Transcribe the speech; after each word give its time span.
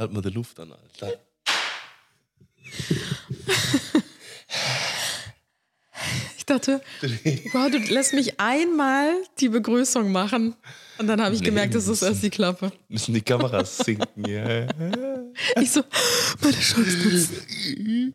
Halt 0.00 0.12
mal 0.14 0.22
die 0.22 0.30
Luft 0.30 0.58
an, 0.58 0.72
Alter. 0.72 1.12
Ich 6.38 6.46
dachte, 6.46 6.80
wow, 7.52 7.70
du 7.70 7.76
lässt 7.76 8.14
mich 8.14 8.40
einmal 8.40 9.12
die 9.40 9.50
Begrüßung 9.50 10.10
machen. 10.10 10.56
Und 10.96 11.06
dann 11.06 11.20
habe 11.20 11.34
ich 11.34 11.42
Nee, 11.42 11.48
gemerkt, 11.48 11.74
das 11.74 11.86
ist 11.86 12.00
erst 12.00 12.22
die 12.22 12.30
Klappe. 12.30 12.72
Müssen 12.88 13.12
die 13.12 13.20
Kameras 13.20 13.76
sinken, 13.76 14.26
ja. 14.26 14.66
Ich 15.60 15.70
so, 15.70 15.82
meine 16.40 16.56
nutzen. 16.56 18.14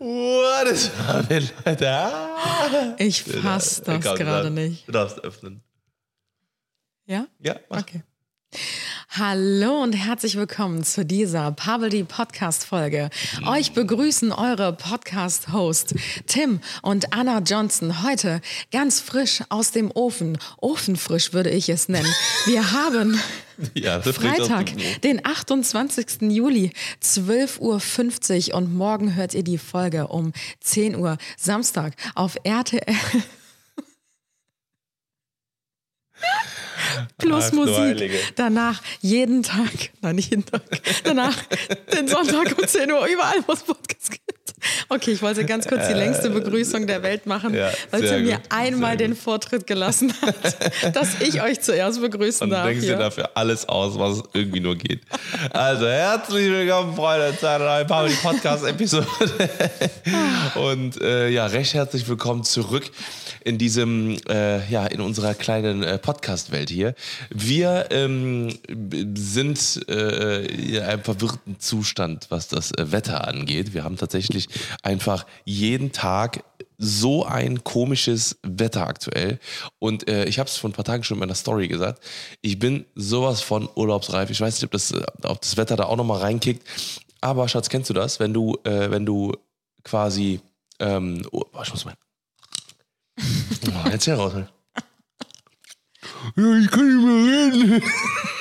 What 0.00 0.72
is 0.72 0.90
happening, 1.06 1.48
Leute? 1.64 2.96
Ich 2.98 3.22
fass 3.22 3.80
das 3.80 4.02
gerade 4.02 4.50
nicht. 4.50 4.88
Du 4.88 4.92
darfst 4.92 5.20
öffnen. 5.20 5.62
Ja? 7.06 7.28
Ja, 7.38 7.60
mach. 7.68 7.82
Okay. 7.82 8.02
Hallo 9.10 9.82
und 9.82 9.92
herzlich 9.92 10.36
willkommen 10.36 10.82
zu 10.82 11.04
dieser 11.04 11.52
Pavel 11.52 12.04
Podcast 12.04 12.64
Folge. 12.64 13.10
Euch 13.46 13.72
begrüßen 13.72 14.32
eure 14.32 14.72
Podcast 14.72 15.52
Host 15.52 15.94
Tim 16.26 16.60
und 16.82 17.12
Anna 17.12 17.38
Johnson 17.38 18.02
heute 18.02 18.40
ganz 18.72 19.00
frisch 19.00 19.42
aus 19.50 19.70
dem 19.70 19.90
Ofen. 19.92 20.38
Ofenfrisch 20.60 21.32
würde 21.32 21.50
ich 21.50 21.68
es 21.68 21.88
nennen. 21.88 22.12
Wir 22.46 22.72
haben 22.72 23.20
Ja, 23.74 24.00
Freitag, 24.00 24.72
den 25.02 25.24
28. 25.24 26.22
Juli, 26.22 26.72
12.50 27.02 28.50
Uhr 28.50 28.56
und 28.56 28.74
morgen 28.74 29.14
hört 29.14 29.34
ihr 29.34 29.44
die 29.44 29.58
Folge 29.58 30.08
um 30.08 30.32
10 30.60 30.96
Uhr 30.96 31.18
Samstag 31.36 31.94
auf 32.14 32.36
RTL. 32.42 32.82
Plus 37.18 37.44
Ach 37.48 37.52
Musik. 37.52 38.10
Danach 38.36 38.82
jeden 39.00 39.42
Tag, 39.42 39.70
nein, 40.02 40.16
nicht 40.16 40.30
jeden 40.30 40.44
Tag, 40.44 40.62
danach 41.04 41.36
den 41.92 42.08
Sonntag 42.08 42.58
um 42.58 42.66
10 42.66 42.90
Uhr 42.90 43.06
überall, 43.06 43.42
wo 43.46 43.52
es 43.52 43.62
Podcasts 43.62 44.10
gibt. 44.10 44.43
Okay, 44.88 45.12
ich 45.12 45.22
wollte 45.22 45.44
ganz 45.44 45.66
kurz 45.66 45.88
die 45.88 45.94
längste 45.94 46.30
Begrüßung 46.30 46.86
der 46.86 47.02
Welt 47.02 47.26
machen, 47.26 47.54
Ja, 47.54 47.70
weil 47.90 48.06
sie 48.06 48.18
mir 48.22 48.36
gut, 48.36 48.42
einmal 48.50 48.96
den. 48.96 49.14
Vortritt 49.14 49.66
gelassen 49.66 50.12
hat, 50.22 50.96
dass 50.96 51.20
ich 51.20 51.40
euch 51.42 51.60
zuerst 51.60 52.00
begrüßen 52.00 52.44
Und 52.44 52.50
darf. 52.50 52.66
denkst 52.66 52.82
dir 52.82 52.88
hier. 52.88 52.98
dafür 52.98 53.30
alles 53.34 53.68
aus, 53.68 53.98
was 53.98 54.22
irgendwie 54.32 54.60
nur 54.60 54.76
geht. 54.76 55.00
Also, 55.50 55.86
herzlich 55.86 56.50
willkommen, 56.50 56.94
Freunde, 56.96 57.34
zu 57.38 57.48
einer 57.48 57.64
neuen 57.64 57.86
Pauli 57.86 58.12
Podcast-Episode. 58.14 59.06
Und 60.56 61.00
äh, 61.00 61.28
ja, 61.28 61.46
recht 61.46 61.74
herzlich 61.74 62.06
willkommen 62.08 62.44
zurück 62.44 62.90
in 63.44 63.58
diesem, 63.58 64.16
äh, 64.28 64.66
ja, 64.70 64.86
in 64.86 65.00
unserer 65.00 65.34
kleinen 65.34 65.82
äh, 65.82 65.98
Podcast-Welt 65.98 66.70
hier. 66.70 66.94
Wir 67.30 67.86
ähm, 67.90 68.58
sind 69.14 69.80
äh, 69.88 70.44
in 70.46 70.82
einem 70.82 71.02
verwirrten 71.02 71.60
Zustand, 71.60 72.26
was 72.30 72.48
das 72.48 72.72
äh, 72.72 72.90
Wetter 72.92 73.26
angeht. 73.28 73.74
Wir 73.74 73.84
haben 73.84 73.96
tatsächlich 73.96 74.48
einfach 74.82 75.26
jeden 75.44 75.92
Tag 75.92 76.44
so 76.78 77.24
ein 77.24 77.64
komisches 77.64 78.38
Wetter 78.42 78.86
aktuell. 78.86 79.38
Und 79.78 80.08
äh, 80.08 80.24
ich 80.24 80.38
habe 80.38 80.48
es 80.48 80.56
vor 80.56 80.70
ein 80.70 80.72
paar 80.72 80.84
Tagen 80.84 81.04
schon 81.04 81.16
in 81.16 81.20
meiner 81.20 81.34
Story 81.34 81.68
gesagt. 81.68 82.02
Ich 82.42 82.58
bin 82.58 82.84
sowas 82.94 83.40
von 83.40 83.68
urlaubsreif. 83.74 84.30
Ich 84.30 84.40
weiß 84.40 84.54
nicht, 84.54 84.64
ob 84.64 84.72
das, 84.72 84.90
äh, 84.90 85.04
ob 85.22 85.40
das 85.40 85.56
Wetter 85.56 85.76
da 85.76 85.84
auch 85.84 85.96
nochmal 85.96 86.20
reinkickt. 86.20 86.66
Aber 87.20 87.48
Schatz, 87.48 87.68
kennst 87.68 87.90
du 87.90 87.94
das? 87.94 88.20
Wenn 88.20 88.34
du, 88.34 88.58
äh, 88.64 88.90
wenn 88.90 89.06
du 89.06 89.32
quasi, 89.82 90.40
ähm, 90.78 91.26
oh, 91.32 91.44
ich 91.62 91.70
muss 91.70 91.84
mal. 91.84 91.94
Oh, 93.66 93.88
jetzt 93.88 94.04
hier 94.04 94.16
raus. 94.16 94.34
Ja, 96.36 96.58
ich 96.58 96.70
kann 96.70 96.86
nicht 96.86 97.04
mehr 97.06 97.72
reden. 97.72 97.82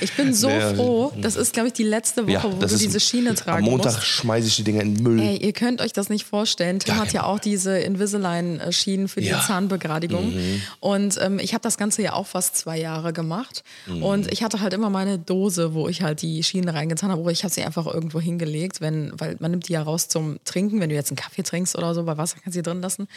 Ich 0.00 0.12
bin 0.16 0.32
so 0.34 0.48
Nee, 0.48 0.74
froh. 0.74 1.12
Das 1.20 1.36
ist, 1.36 1.52
glaube 1.52 1.68
ich, 1.68 1.74
die 1.74 1.82
letzte 1.84 2.24
Woche, 2.24 2.32
Ja, 2.32 2.42
wo 2.44 2.48
du 2.50 2.66
diese 2.76 3.00
Schiene 3.00 3.34
tragen 3.34 3.64
Am 3.64 3.70
Montag 3.70 3.94
musst. 3.94 4.06
schmeiße 4.06 4.46
ich 4.48 4.56
die 4.56 4.64
Dinger 4.64 4.82
in 4.82 4.94
den 4.94 5.02
Müll. 5.02 5.20
Ey, 5.20 5.36
ihr 5.36 5.52
könnt 5.52 5.80
euch 5.80 5.92
das 5.92 6.08
nicht 6.08 6.24
vorstellen. 6.24 6.78
Tim 6.80 6.94
Gar 6.94 7.04
hat 7.04 7.12
ja 7.12 7.24
auch 7.24 7.38
diese 7.38 7.78
Invisalign-Schienen 7.78 9.08
für 9.08 9.20
die 9.20 9.28
Ja. 9.28 9.38
Mhm. 9.38 9.42
Zahnbegradigung. 9.46 10.34
Und 10.80 11.18
ähm, 11.20 11.38
ich 11.38 11.54
habe 11.54 11.62
das 11.62 11.76
Ganze 11.76 12.02
ja 12.02 12.12
auch 12.14 12.26
fast 12.26 12.56
zwei 12.56 12.78
Jahre 12.78 13.12
gemacht. 13.12 13.62
Mhm. 13.86 14.02
Und 14.02 14.32
ich 14.32 14.42
hatte 14.42 14.60
halt 14.60 14.72
immer 14.74 14.90
meine 14.90 15.18
Dose, 15.18 15.74
wo 15.74 15.88
ich 15.88 16.02
halt 16.02 16.22
die 16.22 16.42
Schienen 16.42 16.68
reingetan 16.68 17.10
habe. 17.10 17.22
Oder 17.22 17.30
ich 17.32 17.42
habe 17.44 17.52
sie 17.52 17.62
einfach 17.62 17.86
irgendwo 17.86 18.20
hingelegt, 18.20 18.80
wenn, 18.80 19.12
weil 19.18 19.36
man 19.40 19.50
nimmt 19.50 19.68
die 19.68 19.72
ja 19.74 19.82
raus 19.82 20.08
zum 20.08 20.38
Trinken. 20.44 20.80
Wenn 20.80 20.88
du 20.90 20.94
jetzt 20.94 21.10
einen 21.10 21.16
Kaffee 21.16 21.42
trinkst 21.42 21.76
oder 21.76 21.94
so, 21.94 22.04
bei 22.04 22.16
Wasser 22.16 22.36
kannst 22.42 22.56
du 22.56 22.62
die 22.62 22.68
drin 22.68 22.80
lassen. 22.82 23.08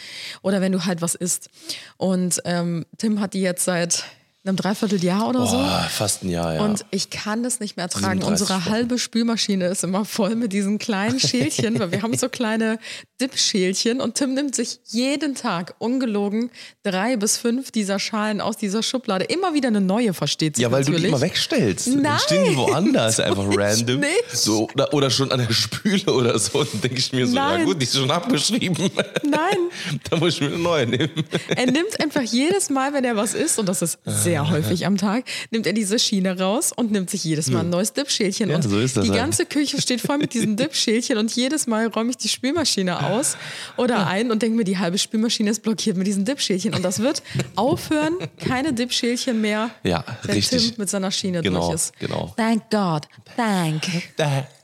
Oder 0.42 0.60
wenn 0.60 0.72
du 0.72 0.84
halt 0.84 1.02
was 1.02 1.14
isst. 1.14 1.48
Und 1.96 2.40
ähm, 2.44 2.84
Tim 2.98 3.20
hat 3.20 3.34
die 3.34 3.40
jetzt 3.40 3.64
seit 3.64 4.04
einem 4.46 4.56
Dreivierteljahr 4.56 5.28
oder 5.28 5.46
so. 5.46 5.56
Boah, 5.56 5.86
fast 5.90 6.22
ein 6.22 6.28
Jahr, 6.28 6.54
ja. 6.54 6.60
Und 6.62 6.84
ich 6.90 7.08
kann 7.10 7.42
das 7.42 7.60
nicht 7.60 7.76
mehr 7.78 7.88
tragen. 7.88 8.20
37 8.20 8.28
Unsere 8.30 8.64
halbe 8.66 8.98
Spülmaschine 8.98 9.66
ist 9.68 9.84
immer 9.84 10.04
voll 10.04 10.34
mit 10.36 10.52
diesen 10.52 10.78
kleinen 10.78 11.18
Schälchen, 11.28 11.78
weil 11.78 11.90
wir 11.92 12.02
haben 12.02 12.16
so 12.16 12.28
kleine 12.28 12.78
Dip-Schälchen 13.20 14.00
und 14.02 14.16
Tim 14.16 14.34
nimmt 14.34 14.54
sich 14.54 14.80
jeden 14.86 15.34
Tag 15.34 15.74
ungelogen 15.78 16.50
drei 16.82 17.16
bis 17.16 17.38
fünf 17.38 17.70
dieser 17.70 17.98
Schalen 17.98 18.42
aus 18.42 18.58
dieser 18.58 18.82
Schublade. 18.82 19.24
Immer 19.24 19.54
wieder 19.54 19.68
eine 19.68 19.80
neue, 19.80 20.12
versteht 20.12 20.56
sich 20.56 20.62
Ja, 20.62 20.70
weil 20.70 20.80
natürlich. 20.80 21.00
du 21.00 21.06
die 21.06 21.08
immer 21.08 21.20
wegstellst. 21.22 21.86
Dann 21.86 22.02
Nein, 22.02 22.18
stehen 22.18 22.44
die 22.50 22.56
woanders, 22.56 23.20
einfach 23.20 23.44
random. 23.56 24.00
nicht. 24.00 24.30
So, 24.30 24.68
oder, 24.74 24.92
oder 24.92 25.08
schon 25.10 25.32
an 25.32 25.38
der 25.46 25.52
Spüle 25.54 26.12
oder 26.12 26.38
so. 26.38 26.58
Und 26.60 26.72
dann 26.74 26.80
denke 26.82 26.98
ich 26.98 27.12
mir 27.14 27.26
so, 27.26 27.34
ja 27.36 27.48
Nein. 27.56 27.64
gut, 27.64 27.80
die 27.80 27.84
ist 27.84 27.96
schon 27.96 28.10
abgeschrieben. 28.10 28.90
Nein, 29.22 29.56
da 30.10 30.16
muss 30.18 30.34
ich 30.34 30.40
mir 30.42 30.48
eine 30.48 30.58
neue 30.58 30.86
nehmen. 30.86 31.10
er 31.56 31.66
nimmt 31.66 31.98
einfach 31.98 32.22
jedes 32.22 32.68
Mal, 32.68 32.92
wenn 32.92 33.04
er 33.04 33.16
was 33.16 33.32
isst, 33.32 33.58
und 33.58 33.66
das 33.68 33.80
ist 33.80 33.98
sehr 34.04 34.33
häufig 34.42 34.86
am 34.86 34.96
Tag, 34.96 35.24
nimmt 35.50 35.66
er 35.66 35.72
diese 35.72 35.98
Schiene 35.98 36.38
raus 36.38 36.72
und 36.74 36.90
nimmt 36.92 37.10
sich 37.10 37.24
jedes 37.24 37.50
Mal 37.50 37.60
ein 37.60 37.70
neues 37.70 37.92
Dip-Schälchen. 37.92 38.50
Ja, 38.50 38.56
und 38.56 38.62
so 38.62 38.78
ist 38.78 38.96
das 38.96 39.04
die 39.04 39.10
halt. 39.10 39.20
ganze 39.20 39.46
Küche 39.46 39.80
steht 39.80 40.00
voll 40.00 40.18
mit 40.18 40.34
diesen 40.34 40.56
Dip-Schälchen 40.58 41.18
und 41.18 41.34
jedes 41.34 41.66
Mal 41.66 41.86
räume 41.88 42.10
ich 42.10 42.16
die 42.16 42.28
Spülmaschine 42.28 43.06
aus 43.06 43.36
oder 43.76 44.06
ein 44.06 44.30
und 44.30 44.42
denke 44.42 44.56
mir, 44.56 44.64
die 44.64 44.78
halbe 44.78 44.98
Spülmaschine 44.98 45.50
ist 45.50 45.62
blockiert 45.62 45.96
mit 45.96 46.06
diesen 46.06 46.24
Dip-Schälchen. 46.24 46.74
Und 46.74 46.84
das 46.84 46.98
wird 47.00 47.22
aufhören, 47.56 48.14
keine 48.38 48.72
Dip-Schälchen 48.72 49.40
mehr, 49.40 49.70
Ja, 49.82 50.04
wenn 50.24 50.34
richtig. 50.36 50.68
Tim 50.70 50.74
mit 50.78 50.90
seiner 50.90 51.10
Schiene 51.10 51.40
Genau, 51.42 51.60
durch 51.60 51.74
ist. 51.74 51.98
genau. 51.98 52.32
Thank 52.36 52.70
God. 52.70 53.02
Thank. 53.36 53.82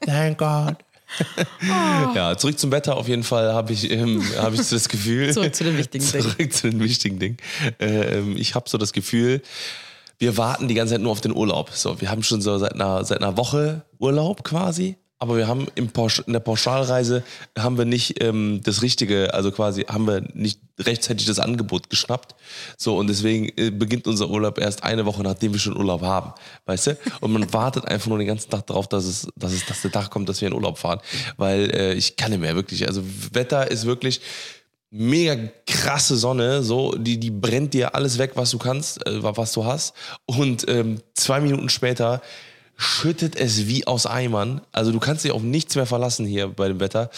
Thank 0.04 0.38
God. 0.38 0.76
Oh. 1.18 2.14
Ja, 2.14 2.36
zurück 2.36 2.58
zum 2.58 2.70
Wetter 2.72 2.96
auf 2.96 3.08
jeden 3.08 3.24
Fall 3.24 3.52
habe 3.52 3.72
ich, 3.72 3.90
ähm, 3.90 4.22
hab 4.38 4.54
ich 4.54 4.62
so 4.62 4.76
das 4.76 4.88
Gefühl. 4.88 5.30
Zurück 5.34 5.54
zu 5.54 5.64
den 5.64 5.76
wichtigen 5.76 6.04
Dingen. 6.04 6.22
Zurück 6.22 6.52
zu 6.52 6.70
den 6.70 6.80
wichtigen 6.80 7.18
Dingen. 7.18 7.36
Ähm, 7.78 8.36
ich 8.36 8.54
habe 8.54 8.68
so 8.68 8.78
das 8.78 8.92
Gefühl, 8.92 9.42
wir 10.18 10.36
warten 10.36 10.68
die 10.68 10.74
ganze 10.74 10.94
Zeit 10.94 11.02
nur 11.02 11.12
auf 11.12 11.20
den 11.20 11.34
Urlaub. 11.34 11.70
So, 11.72 12.00
wir 12.00 12.10
haben 12.10 12.22
schon 12.22 12.40
so 12.40 12.58
seit 12.58 12.74
einer, 12.74 13.04
seit 13.04 13.18
einer 13.18 13.36
Woche 13.36 13.84
Urlaub 13.98 14.44
quasi. 14.44 14.96
Aber 15.22 15.36
wir 15.36 15.46
haben 15.46 15.66
im 15.74 15.90
Pausch, 15.90 16.22
in 16.26 16.32
der 16.32 16.40
Pauschalreise 16.40 17.22
haben 17.56 17.76
wir 17.76 17.84
nicht 17.84 18.22
ähm, 18.22 18.62
das 18.64 18.80
Richtige, 18.80 19.34
also 19.34 19.52
quasi 19.52 19.82
haben 19.82 20.06
wir 20.06 20.22
nicht 20.32 20.60
rechtzeitig 20.78 21.26
das 21.26 21.38
Angebot 21.38 21.90
geschnappt. 21.90 22.34
So, 22.78 22.96
und 22.96 23.06
deswegen 23.06 23.52
äh, 23.58 23.70
beginnt 23.70 24.06
unser 24.06 24.30
Urlaub 24.30 24.58
erst 24.58 24.82
eine 24.82 25.04
Woche, 25.04 25.22
nachdem 25.22 25.52
wir 25.52 25.60
schon 25.60 25.76
Urlaub 25.76 26.00
haben. 26.00 26.32
Weißt 26.64 26.86
du? 26.86 26.98
Und 27.20 27.32
man 27.32 27.52
wartet 27.52 27.84
einfach 27.84 28.08
nur 28.08 28.16
den 28.16 28.28
ganzen 28.28 28.48
Tag 28.48 28.66
darauf, 28.66 28.88
dass 28.88 29.04
es, 29.04 29.28
dass 29.36 29.52
es, 29.52 29.66
dass 29.66 29.82
der 29.82 29.92
Tag 29.92 30.08
kommt, 30.08 30.26
dass 30.30 30.40
wir 30.40 30.48
in 30.48 30.54
Urlaub 30.54 30.78
fahren. 30.78 31.00
Weil 31.36 31.70
äh, 31.70 31.92
ich 31.92 32.16
kann 32.16 32.30
nicht 32.30 32.40
mehr 32.40 32.56
wirklich. 32.56 32.88
Also 32.88 33.02
Wetter 33.32 33.70
ist 33.70 33.84
wirklich 33.84 34.22
mega 34.90 35.36
krasse 35.66 36.16
Sonne, 36.16 36.62
so, 36.62 36.92
die, 36.96 37.20
die 37.20 37.30
brennt 37.30 37.74
dir 37.74 37.94
alles 37.94 38.16
weg, 38.16 38.32
was 38.36 38.50
du 38.50 38.58
kannst, 38.58 39.06
äh, 39.06 39.22
was 39.22 39.52
du 39.52 39.66
hast. 39.66 39.94
Und 40.24 40.66
ähm, 40.66 41.02
zwei 41.12 41.40
Minuten 41.40 41.68
später 41.68 42.22
schüttet 42.80 43.36
es 43.36 43.66
wie 43.66 43.86
aus 43.86 44.06
Eimern. 44.06 44.62
Also 44.72 44.90
du 44.90 44.98
kannst 44.98 45.24
dich 45.24 45.32
auf 45.32 45.42
nichts 45.42 45.74
mehr 45.74 45.86
verlassen 45.86 46.24
hier 46.26 46.48
bei 46.48 46.68
dem 46.68 46.80
Wetter. 46.80 47.10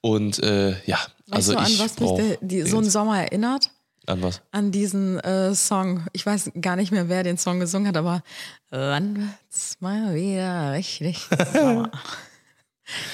Und 0.00 0.42
äh, 0.42 0.76
ja, 0.86 0.98
Weißt 1.26 1.50
also 1.50 1.52
du, 1.52 1.58
an 1.58 1.66
ich 1.66 1.78
was 1.80 1.98
mich 1.98 2.10
der, 2.12 2.38
die, 2.40 2.62
so 2.62 2.78
ein. 2.78 2.84
Sommer 2.88 3.20
erinnert? 3.22 3.70
An 4.06 4.22
was? 4.22 4.40
An 4.52 4.70
diesen 4.70 5.18
äh, 5.20 5.54
Song. 5.54 6.06
Ich 6.12 6.24
weiß 6.24 6.52
gar 6.60 6.76
nicht 6.76 6.92
mehr, 6.92 7.08
wer 7.08 7.24
den 7.24 7.36
Song 7.36 7.60
gesungen 7.60 7.88
hat, 7.88 7.96
aber 7.96 8.22
wann 8.70 9.16
wird's 9.16 9.76
mal 9.80 10.14
wieder 10.14 10.72
richtig 10.72 11.26
Sommer? 11.52 11.90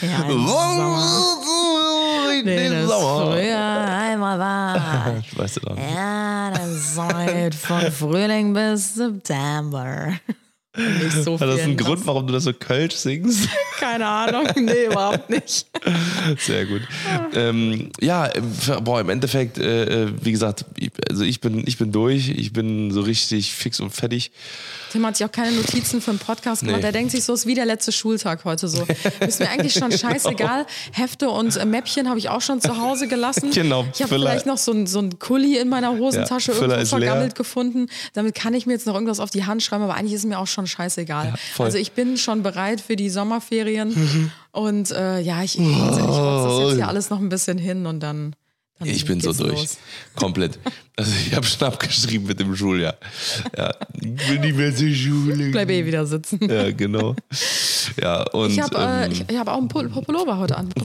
Ja, 0.03 0.21
Sommer. 0.21 1.03
Den 2.45 2.73
es 2.73 2.89
Sommer. 2.89 3.33
früher 3.33 3.89
einmal 3.89 4.39
war. 4.39 5.17
Ich 5.19 5.37
weiß 5.37 5.57
nicht. 5.57 5.93
Ja, 5.93 6.50
der 6.53 6.71
Sommer 6.71 7.50
von 7.61 7.91
Frühling 7.91 8.53
bis 8.53 8.95
September. 8.95 10.12
Nicht 10.76 11.23
so 11.25 11.35
Hat 11.41 11.49
das 11.49 11.55
viel 11.56 11.65
einen. 11.65 11.76
Grund, 11.76 12.06
warum 12.06 12.26
du 12.26 12.32
das 12.32 12.44
so 12.44 12.53
Kölsch 12.53 12.94
singst? 12.94 13.49
Keine 13.79 14.06
Ahnung. 14.06 14.47
Nee, 14.56 14.87
überhaupt 14.87 15.31
nicht. 15.31 15.67
Sehr 16.38 16.67
gut. 16.67 16.82
Ähm, 17.35 17.91
ja, 18.00 18.26
im- 18.26 18.53
boah, 18.82 19.00
im 19.00 19.09
Endeffekt, 19.11 19.59
äh, 19.59 20.05
äh, 20.05 20.12
wie 20.23 20.32
gesagt, 20.32 20.65
also 21.11 21.23
ich 21.25 21.41
bin, 21.41 21.62
ich 21.67 21.79
bin 21.79 21.93
durch. 21.93 22.29
Ich 22.29 22.53
bin 22.53 22.91
so 22.91 23.03
richtig 23.03 23.53
fix 23.53 23.81
und 23.81 23.91
fertig. 23.91 24.31
Tim 24.94 25.05
hat 25.05 25.17
sich 25.17 25.26
auch 25.26 25.32
keine 25.32 25.50
Notizen 25.50 26.00
für 26.00 26.12
einen 26.12 26.20
Podcast 26.20 26.61
gemacht. 26.61 26.76
Nee. 26.76 26.82
Der 26.82 26.93
denkt 26.93 27.11
sich 27.11 27.25
so, 27.25 27.32
es 27.32 27.41
ist 27.41 27.46
wie 27.46 27.56
der 27.56 27.67
letzte 27.67 27.91
Schultag 27.91 28.44
heute 28.44 28.69
so. 28.69 28.87
Ist 29.19 29.41
mir 29.41 29.50
eigentlich 29.50 29.73
schon 29.75 29.91
scheißegal. 29.99 30.67
Hefte 30.93 31.31
und 31.31 31.56
äh, 31.56 31.64
Mäppchen 31.64 32.08
habe 32.08 32.20
ich 32.20 32.29
auch 32.29 32.41
schon 32.41 32.61
zu 32.61 32.81
Hause 32.81 33.08
gelassen. 33.08 33.50
Genau, 33.50 33.85
Ich 33.93 34.02
habe 34.02 34.14
vielleicht 34.14 34.46
noch 34.46 34.56
so 34.56 34.70
ein, 34.70 34.87
so 34.87 35.00
ein 35.00 35.19
Kuli 35.19 35.58
in 35.58 35.69
meiner 35.69 35.99
Hosentasche 35.99 36.52
Ja, 36.52 36.58
irgendwo 36.58 36.81
ist 36.81 36.93
leer. 36.93 37.00
vergammelt 37.00 37.35
gefunden. 37.35 37.88
Damit 38.12 38.37
kann 38.37 38.55
ich 38.55 38.67
mir 38.67 38.75
jetzt 38.75 38.87
noch 38.87 38.94
irgendwas 38.94 39.19
auf 39.19 39.31
die 39.31 39.44
Hand 39.44 39.64
schreiben, 39.64 39.82
aber 39.82 39.94
eigentlich 39.96 40.14
ist 40.14 40.26
mir 40.26 40.38
auch 40.38 40.46
schon 40.46 40.69
scheißegal. 40.69 41.35
voll. 41.56 41.67
also 41.67 41.76
ich 41.76 41.90
bin 41.90 42.17
schon 42.17 42.44
bereit 42.44 42.81
für 42.81 42.94
die 42.94 43.11
Sommerferien. 43.11 44.31
und 44.52 44.93
äh, 44.93 45.19
ja, 45.19 45.43
ich, 45.43 45.58
ich, 45.58 45.67
ich 45.67 45.76
rotze 45.76 46.00
das 46.02 46.58
jetzt 46.69 46.76
hier 46.76 46.87
alles 46.87 47.11
noch 47.11 47.19
ein 47.19 47.29
bisschen 47.31 47.58
hin 47.58 47.87
und 47.87 47.99
dann. 47.99 48.37
Dann 48.79 48.88
Ich 48.88 49.05
bin 49.05 49.21
so 49.21 49.32
durch. 49.32 49.53
los. 49.53 49.79
Komplett. 50.15 50.59
Also 50.97 51.12
ich 51.26 51.35
habe 51.35 51.47
schon 51.47 51.69
abgeschrieben 51.69 52.26
mit 52.26 52.41
dem 52.41 52.55
Schuljahr. 52.56 52.97
Ja, 53.56 53.75
ich 53.94 54.29
will 54.29 54.38
nicht 54.41 54.56
mehr 54.56 54.75
zur 54.75 54.88
Schule. 54.91 55.50
Bleib 55.50 55.71
eh 55.71 55.85
wieder 55.87 56.06
sitzen. 56.06 56.38
Ja, 56.49 56.71
genau. 56.71 57.15
Ja, 58.00 58.23
und 58.31 58.50
Ich 58.50 58.61
habe 58.61 58.76
äh, 58.76 59.05
ähm, 59.06 59.12
ich, 59.12 59.25
ich 59.29 59.37
hab 59.38 59.49
auch 59.49 59.59
einen 59.59 59.69
Pul- 59.69 59.88
Pullover 59.88 60.38
heute 60.38 60.56
an. 60.56 60.73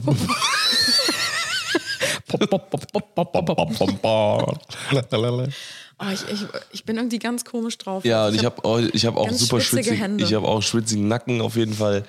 Oh, 6.02 6.06
ich, 6.10 6.20
ich, 6.32 6.40
ich 6.72 6.84
bin 6.86 6.96
irgendwie 6.96 7.18
ganz 7.18 7.44
komisch 7.44 7.76
drauf. 7.76 8.04
Ja, 8.06 8.28
und 8.28 8.34
Ich 8.34 8.42
habe 8.44 8.64
auch, 8.64 8.78
ich 8.78 9.04
hab 9.04 9.16
auch 9.16 9.30
super 9.32 9.60
schwitzige 9.60 9.82
schwitzigen, 9.84 9.98
Hände. 9.98 10.24
ich 10.24 10.32
habe 10.32 10.48
auch 10.48 10.62
schwitzigen 10.62 11.08
Nacken 11.08 11.42
auf 11.42 11.56
jeden 11.56 11.74
Fall. 11.74 12.04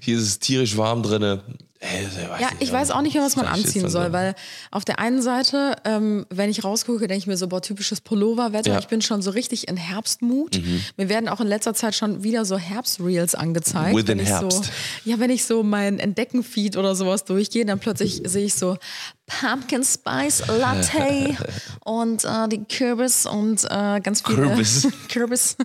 Hier 0.00 0.16
ist 0.16 0.22
es 0.22 0.38
tierisch 0.38 0.76
warm 0.78 1.02
drinne. 1.02 1.42
Ey, 1.80 2.06
Ja, 2.40 2.48
ich 2.58 2.72
weiß 2.72 2.90
auch 2.90 3.02
nicht 3.02 3.14
mehr, 3.14 3.22
was 3.22 3.36
man 3.36 3.46
anziehen 3.46 3.88
soll, 3.88 4.12
weil 4.12 4.34
auf 4.70 4.84
der 4.84 4.98
einen 4.98 5.20
Seite, 5.20 5.76
ähm, 5.84 6.26
wenn 6.30 6.48
ich 6.48 6.64
rausgucke, 6.64 7.06
denke 7.06 7.18
ich 7.18 7.26
mir 7.26 7.36
so, 7.36 7.48
boah, 7.48 7.60
typisches 7.60 8.00
Pulloverwetter. 8.00 8.70
Ja. 8.70 8.74
Mhm. 8.76 8.80
Ich 8.80 8.88
bin 8.88 9.02
schon 9.02 9.22
so 9.22 9.30
richtig 9.30 9.68
in 9.68 9.76
Herbstmut. 9.76 10.60
Mir 10.96 11.08
werden 11.08 11.28
auch 11.28 11.40
in 11.40 11.46
letzter 11.46 11.74
Zeit 11.74 11.94
schon 11.94 12.22
wieder 12.22 12.44
so 12.44 12.56
Herbstreels 12.56 13.34
angezeigt. 13.34 13.94
Within 13.96 14.18
wenn 14.18 14.24
ich 14.24 14.30
Herbst. 14.30 14.64
So, 14.64 15.10
ja, 15.10 15.18
wenn 15.18 15.30
ich 15.30 15.44
so 15.44 15.62
mein 15.62 15.98
Entdecken-Feed 15.98 16.76
oder 16.76 16.94
sowas 16.94 17.24
durchgehe, 17.24 17.64
dann 17.66 17.78
plötzlich 17.78 18.22
sehe 18.24 18.46
ich 18.46 18.54
so 18.54 18.78
Pumpkin 19.26 19.82
Spice 19.82 20.44
Latte 20.46 21.36
und 21.84 22.24
äh, 22.24 22.48
die 22.48 22.64
Kürbis 22.64 23.26
und 23.26 23.64
äh, 23.64 24.00
ganz 24.00 24.22
viele 24.22 24.46
Kürbis. 24.46 24.88
Kürbis 25.08 25.56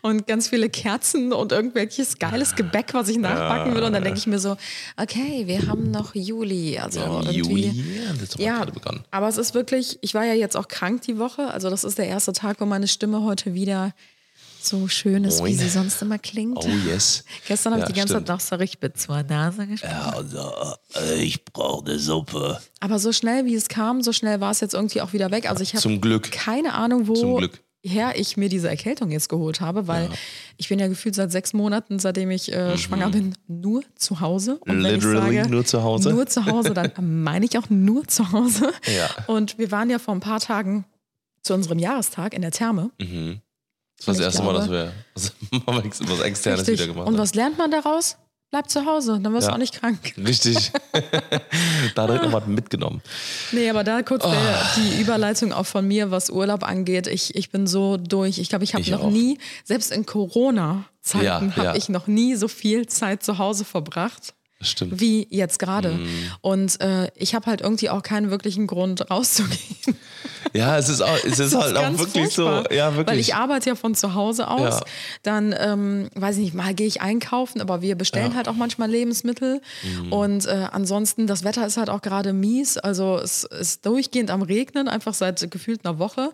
und 0.00 0.26
ganz 0.26 0.48
viele 0.48 0.70
Kerzen 0.70 1.32
und 1.32 1.52
irgendwelches 1.52 2.18
geiles 2.18 2.56
Gebäck, 2.56 2.94
was 2.94 3.08
ich 3.08 3.18
nachbacken 3.18 3.74
will. 3.74 3.82
Und 3.82 3.92
dann 3.92 4.04
denke 4.04 4.18
ich 4.18 4.26
mir 4.26 4.38
so, 4.38 4.56
okay, 4.96 5.46
wir 5.46 5.66
haben 5.66 5.90
noch 5.90 6.14
Juli. 6.14 6.78
Also 6.78 7.00
irgendwie, 7.00 7.32
Juli, 7.32 8.02
ja, 8.38 8.62
ja, 8.62 8.66
aber 9.10 9.28
es 9.28 9.36
ist 9.36 9.54
wirklich, 9.54 9.98
ich 10.00 10.14
war 10.14 10.24
ja 10.24 10.34
jetzt 10.34 10.56
auch 10.56 10.68
krank 10.68 11.02
die 11.02 11.18
Woche. 11.18 11.50
Also 11.50 11.68
das 11.68 11.84
ist 11.84 11.98
der 11.98 12.06
erste 12.06 12.32
Tag, 12.32 12.60
wo 12.60 12.64
meine 12.64 12.88
Stimme 12.88 13.22
heute 13.22 13.52
wieder 13.52 13.92
so 14.64 14.88
schön 14.88 15.24
ist, 15.24 15.38
wie 15.38 15.42
Moin. 15.42 15.58
sie 15.58 15.68
sonst 15.68 16.00
immer 16.02 16.18
klingt. 16.18 16.58
Oh 16.58 16.68
yes. 16.86 17.24
Gestern 17.46 17.72
habe 17.72 17.82
Ja, 17.82 17.86
ich 17.88 17.92
die 17.94 17.98
ganze 17.98 18.14
stimmt. 18.14 18.26
Zeit 18.28 18.36
noch 18.36 18.40
so 18.40 18.56
richtig 18.56 18.82
mit 18.82 18.98
zur 18.98 19.22
Nase 19.22 19.66
gesprochen. 19.66 19.92
Ja, 19.92 20.10
also, 20.10 20.52
äh, 20.96 21.22
ich 21.22 21.44
brauche 21.44 21.86
eine 21.86 21.98
Suppe. 21.98 22.60
Aber 22.80 22.98
so 22.98 23.12
schnell 23.12 23.44
wie 23.46 23.54
es 23.54 23.68
kam, 23.68 24.02
so 24.02 24.12
schnell 24.12 24.40
war 24.40 24.50
es 24.50 24.60
jetzt 24.60 24.74
irgendwie 24.74 25.00
auch 25.00 25.12
wieder 25.12 25.30
weg. 25.30 25.48
Also 25.48 25.62
ich 25.62 25.74
habe 25.74 26.20
keine 26.30 26.74
Ahnung, 26.74 27.04
Glück. 27.04 27.62
woher 27.82 28.18
ich 28.18 28.36
mir 28.36 28.48
diese 28.48 28.68
Erkältung 28.68 29.10
jetzt 29.10 29.28
geholt 29.28 29.60
habe, 29.60 29.86
weil 29.88 30.08
ich 30.58 30.68
bin 30.68 30.78
ja 30.78 30.86
gefühlt 30.88 31.14
seit 31.14 31.32
sechs 31.32 31.52
Monaten, 31.52 31.98
seitdem 31.98 32.30
ich 32.30 32.52
äh, 32.52 32.76
schwanger 32.76 33.08
bin, 33.10 33.34
nur 33.48 33.82
zu 33.96 34.20
Hause. 34.20 34.56
Und 34.66 34.82
wenn 34.82 34.96
ich 34.96 35.02
Mhm. 35.04 35.12
Literally 35.12 35.36
sage, 35.36 35.50
nur 35.50 35.64
zu 35.64 35.82
Hause? 35.82 36.10
Nur 36.10 36.26
zu 36.26 36.44
Hause, 36.46 36.74
dann 36.74 36.92
meine 37.22 37.46
ich 37.46 37.56
auch 37.58 37.70
nur 37.70 38.06
zu 38.06 38.32
Hause. 38.32 38.72
Ja. 38.94 39.08
Und 39.26 39.58
wir 39.58 39.70
waren 39.70 39.88
ja 39.88 39.98
vor 39.98 40.14
ein 40.14 40.20
paar 40.20 40.40
Tagen 40.40 40.84
zu 41.42 41.54
unserem 41.54 41.78
Jahrestag 41.78 42.34
in 42.34 42.42
der 42.42 42.50
Therme. 42.50 42.90
Das 44.00 44.06
war 44.08 44.14
das 44.14 44.22
erste 44.24 44.42
Mal, 44.42 44.54
dass 44.54 44.66
glaube- 44.66 44.92
wir 45.50 45.62
was 46.08 46.20
Externes 46.20 46.66
wieder 46.66 46.86
gemacht 46.86 47.06
Und 47.06 47.14
haben. 47.14 47.18
was 47.22 47.34
lernt 47.34 47.58
man 47.58 47.70
daraus? 47.70 48.16
Bleib 48.50 48.68
zu 48.68 48.84
Hause, 48.84 49.20
dann 49.22 49.32
wirst 49.32 49.46
du 49.46 49.50
Ja. 49.50 49.54
auch 49.54 49.58
nicht 49.58 49.74
krank. 49.78 50.12
Richtig. 50.16 50.72
da 51.94 52.06
direkt 52.06 52.24
noch 52.24 52.32
was 52.32 52.46
mitgenommen. 52.46 53.00
Nee, 53.52 53.70
aber 53.70 53.84
da 53.84 54.02
kurz 54.02 54.24
Oh. 54.24 54.30
der, 54.30 54.66
die 54.76 55.00
Überleitung 55.00 55.52
auch 55.52 55.66
von 55.66 55.86
mir, 55.86 56.10
was 56.10 56.30
Urlaub 56.30 56.64
angeht. 56.64 57.06
Ich, 57.06 57.36
ich 57.36 57.50
bin 57.50 57.68
so 57.68 57.96
durch. 57.96 58.38
Ich 58.38 58.48
glaube, 58.48 58.64
ich 58.64 58.74
habe 58.74 58.90
noch 58.90 59.04
auch. 59.04 59.10
nie, 59.10 59.38
selbst 59.64 59.92
in 59.92 60.04
Corona-Zeiten, 60.04 61.24
Ja, 61.24 61.40
habe 61.56 61.62
ja. 61.64 61.74
ich 61.76 61.88
noch 61.88 62.06
nie 62.08 62.34
so 62.34 62.48
viel 62.48 62.86
Zeit 62.88 63.22
zu 63.22 63.38
Hause 63.38 63.64
verbracht. 63.64 64.34
Stimmt. 64.62 65.00
Wie 65.00 65.26
jetzt 65.30 65.58
gerade. 65.58 65.92
Mhm. 65.92 66.08
Und 66.42 66.80
äh, 66.82 67.10
ich 67.14 67.34
habe 67.34 67.46
halt 67.46 67.62
irgendwie 67.62 67.88
auch 67.88 68.02
keinen 68.02 68.30
wirklichen 68.30 68.66
Grund 68.66 69.10
rauszugehen. 69.10 69.58
Ja, 70.52 70.76
es 70.78 70.88
ist, 70.88 71.00
auch, 71.00 71.16
es 71.24 71.38
ist 71.38 71.52
Das 71.54 71.62
halt 71.62 71.72
ist 71.72 71.78
auch 71.78 71.98
wirklich 71.98 72.30
so. 72.30 72.64
Ja, 72.72 72.96
wirklich. 72.96 73.06
Weil 73.06 73.18
ich 73.20 73.34
arbeite 73.36 73.68
ja 73.70 73.74
von 73.76 73.94
zu 73.94 74.14
Hause 74.14 74.48
aus. 74.48 74.80
Ja. 74.80 74.84
Dann, 75.22 75.54
ähm, 75.56 76.08
weiß 76.16 76.38
ich 76.38 76.42
nicht, 76.44 76.54
mal 76.54 76.74
gehe 76.74 76.88
ich 76.88 77.00
einkaufen, 77.02 77.60
aber 77.60 77.82
wir 77.82 77.94
bestellen 77.94 78.24
Ja. 78.26 78.30
Mhm. 78.32 78.36
halt 78.36 78.48
auch 78.48 78.54
manchmal 78.54 78.90
Lebensmittel. 78.90 79.60
Und 80.10 80.46
äh, 80.46 80.66
ansonsten, 80.72 81.26
das 81.28 81.44
Wetter 81.44 81.64
ist 81.66 81.76
halt 81.76 81.88
auch 81.88 82.02
gerade 82.02 82.32
mies. 82.32 82.78
Also 82.78 83.18
es 83.18 83.44
ist 83.44 83.86
durchgehend 83.86 84.30
am 84.30 84.42
Regnen, 84.42 84.88
einfach 84.88 85.14
seit 85.14 85.48
gefühlt 85.52 85.84
einer 85.84 85.98
Woche. 86.00 86.30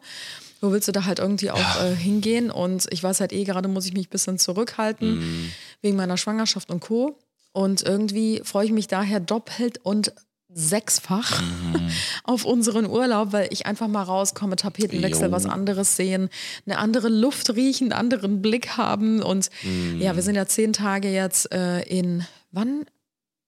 Wo 0.63 0.73
willst 0.73 0.89
du 0.89 0.93
da 0.93 1.05
halt 1.05 1.19
irgendwie 1.19 1.51
auch 1.51 1.83
äh, 1.83 1.95
hingehen? 1.95 2.51
Und 2.51 2.87
ich 2.91 3.03
weiß 3.03 3.21
halt 3.21 3.33
eh, 3.35 3.45
gerade 3.45 3.69
muss 3.69 3.85
ich 3.87 3.93
mich 3.93 4.07
ein 4.07 4.11
bisschen 4.11 4.39
zurückhalten 4.39 5.19
Mhm. 5.19 5.53
wegen 5.83 5.97
meiner 5.97 6.17
Schwangerschaft 6.17 6.71
und 6.71 6.81
Co. 6.81 7.19
Und 7.57 7.81
irgendwie 7.81 8.43
freue 8.45 8.67
ich 8.67 8.73
mich 8.73 8.87
daher 8.87 9.19
doppelt 9.19 9.79
und 9.83 10.13
sechsfach 10.53 11.41
Mhm. 11.41 11.89
auf 12.25 12.45
unseren 12.45 12.85
Urlaub, 12.87 13.33
weil 13.33 13.49
ich 13.51 13.65
einfach 13.65 13.89
mal 13.89 14.03
rauskomme, 14.03 14.57
Tapetenwechsel, 14.57 15.27
Jo. 15.29 15.33
was 15.33 15.47
anderes 15.47 15.97
sehen, 15.97 16.29
eine 16.67 16.77
andere 16.77 17.09
Luft 17.09 17.49
riechen, 17.57 17.93
einen 17.93 17.99
anderen 17.99 18.43
Blick 18.43 18.77
haben. 18.77 19.23
Und 19.23 19.49
Mhm. 19.63 20.03
ja, 20.03 20.15
wir 20.17 20.23
sind 20.23 20.35
ja 20.35 20.45
zehn 20.47 20.75
Tage 20.75 21.11
jetzt 21.11 21.51
äh, 21.51 21.81
in, 21.85 22.27
wann? 22.53 22.85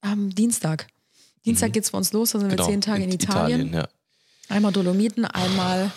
Am 0.00 0.34
Dienstag. 0.34 0.86
Dienstag 1.44 1.74
geht's 1.74 1.90
für 1.90 1.98
uns 1.98 2.12
los, 2.14 2.30
dann 2.32 2.40
sind 2.40 2.50
Genau, 2.52 2.64
wir 2.64 2.70
zehn 2.72 2.80
Tage 2.80 3.02
in, 3.04 3.12
Italien. 3.12 3.74
ja. 3.74 3.88
Einmal 4.48 4.72
Dolomiten, 4.72 5.26
einmal, 5.26 5.90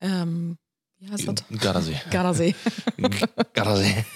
ähm, 0.00 0.56
wie 0.98 1.08
heißt 1.08 1.28
das? 1.28 1.36
Gardasee. 1.60 2.00
Gardasee. 2.10 2.54
Gardasee. 3.54 4.04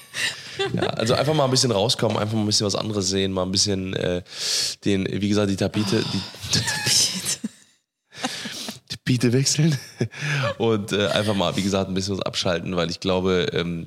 Ja, 0.72 0.88
also 0.90 1.14
einfach 1.14 1.34
mal 1.34 1.44
ein 1.44 1.50
bisschen 1.50 1.72
rauskommen, 1.72 2.16
einfach 2.16 2.34
mal 2.34 2.42
ein 2.42 2.46
bisschen 2.46 2.66
was 2.66 2.74
anderes 2.74 3.08
sehen, 3.08 3.32
mal 3.32 3.42
ein 3.42 3.52
bisschen 3.52 3.94
äh, 3.94 4.22
den, 4.84 5.06
wie 5.10 5.28
gesagt, 5.28 5.50
die 5.50 5.56
Tapete, 5.56 6.04
die 6.12 6.20
Tapete 8.88 9.32
wechseln 9.32 9.78
und 10.58 10.92
äh, 10.92 11.06
einfach 11.08 11.34
mal, 11.34 11.56
wie 11.56 11.62
gesagt, 11.62 11.88
ein 11.88 11.94
bisschen 11.94 12.16
was 12.16 12.24
abschalten, 12.24 12.76
weil 12.76 12.90
ich 12.90 13.00
glaube, 13.00 13.46
ähm, 13.52 13.86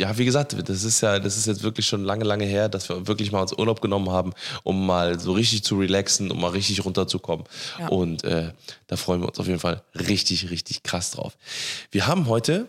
ja, 0.00 0.16
wie 0.16 0.24
gesagt, 0.24 0.56
das 0.66 0.82
ist 0.82 1.02
ja, 1.02 1.18
das 1.18 1.36
ist 1.36 1.46
jetzt 1.46 1.62
wirklich 1.62 1.86
schon 1.86 2.04
lange, 2.04 2.24
lange 2.24 2.46
her, 2.46 2.70
dass 2.70 2.88
wir 2.88 3.06
wirklich 3.06 3.32
mal 3.32 3.42
uns 3.42 3.52
Urlaub 3.52 3.82
genommen 3.82 4.08
haben, 4.08 4.32
um 4.62 4.86
mal 4.86 5.20
so 5.20 5.32
richtig 5.32 5.62
zu 5.62 5.78
relaxen, 5.78 6.30
um 6.30 6.40
mal 6.40 6.52
richtig 6.52 6.82
runterzukommen. 6.86 7.44
Ja. 7.78 7.88
Und 7.88 8.24
äh, 8.24 8.52
da 8.86 8.96
freuen 8.96 9.20
wir 9.20 9.28
uns 9.28 9.38
auf 9.38 9.46
jeden 9.46 9.58
Fall 9.58 9.82
richtig, 9.94 10.50
richtig 10.50 10.82
krass 10.82 11.10
drauf. 11.10 11.36
Wir 11.90 12.06
haben 12.06 12.28
heute 12.28 12.66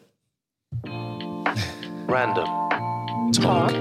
Random 2.07 2.70
Talk. 3.31 3.71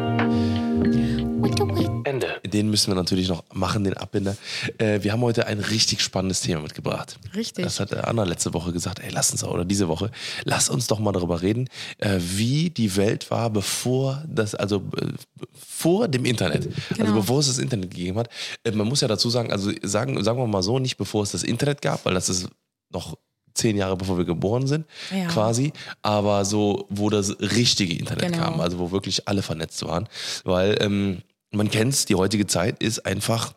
Ende. 2.04 2.40
Den 2.47 2.71
müssen 2.71 2.90
wir 2.90 2.95
natürlich 2.95 3.28
noch 3.28 3.45
machen, 3.52 3.85
den 3.85 3.95
Abbinder. 3.95 4.37
Äh, 4.78 5.02
wir 5.02 5.12
haben 5.12 5.23
heute 5.23 5.47
ein 5.47 5.59
richtig 5.61 6.00
spannendes 6.00 6.40
Thema 6.40 6.62
mitgebracht. 6.62 7.19
Richtig. 7.35 7.64
Das 7.64 7.80
hat 7.80 7.92
Anna 7.95 8.25
letzte 8.25 8.54
Woche 8.54 8.73
gesagt, 8.73 9.00
ey, 9.00 9.11
lass 9.11 9.30
uns, 9.33 9.45
oder 9.45 9.64
diese 9.64 9.88
Woche, 9.88 10.11
lass 10.45 10.69
uns 10.71 10.87
doch 10.87 10.99
mal 10.99 11.12
darüber 11.12 11.42
reden, 11.42 11.69
äh, 11.99 12.19
wie 12.21 12.71
die 12.71 12.97
Welt 12.97 13.30
war, 13.30 13.50
bevor 13.50 14.23
das, 14.28 14.54
also 14.54 14.83
äh, 14.97 15.07
vor 15.54 16.09
dem 16.09 16.25
Internet. 16.25 16.69
Also 16.90 17.02
Genau. 17.02 17.14
bevor 17.14 17.40
es 17.40 17.47
das 17.49 17.59
Internet 17.59 17.90
gegeben 17.90 18.19
hat. 18.19 18.28
Äh, 18.64 18.73
man 18.73 18.87
muss 18.88 19.00
ja 19.00 19.09
dazu 19.09 19.30
sagen, 19.30 19.52
also 19.52 19.71
sagen, 19.83 20.23
sagen 20.23 20.38
wir 20.38 20.47
mal 20.47 20.62
so, 20.62 20.78
nicht 20.78 20.97
bevor 20.97 21.23
es 21.23 21.33
das 21.33 21.42
Internet 21.42 21.83
gab, 21.83 22.04
weil 22.04 22.14
das 22.14 22.28
ist 22.28 22.49
noch 22.92 23.16
zehn 23.54 23.76
Jahre 23.76 23.97
bevor 23.97 24.16
wir 24.19 24.25
geboren 24.25 24.66
sind, 24.66 24.87
Ja. 25.14 25.26
quasi, 25.28 25.73
aber 26.02 26.45
so, 26.45 26.87
wo 26.90 27.11
das 27.11 27.37
richtige 27.40 27.95
Internet 27.97 28.33
Genau. 28.33 28.38
kam, 28.45 28.61
also 28.61 28.78
wo 28.78 28.90
wirklich 28.90 29.28
alle 29.28 29.42
vernetzt 29.42 29.85
waren, 29.85 30.09
weil 30.45 30.76
ähm, 30.80 31.23
man 31.52 31.71
kennt's, 31.71 32.04
die 32.04 32.14
heutige 32.14 32.47
Zeit 32.47 32.83
ist 32.83 33.04
einfach 33.07 33.52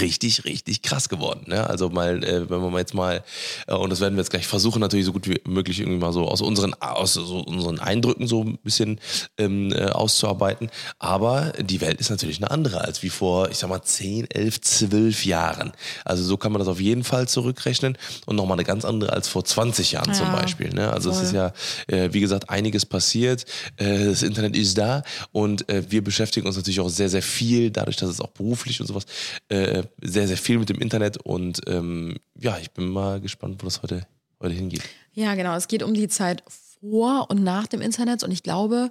richtig, 0.00 0.44
richtig 0.44 0.82
krass 0.82 1.08
geworden. 1.08 1.44
Ne? 1.46 1.66
Also 1.68 1.88
mal, 1.88 2.22
äh, 2.22 2.48
wenn 2.48 2.60
wir 2.62 2.70
mal 2.70 2.78
jetzt 2.78 2.94
mal, 2.94 3.22
äh, 3.66 3.74
und 3.74 3.90
das 3.90 4.00
werden 4.00 4.14
wir 4.14 4.20
jetzt 4.20 4.30
gleich 4.30 4.46
versuchen, 4.46 4.80
natürlich 4.80 5.06
so 5.06 5.12
gut 5.12 5.28
wie 5.28 5.40
möglich 5.46 5.80
irgendwie 5.80 5.98
mal 5.98 6.12
so 6.12 6.26
aus 6.26 6.40
unseren, 6.40 6.74
aus 6.74 7.14
so 7.14 7.40
unseren 7.40 7.78
Eindrücken 7.80 8.26
so 8.26 8.42
ein 8.44 8.58
bisschen 8.58 9.00
ähm, 9.38 9.72
äh, 9.72 9.86
auszuarbeiten. 9.86 10.70
Aber 10.98 11.52
die 11.60 11.80
Welt 11.80 12.00
ist 12.00 12.10
natürlich 12.10 12.38
eine 12.38 12.50
andere 12.50 12.80
als 12.82 13.02
wie 13.02 13.10
vor, 13.10 13.50
ich 13.50 13.58
sag 13.58 13.68
mal, 13.70 13.82
10, 13.82 14.30
11, 14.30 14.60
12 14.60 15.24
Jahren. 15.24 15.72
Also 16.04 16.22
so 16.24 16.36
kann 16.36 16.52
man 16.52 16.58
das 16.60 16.68
auf 16.68 16.80
jeden 16.80 17.04
Fall 17.04 17.28
zurückrechnen 17.28 17.96
und 18.26 18.36
nochmal 18.36 18.56
eine 18.56 18.64
ganz 18.64 18.84
andere 18.84 19.12
als 19.12 19.28
vor 19.28 19.44
20 19.44 19.92
Jahren 19.92 20.14
zum 20.14 20.26
Ja, 20.26 20.36
Beispiel. 20.36 20.70
Ne? 20.70 20.92
Also 20.92 21.10
es 21.10 21.16
voll. 21.16 21.26
ist 21.26 21.32
ja, 21.32 21.52
äh, 21.86 22.12
wie 22.12 22.20
gesagt, 22.20 22.50
einiges 22.50 22.84
passiert. 22.86 23.44
Äh, 23.76 24.06
das 24.06 24.22
Internet 24.22 24.56
ist 24.56 24.76
da 24.78 25.02
und 25.32 25.68
äh, 25.68 25.82
wir 25.90 26.02
beschäftigen 26.04 26.46
uns 26.46 26.56
natürlich 26.56 26.80
auch 26.80 26.88
sehr, 26.88 27.08
sehr 27.08 27.22
viel, 27.22 27.70
dadurch, 27.70 27.96
dass 27.96 28.10
es 28.10 28.20
auch 28.20 28.28
beruflich 28.30 28.80
und 28.80 28.86
sowas, 28.86 29.04
äh, 29.48 29.77
sehr, 30.02 30.26
sehr 30.28 30.36
viel 30.36 30.58
mit 30.58 30.68
dem 30.68 30.80
Internet 30.80 31.18
und 31.18 31.60
ähm, 31.66 32.16
ja, 32.38 32.58
ich 32.58 32.70
bin 32.72 32.88
mal 32.88 33.20
gespannt, 33.20 33.62
wo 33.62 33.66
das 33.66 33.82
heute, 33.82 34.06
heute 34.40 34.54
hingeht. 34.54 34.82
Ja, 35.12 35.34
genau. 35.34 35.54
Es 35.56 35.68
geht 35.68 35.82
um 35.82 35.94
die 35.94 36.08
Zeit 36.08 36.42
vor 36.80 37.30
und 37.30 37.42
nach 37.42 37.66
dem 37.66 37.80
Internet 37.80 38.22
und 38.22 38.30
ich 38.30 38.42
glaube, 38.42 38.90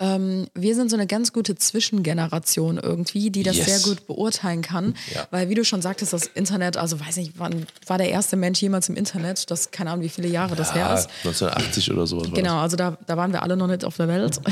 ähm, 0.00 0.48
wir 0.54 0.74
sind 0.74 0.90
so 0.90 0.96
eine 0.96 1.06
ganz 1.06 1.32
gute 1.32 1.54
Zwischengeneration 1.54 2.78
irgendwie, 2.78 3.30
die 3.30 3.44
das 3.44 3.56
Yes. 3.56 3.66
sehr 3.66 3.80
gut 3.94 4.06
beurteilen 4.08 4.60
kann. 4.60 4.94
Ja. 5.14 5.28
Weil, 5.30 5.48
wie 5.48 5.54
du 5.54 5.64
schon 5.64 5.82
sagtest, 5.82 6.12
das 6.12 6.26
Internet, 6.26 6.76
also 6.76 6.98
weiß 6.98 7.16
nicht, 7.18 7.34
wann 7.36 7.66
war 7.86 7.98
der 7.98 8.08
erste 8.10 8.36
Mensch 8.36 8.60
jemals 8.60 8.88
im 8.88 8.96
Internet? 8.96 9.50
Das, 9.52 9.70
keine 9.70 9.90
Ahnung, 9.90 10.04
wie 10.04 10.08
viele 10.08 10.26
Jahre 10.26 10.56
das 10.56 10.74
her 10.74 10.92
ist. 10.94 11.08
1980 11.24 11.92
oder 11.92 12.06
sowas. 12.08 12.28
Genau, 12.34 12.58
also 12.58 12.76
da, 12.76 12.98
da 13.06 13.16
waren 13.16 13.32
wir 13.32 13.44
alle 13.44 13.56
noch 13.56 13.68
nicht 13.68 13.84
auf 13.84 13.96
der 13.96 14.08
Welt. 14.08 14.40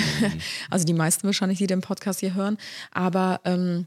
Also 0.70 0.84
die 0.86 0.94
meisten 0.94 1.24
wahrscheinlich, 1.24 1.58
die 1.58 1.66
den 1.66 1.80
Podcast 1.80 2.20
hier 2.20 2.34
hören. 2.34 2.56
Aber 2.92 3.40
ähm, 3.44 3.86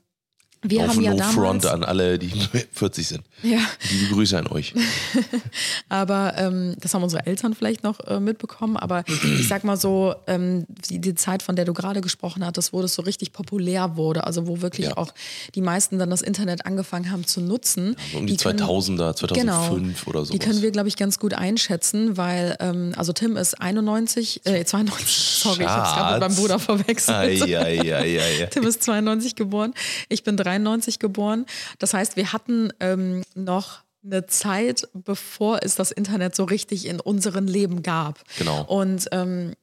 wir. 0.69 0.81
Auf 0.84 0.89
haben 0.89 1.01
ja 1.01 1.12
No 1.12 1.17
damals. 1.17 1.36
Front 1.36 1.65
an 1.65 1.84
alle, 1.84 2.17
die 2.19 2.29
40 2.74 3.07
sind. 3.07 3.24
Ja. 3.43 3.60
Liebe 3.91 4.13
Grüße 4.13 4.38
an 4.38 4.48
euch. 4.48 4.74
Aber 5.89 6.34
ähm, 6.38 6.75
das 6.79 6.93
haben 6.93 7.03
unsere 7.03 7.25
Eltern 7.25 7.53
vielleicht 7.53 7.84
noch 7.84 8.00
äh, 8.01 8.19
mitbekommen. 8.19 8.77
Aber 8.77 9.03
ich 9.39 9.48
sag 9.48 9.63
mal 9.63 9.77
so, 9.77 10.15
ähm, 10.27 10.65
die, 10.89 11.00
die 11.00 11.15
Zeit, 11.15 11.43
von 11.43 11.55
der 11.55 11.65
du 11.65 11.74
gerade 11.74 12.01
gesprochen 12.01 12.45
hattest, 12.45 12.74
wo 12.74 12.81
das 12.81 12.93
so 12.93 13.01
richtig 13.01 13.31
populär 13.34 13.95
wurde, 13.98 14.25
also 14.25 14.48
wo 14.48 14.62
wirklich 14.62 14.88
Ja. 14.88 14.98
auch 14.98 15.13
die 15.55 15.62
meisten 15.62 16.00
dann 16.00 16.10
das 16.10 16.22
Internet 16.22 16.65
angefangen 16.65 17.12
haben 17.12 17.25
zu 17.25 17.41
nutzen. 17.41 17.95
So 18.12 18.19
um 18.19 18.27
die, 18.27 18.38
können- 18.38 18.60
2000er, 18.60 19.15
2005 19.15 19.36
Genau. 19.36 20.10
oder 20.10 20.25
so. 20.25 20.31
Die 20.34 20.39
können 20.39 20.62
wir, 20.62 20.72
glaube 20.72 20.88
ich, 20.88 20.95
ganz 20.98 21.19
gut 21.19 21.34
einschätzen, 21.34 22.17
weil, 22.17 22.55
ähm, 22.60 22.93
also 22.95 23.13
Tim 23.13 23.38
ist 23.38 23.62
91, 23.62 24.41
äh, 24.45 24.63
92, 24.65 25.07
sorry, 25.41 25.63
ich 25.63 25.67
habe 25.69 25.88
es 25.88 25.93
gerade 25.93 26.12
mit 26.13 26.22
meinem 26.22 26.29
Schatz. 26.31 26.39
Bruder 26.41 26.60
verwechselt. 26.60 27.15
Ei, 27.17 27.57
ei, 27.57 28.22
ei. 28.43 28.45
Tim 28.51 28.63
ist 28.65 28.84
92 28.84 29.36
geboren, 29.36 29.74
ich 30.10 30.24
bin 30.24 30.38
93 30.38 30.54
geboren. 31.00 31.45
Das 31.79 31.93
heißt, 31.93 32.15
wir 32.15 32.33
hatten 32.33 32.71
ähm, 32.79 33.24
noch 33.33 33.83
eine 34.03 34.27
Zeit, 34.27 34.88
bevor 34.93 35.63
es 35.63 35.75
das 35.75 35.91
Internet 35.91 36.35
so 36.35 36.43
richtig 36.43 36.88
in 36.88 37.00
unserem 37.00 37.47
Leben 37.47 37.81
gab. 37.83 38.19
Genau. 38.38 38.63
Und 38.63 39.07
ähm, 39.12 39.53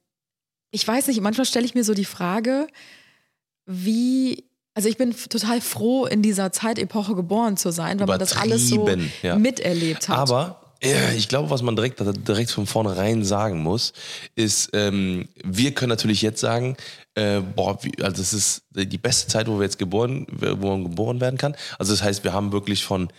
ich 0.71 0.87
weiß 0.87 1.07
nicht, 1.07 1.21
manchmal 1.21 1.45
stelle 1.45 1.65
ich 1.65 1.75
mir 1.75 1.83
so 1.83 1.93
die 1.93 2.05
Frage, 2.05 2.67
wie, 3.65 4.43
also 4.73 4.89
ich 4.89 4.97
bin 4.97 5.15
total 5.15 5.61
froh, 5.61 6.05
in 6.05 6.21
dieser 6.21 6.51
Zeitepoche 6.51 7.15
geboren 7.15 7.57
zu 7.57 7.71
sein, 7.71 7.99
weil 7.99 8.07
man 8.07 8.19
das 8.19 8.35
alles 8.35 8.67
so 8.67 8.89
ja. 9.21 9.37
miterlebt 9.37 10.09
hat. 10.09 10.17
Aber 10.17 10.59
ich 11.15 11.29
glaube, 11.29 11.49
was 11.49 11.61
man 11.61 11.75
direkt, 11.75 12.01
direkt 12.27 12.51
von 12.51 12.65
vornherein 12.65 13.23
sagen 13.23 13.63
muss, 13.63 13.93
ist, 14.35 14.71
ähm, 14.73 15.29
wir 15.43 15.73
können 15.73 15.89
natürlich 15.89 16.21
jetzt 16.21 16.41
sagen, 16.41 16.75
äh, 17.15 17.41
boah, 17.41 17.77
wie, 17.83 18.03
also 18.03 18.21
es 18.21 18.33
ist 18.33 18.63
die 18.71 18.97
beste 18.97 19.27
Zeit, 19.27 19.47
wo 19.47 19.57
wir 19.57 19.63
jetzt 19.63 19.79
geboren, 19.79 20.25
wo 20.29 20.69
man 20.69 20.83
geboren 20.83 21.21
werden 21.21 21.37
kann. 21.37 21.55
Also 21.77 21.93
das 21.93 22.03
heißt, 22.03 22.23
wir 22.23 22.33
haben 22.33 22.51
wirklich 22.51 22.83
von 22.83 23.09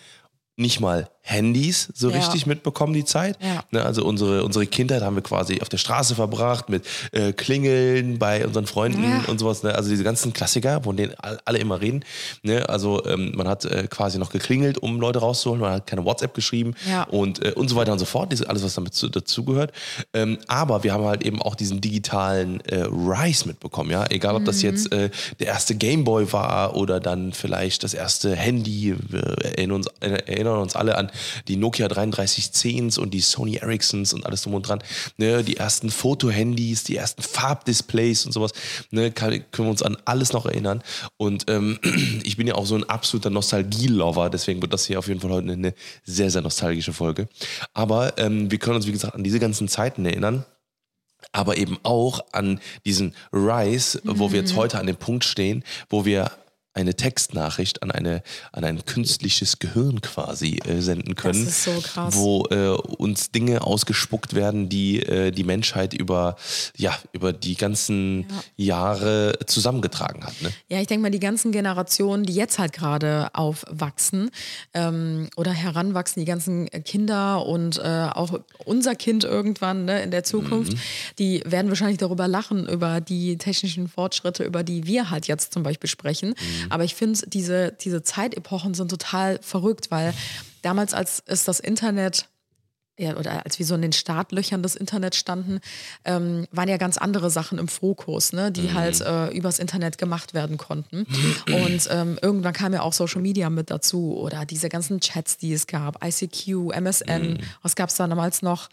nicht 0.57 0.81
mal 0.81 1.11
Handys 1.27 1.89
so 1.95 2.11
Ja. 2.11 2.17
richtig 2.19 2.47
mitbekommen, 2.47 2.93
die 2.93 3.05
Zeit. 3.07 3.39
Ja. 3.41 3.65
Ne, 3.71 3.83
also 3.83 4.05
unsere, 4.05 4.45
unsere 4.45 4.67
Kindheit 4.67 5.03
haben 5.03 5.17
wir 5.17 5.23
quasi 5.23 5.61
auf 5.63 5.71
der 5.71 5.79
Straße 5.79 6.15
verbracht 6.15 6.69
mit 6.69 6.85
äh, 7.13 7.33
Klingeln 7.33 8.19
bei 8.19 8.47
unseren 8.47 8.67
Freunden 8.67 9.03
Ja. 9.03 9.23
und 9.29 9.39
sowas. 9.41 9.63
Ne? 9.63 9.75
Also 9.75 9.89
diese 9.89 10.05
ganzen 10.05 10.35
Klassiker, 10.35 10.83
von 10.83 10.97
denen 10.99 11.15
all- 11.19 11.41
alle 11.47 11.59
immer 11.59 11.81
reden. 11.81 12.05
Ne? 12.43 12.69
Also 12.69 13.05
ähm, 13.07 13.33
man 13.35 13.49
hat 13.49 13.65
äh, 13.65 13.87
quasi 13.89 14.19
noch 14.19 14.31
geklingelt, 14.31 14.77
um 14.77 15.01
Leute 15.01 15.21
rauszuholen. 15.21 15.63
Man 15.63 15.73
hat 15.73 15.87
keine 15.87 16.05
WhatsApp 16.05 16.35
geschrieben 16.35 16.75
und, 17.11 17.43
äh, 17.43 17.53
und 17.53 17.69
so 17.69 17.77
weiter 17.77 17.93
und 17.93 17.99
so 17.99 18.05
fort. 18.05 18.31
Diese, 18.31 18.49
alles, 18.51 18.63
was 18.63 18.75
damit 18.75 18.93
zu, 18.95 19.09
dazugehört. 19.09 19.73
Ähm, 20.13 20.37
aber 20.47 20.85
wir 20.85 20.93
haben 20.93 21.05
halt 21.05 21.25
eben 21.25 21.41
auch 21.41 21.55
diesen 21.55 21.81
digitalen 21.81 22.61
äh, 22.67 22.83
Rise 22.85 23.49
mitbekommen. 23.49 23.91
Ja? 23.91 24.05
Egal, 24.11 24.35
ob 24.37 24.45
das 24.45 24.57
Mhm. 24.59 24.63
jetzt 24.63 24.93
äh, 24.93 25.09
der 25.41 25.47
erste 25.47 25.75
Gameboy 25.75 26.31
war 26.35 26.77
oder 26.77 27.01
dann 27.01 27.33
vielleicht 27.33 27.83
das 27.83 27.95
erste 27.95 28.37
Handy. 28.37 28.95
Wir 29.09 29.23
erinnern 29.43 29.77
uns, 29.77 29.87
äh, 30.01 30.11
erinnern 30.27 30.59
uns 30.59 30.77
alle 30.77 30.99
an 30.99 31.11
die 31.49 31.57
Nokia 31.57 31.87
3310s 31.87 32.99
und 32.99 33.13
die 33.13 33.21
Sony 33.21 33.57
Ericssons 33.57 34.13
und 34.13 34.27
alles 34.27 34.43
drum 34.43 34.55
und 34.55 34.69
dran. 34.69 34.83
Ne? 35.17 35.45
Die 35.45 35.57
ersten 35.57 35.91
Fotohandys, 35.91 36.85
die 36.85 36.97
ersten 36.97 37.23
Farbdisplays 37.23 38.27
und 38.27 38.33
sowas. 38.33 38.53
Ne? 38.91 39.11
Können 39.11 39.45
wir 39.53 39.69
uns 39.69 39.83
an 39.83 39.97
alles 40.05 40.33
noch 40.33 40.47
erinnern. 40.47 40.83
Und 41.17 41.45
ähm, 41.49 41.79
ich 42.25 42.37
bin 42.37 42.47
ja 42.47 42.55
auch 42.55 42.67
so 42.67 42.75
ein 42.75 42.89
absoluter 42.89 43.31
Nostalgie-Lover, 43.31 44.31
deswegen 44.31 44.61
wird 44.63 44.73
das 44.73 44.87
hier 44.87 44.99
auf 44.99 45.09
jeden 45.09 45.21
Fall 45.21 45.31
heute 45.31 45.53
eine 45.53 45.75
sehr, 46.05 46.31
sehr 46.31 46.43
nostalgische 46.43 46.93
Folge. 46.93 47.29
Aber 47.73 48.19
ähm, 48.19 48.51
wir 48.51 48.59
können 48.59 48.77
uns, 48.77 48.87
wie 48.87 48.93
gesagt, 48.93 49.15
an 49.15 49.25
diese 49.25 49.39
ganzen 49.41 49.69
Zeiten 49.69 50.05
erinnern 50.07 50.45
aber 51.33 51.57
eben 51.57 51.79
auch 51.83 52.21
an 52.33 52.61
diesen 52.85 53.15
Rise, 53.33 54.01
wo 54.05 54.31
wir 54.31 54.41
Mhm. 54.41 54.47
jetzt 54.47 54.57
heute 54.57 54.79
an 54.79 54.87
dem 54.87 54.97
Punkt 54.97 55.25
stehen, 55.25 55.65
wo 55.89 56.05
wir 56.05 56.31
eine 56.75 56.95
Textnachricht 56.95 57.83
an, 57.83 57.91
eine, 57.91 58.23
an 58.53 58.65
ein 58.65 58.85
künstliches 58.85 59.59
Gehirn 59.61 60.01
quasi 60.01 60.59
äh, 60.67 60.81
senden 60.81 61.15
können, 61.15 61.47
ist 61.47 61.65
so 61.65 61.71
krass. 61.81 62.15
wo 62.17 62.47
äh, 62.51 62.69
uns 62.71 63.31
Dinge 63.31 63.63
ausgespuckt 63.63 64.35
werden, 64.35 64.69
die 64.69 65.01
äh, 65.03 65.31
die 65.31 65.45
Menschheit 65.45 65.95
über, 65.95 66.37
ja, 66.77 66.95
über 67.13 67.33
die 67.33 67.55
ganzen 67.57 68.27
Jahre 68.57 69.39
zusammengetragen 69.47 70.25
hat. 70.25 70.41
Ne? 70.43 70.51
Ja, 70.69 70.81
ich 70.81 70.87
denke 70.87 71.03
mal, 71.03 71.11
die 71.11 71.21
ganzen 71.21 71.53
Generationen, 71.53 72.25
die 72.25 72.35
jetzt 72.35 72.59
halt 72.59 72.73
gerade 72.73 73.29
aufwachsen 73.35 74.31
ähm, 74.75 75.29
oder 75.37 75.53
heranwachsen, 75.53 76.21
die 76.21 76.27
ganzen 76.27 76.69
Kinder 76.85 77.47
und 77.47 77.79
äh, 77.79 78.09
auch 78.13 78.41
unser 78.65 78.95
Kind 78.95 79.25
irgendwann 79.25 79.85
ne, 79.85 80.03
in 80.03 80.11
der 80.11 80.25
Zukunft, 80.25 80.73
Mhm. 80.73 80.79
die 81.19 81.43
werden 81.47 81.69
wahrscheinlich 81.69 81.99
darüber 81.99 82.27
lachen, 82.29 82.67
über 82.69 83.01
die 83.01 83.37
technischen 83.39 83.89
Fortschritte, 83.89 84.45
über 84.45 84.63
die 84.63 84.87
wir 84.87 85.11
halt 85.11 85.27
jetzt 85.29 85.53
zum 85.53 85.63
Beispiel 85.63 85.89
sprechen. 85.89 86.31
Mhm. 86.31 86.64
Aber 86.71 86.85
ich 86.85 86.95
finde, 86.95 87.21
diese, 87.27 87.73
diese 87.73 88.03
Zeitepochen 88.03 88.75
sind 88.75 88.91
total 88.91 89.39
verrückt, 89.43 89.91
weil 89.91 90.15
damals, 90.63 90.95
als 90.95 91.23
es 91.27 91.45
das 91.45 91.61
Internet 91.61 92.29
ja, 92.97 93.17
oder 93.17 93.45
als 93.45 93.59
wir 93.59 93.67
so 93.67 93.75
in 93.75 93.83
den 93.83 93.93
Startlöchern 93.93 94.63
des 94.63 94.77
Internets 94.77 95.17
standen, 95.17 95.61
ähm, 96.05 96.47
waren 96.53 96.69
ja 96.69 96.77
ganz 96.77 96.97
andere 96.97 97.29
Sachen 97.29 97.59
im 97.59 97.67
Fokus, 97.67 98.33
ne, 98.33 98.53
die 98.53 98.73
halt 98.73 99.01
äh, 99.01 99.29
übers 99.37 99.59
Internet 99.59 99.99
gemacht 99.99 100.33
werden 100.33 100.59
konnten. 100.59 101.07
Und 101.49 101.89
ähm, 101.91 102.19
irgendwann 102.23 102.53
kam 102.53 102.73
ja 102.73 102.83
auch 102.83 102.93
Social 102.93 103.21
Media 103.21 103.51
mit 103.51 103.71
dazu 103.71 104.17
oder 104.17 104.47
diese 104.47 104.69
ganzen 104.69 105.01
Chats, 105.01 105.39
die 105.39 105.53
es 105.53 105.67
gab, 105.67 106.05
ICQ, 106.05 106.73
MSN, 106.73 107.39
was 107.63 107.75
gab 107.75 107.89
es 107.89 107.97
da 107.97 108.07
damals 108.07 108.43
noch? 108.43 108.69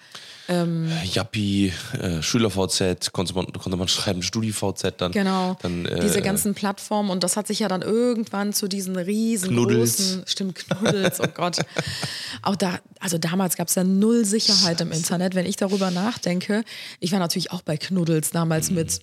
Yappi, 1.04 1.74
äh, 2.00 2.22
SchülerVZ, 2.22 3.12
konnte 3.14 3.34
man, 3.34 3.48
konnte 3.54 3.78
man 3.78 3.88
schreiben, 3.88 4.22
StudiVZ 4.22 4.94
dann. 4.98 5.12
Genau, 5.14 5.58
Dann, 5.62 5.86
äh, 5.86 6.00
diese 6.00 6.22
ganzen 6.22 6.54
Plattformen 6.54 7.10
und 7.10 7.24
das 7.24 7.38
hat 7.38 7.48
sich 7.48 7.60
ja 7.60 7.68
dann 7.68 7.82
irgendwann 7.82 8.54
zu 8.54 8.68
diesen 8.68 8.94
Knuddels. 8.94 9.08
riesengroßen, 9.08 10.24
stimmt, 10.28 10.56
Knuddels, 10.56 11.20
oh 11.20 11.28
Gott. 11.34 11.58
Auch 12.44 12.56
da, 12.56 12.80
also 13.00 13.18
damals 13.18 13.56
gab 13.56 13.68
es 13.68 13.76
ja 13.76 13.84
null 14.12 14.26
Sicherheit 14.26 14.82
im 14.82 14.92
Internet. 14.92 15.36
Wenn 15.36 15.46
ich 15.46 15.56
darüber 15.56 15.92
nachdenke, 15.92 16.64
ich 17.00 17.12
war 17.12 17.20
natürlich 17.20 17.52
auch 17.52 17.62
bei 17.62 17.78
Knuddels 17.78 18.32
damals 18.32 18.70
Mhm. 18.70 18.76
mit 18.78 19.02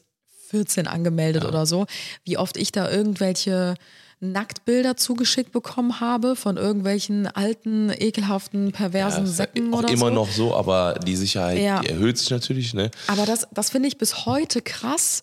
14 0.51 0.87
angemeldet 0.87 1.45
oder 1.45 1.67
so, 1.67 1.87
wie 2.25 2.37
oft 2.39 2.57
ich 2.57 2.73
da 2.73 2.91
irgendwelche 2.91 3.75
Nacktbilder 4.21 4.97
zugeschickt 4.97 5.53
bekommen 5.53 6.01
habe 6.01 6.35
von 6.37 6.57
irgendwelchen 6.57 7.27
alten, 7.29 7.91
ekelhaften, 7.91 8.73
perversen 8.73 9.27
ja 9.27 9.31
Säcken 9.33 9.73
auch 9.73 9.79
oder 9.81 9.91
immer 9.91 10.09
so. 10.09 10.15
noch 10.15 10.31
so, 10.31 10.57
aber 10.57 10.99
die 11.07 11.15
Sicherheit, 11.17 11.59
Ja. 11.59 11.81
die 11.81 11.89
erhöht 11.89 12.19
sich 12.19 12.31
natürlich. 12.31 12.75
Ne? 12.75 12.91
Aber 13.07 13.27
das, 13.27 13.47
das 13.53 13.71
finde 13.71 13.89
ich 13.89 13.97
bis 13.99 14.27
heute 14.27 14.61
krass, 14.61 15.23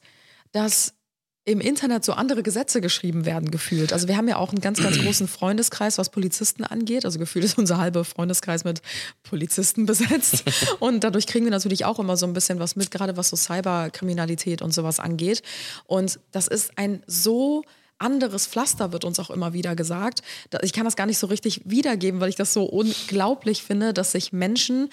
dass 0.53 0.93
im 1.47 1.61
Internet 1.61 2.03
so 2.03 2.13
andere 2.13 2.41
Gesetze 2.41 2.81
geschrieben 2.81 3.25
werden, 3.25 3.51
gefühlt. 3.51 3.93
Also 3.93 4.07
wir 4.07 4.17
haben 4.17 4.27
ja 4.27 4.37
auch 4.37 4.49
einen 4.49 4.61
ganz, 4.61 4.81
ganz 4.81 4.97
großen 4.97 5.27
Freundeskreis, 5.27 5.99
was 5.99 6.09
Polizisten 6.09 6.63
angeht. 6.63 7.05
Also 7.05 7.19
gefühlt 7.19 7.45
ist 7.45 7.59
unser 7.59 7.77
halber 7.77 8.03
Freundeskreis 8.03 8.63
mit 8.63 8.81
Polizisten 9.21 9.85
besetzt. 9.85 10.43
Und 10.79 11.03
dadurch 11.03 11.27
kriegen 11.27 11.45
wir 11.45 11.51
natürlich 11.51 11.85
auch 11.85 11.99
immer 11.99 12.17
so 12.17 12.25
ein 12.25 12.33
bisschen 12.33 12.59
was 12.59 12.75
mit, 12.75 12.89
gerade 12.89 13.15
was 13.15 13.29
so 13.29 13.35
Cyberkriminalität 13.35 14.63
und 14.63 14.73
sowas 14.73 14.99
angeht. 14.99 15.43
Und 15.85 16.19
das 16.31 16.47
ist 16.47 16.79
ein 16.79 17.03
so 17.05 17.63
anderes 17.99 18.47
Pflaster, 18.47 18.91
wird 18.91 19.05
uns 19.05 19.19
auch 19.19 19.29
immer 19.29 19.53
wieder 19.53 19.75
gesagt. 19.75 20.23
Ich 20.63 20.73
kann 20.73 20.85
das 20.85 20.95
gar 20.95 21.05
nicht 21.05 21.19
so 21.19 21.27
richtig 21.27 21.61
wiedergeben, 21.65 22.19
weil 22.21 22.29
ich 22.29 22.35
das 22.35 22.53
so 22.53 22.63
unglaublich 22.63 23.61
finde, 23.61 23.93
dass 23.93 24.11
sich 24.13 24.33
Menschen, 24.33 24.89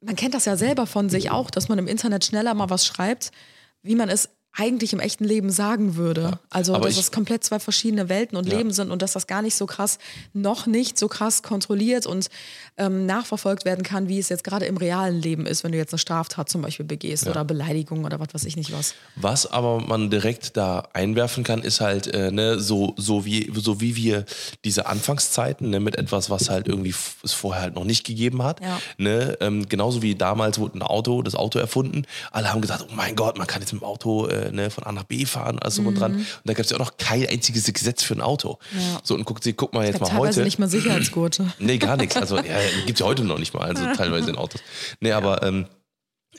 man 0.00 0.14
kennt 0.14 0.34
das 0.34 0.44
ja 0.44 0.56
selber 0.56 0.86
von 0.86 1.10
sich 1.10 1.30
auch, 1.32 1.50
dass 1.50 1.68
man 1.68 1.78
im 1.78 1.88
Internet 1.88 2.24
schneller 2.24 2.54
mal 2.54 2.70
was 2.70 2.86
schreibt, 2.86 3.32
wie 3.82 3.96
man 3.96 4.08
es 4.08 4.28
eigentlich 4.56 4.92
im 4.94 5.00
echten 5.00 5.24
Leben 5.24 5.50
sagen 5.50 5.96
würde. 5.96 6.38
Also, 6.48 6.74
Aber 6.74 6.86
dass 6.86 6.96
es 6.96 7.12
komplett 7.12 7.44
zwei 7.44 7.58
verschiedene 7.58 8.08
Welten 8.08 8.38
und 8.38 8.48
Ja. 8.48 8.56
Leben 8.56 8.72
sind 8.72 8.90
und 8.90 9.02
dass 9.02 9.12
das 9.12 9.26
gar 9.26 9.42
nicht 9.42 9.54
so 9.54 9.66
krass, 9.66 9.98
noch 10.32 10.66
nicht 10.66 10.98
so 10.98 11.08
krass 11.08 11.42
kontrolliert 11.42 12.06
und 12.06 12.28
ähm, 12.78 13.04
nachverfolgt 13.06 13.64
werden 13.66 13.84
kann, 13.84 14.08
wie 14.08 14.18
es 14.18 14.30
jetzt 14.30 14.44
gerade 14.44 14.64
im 14.64 14.78
realen 14.78 15.20
Leben 15.20 15.46
ist, 15.46 15.62
wenn 15.62 15.72
du 15.72 15.78
jetzt 15.78 15.92
eine 15.92 15.98
Straftat 15.98 16.48
zum 16.48 16.62
Beispiel 16.62 16.86
begehst 16.86 17.26
oder 17.26 17.44
Beleidigung 17.44 18.04
oder 18.04 18.18
was 18.18 18.28
weiß 18.32 18.44
ich 18.44 18.56
nicht 18.56 18.72
was. 18.72 18.94
Was 19.14 19.46
aber 19.46 19.80
man 19.80 20.10
direkt 20.10 20.56
da 20.56 20.88
einwerfen 20.94 21.44
kann, 21.44 21.62
ist 21.62 21.80
halt, 21.80 22.06
äh, 22.06 22.30
ne, 22.30 22.58
so, 22.58 22.94
so, 22.96 23.24
wie, 23.26 23.52
so 23.54 23.80
wie 23.80 23.96
wir 23.96 24.24
diese 24.64 24.86
Anfangszeiten 24.86 25.68
ne, 25.68 25.80
mit 25.80 25.96
etwas, 25.96 26.30
was 26.30 26.48
halt 26.48 26.66
irgendwie 26.66 26.94
es 27.22 27.32
vorher 27.32 27.62
halt 27.62 27.74
noch 27.74 27.84
nicht 27.84 28.04
gegeben 28.04 28.42
hat. 28.42 28.60
Ja. 28.62 28.80
Ne, 28.96 29.36
ähm, 29.40 29.68
genauso 29.68 30.00
wie 30.00 30.14
damals 30.14 30.58
wurde 30.58 30.78
ein 30.78 30.82
Auto, 30.82 31.20
das 31.22 31.34
Auto 31.34 31.58
erfunden. 31.58 32.04
Alle 32.30 32.50
haben 32.52 32.62
gesagt, 32.62 32.86
oh 32.88 32.92
mein 32.94 33.16
Gott, 33.16 33.36
man 33.36 33.46
kann 33.46 33.60
jetzt 33.60 33.72
mit 33.72 33.82
dem 33.82 33.86
Auto 33.86 34.26
äh, 34.26 34.45
ne, 34.52 34.70
von 34.70 34.84
A 34.84 34.92
nach 34.92 35.04
B 35.04 35.24
fahren, 35.26 35.58
alles 35.58 35.76
drum 35.76 35.86
und 35.88 35.94
dran. 36.00 36.14
Und 36.16 36.26
da 36.44 36.52
gab 36.54 36.64
es 36.64 36.70
ja 36.70 36.76
auch 36.76 36.80
noch 36.80 36.96
kein 36.96 37.26
einziges 37.26 37.64
Gesetz 37.72 38.02
für 38.02 38.14
ein 38.14 38.20
Auto. 38.20 38.58
Mhm. 38.72 38.78
Ja. 38.80 39.00
So, 39.02 39.14
und 39.14 39.24
guck, 39.24 39.42
sie- 39.42 39.52
guck 39.52 39.72
mal 39.74 39.86
jetzt 39.86 40.00
mal 40.00 40.12
heute. 40.16 40.42
nicht 40.42 40.58
mal 40.58 40.68
Sicherheitsgurte. 40.68 41.52
Nee, 41.58 41.78
gar 41.78 41.96
nichts. 41.96 42.16
Also, 42.16 42.36
ja, 42.36 42.42
gibt 42.86 43.00
ja 43.00 43.06
heute 43.06 43.24
noch 43.24 43.38
nicht 43.38 43.54
mal, 43.54 43.62
also 43.64 43.82
teilweise 43.96 44.30
in 44.30 44.36
Autos. 44.36 44.60
Nee, 45.00 45.12
aber 45.12 45.42
ähm, 45.42 45.66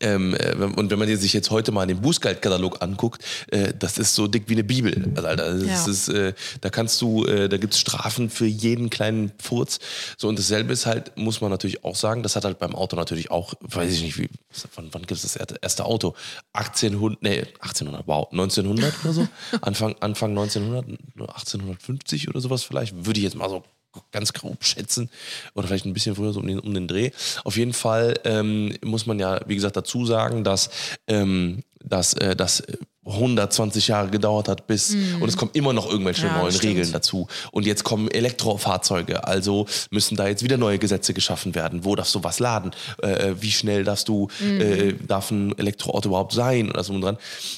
ähm, 0.02 0.36
äh, 0.36 0.54
und 0.56 0.90
wenn 0.90 1.00
man 1.00 1.08
sich 1.18 1.34
jetzt 1.34 1.50
heute 1.52 1.72
mal 1.72 1.86
den 1.88 2.02
Bußgeldkatalog 2.02 2.82
anguckt, 2.82 3.24
äh, 3.48 3.74
das 3.78 3.98
ist 3.98 4.14
so 4.16 4.28
dick 4.28 4.44
wie 4.48 4.54
eine 4.54 4.64
Bibel. 4.64 5.12
Also, 5.16 5.28
Alter, 5.28 5.56
Ja. 5.58 5.86
ist, 5.86 6.10
äh, 6.10 6.34
da 6.62 6.70
kannst 6.70 7.02
du, 7.02 7.26
äh, 7.26 7.50
da 7.50 7.58
gibt's 7.58 7.80
Strafen 7.80 8.30
für 8.30 8.46
jeden 8.46 8.90
kleinen 8.90 9.32
Furz. 9.40 9.80
So, 10.18 10.28
und 10.28 10.38
dasselbe 10.38 10.74
ist 10.74 10.86
halt, 10.86 11.16
muss 11.18 11.42
man 11.42 11.50
natürlich 11.52 11.84
auch 11.84 11.96
sagen, 11.96 12.24
das 12.24 12.36
hat 12.36 12.46
halt 12.46 12.60
beim 12.60 12.76
Auto 12.76 12.96
natürlich 12.96 13.32
auch, 13.32 13.54
weiß 13.62 13.92
ich 13.94 14.02
nicht, 14.02 14.18
wie, 14.18 14.30
wann, 14.76 14.90
wann 14.92 15.02
gibt 15.02 15.12
es 15.14 15.22
das 15.24 15.36
erste- 15.36 15.56
erste 15.62 15.86
Auto? 15.86 16.14
1800, 16.54 17.22
nee, 17.24 17.42
1800, 17.60 18.08
wow, 18.08 18.28
1900 18.32 18.94
oder 19.04 19.14
so? 19.14 19.28
Anfang, 19.62 19.96
Anfang 20.02 20.32
1900, 20.32 21.00
1850 21.20 22.28
oder 22.30 22.42
sowas 22.42 22.64
vielleicht, 22.64 23.06
würde 23.06 23.20
ich 23.20 23.24
jetzt 23.24 23.36
mal 23.36 23.50
so 23.50 23.64
ganz 24.12 24.34
grob 24.34 24.64
schätzen 24.64 25.10
oder 25.54 25.68
vielleicht 25.68 25.86
ein 25.86 25.94
bisschen 25.94 26.16
früher 26.16 26.34
so 26.34 26.40
um 26.40 26.48
den, 26.48 26.60
um 26.60 26.74
den 26.74 26.88
Dreh. 26.88 27.12
Auf 27.44 27.58
jeden 27.58 27.74
Fall 27.74 28.20
ähm, 28.24 28.76
muss 28.84 29.06
man 29.06 29.20
ja, 29.20 29.40
wie 29.48 29.56
gesagt, 29.56 29.78
dazu 29.78 30.06
sagen, 30.06 30.44
dass, 30.44 30.70
ähm, 31.08 31.64
dass 31.84 32.14
äh, 32.14 32.36
das 32.36 32.64
120 33.08 33.88
Jahre 33.88 34.10
gedauert 34.10 34.48
hat, 34.48 34.68
bis 34.68 34.94
und 35.20 35.28
es 35.28 35.38
kommen 35.38 35.52
immer 35.54 35.74
noch 35.74 35.90
irgendwelche. 35.90 36.28
Ja, 36.28 36.38
neuen 36.40 36.52
stimmt. 36.52 36.64
Regeln 36.76 36.92
dazu. 36.92 37.28
Und 37.52 37.66
jetzt 37.66 37.84
kommen 37.84 38.10
Elektrofahrzeuge, 38.12 39.24
also 39.26 39.66
müssen 39.92 40.16
da 40.18 40.28
jetzt 40.28 40.44
wieder 40.44 40.58
neue 40.58 40.78
Gesetze 40.80 41.14
geschaffen 41.14 41.56
werden. 41.56 41.86
Wo 41.86 41.96
darfst 41.96 42.14
du 42.16 42.24
was 42.24 42.40
laden? 42.40 42.72
Äh, 43.02 43.34
wie 43.40 43.52
schnell 43.52 43.84
darfst 43.84 44.08
du, 44.08 44.28
Mhm. 44.40 44.62
äh, 44.62 44.94
darf 45.08 45.32
ein 45.32 45.58
Elektroauto 45.58 46.10
überhaupt 46.10 46.34
sein? 46.34 46.68
Und, 46.68 46.78
das 46.78 46.90
und, 46.90 47.02
dran. 47.02 47.18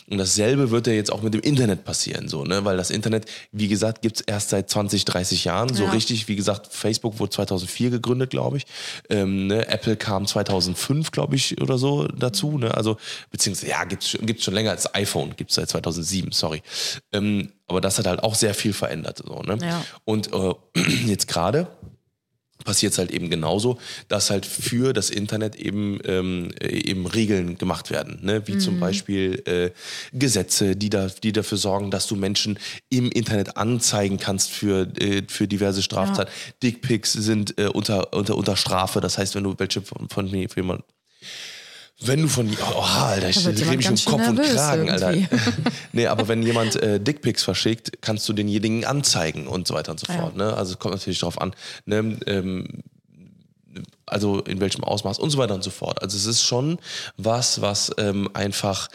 und 0.09 0.17
dasselbe 0.17 0.71
wird 0.71 0.87
ja 0.87 0.93
jetzt 0.93 1.11
auch 1.11 1.21
mit 1.21 1.33
dem 1.33 1.41
Internet 1.41 1.83
passieren, 1.83 2.27
so, 2.27 2.43
ne? 2.43 2.63
Weil 2.65 2.77
das 2.77 2.89
Internet, 2.89 3.25
wie 3.51 3.67
gesagt, 3.67 4.01
gibt's 4.01 4.21
erst 4.21 4.49
seit 4.49 4.69
20, 4.69 5.05
30 5.05 5.45
Jahren. 5.45 5.73
So 5.73 5.83
Ja. 5.85 5.91
richtig, 5.91 6.27
wie 6.27 6.35
gesagt, 6.35 6.67
Facebook 6.71 7.19
wurde 7.19 7.31
2004 7.31 7.89
gegründet, 7.89 8.29
glaube 8.29 8.57
ich. 8.57 8.65
Ähm, 9.09 9.47
ne? 9.47 9.67
Apple 9.67 9.95
kam 9.97 10.25
2005, 10.27 11.11
glaube 11.11 11.35
ich, 11.35 11.61
oder 11.61 11.77
so 11.77 12.07
dazu. 12.07 12.57
Ne? 12.57 12.73
Also, 12.75 12.97
beziehungsweise, 13.31 13.71
ja, 13.71 13.79
schon- 14.01 14.25
gibt's 14.25 14.43
schon 14.43 14.53
länger 14.53 14.71
als 14.71 14.93
iPhone, 14.95 15.35
gibt's 15.39 15.55
seit 15.55 15.69
2007, 15.69 16.31
sorry. 16.31 16.61
Ähm, 17.11 17.51
aber 17.67 17.81
das 17.81 17.97
hat 17.97 18.05
halt 18.05 18.21
auch 18.21 18.35
sehr 18.35 18.53
viel 18.53 18.73
verändert. 18.73 19.23
So, 19.25 19.41
ne? 19.41 19.57
Ja. 19.61 19.83
Und 20.05 20.31
äh, 20.31 20.53
jetzt 21.07 21.27
gerade 21.27 21.67
passiert 22.65 22.91
es 22.91 22.99
halt 22.99 23.11
eben 23.11 23.29
genauso, 23.29 23.79
dass 24.09 24.29
halt 24.29 24.45
für 24.45 24.91
das 24.93 25.09
Internet 25.09 25.55
eben, 25.55 25.99
ähm, 26.03 26.51
äh, 26.59 26.67
eben 26.67 27.05
Regeln 27.05 27.57
gemacht 27.57 27.89
werden, 27.89 28.19
ne? 28.21 28.45
wie 28.47 28.57
zum 28.57 28.79
Beispiel 28.79 29.41
äh, 29.45 29.71
Gesetze, 30.11 30.75
die, 30.75 30.89
da, 30.89 31.07
die 31.07 31.31
dafür 31.31 31.57
sorgen, 31.57 31.89
dass 31.89 32.07
du 32.07 32.15
Menschen 32.15 32.59
im 32.89 33.11
Internet 33.11 33.55
anzeigen 33.55 34.17
kannst 34.17 34.51
für, 34.51 34.87
äh, 34.99 35.23
für 35.27 35.47
diverse 35.47 35.81
Straftaten. 35.81 36.29
Dickpics 36.61 37.13
sind 37.13 37.57
äh, 37.57 37.67
unter, 37.67 38.13
unter, 38.13 38.35
unter 38.35 38.57
Strafe, 38.57 38.99
das 38.99 39.17
heißt, 39.17 39.35
wenn 39.35 39.45
du 39.45 39.55
welche 39.57 39.81
von, 39.81 40.09
von 40.09 40.27
jemanden 40.27 40.83
wenn 42.01 42.21
du 42.21 42.27
von 42.29 42.49
oh, 42.75 42.79
Alter, 42.81 43.29
ich 43.29 43.43
wird 43.45 43.59
drehe 43.59 43.75
mich 43.77 43.89
um 43.89 43.95
Kopf 43.97 44.27
und 44.27 44.41
Kragen, 44.41 44.89
Alter. 44.89 45.13
irgendwie. 45.13 45.35
nee, 45.91 46.07
aber 46.07 46.27
wenn 46.27 46.41
jemand 46.43 46.75
äh, 46.77 46.99
Dickpics 47.03 47.43
verschickt, 47.43 48.01
kannst 48.01 48.27
du 48.29 48.33
denjenigen 48.33 48.85
anzeigen 48.85 49.47
und 49.47 49.67
so 49.67 49.73
weiter 49.73 49.91
und 49.91 49.99
so 49.99 50.11
Ja. 50.11 50.19
fort. 50.19 50.35
Ne? 50.37 50.53
Also 50.53 50.73
es 50.73 50.79
kommt 50.79 50.95
natürlich 50.95 51.19
darauf 51.19 51.41
an, 51.41 51.53
ne? 51.85 52.17
ähm, 52.25 52.67
also 54.05 54.39
in 54.41 54.59
welchem 54.59 54.83
Ausmaß 54.83 55.19
und 55.19 55.29
so 55.29 55.37
weiter 55.37 55.53
und 55.55 55.63
so 55.63 55.69
fort. 55.69 56.01
Also 56.01 56.17
es 56.17 56.25
ist 56.25 56.43
schon 56.43 56.79
was, 57.17 57.61
was 57.61 57.91
ähm, 57.97 58.29
einfach 58.33 58.87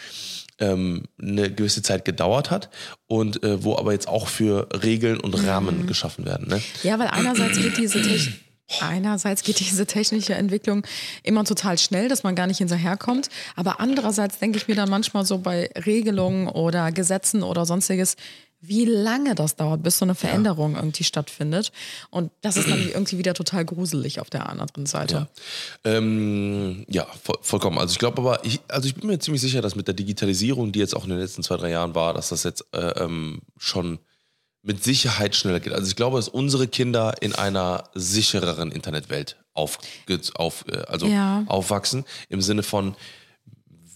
ähm, 0.59 1.05
eine 1.21 1.53
gewisse 1.53 1.83
Zeit 1.83 2.05
gedauert 2.05 2.51
hat 2.51 2.71
und 3.07 3.43
äh, 3.43 3.63
wo 3.63 3.77
aber 3.77 3.93
jetzt 3.93 4.09
auch 4.09 4.29
für 4.29 4.69
Regeln 4.83 5.21
und 5.21 5.37
Mhm. 5.41 5.49
Rahmen 5.49 5.87
geschaffen 5.87 6.25
werden. 6.25 6.49
Ne? 6.49 6.61
Ja, 6.83 6.99
weil 6.99 7.09
einerseits 7.09 7.59
geht 7.59 7.77
diese 7.77 8.01
Technik. 8.03 8.41
Einerseits 8.81 9.43
geht 9.43 9.61
diese 9.61 9.87
technische 9.87 10.35
Entwicklung 10.35 10.87
immer 11.23 11.45
total 11.45 11.79
schnell, 11.79 12.09
dass 12.09 12.23
man 12.23 12.35
gar 12.35 12.47
nicht 12.47 12.59
hinterherkommt. 12.59 13.29
Aber 13.57 13.79
andererseits 13.81 14.39
denke 14.39 14.57
ich 14.57 14.69
mir 14.69 14.75
dann 14.75 14.89
manchmal 14.89 15.27
so 15.27 15.39
bei 15.39 15.71
Regelungen 15.85 16.49
oder 16.49 16.91
Gesetzen 16.91 17.43
oder 17.43 17.67
sonstiges, 17.67 18.17
wie 18.67 18.87
lange 18.87 19.35
das 19.35 19.57
dauert, 19.57 19.83
bis 19.83 19.99
so 19.99 20.07
eine 20.07 20.15
Veränderung 20.15 20.77
irgendwie 20.77 21.05
stattfindet. 21.05 21.71
Und 22.11 22.31
das 22.41 22.57
ist 22.57 22.71
dann 22.71 22.89
irgendwie 22.89 23.19
wieder 23.19 23.35
total 23.35 23.65
gruselig 23.65 24.21
auf 24.21 24.31
der 24.31 24.49
anderen 24.49 24.87
Seite. 24.87 25.29
Ja, 25.85 25.93
ähm, 25.93 26.87
ja 26.89 27.07
voll, 27.23 27.37
vollkommen. 27.43 27.79
Also 27.79 27.93
ich 27.93 27.99
glaube 27.99 28.23
aber, 28.23 28.45
ich, 28.45 28.61
also 28.69 28.89
ich 28.89 28.95
bin 28.95 29.09
mir 29.09 29.19
ziemlich 29.19 29.43
sicher, 29.43 29.61
dass 29.61 29.77
mit 29.77 29.87
der 29.87 29.95
Digitalisierung, 29.95 30.73
die 30.73 30.79
jetzt 30.79 30.97
auch 30.97 31.05
in 31.05 31.11
den 31.11 31.19
letzten 31.19 31.43
zwei, 31.43 31.59
drei 31.59 31.71
Jahren 31.71 31.95
war, 31.95 32.15
dass 32.15 32.31
das 32.31 32.45
jetzt 32.45 32.65
äh, 32.73 33.05
ähm, 33.05 33.43
schon 33.59 33.99
mit 34.67 34.83
Sicherheit 34.83 35.37
schneller 35.37 35.61
geht. 35.61 35.73
Also 35.75 35.87
ich 35.89 35.95
glaube, 35.97 36.17
dass 36.17 36.29
unsere 36.29 36.67
Kinder 36.67 37.15
in 37.21 37.35
einer 37.35 37.85
sichereren 37.95 38.73
Internetwelt 38.73 39.37
auf, 39.53 39.79
auf, 40.35 40.65
äh, 40.69 40.79
also 40.89 41.07
Ja. 41.07 41.45
aufwachsen, 41.47 42.05
im 42.29 42.41
Sinne 42.41 42.63
von 42.63 42.97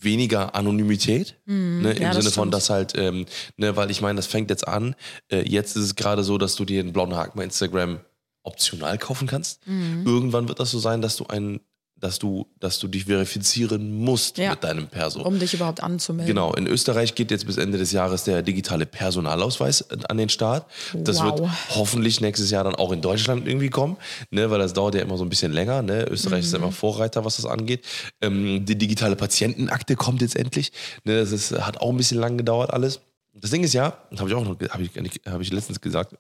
weniger 0.01 0.55
Anonymität, 0.55 1.37
ne, 1.47 1.55
im 1.55 1.97
Mhm. 1.97 2.03
ja, 2.03 2.09
das 2.13 2.17
Sinne 2.19 2.31
von, 2.31 2.51
dass 2.51 2.71
halt, 2.71 2.93
ähm, 2.97 3.27
ne, 3.57 3.75
weil 3.77 3.91
ich 3.91 4.01
meine, 4.01 4.17
das 4.17 4.27
fängt 4.27 4.51
jetzt 4.51 4.69
an, 4.69 4.95
äh, 5.33 5.41
jetzt 5.49 5.75
ist 5.77 5.83
es 5.85 5.95
gerade 5.97 6.23
so, 6.23 6.39
dass 6.39 6.55
du 6.55 6.65
dir 6.65 6.81
einen 6.81 6.93
blauen 6.93 7.17
Haken 7.17 7.37
bei 7.39 7.45
Instagram 7.45 8.01
optional 8.45 8.97
kaufen 8.99 9.27
kannst. 9.27 9.67
Mhm. 9.67 10.05
Irgendwann 10.07 10.49
wird 10.49 10.61
das 10.61 10.71
so 10.71 10.79
sein, 10.79 11.03
dass 11.03 11.17
du 11.17 11.27
einen, 11.27 11.61
dass 12.01 12.19
du, 12.19 12.47
dass 12.61 12.79
du 12.79 12.87
dich 12.89 13.07
verifizieren 13.07 13.93
musst 13.99 14.39
Ja. 14.39 14.51
mit 14.51 14.63
deinem 14.65 14.87
Perso. 14.89 15.23
Um 15.23 15.39
dich 15.39 15.55
überhaupt 15.55 15.83
anzumelden. 15.83 16.33
Genau, 16.35 16.53
in 16.55 16.67
Österreich 16.67 17.15
geht 17.15 17.31
jetzt 17.31 17.47
bis 17.47 17.57
Ende 17.57 17.77
des 17.79 17.93
Jahres 17.93 18.25
der 18.25 18.43
digitale 18.43 18.87
Personalausweis 18.87 19.91
an 19.91 20.17
den 20.17 20.29
Start. 20.29 20.67
Das 20.95 21.19
Wow. 21.19 21.25
wird 21.41 21.51
hoffentlich 21.71 22.21
nächstes 22.21 22.51
Jahr 22.51 22.65
dann 22.65 22.75
auch 22.77 22.93
in 22.93 23.01
Deutschland 23.01 23.47
irgendwie 23.49 23.71
kommen, 23.71 23.97
ne, 24.31 24.51
weil 24.51 24.59
das 24.59 24.73
dauert 24.73 24.95
ja 24.95 25.03
immer 25.03 25.17
so 25.19 25.25
ein 25.25 25.29
bisschen 25.29 25.53
länger. 25.53 25.83
Ne? 25.83 26.05
Österreich 26.09 26.45
ist 26.45 26.53
ja 26.53 26.59
Mhm. 26.59 26.65
immer 26.65 26.73
Vorreiter, 26.73 27.25
was 27.25 27.37
das 27.37 27.47
angeht. 27.47 27.85
Ähm, 28.21 28.65
die 28.65 28.77
digitale 28.77 29.17
Patientenakte 29.17 29.97
kommt 29.97 30.23
jetzt 30.23 30.37
endlich. 30.37 30.73
Ne, 31.05 31.19
das 31.19 31.33
ist, 31.33 31.53
hat 31.53 31.81
auch 31.81 31.91
ein 31.91 31.97
bisschen 31.97 32.19
lang 32.19 32.39
gedauert 32.39 32.73
alles. 32.73 33.01
Das 33.35 33.51
Ding 33.51 33.63
ist 33.63 33.73
ja, 33.75 33.97
habe 34.19 34.29
ich 34.29 34.35
auch 34.35 34.45
noch, 34.45 34.59
habe 34.71 34.83
ich, 34.83 34.91
hab 35.27 35.41
ich 35.41 35.53
letztens 35.53 35.81
gesagt, 35.81 36.17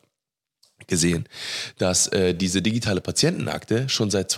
gesehen, 0.86 1.28
dass 1.78 2.06
äh, 2.08 2.34
diese 2.34 2.62
digitale 2.62 3.00
Patientenakte 3.00 3.88
schon 3.88 4.10
seit 4.10 4.30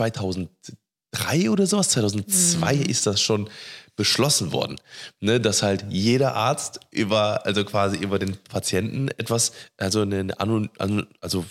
2003 1.13 1.51
oder 1.51 1.67
sowas, 1.67 1.89
2002 1.91 2.75
ist 2.77 3.07
das 3.07 3.21
schon 3.21 3.49
beschlossen 3.97 4.53
worden, 4.53 4.77
ne, 5.21 5.41
dass 5.41 5.63
halt 5.63 5.85
jeder 5.91 6.35
Arzt 6.35 6.81
über, 6.91 7.45
also 7.45 7.65
quasi 7.65 7.97
über 7.99 8.19
den 8.19 8.37
Patienten 8.49 9.09
etwas, 9.19 9.53
also 9.77 10.03
eine, 10.03 10.39
Anon, 10.41 10.71
Anon- 10.79 11.07
also 11.21 11.45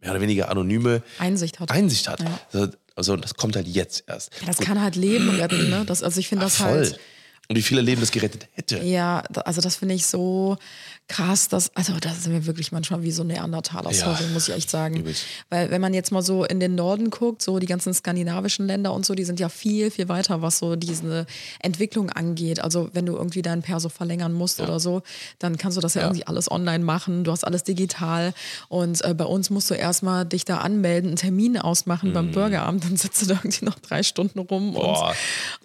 mehr 0.00 0.12
oder 0.12 0.20
weniger 0.20 0.48
anonyme 0.50 1.02
Einsicht 1.18 1.60
hat. 1.60 1.70
Einsicht 1.70 2.08
hat. 2.08 2.20
Ja. 2.20 2.38
Also, 2.52 2.72
also 2.96 3.16
das 3.16 3.34
kommt 3.34 3.56
halt 3.56 3.66
jetzt 3.66 4.04
erst. 4.06 4.30
Das 4.46 4.58
kann 4.58 4.80
halt 4.80 4.96
Leben 4.96 5.28
retten, 5.30 5.68
ne? 5.68 5.84
Das, 5.84 6.02
also 6.02 6.20
ich 6.20 6.28
finde 6.28 6.44
das 6.44 6.56
Voll. 6.56 6.68
halt. 6.68 7.00
Und 7.48 7.56
wie 7.56 7.62
viele 7.62 7.82
Leben 7.82 8.00
das 8.00 8.10
gerettet 8.10 8.48
hätte. 8.52 8.78
Ja, 8.78 9.18
also 9.44 9.60
das 9.60 9.76
finde 9.76 9.94
ich 9.94 10.06
so 10.06 10.56
krass, 11.06 11.48
dass, 11.48 11.70
also 11.76 11.92
das 12.00 12.24
sind 12.24 12.32
wir 12.32 12.46
wirklich 12.46 12.72
manchmal 12.72 13.02
wie 13.02 13.10
so 13.10 13.24
Neandertaler, 13.24 13.90
Ja. 13.92 14.04
sorry, 14.16 14.24
muss 14.32 14.48
ich 14.48 14.54
echt 14.54 14.70
sagen. 14.70 14.96
Übelst. 14.96 15.24
Weil 15.50 15.70
wenn 15.70 15.80
man 15.80 15.92
jetzt 15.92 16.10
mal 16.12 16.22
so 16.22 16.44
in 16.44 16.60
den 16.60 16.74
Norden 16.74 17.10
guckt, 17.10 17.42
so 17.42 17.58
die 17.58 17.66
ganzen 17.66 17.92
skandinavischen 17.92 18.66
Länder 18.66 18.92
und 18.94 19.04
so, 19.04 19.14
die 19.14 19.24
sind 19.24 19.38
ja 19.38 19.50
viel, 19.50 19.90
viel 19.90 20.08
weiter, 20.08 20.40
was 20.40 20.58
so 20.58 20.76
diese 20.76 21.26
Entwicklung 21.60 22.08
angeht. 22.10 22.60
Also 22.60 22.88
wenn 22.94 23.04
du 23.04 23.14
irgendwie 23.16 23.42
dein 23.42 23.60
Perso 23.60 23.90
verlängern 23.90 24.32
musst 24.32 24.60
oder 24.60 24.80
so, 24.80 25.02
dann 25.38 25.58
kannst 25.58 25.76
du 25.76 25.82
das 25.82 25.92
ja, 25.94 26.00
Ja. 26.00 26.06
irgendwie 26.08 26.26
alles 26.26 26.50
online 26.50 26.82
machen, 26.84 27.24
du 27.24 27.32
hast 27.32 27.44
alles 27.44 27.64
digital 27.64 28.32
und 28.68 29.04
äh, 29.04 29.12
bei 29.12 29.24
uns 29.24 29.50
musst 29.50 29.70
du 29.70 29.74
erstmal 29.74 30.24
dich 30.24 30.44
da 30.46 30.58
anmelden, 30.58 31.08
einen 31.10 31.16
Termin 31.16 31.58
ausmachen 31.58 32.12
beim 32.14 32.30
Bürgeramt, 32.30 32.84
dann 32.84 32.96
sitzt 32.96 33.20
du 33.22 33.26
da 33.26 33.34
irgendwie 33.34 33.64
noch 33.66 33.78
drei 33.78 34.02
Stunden 34.02 34.38
rum 34.38 34.68
Mhm. 34.68 34.72
Boah. 34.74 35.14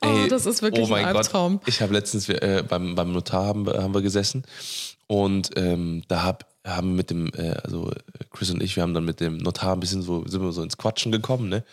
und 0.01 0.09
oh, 0.09 0.17
Ey, 0.23 0.27
das 0.27 0.45
ist 0.45 0.61
wirklich 0.61 0.85
oh 0.85 0.89
mein 0.89 1.05
ein 1.05 1.13
Gott. 1.13 1.25
Albtraum. 1.25 1.61
Ich 1.65 1.81
habe 1.81 1.93
letztens 1.93 2.27
äh, 2.27 2.63
beim, 2.67 2.95
beim 2.95 3.13
Notar 3.13 3.45
haben, 3.45 3.65
haben 3.67 3.93
wir 3.93 4.01
gesessen 4.01 4.43
und 5.09 5.49
ähm, 5.57 6.03
da 6.07 6.23
hab, 6.23 6.45
haben 6.65 6.95
mit 6.95 7.09
dem, 7.09 7.31
äh, 7.35 7.55
also 7.63 7.91
Chris 8.29 8.51
und 8.51 8.61
ich, 8.61 8.75
wir 8.75 8.83
haben 8.83 8.93
dann 8.93 9.05
mit 9.05 9.19
dem 9.19 9.37
Notar 9.37 9.73
ein 9.73 9.79
bisschen 9.79 10.03
so, 10.03 10.25
sind 10.27 10.41
wir 10.41 10.51
so 10.51 10.61
ins 10.61 10.77
Quatschen 10.77 11.11
gekommen, 11.11 11.49
ne? 11.49 11.63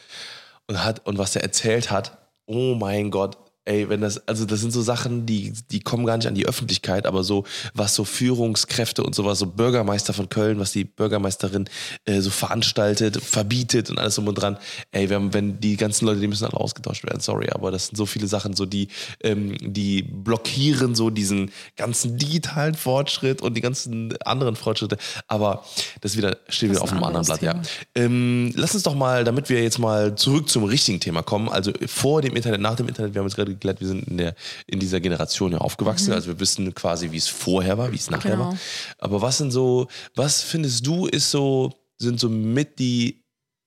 Und 0.66 0.82
hat, 0.82 1.06
und 1.06 1.18
was 1.18 1.36
er 1.36 1.42
erzählt 1.42 1.90
hat, 1.90 2.16
oh 2.46 2.74
mein 2.74 3.10
Gott, 3.10 3.36
ey, 3.66 3.88
wenn 3.88 4.00
das, 4.00 4.26
also 4.26 4.46
das 4.46 4.60
sind 4.60 4.72
so 4.72 4.80
Sachen, 4.80 5.26
die, 5.26 5.52
die 5.70 5.80
kommen 5.80 6.06
gar 6.06 6.16
nicht 6.16 6.26
an 6.26 6.34
die 6.34 6.46
Öffentlichkeit, 6.46 7.04
aber 7.04 7.24
so, 7.24 7.44
was 7.74 7.94
so 7.94 8.04
Führungskräfte 8.04 9.02
und 9.02 9.14
sowas, 9.14 9.38
so 9.40 9.46
Bürgermeister 9.46 10.12
von 10.12 10.28
Köln, 10.28 10.58
was 10.58 10.72
die 10.72 10.84
Bürgermeisterin 10.84 11.68
äh, 12.04 12.20
so 12.20 12.30
veranstaltet, 12.30 13.20
verbietet 13.20 13.90
und 13.90 13.98
alles 13.98 14.14
drum 14.14 14.28
und 14.28 14.36
dran, 14.36 14.56
ey, 14.92 15.10
wenn, 15.10 15.34
wenn 15.34 15.60
die 15.60 15.76
ganzen 15.76 16.06
Leute, 16.06 16.20
die 16.20 16.28
müssen 16.28 16.44
alle 16.44 16.56
ausgetauscht 16.56 17.04
werden, 17.04 17.20
sorry, 17.20 17.50
aber 17.50 17.70
das 17.70 17.88
sind 17.88 17.96
so 17.96 18.06
viele 18.06 18.28
Sachen, 18.28 18.54
so 18.54 18.66
die, 18.66 18.88
ähm, 19.20 19.56
die 19.60 20.02
blockieren 20.02 20.94
so 20.94 21.10
diesen 21.10 21.50
ganzen 21.76 22.16
digitalen 22.16 22.74
Fortschritt 22.74 23.42
und 23.42 23.54
die 23.54 23.60
ganzen 23.60 24.16
anderen 24.22 24.54
Fortschritte, 24.54 24.96
aber 25.26 25.64
das 26.00 26.16
wieder, 26.16 26.38
steht 26.48 26.70
wieder 26.70 26.82
auf 26.82 26.90
ein 26.92 26.98
einem 26.98 27.04
anderen 27.04 27.26
Blatt, 27.26 27.42
ja. 27.42 27.60
Ähm, 27.96 28.52
lass 28.54 28.74
uns 28.74 28.84
doch 28.84 28.94
mal, 28.94 29.24
damit 29.24 29.48
wir 29.48 29.60
jetzt 29.60 29.78
mal 29.78 30.14
zurück 30.14 30.48
zum 30.48 30.64
richtigen 30.64 31.00
Thema 31.00 31.22
kommen, 31.22 31.48
also 31.48 31.72
vor 31.86 32.22
dem 32.22 32.36
Internet, 32.36 32.60
nach 32.60 32.76
dem 32.76 32.86
Internet, 32.86 33.12
wir 33.14 33.20
haben 33.20 33.26
jetzt 33.26 33.36
gerade 33.36 33.55
geklärt, 33.56 33.80
wir 33.80 33.88
sind 33.88 34.06
in, 34.08 34.16
der, 34.18 34.34
in 34.66 34.78
dieser 34.80 35.00
Generation 35.00 35.52
ja 35.52 35.58
aufgewachsen, 35.58 36.12
also 36.12 36.28
wir 36.28 36.40
wissen 36.40 36.72
quasi, 36.74 37.10
wie 37.12 37.16
es 37.18 37.28
vorher 37.28 37.76
war, 37.78 37.90
wie 37.92 37.96
es 37.96 38.10
nachher 38.10 38.32
Genau. 38.32 38.50
war. 38.50 38.58
Aber 38.98 39.20
was 39.22 39.38
sind 39.38 39.50
so, 39.50 39.88
was 40.14 40.42
findest 40.42 40.86
du, 40.86 41.06
ist 41.06 41.30
so, 41.30 41.72
sind 41.98 42.20
so 42.20 42.28
mit 42.28 42.78
die 42.78 43.24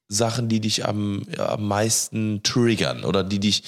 Sachen, 0.08 0.50
die 0.50 0.60
dich 0.60 0.86
am, 0.88 1.24
ja, 1.36 1.50
am 1.50 1.68
meisten 1.68 2.42
triggern 2.44 3.04
oder 3.06 3.24
die 3.24 3.40
dich, 3.40 3.64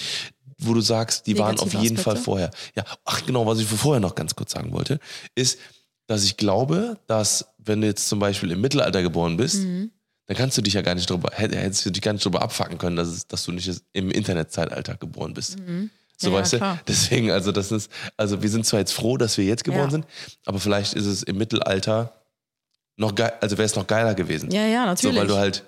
wo 0.57 0.73
du 0.73 0.81
sagst, 0.81 1.27
die 1.27 1.37
waren 1.37 1.59
auf 1.59 1.73
jeden 1.73 1.97
Fall 1.97 2.15
vorher. 2.17 2.51
Ja, 2.75 2.83
ach 3.05 3.25
genau, 3.25 3.45
was 3.45 3.59
ich 3.59 3.67
vorher 3.67 3.99
noch 3.99 4.15
ganz 4.15 4.35
kurz 4.35 4.51
sagen 4.51 4.71
wollte, 4.71 4.99
ist, 5.35 5.59
dass 6.07 6.23
ich 6.23 6.37
glaube, 6.37 6.97
dass 7.07 7.45
wenn 7.57 7.81
du 7.81 7.87
jetzt 7.87 8.09
zum 8.09 8.19
Beispiel 8.19 8.51
im 8.51 8.61
Mittelalter 8.61 9.01
geboren 9.01 9.37
bist, 9.37 9.59
Mhm. 9.63 9.91
dann 10.27 10.37
kannst 10.37 10.57
du 10.57 10.61
dich 10.61 10.73
ja 10.73 10.81
gar 10.81 10.95
nicht 10.95 11.09
drüber, 11.09 11.29
hätt- 11.29 11.55
hättest 11.55 11.85
du 11.85 11.91
dich 11.91 12.01
gar 12.01 12.13
nicht 12.13 12.25
drüber 12.25 12.41
abfacken 12.41 12.77
können, 12.77 12.95
dass, 12.95 13.07
es, 13.07 13.27
dass 13.27 13.43
du 13.45 13.51
nicht 13.51 13.69
im 13.93 14.09
Internetzeitalter 14.11 14.95
geboren 14.97 15.33
bist. 15.33 15.59
Mhm. 15.59 15.89
Ja, 16.29 16.29
ja, 16.29 16.35
weißt 16.41 16.53
du? 16.53 16.57
klar. 16.57 16.79
Deswegen, 16.87 17.31
also 17.31 17.51
das 17.51 17.71
ist, 17.71 17.91
also 18.17 18.41
wir 18.41 18.49
sind 18.49 18.65
zwar 18.65 18.79
jetzt 18.79 18.93
froh, 18.93 19.17
dass 19.17 19.37
wir 19.37 19.45
jetzt 19.45 19.63
geboren 19.63 19.85
Ja. 19.85 19.89
sind, 19.91 20.05
aber 20.45 20.59
vielleicht 20.59 20.93
ist 20.93 21.05
es 21.05 21.23
im 21.23 21.37
Mittelalter 21.37 22.13
noch 22.97 23.15
geil, 23.15 23.33
also 23.41 23.57
wäre 23.57 23.65
es 23.65 23.75
noch 23.75 23.87
geiler 23.87 24.13
gewesen. 24.15 24.51
Ja, 24.51 24.65
ja, 24.65 24.81
So, 24.83 24.87
natürlich. 25.09 25.17
weil 25.17 25.27
du 25.27 25.35
halt 25.37 25.63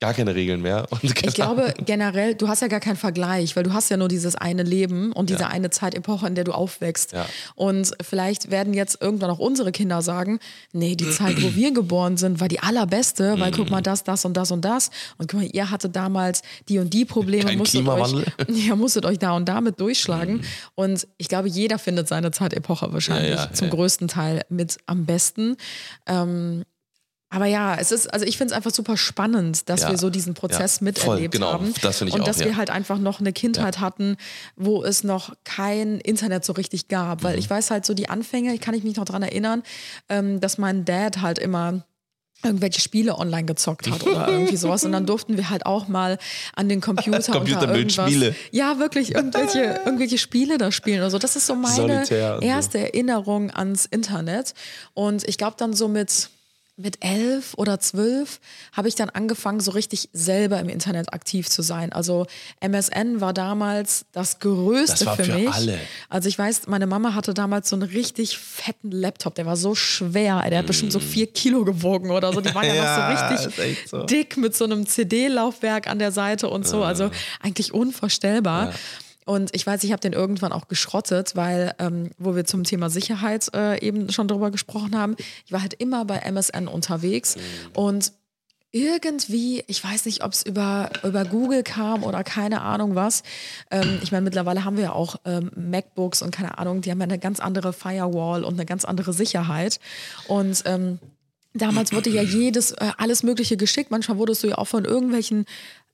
gar 0.00 0.14
keine 0.14 0.34
Regeln 0.34 0.62
mehr. 0.62 0.86
Ich 1.02 1.14
keine 1.14 1.32
glaube 1.32 1.74
generell, 1.84 2.34
du 2.36 2.46
hast 2.46 2.62
ja 2.62 2.68
gar 2.68 2.78
keinen 2.78 2.96
Vergleich, 2.96 3.56
weil 3.56 3.64
du 3.64 3.72
hast 3.72 3.88
ja 3.90 3.96
nur 3.96 4.06
dieses 4.08 4.36
eine 4.36 4.62
Leben 4.62 5.10
und 5.12 5.28
diese 5.28 5.40
Ja. 5.40 5.48
eine 5.48 5.70
Zeitepoche, 5.70 6.26
in 6.26 6.34
der 6.36 6.44
du 6.44 6.52
aufwächst. 6.52 7.12
Ja. 7.12 7.26
Und 7.56 7.90
vielleicht 8.00 8.50
werden 8.52 8.74
jetzt 8.74 9.02
irgendwann 9.02 9.30
auch 9.30 9.40
unsere 9.40 9.72
Kinder 9.72 10.00
sagen, 10.00 10.38
nee, 10.72 10.94
die 10.94 11.10
Zeit, 11.10 11.42
wo 11.42 11.54
wir 11.56 11.72
geboren 11.72 12.16
sind, 12.16 12.38
war 12.40 12.46
die 12.48 12.60
allerbeste, 12.60 13.40
weil 13.40 13.50
guck 13.50 13.70
mal 13.70 13.82
das, 13.82 14.04
das 14.04 14.24
und 14.24 14.36
das 14.36 14.52
und 14.52 14.64
das. 14.64 14.90
Und 15.18 15.28
guck 15.28 15.40
mal, 15.40 15.48
ihr 15.52 15.70
hattet 15.70 15.96
damals 15.96 16.42
die 16.68 16.78
und 16.78 16.94
die 16.94 17.04
Probleme, 17.04 17.46
Kein 17.46 17.58
musstet 17.58 17.80
Klimawandel. 17.80 18.24
euch, 18.48 18.56
ja, 18.68 18.76
musstet 18.76 19.04
euch 19.04 19.18
da 19.18 19.32
und 19.32 19.48
damit 19.48 19.80
durchschlagen. 19.80 20.42
Und 20.76 21.08
ich 21.16 21.28
glaube, 21.28 21.48
jeder 21.48 21.78
findet 21.80 22.06
seine 22.06 22.30
Zeitepoche 22.30 22.92
wahrscheinlich 22.92 23.34
Ja, 23.34 23.52
zum 23.52 23.68
größten 23.70 24.06
Teil 24.06 24.42
mit 24.48 24.76
am 24.86 25.06
besten. 25.06 25.56
Ähm, 26.06 26.62
aber 27.30 27.44
ja, 27.46 27.76
es 27.76 27.92
ist, 27.92 28.06
also 28.12 28.24
ich 28.24 28.38
finde 28.38 28.52
es 28.52 28.56
einfach 28.56 28.70
super 28.70 28.96
spannend, 28.96 29.68
dass 29.68 29.82
Ja. 29.82 29.90
wir 29.90 29.98
so 29.98 30.08
diesen 30.08 30.32
Prozess 30.34 30.80
Ja, 30.80 30.84
miterlebt 30.84 31.34
voll, 31.34 31.40
genau. 31.40 31.52
haben. 31.52 31.74
Das 31.82 32.00
ich 32.00 32.12
und 32.14 32.22
auch, 32.22 32.24
dass 32.24 32.38
ja. 32.40 32.46
wir 32.46 32.56
halt 32.56 32.70
einfach 32.70 32.98
noch 32.98 33.20
eine 33.20 33.32
Kindheit 33.34 33.80
hatten, 33.80 34.16
wo 34.56 34.82
es 34.82 35.04
noch 35.04 35.34
kein 35.44 35.98
Internet 36.00 36.44
so 36.44 36.54
richtig 36.54 36.88
gab. 36.88 37.20
Mhm. 37.20 37.24
Weil 37.24 37.38
ich 37.38 37.48
weiß 37.50 37.70
halt 37.70 37.84
so 37.84 37.92
die 37.92 38.08
Anfänge, 38.08 38.54
ich 38.54 38.60
kann 38.60 38.74
ich 38.74 38.82
mich 38.82 38.96
noch 38.96 39.04
dran 39.04 39.22
erinnern, 39.22 39.62
ähm, 40.08 40.40
dass 40.40 40.56
mein 40.56 40.84
Dad 40.86 41.20
halt 41.20 41.38
immer 41.38 41.84
irgendwelche 42.44 42.80
Spiele 42.80 43.18
online 43.18 43.44
gezockt 43.46 43.90
hat 43.90 44.04
oder 44.06 44.28
irgendwie 44.30 44.56
sowas 44.56 44.84
und 44.84 44.92
dann 44.92 45.06
durften 45.06 45.36
wir 45.36 45.50
halt 45.50 45.66
auch 45.66 45.88
mal 45.88 46.18
an 46.54 46.68
den 46.68 46.80
Computer 46.80 47.20
Computerbildspiele. 47.20 48.34
Ja, 48.52 48.78
wirklich 48.78 49.14
irgendwelche 49.14 49.80
irgendwelche 49.84 50.18
Spiele 50.18 50.56
da 50.56 50.70
spielen 50.70 51.00
oder 51.00 51.10
so. 51.10 51.18
Das 51.18 51.34
ist 51.36 51.46
so 51.48 51.56
meine 51.56 51.74
Solitär 51.74 52.36
und 52.36 52.42
so. 52.42 52.46
erste 52.48 52.78
Erinnerung 52.78 53.50
ans 53.50 53.86
Internet 53.86 54.54
und 54.94 55.28
ich 55.28 55.36
glaube 55.36 55.56
dann 55.58 55.72
so 55.74 55.88
mit 55.88 56.30
mit 56.78 57.04
elf 57.04 57.54
oder 57.56 57.80
zwölf 57.80 58.40
habe 58.72 58.86
ich 58.88 58.94
dann 58.94 59.10
angefangen, 59.10 59.60
so 59.60 59.72
richtig 59.72 60.08
selber 60.12 60.60
im 60.60 60.68
Internet 60.68 61.12
aktiv 61.12 61.48
zu 61.50 61.62
sein. 61.62 61.92
Also 61.92 62.26
MSN 62.60 63.20
war 63.20 63.32
damals 63.34 64.06
das 64.12 64.38
Größte 64.38 65.04
Das 65.04 65.06
war 65.06 65.16
für, 65.16 65.24
für 65.24 65.32
mich. 65.34 65.50
alle. 65.52 65.78
Also 66.08 66.28
ich 66.28 66.38
weiß, 66.38 66.68
meine 66.68 66.86
Mama 66.86 67.14
hatte 67.14 67.34
damals 67.34 67.68
so 67.68 67.76
einen 67.76 67.82
richtig 67.82 68.38
fetten 68.38 68.90
Laptop, 68.92 69.34
der 69.34 69.44
war 69.46 69.56
so 69.56 69.74
schwer, 69.74 70.44
der 70.48 70.60
hat 70.60 70.66
bestimmt 70.66 70.92
so 70.92 71.00
vier 71.00 71.26
Kilo 71.26 71.64
gewogen 71.64 72.10
oder 72.12 72.32
so. 72.32 72.40
Die 72.40 72.54
waren 72.54 72.64
ja, 72.66 72.72
Mm. 72.72 72.76
Ja, 72.76 73.10
noch 73.34 73.38
so 73.38 73.44
richtig 73.62 73.88
so. 73.88 74.04
dick 74.04 74.36
mit 74.36 74.54
so 74.56 74.64
einem 74.64 74.86
CD-Laufwerk 74.86 75.88
an 75.88 75.98
der 75.98 76.12
Seite 76.12 76.48
und 76.48 76.66
so. 76.66 76.84
Also 76.84 77.10
eigentlich 77.42 77.74
unvorstellbar. 77.74 78.72
Und 79.28 79.54
ich 79.54 79.66
weiß, 79.66 79.84
ich 79.84 79.92
habe 79.92 80.00
den 80.00 80.14
irgendwann 80.14 80.52
auch 80.52 80.68
geschrottet, 80.68 81.36
weil, 81.36 81.74
ähm, 81.78 82.12
wo 82.16 82.34
wir 82.34 82.46
zum 82.46 82.64
Thema 82.64 82.88
Sicherheit 82.88 83.50
äh, 83.54 83.78
eben 83.86 84.10
schon 84.10 84.26
drüber 84.26 84.50
gesprochen 84.50 84.96
haben, 84.96 85.16
ich 85.44 85.52
war 85.52 85.60
halt 85.60 85.74
immer 85.74 86.06
bei 86.06 86.16
MSN 86.16 86.66
unterwegs 86.66 87.36
und 87.74 88.12
irgendwie, 88.72 89.62
ich 89.66 89.84
weiß 89.84 90.06
nicht, 90.06 90.24
ob 90.24 90.32
es 90.32 90.44
über, 90.44 90.88
über 91.02 91.26
Google 91.26 91.62
kam 91.62 92.04
oder 92.04 92.24
keine 92.24 92.62
Ahnung 92.62 92.94
was. 92.94 93.22
Ähm, 93.70 93.98
ich 94.02 94.12
meine, 94.12 94.24
mittlerweile 94.24 94.64
haben 94.64 94.78
wir 94.78 94.84
ja 94.84 94.92
auch 94.92 95.16
ähm, 95.26 95.50
MacBooks 95.54 96.22
und 96.22 96.30
keine 96.30 96.56
Ahnung, 96.56 96.80
die 96.80 96.90
haben 96.90 97.00
ja 97.00 97.04
eine 97.04 97.18
ganz 97.18 97.38
andere 97.38 97.74
Firewall 97.74 98.44
und 98.44 98.54
eine 98.54 98.64
ganz 98.64 98.86
andere 98.86 99.12
Sicherheit. 99.12 99.78
Und 100.26 100.62
ähm, 100.64 101.00
damals 101.52 101.92
wurde 101.92 102.08
ja 102.08 102.22
jedes, 102.22 102.70
äh, 102.72 102.92
alles 102.96 103.22
Mögliche 103.22 103.58
geschickt. 103.58 103.90
Manchmal 103.90 104.16
wurdest 104.16 104.42
du 104.42 104.48
ja 104.48 104.56
auch 104.56 104.68
von 104.68 104.86
irgendwelchen 104.86 105.44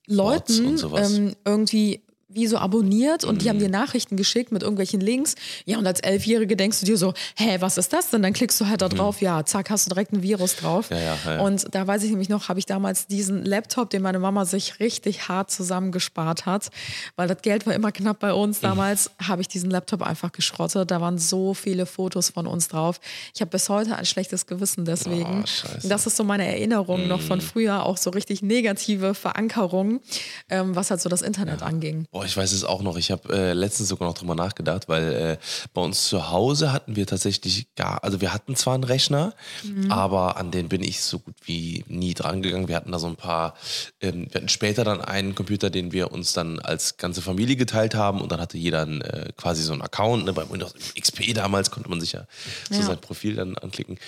Leuten 0.06 0.78
ähm, 0.96 1.34
irgendwie 1.44 2.04
wie 2.34 2.46
so 2.46 2.58
abonniert 2.58 3.24
und 3.24 3.42
die 3.42 3.48
haben 3.48 3.58
dir 3.58 3.68
Nachrichten 3.68 4.16
geschickt 4.16 4.52
mit 4.52 4.62
irgendwelchen 4.62 5.00
Links. 5.00 5.34
Ja, 5.64 5.78
und 5.78 5.86
als 5.86 6.00
Elfjährige 6.00 6.56
denkst 6.56 6.80
du 6.80 6.86
dir 6.86 6.96
so, 6.96 7.14
hä, 7.36 7.56
was 7.60 7.78
ist 7.78 7.92
das 7.92 8.10
denn? 8.10 8.22
Dann 8.22 8.32
klickst 8.32 8.60
du 8.60 8.66
halt 8.66 8.82
da 8.82 8.88
drauf, 8.88 9.20
ja, 9.20 9.44
zack, 9.44 9.70
hast 9.70 9.86
du 9.86 9.90
direkt 9.90 10.12
ein 10.12 10.22
Virus 10.22 10.56
drauf. 10.56 10.90
Ja, 10.90 10.98
ja, 10.98 11.18
ja. 11.26 11.40
Und 11.40 11.74
da 11.74 11.86
weiß 11.86 12.02
ich 12.02 12.10
nämlich 12.10 12.28
noch, 12.28 12.48
habe 12.48 12.58
ich 12.58 12.66
damals 12.66 13.06
diesen 13.06 13.44
Laptop, 13.44 13.90
den 13.90 14.02
meine 14.02 14.18
Mama 14.18 14.44
sich 14.44 14.80
richtig 14.80 15.28
hart 15.28 15.50
zusammengespart 15.50 16.46
hat, 16.46 16.70
weil 17.16 17.28
das 17.28 17.42
Geld 17.42 17.66
war 17.66 17.74
immer 17.74 17.92
knapp 17.92 18.20
bei 18.20 18.32
uns 18.32 18.60
damals, 18.60 19.10
habe 19.22 19.42
ich 19.42 19.48
diesen 19.48 19.70
Laptop 19.70 20.02
einfach 20.02 20.32
geschrottet. 20.32 20.90
Da 20.90 21.00
waren 21.00 21.18
so 21.18 21.54
viele 21.54 21.86
Fotos 21.86 22.30
von 22.30 22.46
uns 22.46 22.68
drauf. 22.68 23.00
Ich 23.34 23.40
habe 23.40 23.50
bis 23.50 23.68
heute 23.68 23.96
ein 23.96 24.06
schlechtes 24.06 24.46
Gewissen 24.46 24.84
deswegen. 24.84 25.44
Oh, 25.44 25.78
das 25.82 26.06
ist 26.06 26.16
so 26.16 26.24
meine 26.24 26.46
Erinnerung 26.46 27.06
noch 27.08 27.20
von 27.20 27.40
früher, 27.40 27.84
auch 27.84 27.96
so 27.96 28.10
richtig 28.10 28.42
negative 28.42 29.14
Verankerung, 29.14 30.00
ähm, 30.48 30.74
was 30.74 30.90
halt 30.90 31.00
so 31.00 31.08
das 31.08 31.22
Internet 31.22 31.62
anging. 31.62 32.06
Boah, 32.10 32.23
ich 32.24 32.36
weiß 32.36 32.52
es 32.52 32.64
auch 32.64 32.82
noch. 32.82 32.96
Ich 32.96 33.10
habe 33.10 33.32
äh, 33.34 33.52
letztens 33.52 33.88
sogar 33.88 34.08
noch 34.08 34.14
drüber 34.16 34.34
nachgedacht, 34.34 34.88
weil 34.88 35.12
äh, 35.12 35.36
bei 35.72 35.80
uns 35.82 36.08
zu 36.08 36.30
Hause 36.30 36.72
hatten 36.72 36.96
wir 36.96 37.06
tatsächlich 37.06 37.74
gar, 37.74 38.02
also 38.04 38.20
wir 38.20 38.32
hatten 38.32 38.56
zwar 38.56 38.74
einen 38.74 38.84
Rechner, 38.84 39.32
Mhm. 39.62 39.90
aber 39.90 40.36
an 40.36 40.50
den 40.50 40.68
bin 40.68 40.82
ich 40.82 41.00
so 41.02 41.18
gut 41.18 41.34
wie 41.44 41.84
nie 41.88 42.14
dran 42.14 42.42
gegangen. 42.42 42.68
Wir 42.68 42.76
hatten 42.76 42.92
da 42.92 42.98
so 42.98 43.06
ein 43.06 43.16
paar, 43.16 43.54
ähm, 44.00 44.26
wir 44.30 44.34
hatten 44.40 44.48
später 44.48 44.84
dann 44.84 45.00
einen 45.00 45.34
Computer, 45.34 45.70
den 45.70 45.92
wir 45.92 46.12
uns 46.12 46.32
dann 46.32 46.58
als 46.60 46.96
ganze 46.96 47.22
Familie 47.22 47.56
geteilt 47.56 47.94
haben 47.94 48.20
und 48.20 48.30
dann 48.32 48.40
hatte 48.40 48.58
jeder 48.58 48.82
ein, 48.82 49.00
äh, 49.02 49.32
quasi 49.36 49.62
so 49.62 49.72
einen 49.72 49.82
Account. 49.82 50.24
Ne? 50.24 50.32
Bei 50.32 50.48
Windows 50.50 50.74
XP 50.98 51.32
damals 51.34 51.70
konnte 51.70 51.88
man 51.90 52.00
sich 52.00 52.12
ja 52.12 52.26
so 52.70 52.80
Ja. 52.80 52.86
sein 52.86 52.98
Profil 53.00 53.34
dann 53.36 53.56
anklicken. 53.58 53.98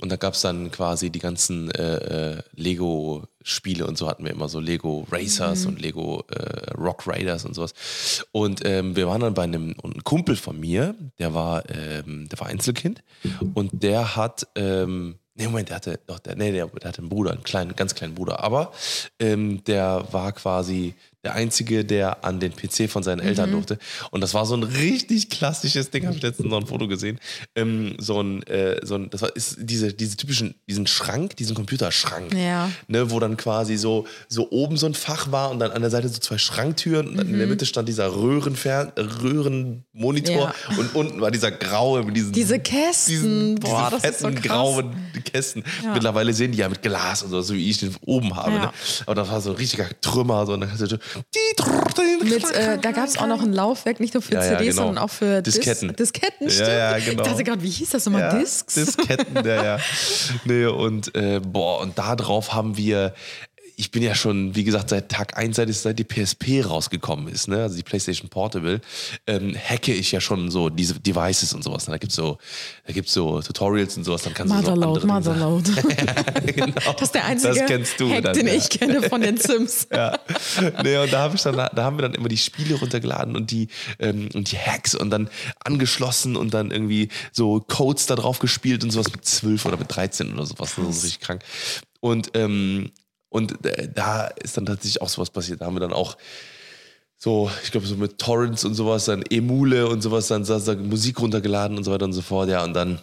Und 0.00 0.10
da 0.10 0.16
gab 0.16 0.34
es 0.34 0.40
dann 0.40 0.70
quasi 0.70 1.10
die 1.10 1.18
ganzen 1.20 1.70
äh, 1.70 2.34
äh, 2.36 2.42
Lego 2.54 3.24
Spiele 3.46 3.86
und 3.86 3.98
so 3.98 4.08
hatten 4.08 4.24
wir 4.24 4.32
immer 4.32 4.48
so 4.48 4.58
Lego 4.58 5.06
Racers 5.12 5.66
und 5.66 5.80
Lego 5.80 6.24
äh, 6.30 6.70
Rock 6.72 7.06
Raiders 7.06 7.44
und 7.44 7.54
sowas. 7.54 7.74
Und 8.32 8.64
ähm, 8.64 8.96
wir 8.96 9.06
waren 9.06 9.20
dann 9.20 9.34
bei 9.34 9.42
einem 9.42 9.74
und 9.82 9.96
ein 9.96 10.02
Kumpel 10.02 10.34
von 10.34 10.58
mir, 10.58 10.94
der 11.18 11.34
war, 11.34 11.62
ähm, 11.68 12.26
der 12.30 12.40
war 12.40 12.46
Einzelkind. 12.46 13.04
Und 13.52 13.82
der 13.82 14.16
hat, 14.16 14.48
ähm, 14.56 15.16
nee, 15.34 15.44
Moment, 15.44 15.68
der 15.68 15.76
hatte, 15.76 16.00
doch, 16.06 16.20
der, 16.20 16.36
nee, 16.36 16.52
der, 16.52 16.68
der 16.68 16.88
hatte 16.88 17.02
einen 17.02 17.10
Bruder, 17.10 17.32
einen 17.32 17.42
kleinen, 17.42 17.76
ganz 17.76 17.94
kleinen 17.94 18.14
Bruder, 18.14 18.42
aber 18.42 18.72
ähm, 19.18 19.62
der 19.64 20.06
war 20.10 20.32
quasi 20.32 20.94
der 21.24 21.34
Einzige, 21.34 21.84
der 21.84 22.24
an 22.24 22.38
den 22.40 22.52
PC 22.54 22.88
von 22.90 23.02
seinen 23.02 23.20
Eltern 23.20 23.50
durfte. 23.50 23.78
Und 24.10 24.20
das 24.20 24.34
war 24.34 24.44
so 24.46 24.54
ein 24.54 24.62
richtig 24.62 25.30
klassisches 25.30 25.90
Ding, 25.90 26.06
habe 26.06 26.16
ich 26.16 26.22
letztens 26.22 26.48
noch 26.50 26.60
ein 26.60 26.66
Foto 26.66 26.86
gesehen. 26.86 27.18
Ähm, 27.54 27.94
so 27.98 28.20
ein, 28.22 28.42
äh, 28.46 28.80
so 28.84 28.96
ein, 28.96 29.10
das 29.10 29.22
war 29.22 29.34
ist 29.34 29.56
diese, 29.60 29.92
diese 29.92 30.16
typischen, 30.16 30.54
diesen 30.68 30.86
Schrank, 30.86 31.36
diesen 31.36 31.54
Computerschrank 31.54 32.34
Ja. 32.34 32.70
ne, 32.88 33.10
wo 33.10 33.18
dann 33.20 33.36
quasi 33.36 33.76
so, 33.76 34.06
so 34.28 34.50
oben 34.50 34.76
so 34.76 34.86
ein 34.86 34.94
Fach 34.94 35.32
war 35.32 35.50
und 35.50 35.58
dann 35.60 35.70
an 35.72 35.80
der 35.80 35.90
Seite 35.90 36.08
so 36.08 36.18
zwei 36.20 36.38
Schranktüren 36.38 37.08
und 37.08 37.16
dann 37.16 37.28
in 37.28 37.38
der 37.38 37.46
Mitte 37.46 37.66
stand 37.66 37.88
dieser 37.88 38.14
Röhrenfer 38.14 38.92
Röhrenmonitor 38.98 40.34
Ja. 40.70 40.76
und 40.78 40.94
unten 40.94 41.20
war 41.20 41.30
dieser 41.30 41.50
graue 41.50 42.02
mit 42.04 42.16
diesen 42.16 42.32
Diese 42.32 42.58
Kästen, 42.58 43.14
diesen, 43.14 43.54
boah, 43.56 43.90
diese 43.90 44.02
das 44.02 44.10
ist 44.12 44.20
so 44.20 44.28
fetten 44.28 44.42
krass. 44.42 44.56
grauen 44.56 44.96
Kästen. 45.24 45.64
Mittlerweile 45.92 46.32
sehen 46.32 46.52
die 46.52 46.58
ja 46.58 46.68
mit 46.68 46.82
Glas 46.82 47.22
und 47.22 47.30
so, 47.30 47.40
so 47.40 47.54
wie 47.54 47.70
ich 47.70 47.78
den 47.78 47.94
oben 48.04 48.34
habe. 48.36 48.52
Ja. 48.52 48.58
Ne? 48.66 48.70
Aber 49.06 49.14
das 49.14 49.28
war 49.30 49.40
so 49.40 49.50
ein 49.50 49.56
richtiger 49.56 49.88
Trümmer. 50.00 50.46
So, 50.46 50.54
und 50.54 50.64
Mit, 52.22 52.50
äh, 52.52 52.78
da 52.78 52.90
gab 52.92 53.06
es 53.06 53.18
auch 53.18 53.26
noch 53.26 53.42
ein 53.42 53.52
Laufwerk, 53.52 54.00
nicht 54.00 54.14
nur 54.14 54.22
für 54.22 54.34
Ja, 54.34 54.44
ja, 54.44 54.58
CDs, 54.58 54.74
genau. 54.76 54.86
sondern 54.86 55.04
auch 55.04 55.10
für 55.10 55.40
Dis- 55.42 55.54
Disketten. 55.54 55.94
Disketten, 55.96 56.46
Ja, 56.48 56.50
stimmt. 56.50 56.68
ja, 56.68 56.98
genau. 56.98 57.22
Ich 57.22 57.28
dachte 57.28 57.44
gerade, 57.44 57.62
wie 57.62 57.70
hieß 57.70 57.90
das 57.90 58.06
nochmal? 58.06 58.22
Ja, 58.22 58.38
Discs? 58.38 58.74
Disketten, 58.74 59.44
ja, 59.46 59.64
ja. 59.64 59.78
Nee, 60.44 60.66
und 60.66 61.14
äh, 61.14 61.40
boah, 61.40 61.80
und 61.80 61.98
da 61.98 62.16
drauf 62.16 62.52
haben 62.54 62.76
wir, 62.76 63.14
ich 63.76 63.90
bin 63.90 64.02
ja 64.02 64.14
schon, 64.14 64.54
wie 64.54 64.64
gesagt, 64.64 64.90
seit 64.90 65.08
Tag 65.10 65.36
1, 65.36 65.56
seit, 65.56 65.68
es- 65.68 65.82
seit 65.82 65.98
die 65.98 66.04
PSP 66.04 66.62
rausgekommen 66.64 67.28
ist, 67.28 67.48
ne, 67.48 67.62
also 67.62 67.76
die 67.76 67.82
PlayStation 67.82 68.28
Portable, 68.28 68.80
ähm, 69.26 69.54
hacke 69.56 69.92
ich 69.92 70.12
ja 70.12 70.20
schon 70.20 70.50
so 70.50 70.68
diese 70.70 70.98
Devices 71.00 71.52
und 71.54 71.62
sowas. 71.64 71.86
Ne? 71.86 71.92
Da 71.94 71.98
gibt's 71.98 72.14
so, 72.16 72.38
da 72.86 72.92
gibt's 72.92 73.12
so 73.12 73.40
Tutorials 73.42 73.96
und 73.96 74.04
sowas, 74.04 74.22
dann 74.22 74.34
kannst 74.34 74.52
du 74.54 74.56
so 74.64 74.70
Motherload, 74.76 75.06
Motherload. 75.06 75.70
genau. 76.52 76.92
Das 76.92 77.02
ist 77.02 77.14
der 77.14 77.24
einzige 77.24 77.60
Hack, 77.60 78.22
dann, 78.22 78.34
den 78.34 78.46
ja. 78.46 78.54
ich 78.54 78.68
kenne 78.70 79.02
von 79.02 79.20
den 79.20 79.36
Sims. 79.36 79.88
Ja. 79.94 80.18
Nee, 80.82 80.96
und 80.98 81.12
da 81.12 81.20
habe 81.20 81.36
ich 81.36 81.42
dann, 81.42 81.56
da 81.56 81.70
haben 81.84 81.96
wir 81.98 82.02
dann 82.02 82.14
immer 82.14 82.28
die 82.28 82.36
Spiele 82.36 82.74
runtergeladen 82.74 83.36
und 83.36 83.50
die, 83.50 83.68
ähm, 83.98 84.28
und 84.34 84.50
die 84.50 84.58
Hacks 84.58 84.94
und 84.94 85.10
dann 85.10 85.30
angeschlossen 85.64 86.36
und 86.36 86.52
dann 86.54 86.70
irgendwie 86.70 87.08
so 87.32 87.60
Codes 87.60 88.06
da 88.06 88.16
drauf 88.16 88.38
gespielt 88.38 88.82
und 88.82 88.90
sowas 88.90 89.10
mit 89.12 89.24
12 89.24 89.64
oder 89.66 89.76
mit 89.76 89.94
13 89.94 90.32
oder 90.32 90.46
sowas. 90.46 90.74
Das 90.76 90.96
ist 90.96 91.04
richtig 91.04 91.20
krank. 91.20 91.42
Und, 92.00 92.30
ähm, 92.34 92.90
und 93.34 93.66
äh, 93.66 93.88
da 93.92 94.28
ist 94.28 94.56
dann 94.56 94.64
tatsächlich 94.64 95.02
auch 95.02 95.08
sowas 95.08 95.28
passiert. 95.28 95.60
Da 95.60 95.66
haben 95.66 95.74
wir 95.74 95.80
dann 95.80 95.92
auch 95.92 96.16
so, 97.16 97.50
ich 97.64 97.72
glaube, 97.72 97.84
so 97.84 97.96
mit 97.96 98.18
Torrents 98.18 98.64
und 98.64 98.74
sowas, 98.74 99.06
dann 99.06 99.22
Emule 99.22 99.88
und 99.88 100.02
sowas, 100.02 100.28
dann, 100.28 100.44
dann 100.44 100.88
Musik 100.88 101.20
runtergeladen 101.20 101.76
und 101.76 101.82
so 101.82 101.90
weiter 101.90 102.04
und 102.04 102.12
so 102.12 102.22
fort, 102.22 102.48
ja, 102.48 102.62
und 102.62 102.74
dann 102.74 103.00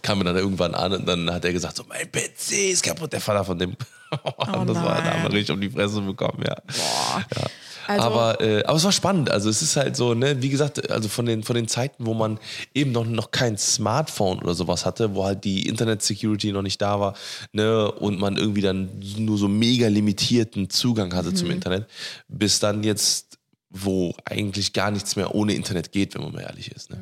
kam 0.00 0.20
er 0.20 0.24
dann 0.24 0.36
irgendwann 0.36 0.74
an 0.74 0.94
und 0.94 1.06
dann 1.06 1.30
hat 1.30 1.44
er 1.44 1.52
gesagt, 1.52 1.76
so, 1.76 1.84
mein 1.86 2.10
PC 2.10 2.70
ist 2.70 2.82
kaputt, 2.82 3.12
der 3.12 3.20
Vater 3.20 3.44
von 3.44 3.58
dem. 3.58 3.76
und 4.56 4.66
das 4.66 4.76
war, 4.76 5.02
da 5.02 5.10
haben 5.10 5.22
wir 5.24 5.28
nein. 5.28 5.32
richtig 5.32 5.54
um 5.54 5.60
die 5.60 5.68
Fresse 5.68 6.00
bekommen, 6.00 6.42
ja. 6.42 6.54
Boah. 6.54 7.24
Ja. 7.36 7.46
Also- 7.90 8.06
aber, 8.06 8.40
äh, 8.40 8.62
aber 8.64 8.76
es 8.76 8.84
war 8.84 8.92
spannend. 8.92 9.30
Also 9.30 9.48
es 9.50 9.62
ist 9.62 9.76
halt 9.76 9.96
so, 9.96 10.14
ne, 10.14 10.40
wie 10.42 10.48
gesagt, 10.48 10.90
also 10.90 11.08
von 11.08 11.26
den, 11.26 11.42
von 11.42 11.56
den 11.56 11.68
Zeiten, 11.68 12.06
wo 12.06 12.14
man 12.14 12.38
eben 12.74 12.92
noch, 12.92 13.04
noch 13.06 13.30
kein 13.30 13.58
Smartphone 13.58 14.38
oder 14.40 14.54
sowas 14.54 14.86
hatte, 14.86 15.14
wo 15.14 15.24
halt 15.24 15.44
die 15.44 15.68
Internet-Security 15.68 16.52
noch 16.52 16.62
nicht 16.62 16.80
da 16.80 17.00
war, 17.00 17.14
ne, 17.52 17.90
und 17.90 18.18
man 18.20 18.36
irgendwie 18.36 18.62
dann 18.62 18.88
nur 19.18 19.38
so 19.38 19.48
mega 19.48 19.88
limitierten 19.88 20.70
Zugang 20.70 21.14
hatte 21.14 21.30
Mhm. 21.30 21.36
zum 21.36 21.50
Internet, 21.50 21.86
bis 22.28 22.60
dann 22.60 22.82
jetzt, 22.82 23.38
wo 23.70 24.14
eigentlich 24.24 24.72
gar 24.72 24.90
nichts 24.90 25.16
mehr 25.16 25.34
ohne 25.34 25.52
Internet 25.54 25.92
geht, 25.92 26.14
wenn 26.14 26.22
man 26.22 26.32
mal 26.32 26.40
ehrlich 26.42 26.72
ist. 26.72 26.90
Ne? 26.90 27.00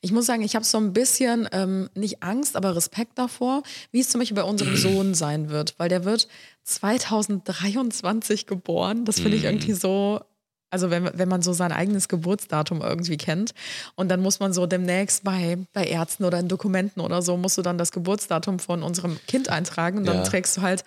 Ich 0.00 0.12
muss 0.12 0.26
sagen, 0.26 0.42
ich 0.42 0.54
habe 0.54 0.64
so 0.64 0.78
ein 0.78 0.92
bisschen 0.92 1.48
ähm, 1.52 1.88
nicht 1.94 2.22
Angst, 2.22 2.56
aber 2.56 2.74
Respekt 2.76 3.18
davor, 3.18 3.62
wie 3.92 4.00
es 4.00 4.08
zum 4.10 4.20
Beispiel 4.20 4.36
bei 4.36 4.44
unserem 4.44 4.76
Sohn 4.76 5.14
sein 5.14 5.50
wird, 5.50 5.74
weil 5.78 5.88
der 5.88 6.04
wird 6.04 6.28
2023 6.64 8.46
geboren. 8.46 9.04
Das 9.04 9.20
finde 9.20 9.36
ich 9.36 9.44
irgendwie 9.44 9.72
so. 9.72 10.20
Also 10.70 10.90
wenn, 10.90 11.08
wenn 11.14 11.30
man 11.30 11.40
so 11.40 11.54
sein 11.54 11.72
eigenes 11.72 12.08
Geburtsdatum 12.08 12.82
irgendwie 12.82 13.16
kennt 13.16 13.54
und 13.94 14.10
dann 14.10 14.20
muss 14.20 14.38
man 14.38 14.52
so 14.52 14.66
demnächst 14.66 15.24
bei, 15.24 15.56
bei 15.72 15.84
Ärzten 15.84 16.24
oder 16.24 16.38
in 16.38 16.48
Dokumenten 16.48 17.00
oder 17.00 17.22
so, 17.22 17.38
musst 17.38 17.56
du 17.56 17.62
dann 17.62 17.78
das 17.78 17.90
Geburtsdatum 17.90 18.58
von 18.58 18.82
unserem 18.82 19.18
Kind 19.26 19.48
eintragen 19.48 19.96
und 19.96 20.04
dann 20.04 20.18
Ja. 20.18 20.22
trägst 20.24 20.58
du 20.58 20.60
halt 20.60 20.84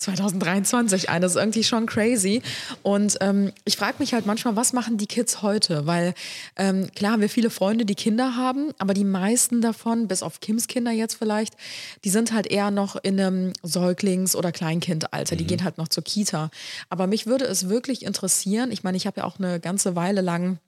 2023 0.00 1.10
ein. 1.10 1.22
Das 1.22 1.32
ist 1.32 1.38
irgendwie 1.38 1.62
schon 1.62 1.86
crazy. 1.86 2.42
Und 2.82 3.18
ähm, 3.20 3.52
ich 3.64 3.76
frage 3.76 3.96
mich 3.98 4.14
halt 4.14 4.26
manchmal, 4.26 4.56
was 4.56 4.72
machen 4.72 4.96
die 4.96 5.06
Kids 5.06 5.42
heute? 5.42 5.86
Weil 5.86 6.14
ähm, 6.56 6.90
klar 6.94 7.12
haben 7.12 7.20
wir 7.20 7.28
viele 7.28 7.50
Freunde, 7.50 7.84
die 7.84 7.94
Kinder 7.94 8.34
haben, 8.36 8.72
aber 8.78 8.94
die 8.94 9.04
meisten 9.04 9.60
davon, 9.60 10.08
bis 10.08 10.22
auf 10.22 10.40
Kims 10.40 10.66
Kinder 10.66 10.90
jetzt 10.90 11.14
vielleicht, 11.14 11.54
die 12.04 12.10
sind 12.10 12.32
halt 12.32 12.46
eher 12.46 12.70
noch 12.70 12.96
in 12.96 13.20
einem 13.20 13.52
Säuglings- 13.62 14.34
oder 14.34 14.52
Kleinkindalter. 14.52 15.36
Die 15.36 15.46
gehen 15.46 15.64
halt 15.64 15.78
noch 15.78 15.88
zur 15.88 16.02
Kita. 16.02 16.50
Aber 16.88 17.06
mich 17.06 17.26
würde 17.26 17.44
es 17.44 17.68
wirklich 17.68 18.04
interessieren, 18.04 18.72
ich 18.72 18.82
meine, 18.82 18.96
ich 18.96 19.06
habe 19.06 19.20
ja 19.20 19.24
auch 19.24 19.38
eine 19.38 19.60
ganze 19.60 19.96
Weile 19.96 20.22
lang 20.22 20.58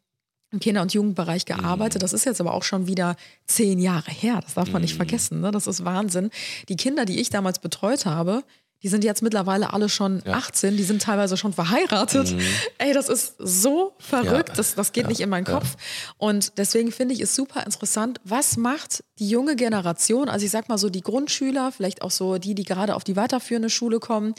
im 0.53 0.61
Kinder- 0.61 0.83
und 0.83 0.93
Jugendbereich 0.93 1.47
gearbeitet. 1.47 2.03
Das 2.03 2.13
ist 2.13 2.27
jetzt 2.27 2.41
aber 2.41 2.53
auch 2.53 2.63
schon 2.63 2.87
wieder 2.87 3.17
zehn 3.47 3.79
Jahre 3.79 4.11
her. 4.11 4.41
Das 4.43 4.55
darf 4.55 4.71
man 4.71 4.83
nicht 4.83 4.95
vergessen. 4.95 5.41
Ne? 5.41 5.51
Das 5.51 5.67
ist 5.67 5.85
Wahnsinn. 5.85 6.31
Die 6.69 6.77
Kinder, 6.77 7.07
die 7.07 7.21
ich 7.21 7.31
damals 7.31 7.59
betreut 7.59 8.05
habe, 8.05 8.45
die 8.83 8.89
sind 8.89 9.05
jetzt 9.05 9.23
mittlerweile 9.23 9.73
alle 9.73 9.89
schon 9.89 10.23
18, 10.27 10.77
die 10.77 10.83
sind 10.83 11.03
teilweise 11.03 11.37
schon 11.37 11.53
verheiratet. 11.53 12.35
Ey, 12.79 12.93
das 12.93 13.09
ist 13.09 13.35
so 13.39 13.95
verrückt, 13.99 14.49
Ja. 14.51 14.55
das, 14.57 14.75
das 14.75 14.93
geht 14.93 15.05
Ja. 15.05 15.09
nicht 15.09 15.21
in 15.21 15.29
meinen 15.29 15.45
Kopf. 15.45 15.77
Und 16.19 16.59
deswegen 16.59 16.91
finde 16.93 17.15
ich 17.15 17.21
es 17.21 17.35
super 17.37 17.65
interessant, 17.65 18.21
was 18.25 18.57
macht 18.57 19.05
die 19.19 19.29
junge 19.29 19.55
Generation, 19.57 20.29
also 20.29 20.45
ich 20.45 20.51
sag 20.51 20.69
mal 20.69 20.79
so 20.79 20.91
die 20.91 21.01
Grundschüler, 21.03 21.71
vielleicht 21.73 22.03
auch 22.03 22.11
so 22.11 22.39
die, 22.39 22.55
die 22.55 22.65
gerade 22.65 22.97
auf 22.97 23.05
die 23.05 23.15
weiterführende 23.17 23.71
Schule 23.71 24.01
kommen, 24.01 24.35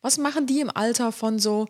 was 0.00 0.16
machen 0.18 0.46
die 0.46 0.60
im 0.60 0.70
Alter 0.74 1.10
von 1.10 1.38
so, 1.38 1.66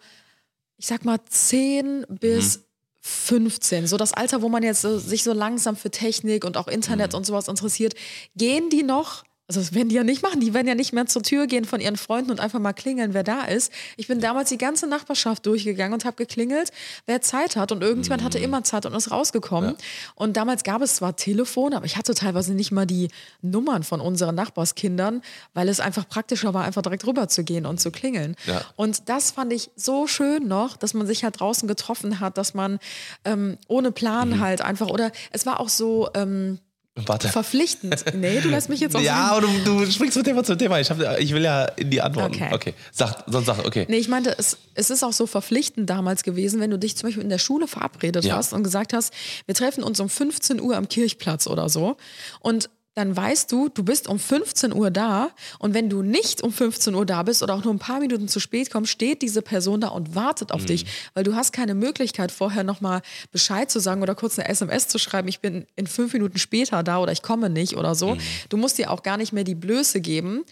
ich 0.76 0.86
sag 0.86 1.04
mal, 1.04 1.18
10 1.28 2.04
bis 2.08 2.64
15, 3.00 3.86
so 3.86 3.96
das 3.96 4.12
Alter, 4.12 4.42
wo 4.42 4.48
man 4.50 4.62
jetzt 4.62 4.82
so, 4.82 4.98
sich 4.98 5.22
so 5.24 5.32
langsam 5.32 5.76
für 5.76 5.90
Technik 5.90 6.44
und 6.44 6.56
auch 6.58 6.68
Internet 6.68 7.14
und 7.14 7.24
sowas 7.24 7.48
interessiert, 7.48 7.94
gehen 8.36 8.68
die 8.70 8.82
noch? 8.82 9.24
Also 9.48 9.60
das 9.60 9.72
werden 9.72 9.88
die 9.88 9.94
ja 9.94 10.04
nicht 10.04 10.22
machen. 10.22 10.40
Die 10.40 10.52
werden 10.52 10.68
ja 10.68 10.74
nicht 10.74 10.92
mehr 10.92 11.06
zur 11.06 11.22
Tür 11.22 11.46
gehen 11.46 11.64
von 11.64 11.80
ihren 11.80 11.96
Freunden 11.96 12.30
und 12.30 12.38
einfach 12.38 12.58
mal 12.58 12.74
klingeln, 12.74 13.14
wer 13.14 13.24
da 13.24 13.44
ist. 13.44 13.72
Ich 13.96 14.06
bin 14.06 14.20
damals 14.20 14.50
die 14.50 14.58
ganze 14.58 14.86
Nachbarschaft 14.86 15.46
durchgegangen 15.46 15.94
und 15.94 16.04
habe 16.04 16.16
geklingelt, 16.16 16.70
wer 17.06 17.22
Zeit 17.22 17.56
hat. 17.56 17.72
Und 17.72 17.82
irgendjemand 17.82 18.22
hatte 18.22 18.38
immer 18.38 18.62
Zeit 18.62 18.84
und 18.84 18.94
ist 18.94 19.10
rausgekommen. 19.10 19.74
Und 20.14 20.36
damals 20.36 20.64
gab 20.64 20.82
es 20.82 20.96
zwar 20.96 21.16
Telefon, 21.16 21.72
aber 21.72 21.86
ich 21.86 21.96
hatte 21.96 22.14
teilweise 22.14 22.52
nicht 22.52 22.72
mal 22.72 22.84
die 22.84 23.08
Nummern 23.40 23.84
von 23.84 24.02
unseren 24.02 24.34
Nachbarskindern, 24.34 25.22
weil 25.54 25.70
es 25.70 25.80
einfach 25.80 26.06
praktischer 26.06 26.52
war, 26.52 26.64
einfach 26.64 26.82
direkt 26.82 27.06
rüber 27.06 27.28
zu 27.28 27.42
gehen 27.42 27.64
und 27.64 27.80
zu 27.80 27.90
klingeln. 27.90 28.36
Ja. 28.44 28.60
Und 28.76 29.08
das 29.08 29.30
fand 29.30 29.52
ich 29.54 29.70
so 29.76 30.06
schön 30.06 30.46
noch, 30.46 30.76
dass 30.76 30.92
man 30.92 31.06
sich 31.06 31.24
halt 31.24 31.40
draußen 31.40 31.66
getroffen 31.66 32.20
hat, 32.20 32.36
dass 32.36 32.52
man 32.52 32.78
ähm, 33.24 33.56
ohne 33.66 33.92
Plan 33.92 34.28
Mhm. 34.28 34.40
halt 34.40 34.60
einfach, 34.60 34.88
oder 34.88 35.10
es 35.32 35.46
war 35.46 35.58
auch 35.60 35.70
so 35.70 36.10
ähm, 36.14 36.58
Warte. 37.06 37.28
verpflichtend. 37.28 38.04
Nee, 38.14 38.40
du 38.40 38.48
lässt 38.48 38.68
mich 38.68 38.80
jetzt 38.80 38.96
auch 38.96 39.00
Ja, 39.00 39.32
aber 39.32 39.42
du, 39.42 39.48
du 39.64 39.90
springst 39.90 40.14
zum 40.14 40.24
Thema 40.24 40.42
zum 40.44 40.58
Thema. 40.58 40.80
Ich, 40.80 40.90
hab, 40.90 40.98
ich 41.20 41.32
will 41.32 41.42
ja 41.42 41.64
in 41.76 41.90
die 41.90 42.00
Antworten. 42.00 42.34
Okay. 42.34 42.48
Okay. 42.52 42.74
Sag, 42.92 43.24
sonst 43.26 43.46
sag, 43.46 43.64
okay. 43.66 43.86
Nee, 43.88 43.96
ich 43.98 44.08
meinte, 44.08 44.34
es, 44.38 44.56
es 44.74 44.90
ist 44.90 45.02
auch 45.04 45.12
so 45.12 45.26
verpflichtend 45.26 45.88
damals 45.88 46.22
gewesen, 46.22 46.60
wenn 46.60 46.70
du 46.70 46.78
dich 46.78 46.96
zum 46.96 47.08
Beispiel 47.08 47.22
in 47.22 47.28
der 47.28 47.38
Schule 47.38 47.68
verabredet 47.68 48.24
Ja. 48.24 48.36
hast 48.36 48.52
und 48.52 48.62
gesagt 48.64 48.92
hast, 48.92 49.12
wir 49.46 49.54
treffen 49.54 49.82
uns 49.84 50.00
um 50.00 50.08
15 50.08 50.60
Uhr 50.60 50.76
am 50.76 50.88
Kirchplatz 50.88 51.46
oder 51.46 51.68
so. 51.68 51.96
Und 52.40 52.70
dann 52.98 53.16
weißt 53.16 53.52
du, 53.52 53.68
du 53.68 53.84
bist 53.84 54.08
um 54.08 54.18
15 54.18 54.74
Uhr 54.74 54.90
da 54.90 55.30
und 55.60 55.72
wenn 55.72 55.88
du 55.88 56.02
nicht 56.02 56.42
um 56.42 56.52
15 56.52 56.96
Uhr 56.96 57.06
da 57.06 57.22
bist 57.22 57.44
oder 57.44 57.54
auch 57.54 57.62
nur 57.62 57.72
ein 57.72 57.78
paar 57.78 58.00
Minuten 58.00 58.26
zu 58.26 58.40
spät 58.40 58.72
kommst, 58.72 58.90
steht 58.90 59.22
diese 59.22 59.40
Person 59.40 59.80
da 59.80 59.88
und 59.88 60.16
wartet 60.16 60.50
auf 60.50 60.64
dich, 60.64 60.84
weil 61.14 61.22
du 61.22 61.36
hast 61.36 61.52
keine 61.52 61.76
Möglichkeit 61.76 62.32
vorher 62.32 62.64
nochmal 62.64 63.02
Bescheid 63.30 63.70
zu 63.70 63.78
sagen 63.78 64.02
oder 64.02 64.16
kurz 64.16 64.36
eine 64.36 64.48
SMS 64.48 64.88
zu 64.88 64.98
schreiben, 64.98 65.28
ich 65.28 65.38
bin 65.38 65.64
in 65.76 65.86
fünf 65.86 66.12
Minuten 66.12 66.38
später 66.38 66.82
da 66.82 66.98
oder 66.98 67.12
ich 67.12 67.22
komme 67.22 67.48
nicht 67.48 67.76
oder 67.76 67.94
so. 67.94 68.16
Du 68.48 68.56
musst 68.56 68.78
dir 68.78 68.90
auch 68.90 69.04
gar 69.04 69.16
nicht 69.16 69.32
mehr 69.32 69.44
die 69.44 69.54
Blöße 69.54 70.00
geben, 70.00 70.44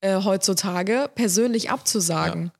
äh, 0.00 0.22
heutzutage 0.22 1.10
persönlich 1.16 1.70
abzusagen. 1.70 2.52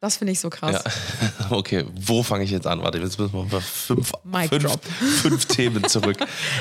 Das 0.00 0.16
finde 0.16 0.32
ich 0.32 0.40
so 0.40 0.50
krass. 0.50 0.82
Ja. 0.84 1.30
Okay, 1.50 1.84
wo 1.94 2.22
fange 2.22 2.44
ich 2.44 2.50
jetzt 2.52 2.66
an? 2.66 2.80
Warte, 2.80 2.98
jetzt 2.98 3.18
müssen 3.18 3.32
wir 3.32 3.44
mal 3.44 3.60
fünf, 3.60 4.12
fünf, 4.48 4.78
fünf 5.20 5.44
Themen 5.46 5.82
zurück. 5.88 6.16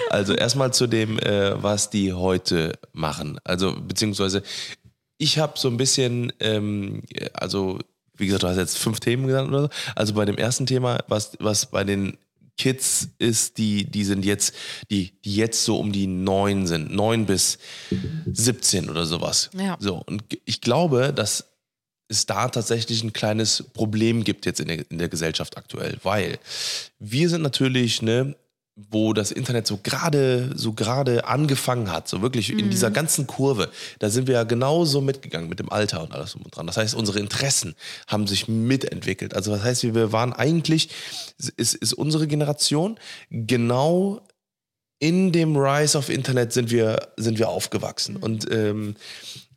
Also 0.09 0.33
erstmal 0.33 0.73
zu 0.73 0.87
dem, 0.87 1.19
äh, 1.19 1.61
was 1.61 1.91
die 1.91 2.11
heute 2.13 2.73
machen. 2.91 3.39
Also 3.43 3.75
beziehungsweise 3.79 4.41
ich 5.19 5.37
habe 5.37 5.59
so 5.59 5.67
ein 5.67 5.77
bisschen, 5.77 6.33
ähm, 6.39 7.03
also 7.33 7.77
wie 8.17 8.25
gesagt, 8.25 8.43
du 8.43 8.47
hast 8.47 8.57
jetzt 8.57 8.79
fünf 8.79 8.99
Themen 8.99 9.27
genannt 9.27 9.49
oder 9.49 9.61
so. 9.63 9.69
Also 9.95 10.13
bei 10.15 10.25
dem 10.25 10.37
ersten 10.37 10.65
Thema, 10.65 11.03
was, 11.07 11.37
was 11.39 11.67
bei 11.67 11.83
den 11.83 12.17
Kids 12.57 13.09
ist, 13.19 13.57
die, 13.57 13.85
die 13.85 14.03
sind 14.03 14.25
jetzt, 14.25 14.53
die, 14.91 15.13
die 15.23 15.35
jetzt 15.35 15.63
so 15.63 15.79
um 15.79 15.91
die 15.91 16.07
neun 16.07 16.67
sind, 16.67 16.93
neun 16.93 17.25
bis 17.25 17.57
17 18.31 18.89
oder 18.89 19.05
sowas. 19.05 19.49
Ja. 19.57 19.77
So, 19.79 20.03
und 20.05 20.23
ich 20.45 20.59
glaube, 20.59 21.13
dass 21.13 21.48
es 22.09 22.25
da 22.25 22.49
tatsächlich 22.49 23.03
ein 23.03 23.13
kleines 23.13 23.63
Problem 23.73 24.23
gibt 24.23 24.45
jetzt 24.45 24.59
in 24.59 24.67
der, 24.67 24.91
in 24.91 24.97
der 24.97 25.09
Gesellschaft 25.09 25.57
aktuell, 25.57 25.97
weil 26.03 26.39
wir 26.99 27.29
sind 27.29 27.43
natürlich, 27.43 28.01
ne, 28.01 28.35
wo 28.89 29.13
das 29.13 29.31
Internet 29.31 29.67
so 29.67 29.77
gerade 29.77 30.51
so 30.55 30.73
gerade 30.73 31.25
angefangen 31.25 31.91
hat, 31.91 32.07
so 32.07 32.21
wirklich 32.21 32.49
in 32.51 32.69
dieser 32.69 32.91
ganzen 32.91 33.27
Kurve, 33.27 33.69
da 33.99 34.09
sind 34.09 34.27
wir 34.27 34.35
ja 34.35 34.43
genauso 34.43 35.01
mitgegangen 35.01 35.49
mit 35.49 35.59
dem 35.59 35.69
Alter 35.69 36.01
und 36.01 36.13
alles 36.13 36.35
und 36.35 36.55
dran. 36.55 36.65
Das 36.65 36.77
heißt, 36.77 36.95
unsere 36.95 37.19
Interessen 37.19 37.75
haben 38.07 38.25
sich 38.25 38.47
mitentwickelt. 38.47 39.33
Also 39.35 39.51
das 39.51 39.63
heißt, 39.63 39.83
wir 39.83 40.11
waren 40.13 40.33
eigentlich, 40.33 40.89
ist, 41.57 41.75
ist 41.75 41.93
unsere 41.93 42.27
Generation 42.27 42.97
genau 43.29 44.21
in 44.99 45.31
dem 45.31 45.55
Rise 45.55 45.97
of 45.97 46.09
Internet 46.09 46.53
sind 46.53 46.71
wir, 46.71 47.09
sind 47.17 47.39
wir 47.39 47.49
aufgewachsen. 47.49 48.17
Und 48.17 48.51
ähm, 48.51 48.95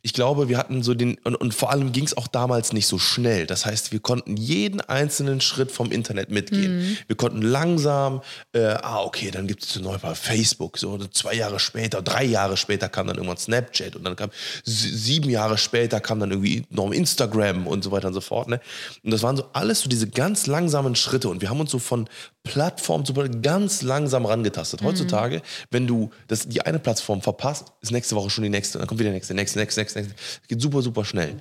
ich 0.05 0.13
glaube, 0.13 0.49
wir 0.49 0.57
hatten 0.57 0.83
so 0.83 0.93
den, 0.93 1.17
und, 1.23 1.35
und 1.37 1.53
vor 1.53 1.71
allem 1.71 1.93
ging 1.93 2.03
es 2.03 2.17
auch 2.17 2.27
damals 2.27 2.73
nicht 2.73 2.87
so 2.87 2.99
schnell. 2.99 3.47
Das 3.47 3.65
heißt, 3.65 3.93
wir 3.93 4.01
konnten 4.01 4.35
jeden 4.35 4.81
einzelnen 4.81 5.39
Schritt 5.39 5.71
vom 5.71 5.91
Internet 5.93 6.29
mitgehen. 6.29 6.97
Wir 7.07 7.15
konnten 7.15 7.41
langsam, 7.41 8.21
äh, 8.51 8.65
ah, 8.65 9.01
okay, 9.01 9.31
dann 9.31 9.47
gibt 9.47 9.63
es 9.63 9.79
neu 9.79 9.97
bei 9.97 10.13
Facebook. 10.13 10.77
So 10.77 10.97
zwei 11.07 11.35
Jahre 11.35 11.57
später, 11.57 12.01
drei 12.01 12.25
Jahre 12.25 12.57
später 12.57 12.89
kam 12.89 13.07
dann 13.07 13.15
irgendwann 13.15 13.37
Snapchat 13.37 13.95
und 13.95 14.03
dann 14.03 14.17
kam 14.17 14.29
sie- 14.65 14.89
sieben 14.95 15.29
Jahre 15.29 15.57
später 15.57 16.01
kam 16.01 16.19
dann 16.19 16.31
irgendwie 16.31 16.65
noch 16.69 16.91
Instagram 16.91 17.65
und 17.65 17.83
so 17.85 17.91
weiter 17.91 18.09
und 18.09 18.13
so 18.13 18.21
fort. 18.21 18.49
Ne? 18.49 18.59
Und 19.05 19.11
das 19.11 19.23
waren 19.23 19.37
so 19.37 19.45
alles 19.53 19.79
so 19.79 19.89
diese 19.89 20.09
ganz 20.09 20.47
langsamen 20.47 20.95
Schritte. 20.95 21.29
Und 21.29 21.39
wir 21.41 21.49
haben 21.49 21.61
uns 21.61 21.71
so 21.71 21.79
von 21.79 22.09
Plattform 22.43 23.05
zu 23.05 23.13
Plattform 23.13 23.41
ganz 23.41 23.83
langsam 23.83 24.25
rangetastet. 24.25 24.81
Heutzutage, 24.83 25.41
wenn 25.71 25.87
du 25.87 26.09
das, 26.27 26.45
die 26.49 26.61
eine 26.61 26.77
Plattform 26.79 27.21
verpasst, 27.21 27.67
ist 27.79 27.91
nächste 27.91 28.17
Woche 28.17 28.29
schon 28.29 28.43
die 28.43 28.49
nächste. 28.49 28.79
Dann 28.79 28.87
kommt 28.87 28.99
wieder 28.99 29.09
die 29.11 29.15
nächste, 29.15 29.33
nächste, 29.33 29.59
nächste, 29.59 29.79
nächste. 29.79 29.92
Next, 29.95 30.09
next. 30.09 30.39
Es 30.41 30.47
geht 30.47 30.61
super, 30.61 30.81
super 30.81 31.05
schnell. 31.05 31.39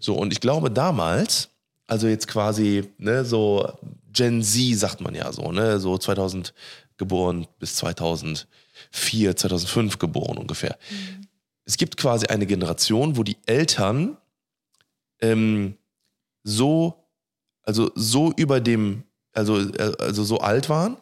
So, 0.00 0.14
und 0.14 0.32
ich 0.32 0.40
glaube 0.40 0.70
damals, 0.70 1.48
also 1.86 2.08
jetzt 2.08 2.28
quasi, 2.28 2.88
ne, 2.98 3.24
so 3.24 3.70
Gen 4.12 4.42
Z 4.42 4.78
sagt 4.78 5.00
man 5.00 5.14
ja 5.14 5.32
so, 5.32 5.52
ne, 5.52 5.78
so 5.80 5.96
2000 5.98 6.52
geboren 6.96 7.46
bis 7.58 7.76
2004, 7.76 9.36
2005 9.36 9.98
geboren 9.98 10.38
ungefähr. 10.38 10.76
Es 11.64 11.76
gibt 11.76 11.96
quasi 11.96 12.26
eine 12.26 12.46
Generation, 12.46 13.16
wo 13.16 13.22
die 13.22 13.36
Eltern 13.46 14.16
ähm, 15.20 15.76
so, 16.44 16.94
also 17.62 17.90
so 17.94 18.32
über 18.36 18.60
dem, 18.60 19.04
also, 19.34 19.58
äh, 19.58 19.92
also 19.98 20.24
so 20.24 20.38
alt 20.38 20.68
waren, 20.68 20.96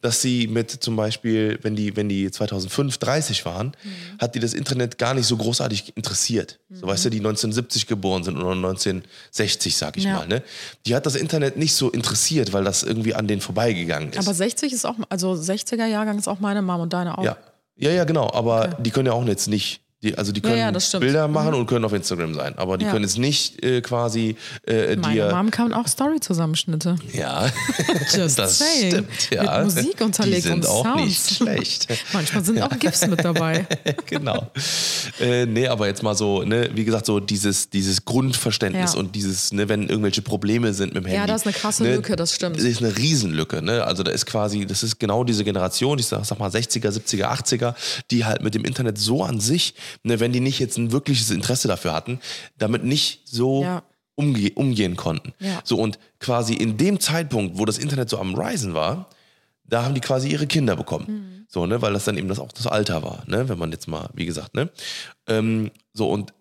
dass 0.00 0.20
sie 0.20 0.46
mit 0.48 0.70
zum 0.70 0.96
Beispiel, 0.96 1.58
wenn 1.62 1.76
die, 1.76 1.96
wenn 1.96 2.08
die 2.08 2.30
2005 2.30 2.98
30 2.98 3.44
waren, 3.44 3.72
hat 4.18 4.34
die 4.34 4.40
das 4.40 4.54
Internet 4.54 4.98
gar 4.98 5.14
nicht 5.14 5.26
so 5.26 5.36
großartig 5.36 5.96
interessiert. 5.96 6.58
So 6.70 6.86
weißt 6.86 7.04
du, 7.06 7.10
die 7.10 7.18
1970 7.18 7.86
geboren 7.86 8.24
sind 8.24 8.36
oder 8.36 8.52
1960, 8.52 9.76
sag 9.76 9.96
ich 9.96 10.04
Ja. 10.04 10.14
mal, 10.14 10.26
ne? 10.28 10.42
Die 10.86 10.94
hat 10.94 11.06
das 11.06 11.14
Internet 11.16 11.56
nicht 11.56 11.74
so 11.74 11.90
interessiert, 11.90 12.52
weil 12.52 12.64
das 12.64 12.82
irgendwie 12.82 13.14
an 13.14 13.26
denen 13.28 13.40
vorbeigegangen 13.40 14.10
ist. 14.10 14.18
Aber 14.18 14.34
60 14.34 14.72
ist 14.72 14.84
auch, 14.84 14.96
also 15.08 15.32
60er 15.32 15.86
Jahrgang 15.86 16.18
ist 16.18 16.28
auch 16.28 16.40
meine 16.40 16.62
Mom 16.62 16.80
und 16.80 16.92
deine 16.92 17.16
auch. 17.18 17.24
ja. 17.24 17.36
ja, 17.76 17.90
ja, 17.90 18.04
genau. 18.04 18.30
Aber 18.32 18.76
die 18.80 18.90
können 18.90 19.06
ja 19.06 19.12
auch 19.12 19.24
jetzt 19.26 19.48
nicht. 19.48 19.80
Die, 20.02 20.16
also 20.16 20.30
die 20.30 20.42
können 20.42 20.58
ja, 20.58 20.78
stimmt. 20.78 21.00
Bilder 21.00 21.26
machen 21.26 21.54
und 21.54 21.66
können 21.66 21.84
auf 21.86 21.92
Instagram 21.94 22.34
sein, 22.34 22.52
aber 22.58 22.76
die 22.76 22.84
Ja. 22.84 22.90
können 22.92 23.04
jetzt 23.04 23.16
nicht 23.16 23.64
äh, 23.64 23.80
quasi 23.80 24.36
äh, 24.66 24.94
Meine 24.96 25.14
dir. 25.14 25.30
Mom 25.34 25.50
kann 25.50 25.72
auch 25.72 25.88
Story-Zusammenschnitte. 25.88 26.96
Ja, 27.14 27.46
Just 28.14 28.38
das 28.38 28.58
saying. 28.58 28.90
stimmt. 28.92 29.30
Ja. 29.30 29.64
Mit 29.64 29.74
Musik 29.74 30.00
unterlegt 30.02 30.36
Die 30.44 30.48
sind 30.48 30.64
und 30.64 30.66
auch 30.66 30.84
Sounds. 30.84 31.04
nicht 31.06 31.36
schlecht. 31.36 31.86
Manchmal 32.12 32.44
sind 32.44 32.60
auch 32.60 32.78
GIFs 32.78 33.06
mit 33.06 33.24
dabei. 33.24 33.66
genau. 34.06 34.50
Äh, 35.18 35.46
nee, 35.46 35.66
aber 35.66 35.86
jetzt 35.86 36.02
mal 36.02 36.14
so, 36.14 36.42
ne, 36.42 36.68
wie 36.74 36.84
gesagt, 36.84 37.06
so 37.06 37.18
dieses, 37.18 37.70
dieses 37.70 38.04
Grundverständnis 38.04 38.92
Ja. 38.92 38.98
und 39.00 39.14
dieses, 39.14 39.52
ne, 39.52 39.66
wenn 39.70 39.88
irgendwelche 39.88 40.20
Probleme 40.20 40.74
sind 40.74 40.92
mit 40.92 41.04
dem 41.04 41.06
Handy. 41.10 41.26
das 41.26 41.40
ist 41.42 41.46
eine 41.46 41.54
krasse 41.56 41.82
ne, 41.84 41.96
Lücke, 41.96 42.16
das 42.16 42.34
stimmt. 42.34 42.56
Das 42.58 42.64
ist 42.64 42.82
eine 42.82 42.94
Riesenlücke, 42.98 43.62
ne? 43.62 43.82
Also 43.84 44.02
da 44.02 44.10
ist 44.10 44.26
quasi, 44.26 44.66
das 44.66 44.82
ist 44.82 44.98
genau 45.00 45.24
diese 45.24 45.42
Generation, 45.42 45.98
ich 45.98 46.06
sag, 46.06 46.22
sag 46.26 46.38
mal 46.38 46.50
60er, 46.50 46.90
70er, 46.90 47.24
80er, 47.24 47.74
die 48.10 48.26
halt 48.26 48.42
mit 48.42 48.54
dem 48.54 48.64
Internet 48.64 48.98
so 48.98 49.22
an 49.24 49.40
sich, 49.40 49.74
ne, 50.02 50.20
wenn 50.20 50.32
die 50.32 50.40
nicht 50.40 50.58
jetzt 50.58 50.78
ein 50.78 50.92
wirkliches 50.92 51.30
Interesse 51.30 51.68
dafür 51.68 51.92
hatten, 51.92 52.20
damit 52.58 52.84
nicht 52.84 53.22
so 53.24 53.62
Ja. 53.62 53.82
umge 54.14 54.50
umgehen 54.54 54.96
konnten. 54.96 55.32
Ja. 55.40 55.60
So 55.64 55.76
und 55.78 55.98
quasi 56.20 56.54
in 56.54 56.76
dem 56.76 57.00
Zeitpunkt, 57.00 57.58
wo 57.58 57.64
das 57.64 57.78
Internet 57.78 58.08
so 58.08 58.18
am 58.18 58.34
Risen 58.34 58.74
war, 58.74 59.08
da 59.64 59.84
haben 59.84 59.94
die 59.94 60.00
quasi 60.00 60.28
ihre 60.28 60.46
Kinder 60.46 60.76
bekommen. 60.76 61.06
Mhm. 61.08 61.46
So, 61.48 61.66
ne, 61.66 61.80
weil 61.82 61.92
das 61.92 62.04
dann 62.04 62.16
eben 62.18 62.28
das 62.28 62.38
auch 62.38 62.52
das 62.52 62.66
Alter 62.66 63.02
war, 63.02 63.24
ne, 63.26 63.48
wenn 63.48 63.58
man 63.58 63.72
jetzt 63.72 63.88
mal, 63.88 64.10
wie 64.14 64.26
gesagt, 64.26 64.54
ne. 64.54 64.70
Ähm, 65.26 65.70
so 65.92 66.08
und 66.10 66.32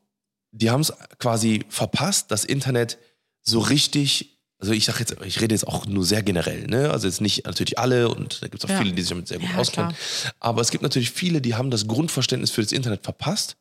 die 0.52 0.70
haben 0.70 0.82
es 0.82 0.94
quasi 1.20 1.64
verpasst, 1.70 2.32
das 2.32 2.46
Internet 2.46 2.98
so 3.42 3.60
richtig, 3.60 4.35
also 4.66 4.74
ich 4.74 4.86
sag 4.86 5.00
jetzt, 5.00 5.16
ich 5.24 5.42
rede 5.42 5.54
jetzt 5.54 5.68
auch 5.68 5.86
nur 5.86 6.04
sehr 6.04 6.24
generell, 6.24 6.66
ne? 6.68 6.90
Also 6.90 7.08
jetzt 7.08 7.22
nicht 7.22 7.46
natürlich 7.46 7.78
alle 7.78 8.10
und 8.10 8.42
da 8.42 8.48
gibt 8.48 8.64
es 8.64 8.66
auch 8.66 8.74
Ja. 8.74 8.80
viele, 8.82 8.94
die 8.94 9.02
sich 9.04 9.10
damit 9.10 9.28
sehr 9.28 9.40
gut 9.40 9.50
Ja, 9.52 9.58
auskennen. 9.58 9.94
Aber 10.40 10.62
es 10.62 10.72
gibt 10.72 10.82
natürlich 10.82 11.12
viele, 11.12 11.40
die 11.40 11.54
haben 11.56 11.70
das 11.70 11.88
Grundverständnis 11.88 12.50
für 12.52 12.64
das 12.64 12.72
Internet 12.72 13.04
verpasst 13.04 13.58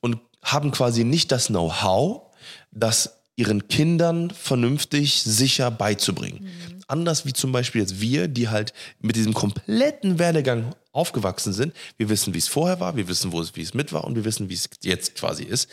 und 0.00 0.18
haben 0.42 0.70
quasi 0.70 1.04
nicht 1.04 1.30
das 1.32 1.48
Know-how, 1.48 2.22
das 2.72 3.18
ihren 3.36 3.68
Kindern 3.68 4.30
vernünftig 4.30 5.20
sicher 5.22 5.70
beizubringen. 5.70 6.48
Anders 6.88 7.26
wie 7.26 7.32
zum 7.34 7.52
Beispiel 7.52 7.82
jetzt 7.82 8.00
wir, 8.00 8.26
die 8.26 8.48
halt 8.48 8.72
mit 9.00 9.14
diesem 9.16 9.34
kompletten 9.34 10.18
Werdegang 10.18 10.74
aufgewachsen 10.98 11.52
sind. 11.52 11.72
Wir 11.96 12.08
wissen, 12.08 12.34
wie 12.34 12.38
es 12.38 12.48
vorher 12.48 12.80
war, 12.80 12.96
wir 12.96 13.08
wissen, 13.08 13.32
wo 13.32 13.40
es, 13.40 13.54
wie 13.54 13.62
es 13.62 13.72
mit 13.72 13.92
war 13.92 14.04
und 14.04 14.16
wir 14.16 14.24
wissen, 14.24 14.48
wie 14.48 14.54
es 14.54 14.68
jetzt 14.82 15.14
quasi 15.14 15.44
ist. 15.44 15.70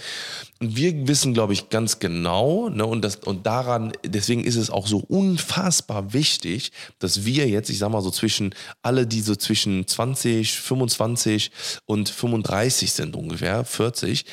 Und 0.62 0.76
wir 0.78 1.08
wissen, 1.08 1.34
glaube 1.34 1.54
ich, 1.54 1.70
ganz 1.70 2.00
genau, 2.00 2.70
ne, 2.70 2.86
und, 2.86 3.02
das, 3.02 3.18
und 3.18 3.46
daran, 3.46 3.92
deswegen 4.06 4.44
ist 4.44 4.56
es 4.56 4.70
auch 4.70 4.88
so 4.88 5.00
unfassbar 5.00 6.14
wichtig, 6.14 6.72
dass 7.00 7.26
wir 7.26 7.50
jetzt, 7.50 7.70
ich 7.70 7.80
sag 7.80 7.90
mal 7.90 8.02
so 8.02 8.12
zwischen, 8.12 8.54
alle, 8.84 9.08
die 9.08 9.22
so 9.22 9.36
zwischen 9.36 9.88
20, 9.88 10.54
25 10.54 11.52
und 11.86 12.08
35 12.10 12.92
sind 12.92 13.16
ungefähr, 13.16 13.66
40, 13.66 14.26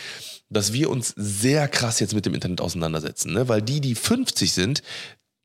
dass 0.50 0.72
wir 0.74 0.90
uns 0.90 1.14
sehr 1.16 1.66
krass 1.68 1.98
jetzt 2.00 2.14
mit 2.14 2.26
dem 2.26 2.35
Internet 2.35 2.61
auseinandersetzen, 2.61 3.33
ne? 3.33 3.48
weil 3.48 3.62
die, 3.62 3.81
die 3.81 3.94
50 3.94 4.52
sind, 4.52 4.83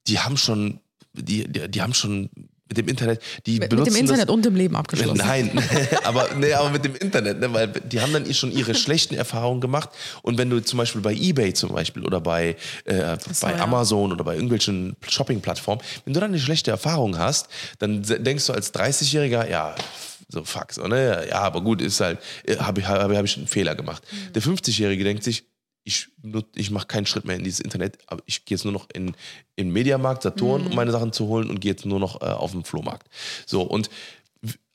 die 0.08 0.20
haben 0.20 0.38
schon, 0.38 0.82
die, 1.14 1.48
die, 1.48 1.70
die 1.70 1.82
haben 1.82 1.94
schon 1.94 2.30
mit 2.68 2.78
dem 2.78 2.88
Internet, 2.88 3.22
die 3.46 3.54
Mit, 3.54 3.62
mit 3.62 3.70
benutzen 3.72 3.94
dem 3.94 4.00
Internet 4.02 4.28
das, 4.30 4.34
und 4.34 4.46
dem 4.46 4.56
Leben 4.56 4.76
abgeschlossen. 4.76 5.18
Nein, 5.18 5.52
aber, 6.04 6.30
nee, 6.36 6.54
aber 6.54 6.70
mit 6.70 6.84
dem 6.86 6.96
Internet, 6.96 7.40
ne, 7.40 7.54
weil 7.54 7.68
die 7.68 8.02
haben 8.02 8.14
dann 8.14 8.32
schon 8.34 8.52
ihre 8.52 8.76
schlechten 8.76 9.16
Erfahrungen 9.16 9.62
gemacht. 9.62 9.90
Und 10.22 10.38
wenn 10.38 10.50
du 10.50 10.60
zum 10.62 10.78
Beispiel 10.78 11.02
bei 11.02 11.14
Ebay 11.14 11.54
zum 11.54 11.72
Beispiel 11.72 12.04
oder 12.04 12.20
bei, 12.20 12.56
äh, 12.86 13.18
so, 13.32 13.46
bei 13.46 13.54
ja. 13.54 13.64
Amazon 13.64 14.12
oder 14.12 14.24
bei 14.24 14.34
irgendwelchen 14.36 14.96
Shopping-Plattformen, 15.08 15.82
wenn 16.06 16.14
du 16.14 16.20
dann 16.20 16.32
eine 16.32 16.40
schlechte 16.40 16.72
Erfahrung 16.72 17.18
hast, 17.18 17.48
dann 17.80 18.04
denkst 18.04 18.46
du 18.48 18.54
als 18.54 18.74
30-Jähriger, 18.74 19.50
ja, 19.50 19.76
so 20.30 20.44
fuck, 20.44 20.74
so, 20.74 20.88
ne? 20.88 21.28
Ja, 21.30 21.40
aber 21.40 21.62
gut, 21.62 21.82
ist 21.82 22.02
halt, 22.02 22.20
habe 22.60 22.82
ich, 22.82 22.88
hab, 22.88 23.00
hab 23.02 23.24
ich 23.24 23.38
einen 23.38 23.48
Fehler 23.48 23.76
gemacht. 23.76 24.04
Mhm. 24.12 24.34
Der 24.34 24.42
50-Jährige 24.42 25.04
denkt 25.04 25.24
sich, 25.24 25.46
ich, 25.88 26.10
ich 26.56 26.70
mache 26.70 26.86
keinen 26.88 27.06
Schritt 27.06 27.26
mehr 27.26 27.38
in 27.38 27.44
dieses 27.44 27.62
Internet, 27.62 27.98
aber 28.08 28.22
ich 28.26 28.46
gehe 28.46 28.58
jetzt 28.58 28.66
nur 28.66 28.74
noch 28.74 28.88
in, 28.94 29.08
in 29.56 29.68
den 29.68 29.72
Mediamarkt, 29.72 30.24
Saturn, 30.24 30.62
Mhm. 30.64 30.68
um 30.68 30.76
meine 30.76 30.92
Sachen 30.92 31.14
zu 31.14 31.28
holen 31.28 31.50
und 31.50 31.62
gehe 31.62 31.72
jetzt 31.72 31.86
nur 31.86 32.00
noch 32.00 32.22
äh, 32.22 32.26
auf 32.26 32.52
den 32.52 32.64
Flohmarkt. 32.66 33.08
So, 33.46 33.62
und 33.62 33.90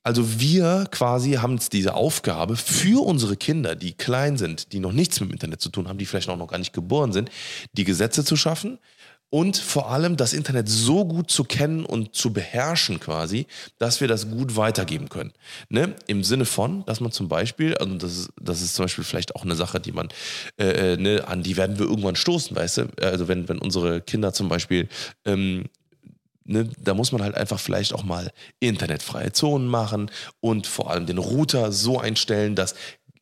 also 0.05 0.40
wir 0.40 0.87
quasi 0.90 1.33
haben 1.35 1.53
jetzt 1.55 1.72
diese 1.75 1.94
Aufgabe 1.94 2.57
für 2.57 3.05
unsere 3.07 3.37
Kinder, 3.37 3.77
die 3.77 3.92
klein 3.92 4.37
sind, 4.37 4.72
die 4.72 4.81
noch 4.81 4.92
nichts 4.92 5.20
mit 5.20 5.29
dem 5.31 5.35
Internet 5.35 5.61
zu 5.61 5.68
tun 5.68 5.87
haben, 5.87 5.98
die 5.98 6.07
vielleicht 6.07 6.29
auch 6.29 6.37
noch 6.37 6.48
gar 6.48 6.59
nicht 6.59 6.72
geboren 6.72 7.12
sind, 7.12 7.31
die 7.75 7.85
Gesetze 7.85 8.25
zu 8.25 8.35
schaffen 8.35 8.79
und 9.33 9.57
vor 9.57 9.90
allem 9.90 10.18
das 10.18 10.35
Internet 10.35 10.68
so 10.68 11.07
gut 11.07 11.31
zu 11.31 11.45
kennen 11.45 11.87
und 11.87 12.14
zu 12.14 12.35
beherrschen 12.35 13.01
quasi, 13.01 13.47
dass 13.79 14.03
wir 14.03 14.07
das 14.07 14.29
gut 14.29 14.57
weitergeben 14.57 15.09
können. 15.09 15.33
Ne? 15.71 15.97
Im 16.07 16.23
Sinne 16.23 16.45
von, 16.45 16.85
dass 16.85 17.01
man 17.01 17.12
zum 17.12 17.29
Beispiel, 17.29 17.75
also 17.79 17.95
das 17.95 18.18
ist, 18.18 18.31
das 18.38 18.61
ist 18.61 18.75
zum 18.75 18.85
Beispiel 18.85 19.05
vielleicht 19.05 19.35
auch 19.35 19.42
eine 19.42 19.55
Sache, 19.55 19.81
die 19.81 19.92
man, 19.92 20.09
äh, 20.59 20.92
äh, 20.92 20.97
ne, 20.99 21.27
an 21.27 21.42
die 21.42 21.57
werden 21.57 21.79
wir 21.79 21.87
irgendwann 21.87 22.14
stoßen, 22.14 22.55
weißt 22.55 22.77
du? 22.77 22.88
Also 23.01 23.27
wenn, 23.27 23.49
wenn 23.49 23.59
unsere 23.59 24.03
Kinder 24.03 24.35
zum 24.35 24.51
Beispiel 24.51 24.87
ähm, 25.25 25.64
Ne, 26.45 26.68
da 26.77 26.92
muss 26.95 27.12
man 27.12 27.23
halt 27.23 27.37
einfach 27.37 27.61
vielleicht 27.61 27.95
auch 27.95 28.03
mal 28.03 28.33
internetfreie 28.59 29.33
Zonen 29.33 29.68
machen 29.68 30.11
und 30.40 30.66
vor 30.66 30.90
allem 30.90 31.07
den 31.07 31.18
Router 31.18 31.71
so 31.71 32.01
einstellen, 32.01 32.57
dass 32.57 32.75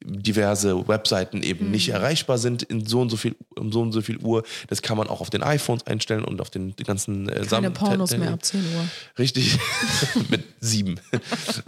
diverse 0.04 0.88
Webseiten 0.88 1.42
eben 1.42 1.70
nicht 1.70 1.88
Mhm. 1.88 1.94
erreichbar 1.94 2.38
sind 2.38 2.62
in 2.62 2.86
so 2.86 3.00
und 3.00 3.10
so 3.10 3.16
viel 3.16 3.36
um 3.56 3.70
so 3.72 3.80
und 3.82 3.92
so 3.92 4.00
viel 4.00 4.16
Uhr. 4.18 4.42
Das 4.68 4.80
kann 4.82 4.96
man 4.96 5.08
auch 5.08 5.20
auf 5.20 5.28
den 5.30 5.42
iPhones 5.42 5.86
einstellen 5.86 6.24
und 6.24 6.40
auf 6.40 6.48
den 6.50 6.74
ganzen 6.76 7.28
äh, 7.28 7.44
Keine 7.48 7.70
Pornos 7.70 8.16
mehr 8.16 8.32
ab 8.32 8.44
10 8.44 8.60
Uhr. 8.60 8.84
Richtig, 9.18 9.58
mit 10.30 10.44
sieben. 10.60 10.98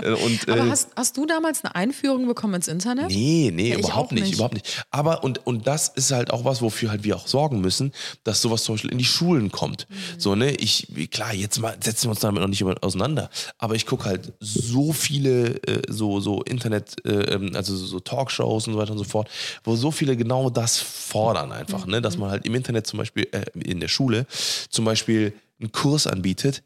Äh, 0.02 0.10
und, 0.12 0.48
Aber 0.48 0.66
äh, 0.66 0.70
hast, 0.70 0.88
hast 0.96 1.16
du 1.16 1.26
damals 1.26 1.62
eine 1.64 1.74
Einführung 1.74 2.26
bekommen 2.26 2.54
ins 2.54 2.66
Internet? 2.68 3.08
Nee, 3.08 3.50
nee, 3.54 3.70
Ja, 3.72 3.78
überhaupt 3.78 4.12
nicht, 4.12 4.24
nicht. 4.24 4.34
überhaupt 4.34 4.54
nicht. 4.54 4.84
Aber 4.90 5.22
und, 5.22 5.46
und 5.46 5.66
das 5.66 5.88
ist 5.88 6.10
halt 6.12 6.30
auch 6.32 6.44
was, 6.44 6.62
wofür 6.62 6.90
halt 6.90 7.04
wir 7.04 7.16
auch 7.16 7.26
sorgen 7.26 7.60
müssen, 7.60 7.92
dass 8.24 8.40
sowas 8.42 8.64
zum 8.64 8.74
Beispiel 8.76 8.90
in 8.92 8.98
die 8.98 9.04
Schulen 9.04 9.52
kommt. 9.52 9.86
Mhm. 9.88 9.94
So, 10.20 10.34
ne, 10.34 10.52
ich, 10.54 10.88
klar, 11.10 11.34
jetzt 11.34 11.60
mal 11.60 11.76
setzen 11.82 12.06
wir 12.06 12.10
uns 12.10 12.20
damit 12.20 12.40
noch 12.42 12.48
nicht 12.48 12.60
über- 12.60 12.76
auseinander, 12.80 13.28
aber 13.58 13.74
ich 13.74 13.86
gucke 13.86 14.04
halt 14.06 14.32
so 14.40 14.92
viele 14.92 15.56
äh, 15.66 15.82
so, 15.88 16.20
so 16.20 16.42
Internet, 16.42 17.04
äh, 17.06 17.34
ähm, 17.34 17.52
also 17.54 17.76
so 17.76 18.00
Talkshows 18.22 18.66
und 18.66 18.74
so 18.74 18.78
weiter 18.78 18.92
und 18.92 18.98
so 18.98 19.04
fort, 19.04 19.28
wo 19.64 19.76
so 19.76 19.90
viele 19.90 20.16
genau 20.16 20.50
das 20.50 20.78
fordern 20.78 21.52
einfach, 21.52 21.87
ne, 21.87 21.98
Mhm. 21.98 22.02
dass 22.02 22.16
man 22.16 22.30
halt 22.30 22.46
im 22.46 22.54
Internet 22.54 22.87
zum 22.87 22.98
Beispiel, 22.98 23.28
äh, 23.32 23.44
in 23.61 23.80
der 23.80 23.88
Schule 23.88 24.26
zum 24.70 24.85
Beispiel 24.85 25.32
einen 25.61 25.72
Kurs 25.72 26.06
anbietet, 26.06 26.62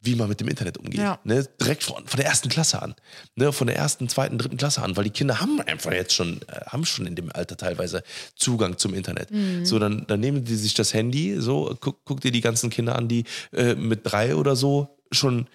wie 0.00 0.16
man 0.16 0.28
mit 0.28 0.38
dem 0.38 0.48
Internet 0.48 0.76
umgeht. 0.76 1.00
Ja. 1.00 1.18
Ne? 1.24 1.48
Direkt 1.58 1.82
von, 1.82 2.06
von 2.06 2.18
der 2.18 2.26
ersten 2.26 2.50
Klasse 2.50 2.82
an. 2.82 2.94
Ne? 3.36 3.52
Von 3.52 3.68
der 3.68 3.76
ersten, 3.76 4.06
zweiten, 4.10 4.36
dritten 4.36 4.58
Klasse 4.58 4.82
an, 4.82 4.94
weil 4.98 5.04
die 5.04 5.10
Kinder 5.10 5.40
haben 5.40 5.60
einfach 5.62 5.92
jetzt 5.92 6.12
schon, 6.12 6.42
äh, 6.46 6.60
haben 6.66 6.84
schon 6.84 7.06
in 7.06 7.14
dem 7.14 7.32
Alter 7.32 7.56
teilweise 7.56 8.02
Zugang 8.36 8.76
zum 8.76 8.92
Internet. 8.92 9.30
Mhm. 9.30 9.64
So, 9.64 9.78
dann, 9.78 10.04
dann 10.06 10.20
nehmen 10.20 10.44
die 10.44 10.56
sich 10.56 10.74
das 10.74 10.92
Handy, 10.92 11.36
so, 11.40 11.74
guck, 11.80 12.04
guck 12.04 12.20
dir 12.20 12.32
die 12.32 12.42
ganzen 12.42 12.68
Kinder 12.68 12.96
an, 12.96 13.08
die 13.08 13.24
äh, 13.52 13.74
mit 13.76 14.00
drei 14.04 14.36
oder 14.36 14.56
so 14.56 14.94
schon 15.10 15.46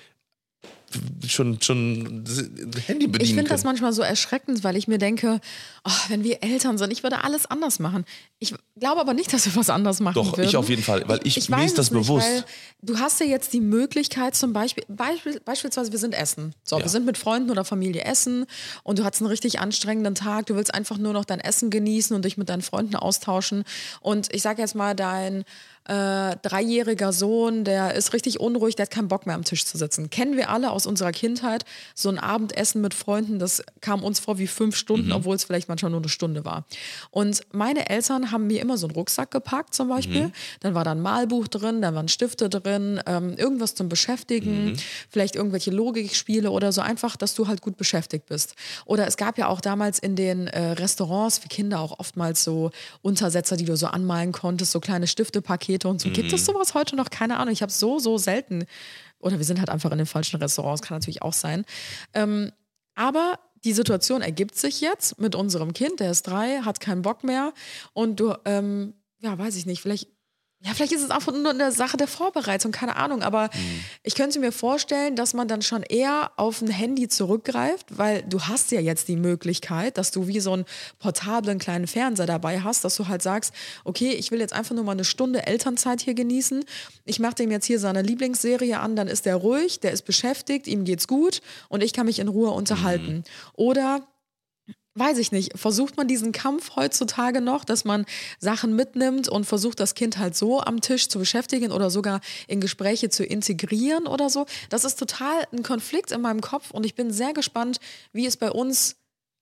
schon, 1.28 1.62
schon 1.62 2.24
Handy 2.88 3.08
bedienen 3.08 3.22
Ich 3.22 3.34
finde 3.36 3.50
das 3.50 3.64
manchmal 3.64 3.94
so 3.94 4.02
erschreckend, 4.02 4.64
weil 4.64 4.76
ich 4.78 4.88
mir 4.88 4.98
denke, 4.98 5.40
oh, 5.86 5.92
wenn 6.10 6.24
wir 6.24 6.44
Eltern 6.44 6.78
sind, 6.78 6.92
ich 6.92 7.04
würde 7.04 7.24
alles 7.24 7.46
anders 7.46 7.80
machen. 7.80 8.06
Ich 8.40 8.54
glaube 8.80 9.02
aber 9.02 9.14
nicht, 9.14 9.32
dass 9.34 9.46
wir 9.46 9.56
was 9.56 9.70
anders 9.70 10.00
machen 10.00 10.16
Doch, 10.16 10.38
würden. 10.38 10.48
ich 10.48 10.56
auf 10.58 10.70
jeden 10.70 10.82
Fall, 10.84 11.04
weil 11.08 11.20
ich- 11.24 11.50
mir 11.50 11.58
weiß 11.58 11.66
ist 11.72 11.78
das 11.78 11.92
nicht, 11.92 12.02
bewusst. 12.02 12.46
Du 12.82 12.98
hast 13.00 13.20
ja 13.20 13.26
jetzt 13.26 13.54
die 13.54 13.60
Möglichkeit 13.62 14.36
zum 14.36 14.54
Beispiel, 14.54 14.84
Beispiel 14.88 15.40
beispielsweise 15.44 15.92
wir 15.92 16.00
sind 16.00 16.14
essen. 16.14 16.54
So, 16.64 16.78
Ja. 16.78 16.84
wir 16.86 16.90
sind 16.90 17.06
mit 17.06 17.18
Freunden 17.18 17.52
oder 17.52 17.66
Familie 17.66 18.04
essen 18.06 18.46
und 18.84 19.00
du 19.00 19.04
hattest 19.04 19.22
einen 19.22 19.30
richtig 19.30 19.60
anstrengenden 19.60 20.16
Tag, 20.16 20.46
du 20.48 20.56
willst 20.56 20.74
einfach 20.74 20.98
nur 20.98 21.14
noch 21.14 21.26
dein 21.26 21.40
Essen 21.40 21.70
genießen 21.70 22.16
und 22.16 22.24
dich 22.26 22.38
mit 22.38 22.50
deinen 22.50 22.62
Freunden 22.62 22.96
austauschen 22.96 23.64
und 24.02 24.34
ich 24.34 24.42
sage 24.42 24.62
jetzt 24.62 24.76
mal, 24.76 24.96
dein 24.96 25.44
äh, 25.90 26.38
dreijähriger 26.44 27.12
Sohn, 27.12 27.64
der 27.64 27.96
ist 27.96 28.14
richtig 28.14 28.40
unruhig, 28.40 28.76
der 28.76 28.86
hat 28.86 28.92
keinen 28.92 29.08
Bock 29.08 29.26
mehr 29.26 29.34
am 29.34 29.44
Tisch 29.44 29.66
zu 29.66 29.76
sitzen. 29.78 30.12
Kennen 30.12 30.38
wir 30.38 30.52
alle 30.52 30.70
aus 30.70 30.86
unserer 30.86 31.12
Kindheit. 31.12 31.66
So 31.96 32.10
ein 32.10 32.20
Abendessen 32.20 32.82
mit 32.82 32.94
Freunden, 32.94 33.40
das 33.40 33.64
kam 33.82 34.04
uns 34.04 34.20
vor 34.20 34.38
wie 34.38 34.46
fünf 34.46 34.76
Stunden, 34.76 35.12
obwohl 35.12 35.36
es 35.36 35.44
vielleicht 35.44 35.68
manchmal 35.68 35.90
nur 35.90 36.02
eine 36.02 36.10
Stunde 36.10 36.46
war. 36.46 36.66
Und 37.10 37.42
meine 37.52 37.90
Eltern 37.90 38.32
haben 38.32 38.46
mir 38.46 38.62
immer 38.62 38.78
so 38.78 38.86
einen 38.86 38.96
Rucksack 38.96 39.32
gepackt 39.32 39.74
zum 39.74 39.90
Beispiel. 39.90 40.32
Dann 40.60 40.76
war 40.76 40.84
da 40.84 40.92
ein 40.92 41.02
Malbuch 41.02 41.48
drin, 41.48 41.82
da 41.82 41.96
waren 41.96 42.08
Stifte 42.08 42.50
drin, 42.50 43.02
ähm, 43.08 43.36
irgendwas 43.38 43.74
zum 43.74 43.90
Beschäftigen, 43.90 44.78
vielleicht 45.10 45.36
irgendwelche 45.36 45.72
Logikspiele 45.72 46.52
oder 46.52 46.72
so 46.72 46.82
einfach, 46.82 47.16
dass 47.16 47.34
du 47.34 47.48
halt 47.48 47.62
gut 47.62 47.78
beschäftigt 47.78 48.28
bist. 48.28 48.54
Oder 48.86 49.08
es 49.08 49.18
gab 49.18 49.40
ja 49.40 49.48
auch 49.48 49.62
damals 49.62 49.98
in 49.98 50.16
den 50.16 50.48
äh, 50.48 50.72
Restaurants 50.74 51.40
für 51.40 51.48
Kinder 51.48 51.80
auch 51.80 51.98
oftmals 51.98 52.44
so 52.44 52.70
Untersetzer, 53.02 53.58
die 53.58 53.66
du 53.66 53.76
so 53.76 53.88
anmalen 53.88 54.32
konntest, 54.32 54.72
so 54.72 54.80
kleine 54.80 55.08
Stiftepakete 55.80 55.88
und 55.88 56.02
so. 56.02 56.10
Gibt 56.10 56.34
es 56.34 56.46
sowas 56.46 56.74
heute 56.74 56.96
noch? 56.96 57.10
Keine 57.10 57.38
Ahnung. 57.38 57.54
Ich 57.54 57.62
habe 57.62 57.72
so, 57.72 58.00
so 58.00 58.18
selten. 58.18 58.66
Oder 59.20 59.38
wir 59.38 59.46
sind 59.46 59.60
halt 59.60 59.70
einfach 59.70 59.92
in 59.92 59.98
den 59.98 60.08
falschen 60.08 60.38
Restaurants, 60.38 60.82
kann 60.82 60.98
natürlich 60.98 61.22
auch 61.22 61.34
sein. 61.34 61.66
Ähm, 62.14 62.52
aber 62.96 63.40
die 63.64 63.74
Situation 63.74 64.22
ergibt 64.22 64.56
sich 64.56 64.80
jetzt 64.82 65.20
mit 65.20 65.36
unserem 65.36 65.74
Kind, 65.74 66.00
der 66.00 66.12
ist 66.12 66.24
drei, 66.24 66.62
hat 66.62 66.80
keinen 66.80 67.02
Bock 67.02 67.26
mehr 67.26 67.54
und 67.94 68.20
du, 68.20 68.34
ähm, 68.46 68.94
ja, 69.20 69.38
weiß 69.38 69.58
ich 69.58 69.66
nicht, 69.66 69.82
vielleicht, 69.82 70.08
ja, 70.62 70.74
vielleicht 70.74 70.92
ist 70.92 71.04
es 71.04 71.10
einfach 71.10 71.32
nur 71.32 71.52
eine 71.52 71.72
Sache 71.72 71.96
der 71.96 72.08
Vorbereitung, 72.08 72.74
keine 72.74 72.98
Ahnung, 72.98 73.24
aber 73.24 73.50
ich 74.04 74.14
könnte 74.14 74.40
mir 74.42 74.52
vorstellen, 74.52 75.16
dass 75.16 75.34
man 75.34 75.48
dann 75.48 75.62
schon 75.62 75.84
eher 75.84 76.32
auf 76.36 76.62
ein 76.62 76.70
Handy 76.70 77.08
zurückgreift, 77.08 77.98
weil 77.98 78.24
du 78.24 78.42
hast 78.42 78.72
ja 78.72 78.82
jetzt 78.82 79.08
die 79.08 79.16
Möglichkeit, 79.16 79.98
dass 79.98 80.12
du 80.12 80.28
wie 80.28 80.42
so 80.42 80.52
einen 80.52 80.66
portablen 81.00 81.60
kleinen 81.60 81.88
Fernseher 81.88 82.26
dabei 82.26 82.60
hast, 82.60 82.84
dass 82.84 82.98
du 82.98 83.08
halt 83.08 83.22
sagst, 83.22 83.54
okay, 83.86 84.12
ich 84.12 84.32
will 84.32 84.42
jetzt 84.42 84.52
einfach 84.54 84.76
nur 84.76 84.84
mal 84.84 84.92
eine 84.92 85.06
Stunde 85.06 85.48
Elternzeit 85.48 86.02
hier 86.02 86.14
genießen. 86.14 86.66
Ich 87.06 87.20
mache 87.20 87.36
dem 87.36 87.52
jetzt 87.52 87.66
hier 87.66 87.80
seine 87.80 88.02
Lieblingsserie 88.02 88.80
an, 88.80 88.98
dann 88.98 89.08
ist 89.08 89.26
der 89.26 89.38
ruhig, 89.38 89.80
der 89.80 89.92
ist 89.92 90.02
beschäftigt, 90.02 90.68
ihm 90.68 90.84
geht's 90.84 91.08
gut 91.08 91.40
und 91.70 91.82
ich 91.82 91.94
kann 91.94 92.06
mich 92.06 92.20
in 92.20 92.28
Ruhe 92.28 92.52
unterhalten. 92.52 93.24
Oder 93.54 94.06
weiß 95.00 95.18
ich 95.18 95.32
nicht, 95.32 95.58
versucht 95.58 95.96
man 95.98 96.08
diesen 96.08 96.32
Kampf 96.34 96.76
heutzutage 96.76 97.40
noch, 97.42 97.64
dass 97.64 97.86
man 97.86 98.06
Sachen 98.40 98.76
mitnimmt 98.76 99.30
und 99.30 99.46
versucht, 99.46 99.80
das 99.80 99.96
Kind 99.96 100.18
halt 100.18 100.36
so 100.36 100.60
am 100.62 100.82
Tisch 100.82 101.08
zu 101.08 101.18
beschäftigen 101.20 101.72
oder 101.72 101.90
sogar 101.90 102.20
in 102.48 102.60
Gespräche 102.62 103.10
zu 103.10 103.24
integrieren 103.24 104.06
oder 104.08 104.30
so. 104.30 104.46
Das 104.70 104.84
ist 104.84 105.00
total 105.00 105.48
ein 105.54 105.64
Konflikt 105.64 106.12
in 106.12 106.22
meinem 106.22 106.42
Kopf 106.42 106.72
und 106.72 106.86
ich 106.86 106.96
bin 106.96 107.12
sehr 107.12 107.34
gespannt, 107.34 107.80
wie 108.14 108.26
es 108.26 108.36
bei 108.38 108.52
uns 108.52 108.98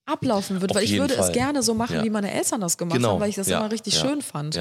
ablaufen 0.05 0.61
wird, 0.61 0.71
Auf 0.71 0.77
weil 0.77 0.83
ich 0.85 0.97
würde 0.97 1.15
es 1.15 1.19
Fall. 1.25 1.31
gerne 1.33 1.63
so 1.63 1.73
machen, 1.73 1.97
Ja. 1.97 2.03
wie 2.03 2.09
meine 2.09 2.31
Eltern 2.31 2.61
das 2.61 2.77
gemacht 2.77 2.95
Genau. 2.97 3.13
haben, 3.13 3.19
weil 3.19 3.29
ich 3.29 3.35
das 3.35 3.47
ja, 3.47 3.57
immer 3.59 3.71
richtig 3.71 3.95
ja, 3.95 4.01
schön 4.01 4.21
fand. 4.21 4.57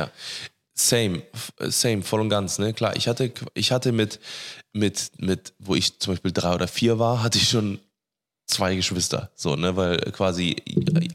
Same, 0.78 1.22
f- 1.32 1.52
same, 1.72 2.02
voll 2.02 2.20
und 2.20 2.28
ganz, 2.28 2.58
ne? 2.58 2.74
Klar, 2.74 2.96
ich 2.96 3.08
hatte, 3.08 3.32
ich 3.54 3.72
hatte 3.72 3.92
mit, 3.92 4.20
mit, 4.74 5.10
mit, 5.18 5.54
wo 5.58 5.74
ich 5.74 5.98
zum 6.00 6.12
Beispiel 6.12 6.32
drei 6.32 6.54
oder 6.54 6.68
vier 6.68 6.98
war, 6.98 7.22
hatte 7.22 7.38
ich 7.38 7.48
schon 7.48 7.78
zwei 8.46 8.76
Geschwister, 8.76 9.30
so, 9.34 9.56
ne, 9.56 9.76
weil 9.76 9.98
quasi 10.12 10.56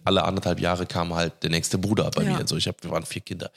alle 0.04 0.24
anderthalb 0.26 0.60
Jahre 0.60 0.86
kam 0.86 1.14
halt 1.14 1.32
der 1.44 1.50
nächste 1.50 1.78
Bruder 1.78 2.12
bei 2.12 2.24
Ja. 2.24 2.38
mir, 2.40 2.48
so, 2.48 2.58
ich 2.58 2.68
hab, 2.68 2.84
wir 2.84 2.92
waren 2.92 3.06
vier 3.06 3.22
Kinder, 3.22 3.52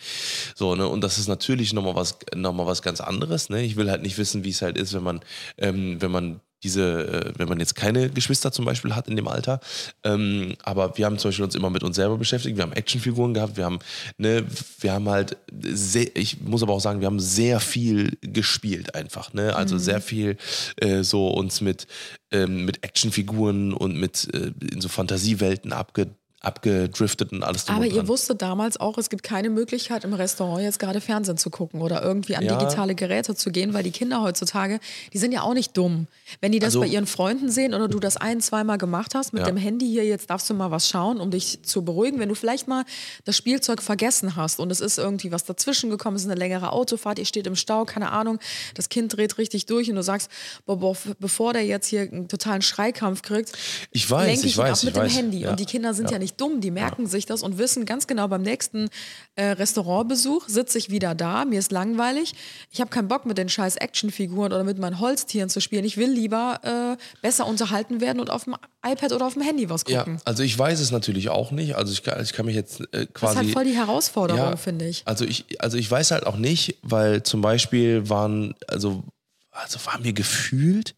so, 0.54 0.74
ne, 0.76 0.86
und 0.86 1.00
das 1.00 1.18
ist 1.18 1.26
natürlich 1.28 1.72
nochmal 1.72 1.96
was, 1.96 2.16
noch 2.34 2.52
mal 2.52 2.66
was 2.66 2.82
ganz 2.82 3.00
anderes, 3.00 3.48
ne, 3.50 3.62
ich 3.62 3.76
will 3.76 3.90
halt 3.90 4.02
nicht 4.02 4.16
wissen, 4.16 4.44
wie 4.44 4.50
es 4.50 4.62
halt 4.62 4.78
ist, 4.78 4.94
wenn 4.94 5.02
man, 5.02 5.20
ähm, 5.58 6.00
wenn 6.00 6.10
man 6.12 6.40
diese, 6.64 7.06
äh, 7.06 7.38
wenn 7.38 7.48
man 7.48 7.60
jetzt 7.60 7.76
keine 7.76 8.10
Geschwister 8.10 8.50
zum 8.50 8.64
Beispiel 8.64 8.96
hat 8.96 9.06
in 9.06 9.16
dem 9.16 9.28
Alter, 9.28 9.60
ähm, 10.02 10.54
aber 10.62 10.96
wir 10.96 11.06
haben 11.06 11.18
zum 11.18 11.28
Beispiel 11.28 11.44
uns 11.44 11.54
immer 11.54 11.70
mit 11.70 11.84
uns 11.84 11.96
selber 11.96 12.16
beschäftigt, 12.16 12.56
wir 12.56 12.62
haben 12.62 12.72
Actionfiguren 12.72 13.34
gehabt, 13.34 13.56
wir 13.56 13.66
haben, 13.66 13.78
ne, 14.16 14.44
wir 14.80 14.92
haben 14.92 15.08
halt 15.08 15.36
sehr, 15.62 16.16
ich 16.16 16.40
muss 16.40 16.62
aber 16.62 16.72
auch 16.72 16.80
sagen, 16.80 17.00
wir 17.00 17.06
haben 17.06 17.20
sehr 17.20 17.60
viel 17.60 18.16
gespielt 18.22 18.94
einfach, 18.94 19.32
ne, 19.34 19.54
also 19.54 19.78
sehr 19.78 20.00
viel 20.00 20.36
äh, 20.76 21.02
so 21.02 21.28
uns 21.28 21.60
mit, 21.60 21.86
ähm, 22.32 22.64
mit 22.64 22.82
Actionfiguren 22.82 23.74
und 23.74 23.96
mit 23.96 24.28
äh, 24.34 24.52
in 24.72 24.80
so 24.80 24.88
Fantasiewelten 24.88 25.72
abge, 25.72 26.08
abgedriftet 26.44 27.32
und 27.32 27.42
alles 27.42 27.68
Aber 27.68 27.86
ihr 27.86 28.06
wusstet 28.08 28.42
damals 28.42 28.78
auch, 28.78 28.98
es 28.98 29.10
gibt 29.10 29.22
keine 29.22 29.50
Möglichkeit 29.50 30.04
im 30.04 30.12
Restaurant 30.14 30.62
jetzt 30.62 30.78
gerade 30.78 31.00
Fernsehen 31.00 31.36
zu 31.36 31.50
gucken 31.50 31.80
oder 31.82 32.02
irgendwie 32.02 32.36
an 32.36 32.44
Ja. 32.44 32.56
digitale 32.58 32.94
Geräte 32.94 33.34
zu 33.34 33.50
gehen, 33.50 33.74
weil 33.74 33.82
die 33.82 33.90
Kinder 33.90 34.22
heutzutage, 34.22 34.80
die 35.12 35.18
sind 35.18 35.32
ja 35.32 35.42
auch 35.42 35.54
nicht 35.54 35.76
dumm. 35.76 36.06
Wenn 36.40 36.52
die 36.52 36.58
das 36.58 36.68
Also- 36.68 36.80
bei 36.80 36.86
ihren 36.86 37.06
Freunden 37.06 37.50
sehen 37.50 37.74
oder 37.74 37.88
du 37.88 37.98
das 38.00 38.16
ein, 38.16 38.40
zweimal 38.40 38.78
gemacht 38.78 39.14
hast 39.14 39.32
mit 39.32 39.40
Ja. 39.42 39.46
dem 39.46 39.56
Handy 39.56 39.86
hier, 39.86 40.04
jetzt 40.04 40.30
darfst 40.30 40.48
du 40.50 40.54
mal 40.54 40.70
was 40.70 40.88
schauen, 40.88 41.20
um 41.20 41.30
dich 41.30 41.62
zu 41.62 41.82
beruhigen. 41.84 42.18
Wenn 42.18 42.28
du 42.28 42.34
vielleicht 42.34 42.68
mal 42.68 42.84
das 43.24 43.36
Spielzeug 43.36 43.82
vergessen 43.82 44.36
hast 44.36 44.60
und 44.60 44.70
es 44.70 44.80
ist 44.80 44.98
irgendwie 44.98 45.32
was 45.32 45.44
dazwischen 45.44 45.90
gekommen, 45.90 46.16
es 46.16 46.22
ist 46.22 46.30
eine 46.30 46.38
längere 46.38 46.72
Autofahrt, 46.72 47.18
ihr 47.18 47.26
steht 47.26 47.46
im 47.46 47.56
Stau, 47.56 47.84
keine 47.84 48.10
Ahnung, 48.12 48.38
das 48.74 48.88
Kind 48.88 49.16
dreht 49.16 49.38
richtig 49.38 49.66
durch 49.66 49.88
und 49.90 49.96
du 49.96 50.02
sagst, 50.02 50.30
boah, 50.66 50.78
boah, 50.78 50.96
bevor 51.18 51.52
der 51.52 51.64
jetzt 51.64 51.86
hier 51.86 52.02
einen 52.02 52.28
totalen 52.28 52.62
Schreikampf 52.62 53.22
kriegt, 53.22 53.52
Ich 53.90 54.10
weiß, 54.10 54.26
lenke 54.26 54.40
ich, 54.46 54.52
ich 54.52 54.58
weiß, 54.58 54.78
ab 54.80 54.84
mit 54.84 54.96
dem 54.96 55.02
weiß. 55.02 55.16
Handy. 55.16 55.38
Ja. 55.40 55.50
Und 55.50 55.60
die 55.60 55.64
Kinder 55.66 55.94
sind 55.94 56.06
ja, 56.10 56.12
Ja. 56.12 56.18
Nicht 56.34 56.40
dumm, 56.40 56.60
die 56.60 56.70
merken 56.70 57.06
sich 57.06 57.26
das 57.26 57.42
und 57.42 57.58
wissen 57.58 57.84
ganz 57.86 58.06
genau, 58.06 58.28
beim 58.28 58.42
nächsten 58.42 58.88
äh, 59.36 59.50
Restaurantbesuch 59.50 60.48
sitze 60.48 60.78
ich 60.78 60.90
wieder 60.90 61.14
da, 61.14 61.44
mir 61.44 61.58
ist 61.58 61.70
langweilig, 61.72 62.34
ich 62.70 62.80
habe 62.80 62.90
keinen 62.90 63.08
Bock 63.08 63.26
mit 63.26 63.38
den 63.38 63.48
scheiß 63.48 63.76
Actionfiguren 63.76 64.52
oder 64.52 64.64
mit 64.64 64.78
meinen 64.78 64.98
Holztieren 65.00 65.48
zu 65.48 65.60
spielen. 65.60 65.84
Ich 65.84 65.96
will 65.96 66.10
lieber 66.10 66.60
äh, 66.98 67.02
besser 67.22 67.46
unterhalten 67.46 68.00
werden 68.00 68.20
und 68.20 68.30
auf 68.30 68.44
dem 68.44 68.56
iPad 68.84 69.12
oder 69.12 69.26
auf 69.26 69.34
dem 69.34 69.42
Handy 69.42 69.70
was 69.70 69.84
Ja, 69.88 70.00
gucken. 70.00 70.20
also 70.24 70.42
ich 70.42 70.58
weiß 70.58 70.80
es 70.80 70.90
natürlich 70.90 71.28
auch 71.28 71.50
nicht. 71.50 71.76
Also 71.76 71.92
ich 71.92 72.02
kann, 72.02 72.22
ich 72.22 72.32
kann 72.32 72.46
mich 72.46 72.54
jetzt 72.56 72.80
äh, 72.80 72.86
Das 72.92 73.00
ist 73.02 73.14
quasi. 73.14 73.36
halt 73.36 73.50
voll 73.50 73.64
die 73.64 73.76
Herausforderung, 73.76 74.56
finde 74.56 74.86
ich. 74.88 75.02
Also 75.04 75.24
ich, 75.24 75.44
also 75.60 75.76
ich 75.78 75.90
weiß 75.90 76.10
halt 76.10 76.26
auch 76.26 76.36
nicht, 76.36 76.78
weil 76.82 77.22
zum 77.22 77.40
Beispiel 77.40 78.08
waren, 78.08 78.54
also, 78.68 79.04
also 79.50 79.78
waren 79.86 80.04
wir 80.04 80.12
gefühlt 80.12 80.94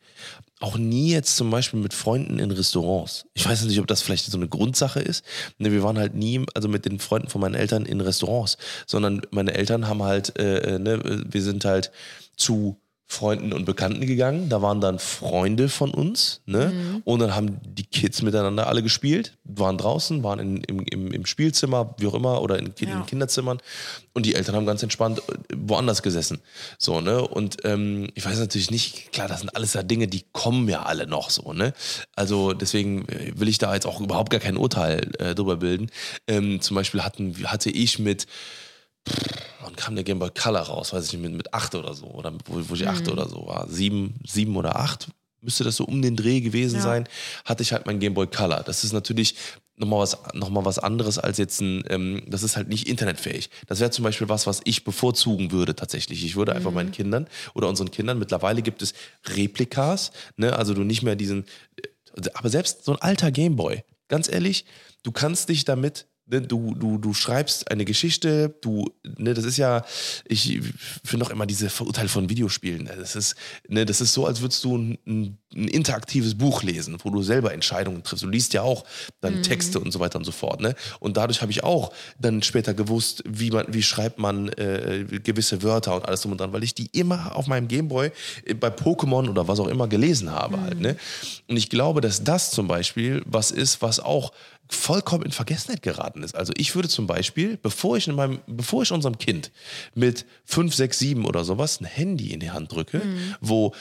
auch 0.61 0.79
nie 0.79 1.11
jetzt 1.11 1.37
zum 1.37 1.51
Beispiel 1.51 1.81
mit 1.81 1.93
Freunden 1.93 2.39
in 2.39 2.51
Restaurants. 2.51 3.27
Ich 3.35 3.47
weiß 3.47 3.65
nicht, 3.65 3.79
ob 3.79 3.87
das 3.87 4.01
vielleicht 4.01 4.25
so 4.27 4.39
eine 4.39 4.49
Grundsache 4.49 5.01
ist. 5.01 5.25
Ne, 5.59 5.71
wir 5.71 5.83
waren 5.83 5.99
halt 5.99 6.15
nie, 6.15 6.45
also 6.55 6.69
mit 6.69 6.87
den 6.87 6.99
Freunden 6.99 7.29
von 7.29 7.43
meinen 7.43 7.55
Eltern 7.55 7.85
in 7.85 8.01
Restaurants, 8.01 8.57
sondern 8.87 9.23
meine 9.31 9.55
Eltern 9.55 9.87
haben 9.87 10.03
halt, 10.03 10.39
äh, 10.39 10.77
äh, 10.77 10.79
ne, 10.79 11.25
wir 11.29 11.43
sind 11.43 11.65
halt 11.65 11.93
zu 12.37 12.81
Freunden 13.09 13.53
und 13.53 13.65
Bekannten 13.67 14.05
gegangen. 14.05 14.49
Da 14.49 14.63
waren 14.63 14.81
dann 14.81 14.99
Freunde 14.99 15.69
von 15.69 15.93
uns, 15.93 16.41
ne? 16.45 17.01
Und 17.05 17.21
dann 17.21 17.37
haben 17.37 17.59
die 17.65 17.85
Kids 17.85 18.21
miteinander 18.23 18.67
alle 18.67 18.83
gespielt, 18.83 19.39
waren 19.45 19.79
draußen, 19.79 20.25
waren 20.25 20.41
in, 20.41 20.57
im, 20.65 20.81
im, 20.81 21.13
im 21.13 21.25
Spielzimmer, 21.25 21.95
wie 21.99 22.09
auch 22.09 22.15
immer, 22.15 22.43
oder 22.43 22.59
in, 22.59 22.75
Ja. 22.81 22.87
den 22.97 23.07
Kinderzimmern. 23.07 23.59
Und 24.13 24.27
die 24.27 24.35
Eltern 24.35 24.57
haben 24.57 24.67
ganz 24.67 24.83
entspannt 24.83 25.21
äh, 25.29 25.35
woanders 25.57 26.03
gesessen. 26.03 26.41
So, 26.79 27.01
ne? 27.01 27.23
Und 27.27 27.59
ähm, 27.65 28.09
ich 28.15 28.27
weiß 28.27 28.39
natürlich 28.41 28.73
nicht, 28.73 29.13
klar, 29.13 29.29
das 29.29 29.39
sind 29.41 29.55
alles 29.55 29.75
ja 29.75 29.85
Dinge, 29.85 30.09
die 30.09 30.25
kommen 30.33 30.69
ja 30.69 30.83
alle 30.83 31.07
noch 31.07 31.31
so, 31.31 31.53
ne? 31.53 31.75
Also 32.17 32.55
deswegen 32.55 33.09
äh, 33.09 33.33
will 33.37 33.47
ich 33.49 33.59
da 33.59 33.73
jetzt 33.73 33.87
auch 33.87 34.01
überhaupt 34.01 34.31
gar 34.31 34.41
kein 34.41 34.57
Urteil 34.57 35.13
äh, 35.21 35.37
drüber 35.37 35.57
bilden. 35.59 35.91
Ähm, 36.27 36.61
zum 36.61 36.75
Beispiel 36.75 37.03
hatten, 37.03 37.37
hatte 37.45 37.71
ich 37.71 38.01
mit 38.01 38.27
wann 39.61 39.77
kam 39.77 39.95
der 39.95 40.05
Game 40.05 40.19
Boy 40.19 40.31
Color 40.31 40.63
raus? 40.63 40.93
Weiß 40.93 41.07
ich 41.07 41.13
nicht, 41.13 41.23
mit, 41.23 41.33
mit 41.33 41.55
acht 41.55 41.75
oder 41.75 41.95
so. 41.95 42.07
Oder 42.07 42.33
wo, 42.47 42.61
wo 42.69 42.75
ich 42.75 42.87
acht 42.89 43.09
oder 43.09 43.29
so 43.29 43.47
war. 43.47 43.69
Sieben, 43.69 44.15
sieben 44.25 44.57
oder 44.57 44.77
acht 44.77 45.09
müsste 45.43 45.65
das 45.65 45.77
so 45.77 45.85
um 45.85 46.03
den 46.03 46.17
Dreh 46.17 46.41
gewesen 46.41 46.77
Ja. 46.77 46.83
sein. 46.83 47.09
Hatte 47.45 47.63
ich 47.63 47.73
halt 47.73 47.87
mein 47.87 48.01
Game 48.01 48.15
Boy 48.15 48.27
Color. 48.27 48.65
Das 48.65 48.83
ist 48.85 48.93
natürlich 48.93 49.37
nochmal 49.77 50.01
was, 50.01 50.19
noch 50.35 50.51
mal 50.51 50.65
was 50.65 50.79
anderes 50.79 51.19
als 51.19 51.39
jetzt 51.39 51.61
ein, 51.61 51.85
ähm, 51.89 52.23
das 52.27 52.43
ist 52.43 52.57
halt 52.57 52.69
nicht 52.69 52.89
internetfähig. 52.89 53.51
Das 53.67 53.79
wäre 53.79 53.91
zum 53.91 54.03
Beispiel 54.03 54.29
was, 54.29 54.47
was 54.47 54.61
ich 54.65 54.85
bevorzugen 54.85 55.53
würde 55.53 55.77
tatsächlich. 55.77 56.25
Ich 56.25 56.35
würde 56.35 56.55
einfach 56.55 56.73
meinen 56.73 56.91
Kindern 56.93 57.29
oder 57.55 57.69
unseren 57.69 57.91
Kindern, 57.91 58.19
mittlerweile 58.19 58.63
gibt 58.63 58.83
es 58.83 58.95
Replikas, 59.27 60.11
ne? 60.37 60.57
also 60.57 60.75
du 60.75 60.83
nicht 60.83 61.03
mehr 61.03 61.15
diesen, 61.15 61.45
äh, 61.77 62.31
aber 62.35 62.49
selbst 62.49 62.85
so 62.85 62.93
ein 62.93 63.03
alter 63.03 63.31
Gameboy, 63.31 63.85
ganz 64.09 64.29
ehrlich, 64.29 64.65
du 65.03 65.13
kannst 65.13 65.49
dich 65.51 65.65
damit, 65.65 66.07
ne, 66.27 66.43
du, 66.43 66.75
du, 66.75 66.99
du 66.99 67.15
schreibst 67.15 67.71
eine 67.71 67.85
Geschichte, 67.85 68.55
du, 68.61 68.91
ne, 69.19 69.35
das 69.35 69.45
ist 69.45 69.57
ja, 69.57 69.85
ich 70.27 70.61
finde 71.05 71.25
auch 71.27 71.31
immer 71.31 71.47
diese 71.47 71.71
Verurteile 71.71 72.09
von 72.09 72.29
Videospielen, 72.29 72.85
ne, 72.85 72.95
das 72.99 73.17
ist, 73.17 73.37
ne, 73.69 73.87
das 73.87 74.01
ist 74.01 74.13
so, 74.13 74.27
als 74.27 74.41
würdest 74.41 74.63
du 74.65 74.77
ein, 74.77 74.99
ein, 75.07 75.39
ein 75.55 75.69
interaktives 75.69 76.37
Buch 76.37 76.63
lesen, 76.63 76.99
wo 77.03 77.11
du 77.11 77.23
selber 77.23 77.53
Entscheidungen 77.55 78.03
triffst. 78.03 78.25
Du 78.25 78.29
liest 78.29 78.53
ja 78.53 78.63
auch 78.63 78.85
dann 79.21 79.43
Texte 79.43 79.81
und 79.81 79.93
so 79.93 80.01
weiter 80.01 80.19
und 80.19 80.25
so 80.25 80.33
fort, 80.33 80.61
ne? 80.61 80.75
Und 81.01 81.17
dadurch 81.17 81.41
habe 81.41 81.51
ich 81.51 81.65
auch 81.65 81.93
dann 82.19 82.43
später 82.43 82.75
gewusst, 82.75 83.23
wie 83.27 83.51
man, 83.51 83.67
wie 83.69 83.83
schreibt 83.83 84.19
man 84.19 84.49
äh, 84.51 85.05
gewisse 85.23 85.63
Wörter 85.63 85.95
und 85.95 86.05
alles 86.05 86.23
drum 86.23 86.33
und 86.33 86.41
dran, 86.41 86.53
weil 86.53 86.65
ich 86.65 86.75
die 86.75 86.87
immer 86.93 87.35
auf 87.37 87.47
meinem 87.47 87.69
Gameboy 87.69 88.11
äh, 88.45 88.55
bei 88.55 88.69
Pokémon 88.69 89.29
oder 89.29 89.49
was 89.49 89.61
auch 89.61 89.69
immer 89.69 89.89
gelesen 89.89 90.31
habe 90.31 90.61
halt, 90.61 90.81
ne? 90.81 90.97
Und 91.49 91.57
ich 91.57 91.71
glaube, 91.71 92.01
dass 92.01 92.25
das 92.25 92.51
zum 92.51 92.69
Beispiel 92.69 93.23
was 93.25 93.51
ist, 93.51 93.81
was 93.81 94.01
auch 94.01 94.33
vollkommen 94.69 95.25
in 95.25 95.33
Vergessenheit 95.33 95.83
geraten 95.83 96.23
ist. 96.23 96.35
Also 96.35 96.53
ich 96.57 96.75
würde 96.75 96.89
zum 96.89 97.07
Beispiel, 97.07 97.57
bevor 97.57 97.97
ich 97.97 98.09
in 98.09 98.15
meinem, 98.15 98.41
bevor 98.47 98.83
ich 98.83 98.93
unserem 98.93 99.19
Kind 99.19 99.53
mit 99.95 100.27
5, 100.45 100.75
6, 100.75 100.99
7 100.99 101.25
oder 101.25 101.45
sowas 101.45 101.81
ein 101.81 101.85
Handy 101.85 102.33
in 102.33 102.41
die 102.41 102.51
Hand 102.51 102.73
drücke, 102.73 103.03
wo 103.41 103.75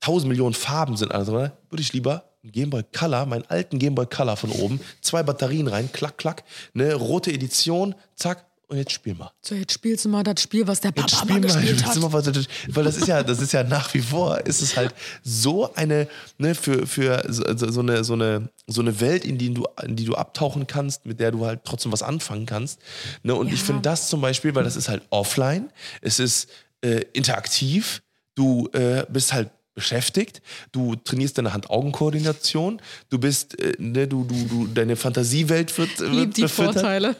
tausend 0.00 0.28
Millionen 0.28 0.54
Farben 0.54 0.96
sind, 0.96 1.12
also, 1.12 1.32
würde 1.32 1.52
ich 1.80 1.92
lieber 1.92 2.24
einen 2.42 2.52
Gameboy 2.52 2.82
Color, 2.92 3.26
meinen 3.26 3.44
alten 3.48 3.78
Gameboy 3.78 4.06
Color 4.06 4.36
von 4.36 4.50
oben, 4.50 4.80
zwei 5.00 5.22
Batterien 5.22 5.68
rein, 5.68 5.90
klack, 5.92 6.18
klack, 6.18 6.44
eine 6.74 6.94
rote 6.94 7.32
Edition, 7.32 7.94
zack, 8.16 8.46
und 8.70 8.76
jetzt 8.78 8.92
spiel 8.92 9.14
mal. 9.14 9.30
So, 9.42 9.54
jetzt 9.54 9.72
spielst 9.72 10.04
du 10.04 10.08
mal 10.08 10.22
das 10.22 10.40
Spiel, 10.42 10.66
was 10.66 10.80
der 10.80 10.92
Papa 10.92 11.08
Jetzt 11.08 11.18
spiel 11.20 11.34
mal, 11.34 11.40
gespielt 11.40 11.84
hat. 11.84 11.96
mal 11.98 12.12
weil 12.12 12.84
das 12.84 12.96
ist 12.96 13.08
ja, 13.08 13.22
das 13.22 13.40
ist 13.40 13.52
ja 13.52 13.64
nach 13.64 13.92
wie 13.94 14.00
vor, 14.00 14.38
ist 14.46 14.62
es 14.62 14.76
halt 14.76 14.94
so 15.22 15.74
eine, 15.74 16.06
ne, 16.38 16.54
für, 16.54 16.86
für 16.86 17.24
so, 17.28 17.42
so, 17.56 17.80
eine, 17.80 18.04
so 18.04 18.12
eine, 18.14 18.48
so 18.66 18.80
eine 18.80 19.00
Welt, 19.00 19.24
in 19.24 19.38
die 19.38 19.52
du, 19.52 19.66
in 19.82 19.96
die 19.96 20.04
du 20.04 20.14
abtauchen 20.14 20.66
kannst, 20.66 21.04
mit 21.04 21.18
der 21.20 21.32
du 21.32 21.44
halt 21.44 21.60
trotzdem 21.64 21.90
was 21.92 22.02
anfangen 22.02 22.46
kannst. 22.46 22.78
Ne, 23.22 23.34
und 23.34 23.48
ich 23.52 23.60
Ja. 23.60 23.66
finde 23.66 23.82
das 23.82 24.08
zum 24.08 24.20
Beispiel, 24.20 24.54
weil 24.54 24.64
das 24.64 24.76
ist 24.76 24.88
halt 24.88 25.02
offline, 25.10 25.70
es 26.00 26.18
ist 26.20 26.48
äh, 26.82 27.04
interaktiv, 27.12 28.02
du 28.36 28.68
äh, 28.72 29.04
bist 29.08 29.32
halt 29.32 29.50
beschäftigt, 29.74 30.42
du 30.72 30.96
trainierst 30.96 31.38
deine 31.38 31.52
Hand-Augen-Koordination, 31.52 32.80
du 33.08 33.18
bist, 33.18 33.58
äh, 33.60 33.74
ne, 33.78 34.06
du, 34.08 34.24
du, 34.24 34.44
du, 34.44 34.66
deine 34.66 34.96
Fantasiewelt 34.96 35.76
wird, 35.78 35.98
wird 36.00 36.12
Lieb 36.12 36.34
die 36.34 36.42
befüttert. 36.42 36.74
Vorteile. 36.74 37.16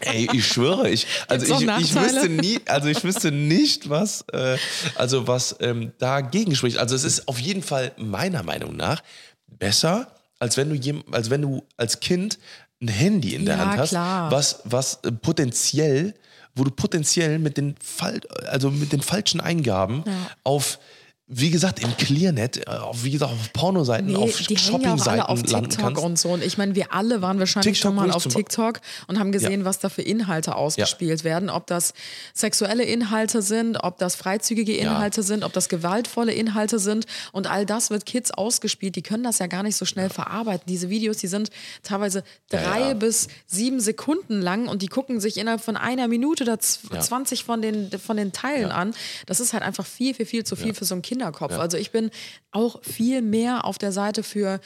Ey, 0.00 0.28
ich 0.32 0.46
schwöre, 0.46 0.90
ich, 0.90 1.06
also 1.26 1.54
ich, 1.54 1.62
ich 1.62 1.94
wüsste 1.94 2.28
nie, 2.28 2.60
also 2.66 2.88
ich 2.88 3.02
wüsste 3.02 3.32
nicht, 3.32 3.88
was, 3.88 4.24
äh, 4.32 4.58
also 4.94 5.26
was 5.26 5.56
ähm, 5.60 5.92
dagegen 5.98 6.54
spricht. 6.54 6.76
Also 6.78 6.94
es 6.94 7.02
ist 7.02 7.28
auf 7.28 7.38
jeden 7.38 7.62
Fall 7.62 7.92
meiner 7.96 8.42
Meinung 8.42 8.76
nach 8.76 9.02
besser, 9.46 10.08
als 10.38 10.58
wenn 10.58 10.68
du 10.68 10.74
jem, 10.74 11.02
als 11.12 11.30
wenn 11.30 11.40
du 11.42 11.64
als 11.78 12.00
Kind 12.00 12.38
ein 12.82 12.88
Handy 12.88 13.34
in 13.34 13.46
der 13.46 13.56
Ja, 13.56 13.64
Hand 13.64 13.78
hast, 13.78 13.88
klar. 13.90 14.30
was, 14.30 14.60
was 14.64 15.00
äh, 15.02 15.12
potenziell, 15.12 16.14
wo 16.54 16.62
du 16.64 16.70
potenziell 16.70 17.38
mit 17.38 17.56
den 17.56 17.74
Fal 17.82 18.20
also 18.48 18.70
mit 18.70 18.92
den 18.92 19.00
falschen 19.00 19.40
Eingaben 19.40 20.04
auf 20.44 20.78
wie 21.28 21.50
gesagt, 21.50 21.80
im 21.82 21.96
Clearnet, 21.96 22.68
äh, 22.68 22.70
auf, 22.70 23.02
wie 23.02 23.10
gesagt, 23.10 23.32
auf 23.32 23.52
Pornoseiten, 23.52 24.06
Nee, 24.06 24.14
auf 24.16 24.38
hängen 24.38 24.46
ja 24.50 24.58
Shoppingseiten 24.58 25.22
auf 25.22 25.42
TikTok 25.42 25.76
kannst. 25.78 26.04
und 26.04 26.18
so. 26.18 26.28
Und 26.28 26.44
ich 26.44 26.56
meine, 26.56 26.76
wir 26.76 26.92
alle 26.94 27.20
waren 27.20 27.40
wahrscheinlich 27.40 27.74
TikTok 27.74 27.82
schon 27.90 27.94
mal 27.96 28.12
auf 28.12 28.24
TikTok 28.26 28.80
und 29.08 29.18
haben 29.18 29.32
gesehen, 29.32 29.64
was 29.64 29.80
da 29.80 29.88
für 29.88 30.02
Inhalte 30.02 30.54
ausgespielt 30.54 31.24
werden. 31.24 31.50
Ob 31.50 31.66
das 31.66 31.94
sexuelle 32.32 32.84
Inhalte 32.84 33.42
sind, 33.42 33.76
ob 33.82 33.98
das 33.98 34.14
freizügige 34.14 34.76
Inhalte 34.76 35.22
sind, 35.24 35.42
ob 35.42 35.52
das 35.52 35.68
gewaltvolle 35.68 36.32
Inhalte 36.32 36.78
sind. 36.78 37.06
Und 37.32 37.48
all 37.48 37.66
das 37.66 37.90
wird 37.90 38.06
Kids 38.06 38.30
ausgespielt. 38.30 38.94
Die 38.94 39.02
können 39.02 39.24
das 39.24 39.40
ja 39.40 39.48
gar 39.48 39.64
nicht 39.64 39.76
so 39.76 39.84
schnell 39.84 40.10
verarbeiten. 40.10 40.64
Diese 40.68 40.90
Videos, 40.90 41.16
die 41.16 41.26
sind 41.26 41.50
teilweise 41.82 42.22
drei 42.50 42.80
ja. 42.90 42.94
bis 42.94 43.26
sieben 43.46 43.80
Sekunden 43.80 44.40
lang 44.40 44.68
und 44.68 44.82
die 44.82 44.88
gucken 44.88 45.18
sich 45.20 45.38
innerhalb 45.38 45.60
von 45.60 45.76
einer 45.76 46.06
Minute 46.06 46.44
oder 46.44 46.60
z- 46.60 46.80
Ja. 46.92 47.00
20 47.00 47.42
von 47.44 47.62
den, 47.62 47.90
von 47.98 48.16
den 48.16 48.32
Teilen 48.32 48.70
an. 48.70 48.94
Das 49.26 49.40
ist 49.40 49.52
halt 49.52 49.64
einfach 49.64 49.84
viel, 49.86 50.14
viel, 50.14 50.26
viel 50.26 50.44
zu 50.44 50.54
viel 50.54 50.72
für 50.72 50.84
so 50.84 50.94
einen 50.94 51.02
Kinderkopf. 51.20 51.58
Also 51.58 51.76
ich 51.78 51.90
bin 51.90 52.10
auch 52.50 52.82
viel 52.82 53.22
mehr 53.22 53.64
auf 53.64 53.78
der 53.78 53.92
Seite 53.92 54.22
für 54.22 54.60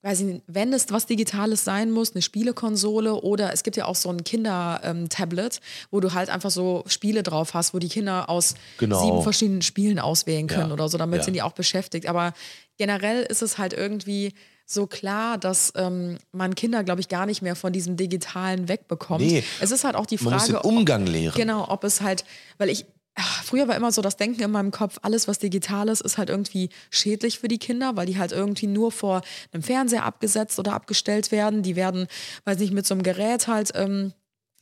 weiß 0.00 0.20
ich 0.20 0.26
nicht, 0.26 0.42
wenn 0.46 0.72
es 0.72 0.86
was 0.92 1.06
Digitales 1.06 1.64
sein 1.64 1.90
muss, 1.90 2.12
eine 2.14 2.22
Spielekonsole 2.22 3.14
oder 3.14 3.52
es 3.52 3.64
gibt 3.64 3.76
ja 3.76 3.84
auch 3.86 3.96
so 3.96 4.08
ein 4.10 4.22
Kinder-Tablet, 4.22 5.60
wo 5.90 5.98
du 5.98 6.14
halt 6.14 6.30
einfach 6.30 6.52
so 6.52 6.84
Spiele 6.86 7.24
drauf 7.24 7.52
hast, 7.54 7.74
wo 7.74 7.80
die 7.80 7.88
Kinder 7.88 8.30
aus 8.30 8.54
Genau. 8.78 9.02
sieben 9.04 9.22
verschiedenen 9.22 9.60
Spielen 9.62 9.98
auswählen 9.98 10.46
können 10.46 10.68
Ja. 10.68 10.72
oder 10.74 10.88
so, 10.88 10.98
damit 10.98 11.18
Ja. 11.18 11.24
sind 11.24 11.34
die 11.34 11.42
auch 11.42 11.52
beschäftigt. 11.52 12.06
Aber 12.06 12.32
generell 12.78 13.24
ist 13.24 13.42
es 13.42 13.58
halt 13.58 13.72
irgendwie 13.72 14.34
so 14.66 14.86
klar, 14.86 15.36
dass 15.36 15.72
ähm, 15.74 16.18
man 16.30 16.54
Kinder, 16.54 16.84
glaube 16.84 17.00
ich, 17.00 17.08
gar 17.08 17.26
nicht 17.26 17.42
mehr 17.42 17.56
von 17.56 17.72
diesem 17.72 17.96
Digitalen 17.96 18.68
wegbekommt. 18.68 19.20
Nee. 19.24 19.42
Es 19.60 19.72
ist 19.72 19.82
halt 19.82 19.96
auch 19.96 20.06
die 20.06 20.18
Frage, 20.18 20.30
Man 20.30 20.38
muss 20.38 20.46
den 20.46 20.56
ob- 20.56 20.64
Umgang 20.64 21.06
lehren. 21.06 21.34
Genau, 21.36 21.68
ob 21.68 21.82
es 21.82 22.02
halt, 22.02 22.24
weil 22.58 22.68
ich, 22.68 22.86
früher 23.22 23.68
war 23.68 23.76
immer 23.76 23.92
so 23.92 24.02
das 24.02 24.16
Denken 24.16 24.42
in 24.42 24.50
meinem 24.50 24.70
Kopf, 24.70 24.98
alles 25.02 25.28
was 25.28 25.38
digital 25.38 25.88
ist, 25.88 26.00
ist 26.00 26.18
halt 26.18 26.30
irgendwie 26.30 26.70
schädlich 26.90 27.38
für 27.38 27.48
die 27.48 27.58
Kinder, 27.58 27.96
weil 27.96 28.06
die 28.06 28.18
halt 28.18 28.32
irgendwie 28.32 28.66
nur 28.66 28.92
vor 28.92 29.22
einem 29.52 29.62
Fernseher 29.62 30.04
abgesetzt 30.04 30.58
oder 30.58 30.72
abgestellt 30.72 31.32
werden. 31.32 31.62
Die 31.62 31.76
werden, 31.76 32.06
weiß 32.44 32.58
nicht, 32.58 32.72
mit 32.72 32.86
so 32.86 32.94
einem 32.94 33.02
Gerät 33.02 33.48
halt, 33.48 33.72
ähm, 33.74 34.12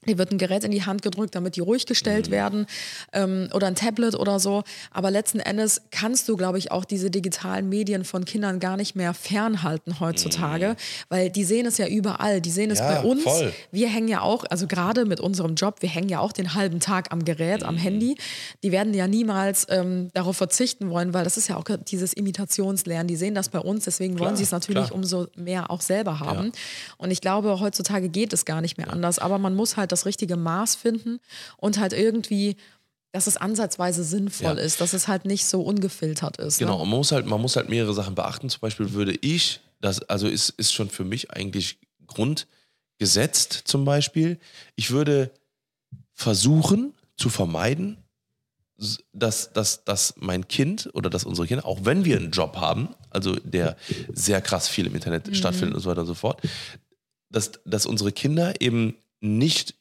Dir 0.06 0.18
wird 0.18 0.30
ein 0.32 0.38
Gerät 0.38 0.64
in 0.64 0.70
die 0.70 0.84
Hand 0.84 1.02
gedrückt, 1.02 1.34
damit 1.34 1.56
die 1.56 1.60
ruhig 1.60 1.84
Mhm. 1.84 1.88
gestellt 1.88 2.30
werden 2.30 2.66
ähm, 3.12 3.48
oder 3.54 3.66
ein 3.66 3.74
Tablet 3.74 4.14
oder 4.14 4.38
so. 4.40 4.62
Aber 4.90 5.10
letzten 5.10 5.40
Endes 5.40 5.82
kannst 5.90 6.28
du, 6.28 6.36
glaube 6.36 6.58
ich, 6.58 6.70
auch 6.72 6.84
diese 6.84 7.10
digitalen 7.10 7.68
Medien 7.68 8.04
von 8.04 8.24
Kindern 8.24 8.60
gar 8.60 8.76
nicht 8.76 8.96
mehr 8.96 9.14
fernhalten 9.14 10.00
heutzutage, 10.00 10.76
weil 11.08 11.30
die 11.30 11.44
sehen 11.44 11.66
es 11.66 11.78
ja 11.78 11.86
überall. 11.86 12.40
Die 12.40 12.50
sehen 12.50 12.70
es 12.70 12.78
Mhm. 12.80 12.84
Ja, 12.86 13.02
bei 13.02 13.08
uns. 13.08 13.22
voll. 13.22 13.52
Wir 13.72 13.88
hängen 13.88 14.08
ja 14.08 14.20
auch, 14.20 14.44
also 14.50 14.66
gerade 14.66 15.04
mit 15.04 15.20
unserem 15.20 15.54
Job, 15.54 15.76
wir 15.80 15.88
hängen 15.88 16.08
ja 16.08 16.20
auch 16.20 16.32
den 16.32 16.54
halben 16.54 16.80
Tag 16.80 17.12
am 17.12 17.24
Gerät, 17.24 17.62
Mhm. 17.62 17.66
am 17.68 17.76
Handy. 17.76 18.16
Die 18.62 18.72
werden 18.72 18.94
ja 18.94 19.06
niemals 19.06 19.66
ähm, 19.68 20.10
darauf 20.14 20.36
verzichten 20.36 20.90
wollen, 20.90 21.12
weil 21.14 21.24
das 21.24 21.36
ist 21.36 21.48
ja 21.48 21.56
auch 21.56 21.64
dieses 21.88 22.12
Imitationslernen. 22.12 23.08
Die 23.08 23.16
sehen 23.16 23.34
das 23.34 23.48
bei 23.48 23.58
uns, 23.58 23.84
deswegen 23.84 24.14
wollen 24.18 24.28
Klar, 24.30 24.36
sie 24.36 24.42
es 24.42 24.50
natürlich 24.50 24.84
klar. 24.86 24.94
umso 24.94 25.26
mehr 25.36 25.70
auch 25.70 25.80
selber 25.80 26.20
haben. 26.20 26.52
Und 26.98 27.10
ich 27.10 27.20
glaube, 27.20 27.58
heutzutage 27.60 28.08
geht 28.08 28.32
es 28.32 28.44
gar 28.44 28.60
nicht 28.60 28.76
mehr 28.78 28.92
anders. 28.92 29.18
Aber 29.18 29.38
man 29.38 29.54
muss 29.54 29.76
halt 29.76 29.92
das 29.92 29.95
richtige 30.04 30.36
Maß 30.36 30.74
finden 30.74 31.20
und 31.56 31.78
halt 31.78 31.92
irgendwie, 31.94 32.56
dass 33.12 33.26
es 33.26 33.36
ansatzweise 33.38 34.04
sinnvoll 34.04 34.58
Ja. 34.58 34.62
ist, 34.62 34.80
dass 34.82 34.92
es 34.92 35.08
halt 35.08 35.24
nicht 35.24 35.46
so 35.46 35.62
ungefiltert 35.62 36.36
ist. 36.36 36.58
Genau, 36.58 36.78
Ne? 36.78 36.84
man 36.90 36.98
muss 36.98 37.12
halt, 37.12 37.24
man 37.24 37.40
muss 37.40 37.56
halt 37.56 37.68
mehrere 37.70 37.94
Sachen 37.94 38.14
beachten. 38.14 38.50
Zum 38.50 38.60
Beispiel 38.60 38.92
würde 38.92 39.16
ich, 39.22 39.60
das 39.80 40.02
also 40.02 40.28
ist, 40.28 40.50
ist 40.50 40.72
schon 40.74 40.90
für 40.90 41.04
mich 41.04 41.30
eigentlich 41.30 41.78
grundgesetzt 42.06 43.62
zum 43.64 43.84
Beispiel, 43.84 44.38
ich 44.74 44.90
würde 44.90 45.30
versuchen 46.12 46.94
zu 47.16 47.28
vermeiden, 47.30 47.96
dass, 49.12 49.50
dass, 49.54 49.84
dass 49.84 50.14
mein 50.18 50.48
Kind 50.48 50.90
oder 50.92 51.08
dass 51.08 51.24
unsere 51.24 51.46
Kinder, 51.46 51.64
auch 51.64 51.80
wenn 51.84 52.04
wir 52.04 52.16
einen 52.18 52.30
Job 52.30 52.56
haben, 52.56 52.94
also 53.10 53.34
der 53.36 53.76
sehr 54.12 54.42
krass 54.42 54.68
viel 54.68 54.86
im 54.86 54.94
Internet 54.94 55.34
stattfindet 55.34 55.74
und 55.76 55.80
so 55.80 55.88
weiter 55.88 56.02
und 56.02 56.06
so 56.06 56.14
fort, 56.14 56.42
dass, 57.30 57.52
dass 57.64 57.86
unsere 57.86 58.12
Kinder 58.12 58.60
eben 58.60 58.94
nicht, 59.20 59.74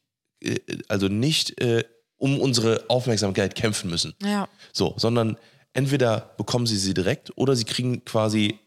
also 0.88 1.08
nicht 1.08 1.60
äh, 1.62 1.84
um 2.18 2.40
unsere 2.40 2.86
Aufmerksamkeit 2.88 3.56
kämpfen 3.56 3.90
müssen. 3.90 4.14
Ja. 4.24 4.48
So, 4.74 4.94
sondern 4.98 5.38
entweder 5.74 6.34
bekommen 6.38 6.66
sie 6.66 6.78
sie 6.78 6.94
direkt 6.94 7.38
oder 7.38 7.56
sie 7.56 7.66
kriegen 7.66 8.04
quasi, 8.06 8.60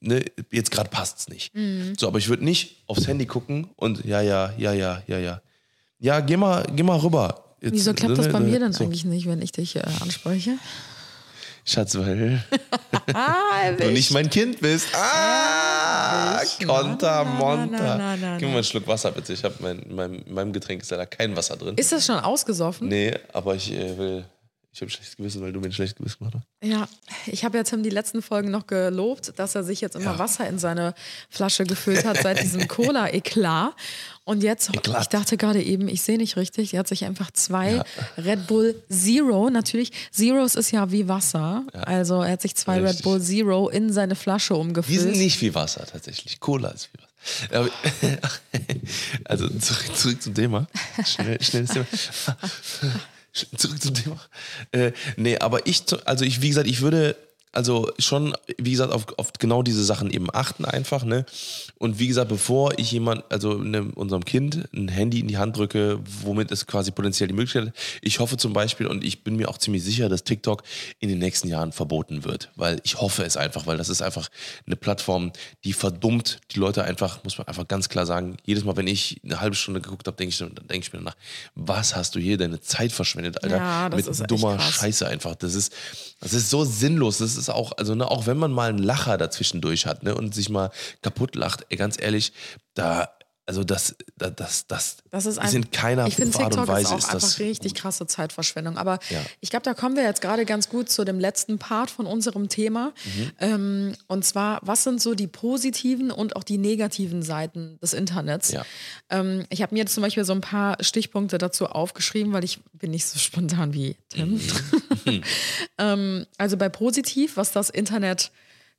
ne, 0.00 0.24
jetzt 0.50 0.70
gerade 0.70 0.90
passt 0.90 1.20
es 1.20 1.28
nicht. 1.28 1.54
Mhm. 1.54 1.94
So, 1.96 2.08
aber 2.08 2.18
ich 2.18 2.28
würde 2.28 2.44
nicht 2.44 2.82
aufs 2.86 3.06
Handy 3.06 3.26
gucken 3.26 3.68
und 3.76 4.04
ja, 4.04 4.20
ja, 4.20 4.52
ja, 4.58 4.72
ja, 4.72 5.02
ja, 5.06 5.18
ja. 5.18 5.42
Ja, 5.98 6.20
geh 6.20 6.36
mal, 6.36 6.66
geh 6.74 6.82
mal 6.82 6.98
rüber. 6.98 7.56
Jetzt, 7.60 7.72
Wieso 7.72 7.94
klappt 7.94 8.18
das 8.18 8.26
ne, 8.26 8.32
bei 8.32 8.40
ne, 8.40 8.46
mir 8.46 8.58
denn 8.58 8.72
so. 8.72 8.84
eigentlich 8.84 9.04
nicht, 9.04 9.26
wenn 9.26 9.40
ich 9.40 9.52
dich 9.52 9.76
äh, 9.76 9.82
anspreche? 10.00 10.58
Schatz, 11.66 11.96
weil 11.96 12.42
du 13.78 13.90
nicht 13.90 14.10
mein 14.10 14.28
Kind 14.28 14.60
bist. 14.60 14.88
Ah. 14.94 16.42
Konter, 16.66 17.24
Monter. 17.24 17.96
na, 17.96 18.36
Gib 18.36 18.42
mir 18.42 18.48
mal 18.48 18.54
einen 18.56 18.64
Schluck 18.64 18.86
Wasser, 18.86 19.10
bitte. 19.12 19.32
Ich 19.32 19.42
habe 19.44 19.54
mein, 19.60 19.78
in, 19.78 19.94
meinem, 19.94 20.22
in 20.26 20.34
meinem 20.34 20.52
Getränk 20.52 20.82
ist 20.82 20.90
leider 20.90 21.06
kein 21.06 21.34
Wasser 21.34 21.56
drin. 21.56 21.74
Ist 21.76 21.90
das 21.92 22.04
schon 22.04 22.18
ausgesoffen? 22.18 22.88
nee, 22.88 23.14
aber 23.32 23.54
ich 23.54 23.72
äh, 23.72 23.96
will, 23.96 24.24
ich 24.74 24.80
habe 24.80 24.90
schlechtes 24.90 25.16
Gewissen, 25.16 25.40
weil 25.40 25.52
du 25.52 25.60
mir 25.60 25.66
ein 25.66 25.72
schlechtes 25.72 25.96
Gewissen 25.96 26.18
gemacht 26.18 26.34
hast. 26.34 26.68
Ja, 26.68 26.88
ich 27.26 27.44
habe 27.44 27.56
ja 27.56 27.62
Tim 27.62 27.82
die 27.84 27.90
letzten 27.90 28.22
Folgen 28.22 28.50
noch 28.50 28.66
gelobt, 28.66 29.32
dass 29.36 29.54
er 29.54 29.62
sich 29.62 29.80
jetzt 29.80 29.94
immer 29.94 30.12
Ja. 30.12 30.18
Wasser 30.18 30.48
in 30.48 30.58
seine 30.58 30.94
Flasche 31.30 31.64
gefüllt 31.64 32.04
hat 32.04 32.18
seit 32.22 32.42
diesem 32.42 32.66
Cola-Eklat. 32.68 33.72
Und 34.24 34.42
jetzt, 34.42 34.74
Eklat. 34.74 35.02
ich 35.02 35.08
dachte 35.08 35.36
gerade 35.36 35.62
eben, 35.62 35.86
ich 35.86 36.02
sehe 36.02 36.16
nicht 36.18 36.36
richtig, 36.36 36.74
er 36.74 36.80
hat 36.80 36.88
sich 36.88 37.04
einfach 37.04 37.30
zwei 37.30 37.74
Ja. 37.74 37.84
Red 38.18 38.46
Bull 38.46 38.74
Zero, 38.90 39.48
natürlich, 39.50 39.92
Zeros 40.10 40.54
ist 40.56 40.70
ja 40.72 40.90
wie 40.90 41.06
Wasser, 41.08 41.64
also 41.72 42.22
er 42.22 42.32
hat 42.32 42.42
sich 42.42 42.54
zwei 42.56 42.78
Red 42.78 42.84
Richtig. 42.86 43.02
Bull 43.04 43.20
Zero 43.22 43.68
in 43.68 43.92
seine 43.92 44.14
Flasche 44.16 44.54
Die 44.54 44.60
umgefüllt. 44.60 45.00
sind 45.00 45.16
nicht 45.18 45.40
wie 45.42 45.54
Wasser 45.54 45.86
tatsächlich. 45.86 46.40
Cola 46.40 46.70
ist 46.70 46.88
wie 46.94 46.98
Wasser. 46.98 47.54
Aber, 47.58 47.70
also 49.26 49.46
zurück, 49.48 49.96
zurück 49.96 50.22
zum 50.22 50.34
Thema. 50.34 50.66
Schnell, 51.06 51.40
schnelles 51.42 51.70
Thema. 51.70 51.86
Zurück 53.56 53.82
zum 53.82 53.94
Thema. 53.94 54.20
Äh, 54.72 54.92
nee, 55.16 55.38
aber 55.38 55.66
ich, 55.66 55.84
also 56.04 56.24
ich, 56.24 56.40
wie 56.40 56.48
gesagt, 56.48 56.68
ich 56.68 56.80
würde 56.80 57.16
also 57.54 57.90
schon, 57.98 58.34
wie 58.58 58.72
gesagt, 58.72 58.92
auf, 58.92 59.06
auf 59.18 59.32
genau 59.34 59.62
diese 59.62 59.84
Sachen 59.84 60.10
eben 60.10 60.26
achten 60.32 60.64
einfach, 60.64 61.04
ne? 61.04 61.24
Und 61.78 61.98
wie 61.98 62.08
gesagt, 62.08 62.28
bevor 62.28 62.78
ich 62.78 62.90
jemand, 62.92 63.24
also 63.30 63.54
ne, 63.54 63.90
unserem 63.94 64.24
Kind 64.24 64.68
ein 64.74 64.88
Handy 64.88 65.20
in 65.20 65.28
die 65.28 65.38
Hand 65.38 65.56
drücke, 65.56 66.00
womit 66.22 66.50
es 66.50 66.66
quasi 66.66 66.90
potenziell 66.90 67.28
die 67.28 67.34
Möglichkeit 67.34 67.68
hat, 67.68 67.74
ich 68.02 68.18
hoffe 68.18 68.36
zum 68.36 68.52
Beispiel 68.52 68.86
und 68.86 69.04
ich 69.04 69.22
bin 69.22 69.36
mir 69.36 69.48
auch 69.48 69.58
ziemlich 69.58 69.84
sicher, 69.84 70.08
dass 70.08 70.24
TikTok 70.24 70.62
in 71.00 71.08
den 71.08 71.18
nächsten 71.18 71.48
Jahren 71.48 71.72
verboten 71.72 72.24
wird, 72.24 72.50
weil 72.56 72.80
ich 72.84 73.00
hoffe 73.00 73.24
es 73.24 73.36
einfach, 73.36 73.66
weil 73.66 73.76
das 73.76 73.88
ist 73.88 74.02
einfach 74.02 74.28
eine 74.66 74.76
Plattform, 74.76 75.32
die 75.64 75.72
verdummt 75.72 76.40
die 76.50 76.58
Leute 76.58 76.84
einfach, 76.84 77.22
muss 77.24 77.38
man 77.38 77.46
einfach 77.46 77.68
ganz 77.68 77.88
klar 77.88 78.06
sagen, 78.06 78.36
jedes 78.44 78.64
Mal, 78.64 78.76
wenn 78.76 78.86
ich 78.86 79.20
eine 79.24 79.40
halbe 79.40 79.56
Stunde 79.56 79.80
geguckt 79.80 80.06
habe, 80.06 80.16
denke 80.16 80.30
ich, 80.30 80.38
dann 80.38 80.54
denke 80.54 80.86
ich 80.86 80.92
mir 80.92 80.98
danach, 80.98 81.16
was 81.54 81.94
hast 81.94 82.14
du 82.14 82.20
hier 82.20 82.38
deine 82.38 82.60
Zeit 82.60 82.92
verschwendet, 82.92 83.42
Alter, 83.42 83.56
Ja, 83.56 83.88
das 83.88 84.18
mit 84.20 84.30
dummer. 84.30 84.58
Scheiße 84.58 85.06
einfach. 85.06 85.34
Das 85.36 85.54
ist, 85.54 85.72
das 86.20 86.32
ist 86.32 86.50
so 86.50 86.64
sinnlos. 86.64 87.18
Das 87.18 87.36
ist 87.36 87.48
auch, 87.48 87.72
also 87.76 87.94
ne, 87.94 88.10
auch 88.10 88.26
wenn 88.26 88.36
man 88.38 88.52
mal 88.52 88.68
einen 88.68 88.78
Lacher 88.78 89.18
dazwischendurch 89.18 89.86
hat 89.86 90.02
ne, 90.02 90.14
und 90.14 90.34
sich 90.34 90.48
mal 90.48 90.70
kaputt 91.02 91.34
lacht, 91.34 91.66
ey, 91.68 91.76
ganz 91.76 92.00
ehrlich, 92.00 92.32
da 92.74 93.13
also 93.46 93.62
das, 93.62 93.94
das, 94.16 94.66
das, 94.66 94.66
das, 95.10 95.26
ist, 95.26 95.32
ist 95.32 95.38
ein, 95.38 95.54
in 95.54 95.70
keiner 95.70 96.06
ich 96.06 96.16
finde, 96.16 96.38
Art 96.38 96.52
TikTok 96.52 96.60
und 96.60 96.68
Weise 96.68 96.82
ist 96.82 96.92
auch 96.92 96.98
ist 96.98 97.04
einfach 97.04 97.20
das 97.20 97.38
richtig 97.38 97.74
krasse 97.74 98.06
Zeitverschwendung. 98.06 98.78
Aber 98.78 98.98
Ja. 99.10 99.20
ich 99.40 99.50
glaube, 99.50 99.64
da 99.64 99.74
kommen 99.74 99.96
wir 99.96 100.02
jetzt 100.02 100.22
gerade 100.22 100.46
ganz 100.46 100.68
gut 100.68 100.88
zu 100.88 101.04
dem 101.04 101.20
letzten 101.20 101.58
Part 101.58 101.90
von 101.90 102.06
unserem 102.06 102.48
Thema. 102.48 102.92
Mhm. 103.04 103.32
Ähm, 103.40 103.92
und 104.06 104.24
zwar, 104.24 104.60
was 104.62 104.84
sind 104.84 105.00
so 105.02 105.14
die 105.14 105.26
positiven 105.26 106.10
und 106.10 106.36
auch 106.36 106.44
die 106.44 106.56
negativen 106.56 107.22
Seiten 107.22 107.78
des 107.82 107.92
Internets? 107.92 108.50
Ja. 108.52 108.64
Ähm, 109.10 109.44
ich 109.50 109.60
habe 109.60 109.74
mir 109.74 109.80
jetzt 109.80 109.94
zum 109.94 110.02
Beispiel 110.02 110.24
so 110.24 110.32
ein 110.32 110.40
paar 110.40 110.76
Stichpunkte 110.80 111.36
dazu 111.36 111.66
aufgeschrieben, 111.66 112.32
weil 112.32 112.44
ich 112.44 112.60
bin 112.72 112.92
nicht 112.92 113.04
so 113.06 113.18
spontan 113.18 113.74
wie 113.74 113.96
Tim. 114.08 114.40
Mhm. 115.04 115.22
ähm, 115.78 116.26
also 116.38 116.56
bei 116.56 116.70
positiv, 116.70 117.36
was 117.36 117.52
das 117.52 117.68
Internet 117.68 118.30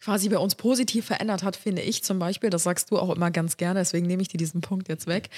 quasi 0.02 0.30
bei 0.30 0.38
uns 0.38 0.56
positiv 0.56 1.06
verändert 1.06 1.44
hat, 1.44 1.56
finde 1.56 1.82
ich 1.82 2.04
zum 2.04 2.20
Beispiel, 2.20 2.50
das 2.50 2.64
sagst 2.64 2.92
du 2.92 3.00
auch 3.00 3.16
immer 3.16 3.32
ganz 3.32 3.58
gerne, 3.58 3.80
deswegen 3.80 4.08
nehme 4.08 4.22
ich 4.22 4.28
dir 4.28 4.38
diesen 4.38 4.62
Punkt 4.62 4.88
jetzt 4.90 5.08
weg. 5.08 5.30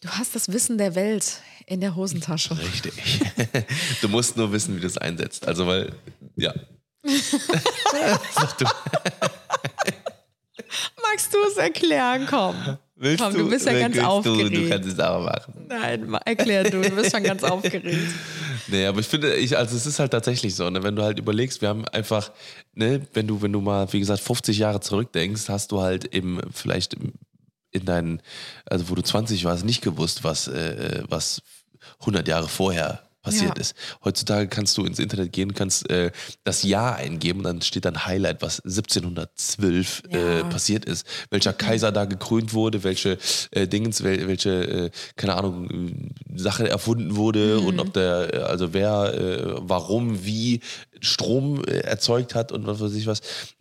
Du 0.00 0.08
hast 0.10 0.34
das 0.34 0.52
Wissen 0.52 0.78
der 0.78 0.94
Welt 0.94 1.40
in 1.66 1.80
der 1.80 1.96
Hosentasche. 1.96 2.56
Richtig. 2.58 2.92
Du 4.02 4.08
musst 4.08 4.36
nur 4.36 4.52
wissen, 4.52 4.76
wie 4.76 4.80
du 4.80 4.86
es 4.86 4.98
einsetzt. 4.98 5.48
Also, 5.48 5.66
weil, 5.66 5.92
ja. 6.36 6.52
Sag 7.02 8.58
du. 8.58 8.66
Magst 11.02 11.32
du 11.32 11.38
es 11.50 11.56
erklären? 11.56 12.26
Komm. 12.28 12.78
Willst 12.98 13.22
Komm, 13.22 13.34
du 13.34 13.50
bist 13.50 13.66
ja 13.66 13.78
ganz 13.78 13.98
aufgeregt. 13.98 14.56
Du, 14.56 14.62
du 14.62 14.68
kannst 14.70 14.88
es 14.88 14.98
aber 14.98 15.24
machen. 15.24 15.66
Nein, 15.68 16.14
erklär 16.24 16.64
du, 16.64 16.80
du 16.80 16.90
bist 16.90 17.10
schon 17.10 17.22
ganz 17.22 17.42
aufgeregt. 17.44 18.14
Nee, 18.68 18.86
aber 18.86 19.00
ich 19.00 19.06
finde, 19.06 19.34
ich, 19.34 19.56
also 19.56 19.76
es 19.76 19.84
ist 19.84 19.98
halt 19.98 20.12
tatsächlich 20.12 20.54
so, 20.54 20.70
ne, 20.70 20.82
wenn 20.82 20.96
du 20.96 21.02
halt 21.02 21.18
überlegst, 21.18 21.60
wir 21.60 21.68
haben 21.68 21.86
einfach, 21.88 22.32
ne, 22.72 23.02
wenn 23.12 23.26
du, 23.26 23.42
wenn 23.42 23.52
du 23.52 23.60
mal, 23.60 23.92
wie 23.92 24.00
gesagt, 24.00 24.20
50 24.20 24.56
Jahre 24.56 24.80
zurückdenkst, 24.80 25.48
hast 25.50 25.72
du 25.72 25.82
halt 25.82 26.14
eben 26.14 26.40
vielleicht 26.54 26.96
in 27.70 27.84
deinen, 27.84 28.22
also 28.64 28.88
wo 28.88 28.94
du 28.94 29.02
20 29.02 29.44
warst, 29.44 29.66
nicht 29.66 29.82
gewusst, 29.82 30.24
was, 30.24 30.48
äh, 30.48 31.02
was 31.06 31.42
100 32.00 32.26
Jahre 32.26 32.48
vorher 32.48 33.05
passiert 33.26 33.56
Ja. 33.56 33.60
ist. 33.60 33.74
Heutzutage 34.04 34.48
kannst 34.48 34.76
du 34.78 34.84
ins 34.84 34.98
Internet 34.98 35.32
gehen, 35.32 35.52
kannst 35.52 35.90
äh, 35.90 36.10
das 36.44 36.62
Jahr 36.62 36.94
eingeben 36.96 37.40
und 37.40 37.44
dann 37.44 37.60
steht 37.62 37.84
dann 37.84 38.06
Highlight, 38.06 38.40
was 38.40 38.60
1712 38.60 40.02
äh, 40.10 40.38
Ja. 40.38 40.44
Mhm. 40.44 40.48
passiert 40.50 40.84
ist, 40.84 41.06
welcher 41.30 41.52
Kaiser 41.52 41.92
da 41.92 42.04
gekrönt 42.04 42.52
wurde, 42.54 42.84
welche 42.84 43.18
äh, 43.50 43.66
Dingens, 43.66 44.02
wel, 44.02 44.26
welche, 44.28 44.50
äh, 44.50 44.90
keine 45.16 45.34
Ahnung, 45.34 45.70
äh, 45.70 46.38
Sache 46.38 46.68
erfunden 46.68 47.16
wurde 47.16 47.58
Mhm. 47.60 47.66
und 47.66 47.80
ob 47.80 47.92
der, 47.92 48.34
äh, 48.34 48.38
also 48.38 48.72
wer, 48.72 49.14
äh, 49.14 49.54
warum, 49.58 50.24
wie 50.24 50.60
Strom 51.00 51.62
äh, 51.64 51.78
erzeugt 51.80 52.34
hat 52.34 52.52
und 52.52 52.66
was 52.66 52.80
weiß 52.80 52.94
ich 52.94 53.06
was. 53.06 53.20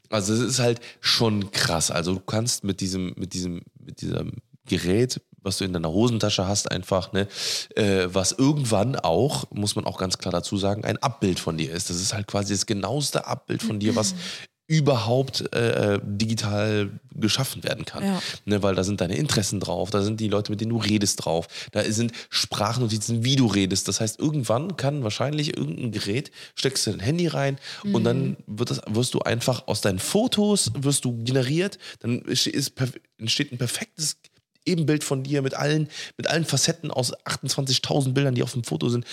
Also 0.10 0.34
es 0.34 0.40
ist 0.40 0.60
halt 0.60 0.80
schon 1.02 1.52
krass. 1.52 1.90
Also 1.92 2.14
du 2.14 2.20
kannst 2.20 2.64
mit 2.64 2.80
diesem, 2.82 3.14
mit 3.18 3.34
diesem, 3.34 3.62
mit 3.84 4.02
diesem 4.02 4.34
Gerät, 4.68 5.20
was 5.46 5.58
du 5.58 5.66
in 5.66 5.74
deiner 5.74 5.92
Hosentasche 5.92 6.48
hast, 6.48 6.72
einfach, 6.72 7.14
ne, 7.14 7.28
äh, 7.76 8.08
was 8.08 8.34
irgendwann 8.34 8.96
auch, 8.96 9.50
muss 9.52 9.76
man 9.76 9.86
auch 9.86 9.98
ganz 9.98 10.18
klar 10.18 10.32
dazu 10.32 10.58
sagen, 10.58 10.84
ein 10.84 10.98
Abbild 10.98 11.40
von 11.40 11.58
dir 11.58 11.72
ist. 11.72 11.90
Das 11.90 11.98
ist 11.98 12.14
halt 12.14 12.28
quasi 12.28 12.54
das 12.54 12.66
genaueste 12.66 13.28
Abbild 13.28 13.64
von 13.64 13.80
dir, 13.80 13.96
was 13.96 14.16
überhaupt 14.68 15.54
äh, 15.54 16.00
digital 16.04 16.90
geschaffen 17.14 17.64
werden 17.64 17.86
kann. 17.86 18.04
Ja. 18.04 18.22
Ne, 18.46 18.64
weil 18.64 18.74
da 18.74 18.84
sind 18.84 19.00
deine 19.00 19.16
Interessen 19.16 19.60
drauf, 19.60 19.92
da 19.92 20.02
sind 20.02 20.20
die 20.20 20.28
Leute, 20.28 20.52
mit 20.52 20.60
denen 20.60 20.72
du 20.72 20.78
redest 20.78 21.24
drauf, 21.24 21.48
da 21.72 21.84
sind 21.84 22.14
Sprachnotizen, 22.32 23.24
wie 23.24 23.36
du 23.36 23.46
redest. 23.46 23.88
Das 23.88 24.02
heißt, 24.02 24.20
irgendwann 24.20 24.76
kann 24.76 25.04
wahrscheinlich 25.04 25.56
irgendein 25.56 25.92
Gerät, 25.92 26.32
steckst 26.56 26.88
du 26.88 26.92
dein 26.92 27.00
Handy 27.00 27.28
rein 27.28 27.60
und 27.94 28.04
dann 28.04 28.38
wird 28.48 28.72
das, 28.72 28.82
wirst 28.88 29.14
du 29.14 29.20
einfach 29.20 29.68
aus 29.68 29.82
deinen 29.82 30.00
Fotos, 30.00 30.72
wirst 30.76 31.06
du 31.06 31.24
generiert, 31.24 31.78
dann 32.00 32.22
ist, 32.22 32.50
entsteht 33.20 33.52
ein 33.52 33.60
perfektes 33.60 34.18
Ebenbild 34.66 35.04
von 35.04 35.24
dir 35.24 35.42
mit 35.42 35.54
allen, 35.54 35.90
mit 36.18 36.28
allen 36.28 36.46
Facetten 36.46 36.92
aus 36.92 37.14
28.000 37.14 38.14
Bildern, 38.14 38.36
die 38.36 38.44
auf 38.44 38.54
dem 38.54 38.64
Foto 38.64 38.90
sind. 38.90 39.06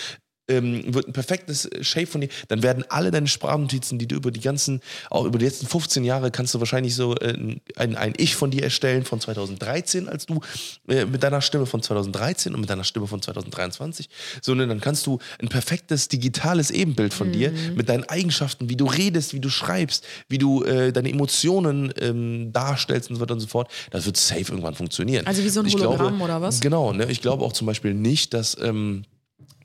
Ähm, 0.53 0.95
wird 0.95 1.09
ein 1.09 1.13
perfektes 1.13 1.69
Shape 1.81 2.07
von 2.07 2.21
dir, 2.21 2.29
dann 2.49 2.63
werden 2.63 2.85
alle 2.89 3.11
deine 3.11 3.27
Sprachnotizen, 3.27 3.99
die 3.99 4.07
du 4.07 4.17
über 4.17 4.31
die 4.31 4.41
ganzen, 4.41 4.81
auch 5.11 5.25
über 5.25 5.39
die 5.39 5.45
letzten 5.45 5.67
15 5.67 6.05
Jahre, 6.05 6.31
kannst 6.31 6.55
du 6.55 6.59
wahrscheinlich 6.59 6.95
so 6.95 7.15
äh, 7.17 7.59
ein, 7.77 7.97
ein 7.97 8.15
Ich 8.17 8.37
von 8.37 8.51
dir 8.51 8.63
erstellen 8.63 9.05
von 9.05 9.21
2013, 9.21 10.09
als 10.09 10.27
du 10.27 10.41
äh, 10.89 11.05
mit 11.05 11.23
deiner 11.23 11.41
Stimme 11.41 11.67
von 11.67 11.83
2013 11.83 12.55
und 12.55 12.61
mit 12.61 12.71
deiner 12.71 12.85
Stimme 12.85 13.07
von 13.07 13.23
2023, 13.23 14.09
so 14.41 14.55
ne, 14.55 14.67
dann 14.67 14.81
kannst 14.81 15.07
du 15.07 15.19
ein 15.41 15.49
perfektes 15.49 16.09
digitales 16.09 16.71
Ebenbild 16.71 17.15
von 17.15 17.33
dir 17.33 17.53
mit 17.75 17.89
deinen 17.89 18.05
Eigenschaften, 18.05 18.69
wie 18.69 18.77
du 18.77 18.87
redest, 18.87 19.35
wie 19.35 19.41
du 19.41 19.49
schreibst, 19.49 20.05
wie 20.29 20.39
du 20.39 20.65
äh, 20.65 20.93
deine 20.93 21.11
Emotionen 21.11 21.93
ähm, 22.01 22.53
darstellst 22.53 23.11
und 23.11 23.17
so 23.17 23.23
weiter 23.23 23.35
und 23.35 23.41
so 23.41 23.47
fort. 23.47 23.71
Das 23.91 24.07
wird 24.07 24.17
safe 24.17 24.41
irgendwann 24.49 24.75
funktionieren. 24.75 25.27
Also 25.27 25.43
wie 25.45 25.49
so 25.49 25.61
ein 25.61 25.73
Hologramm 25.73 26.21
oder 26.21 26.41
was? 26.41 26.61
Genau, 26.61 26.93
ne? 26.93 27.11
ich 27.11 27.21
glaube 27.21 27.45
auch 27.45 27.53
zum 27.53 27.67
Beispiel 27.67 27.95
nicht, 27.95 28.35
dass. 28.35 28.57
Ähm, 28.61 29.05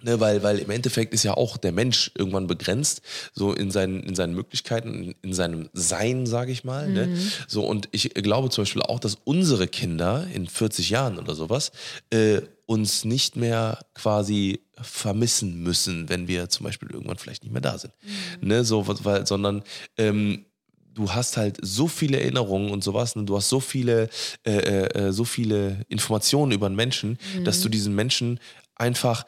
Ne, 0.02 0.20
weil, 0.20 0.44
weil 0.44 0.60
im 0.60 0.70
Endeffekt 0.70 1.14
ist 1.14 1.24
ja 1.24 1.34
auch 1.34 1.58
der 1.58 1.72
Mensch 1.72 2.12
irgendwann 2.16 2.48
begrenzt, 2.48 3.02
so 3.34 3.54
in 3.54 3.72
seinen, 3.72 4.04
in 4.04 4.16
seinen 4.16 4.34
Möglichkeiten, 4.34 4.94
in, 4.94 5.16
in 5.22 5.34
seinem 5.34 5.70
Sein, 5.74 6.26
sage 6.26 6.52
ich 6.52 6.64
mal. 6.64 6.88
Ne? 6.90 7.18
So, 7.48 7.66
und 7.66 7.90
ich 7.92 8.14
glaube 8.14 8.50
zum 8.50 8.64
Beispiel 8.64 8.84
auch, 8.84 9.00
dass 9.00 9.18
unsere 9.24 9.68
Kinder 9.68 10.28
in 10.34 10.48
40 10.48 10.90
Jahren 10.90 11.18
oder 11.18 11.34
sowas 11.34 11.72
äh, 12.12 12.42
uns 12.68 13.06
nicht 13.06 13.36
mehr 13.36 13.80
quasi 13.94 14.62
vermissen 14.80 15.64
müssen, 15.64 16.10
wenn 16.10 16.28
wir 16.28 16.50
zum 16.50 16.66
Beispiel 16.66 16.92
irgendwann 16.92 17.18
vielleicht 17.18 17.44
nicht 17.44 17.52
mehr 17.52 17.62
da 17.62 17.78
sind. 17.78 17.94
Ne? 18.42 18.64
So, 18.64 18.86
weil, 19.04 19.26
sondern 19.26 19.64
ähm, 19.98 20.46
du 20.94 21.12
hast 21.12 21.38
halt 21.38 21.58
so 21.62 21.88
viele 21.88 22.20
Erinnerungen 22.20 22.72
und 22.72 22.84
sowas, 22.84 23.16
ne? 23.16 23.24
du 23.24 23.38
hast 23.38 23.50
so 23.50 23.60
viele, 23.60 24.10
äh, 24.46 24.52
äh, 24.52 25.12
so 25.12 25.24
viele 25.24 25.86
Informationen 25.88 26.52
über 26.52 26.66
einen 26.66 26.76
Menschen, 26.76 27.18
dass 27.44 27.62
du 27.62 27.70
diesen 27.70 27.96
Menschen 27.96 28.40
einfach 28.76 29.26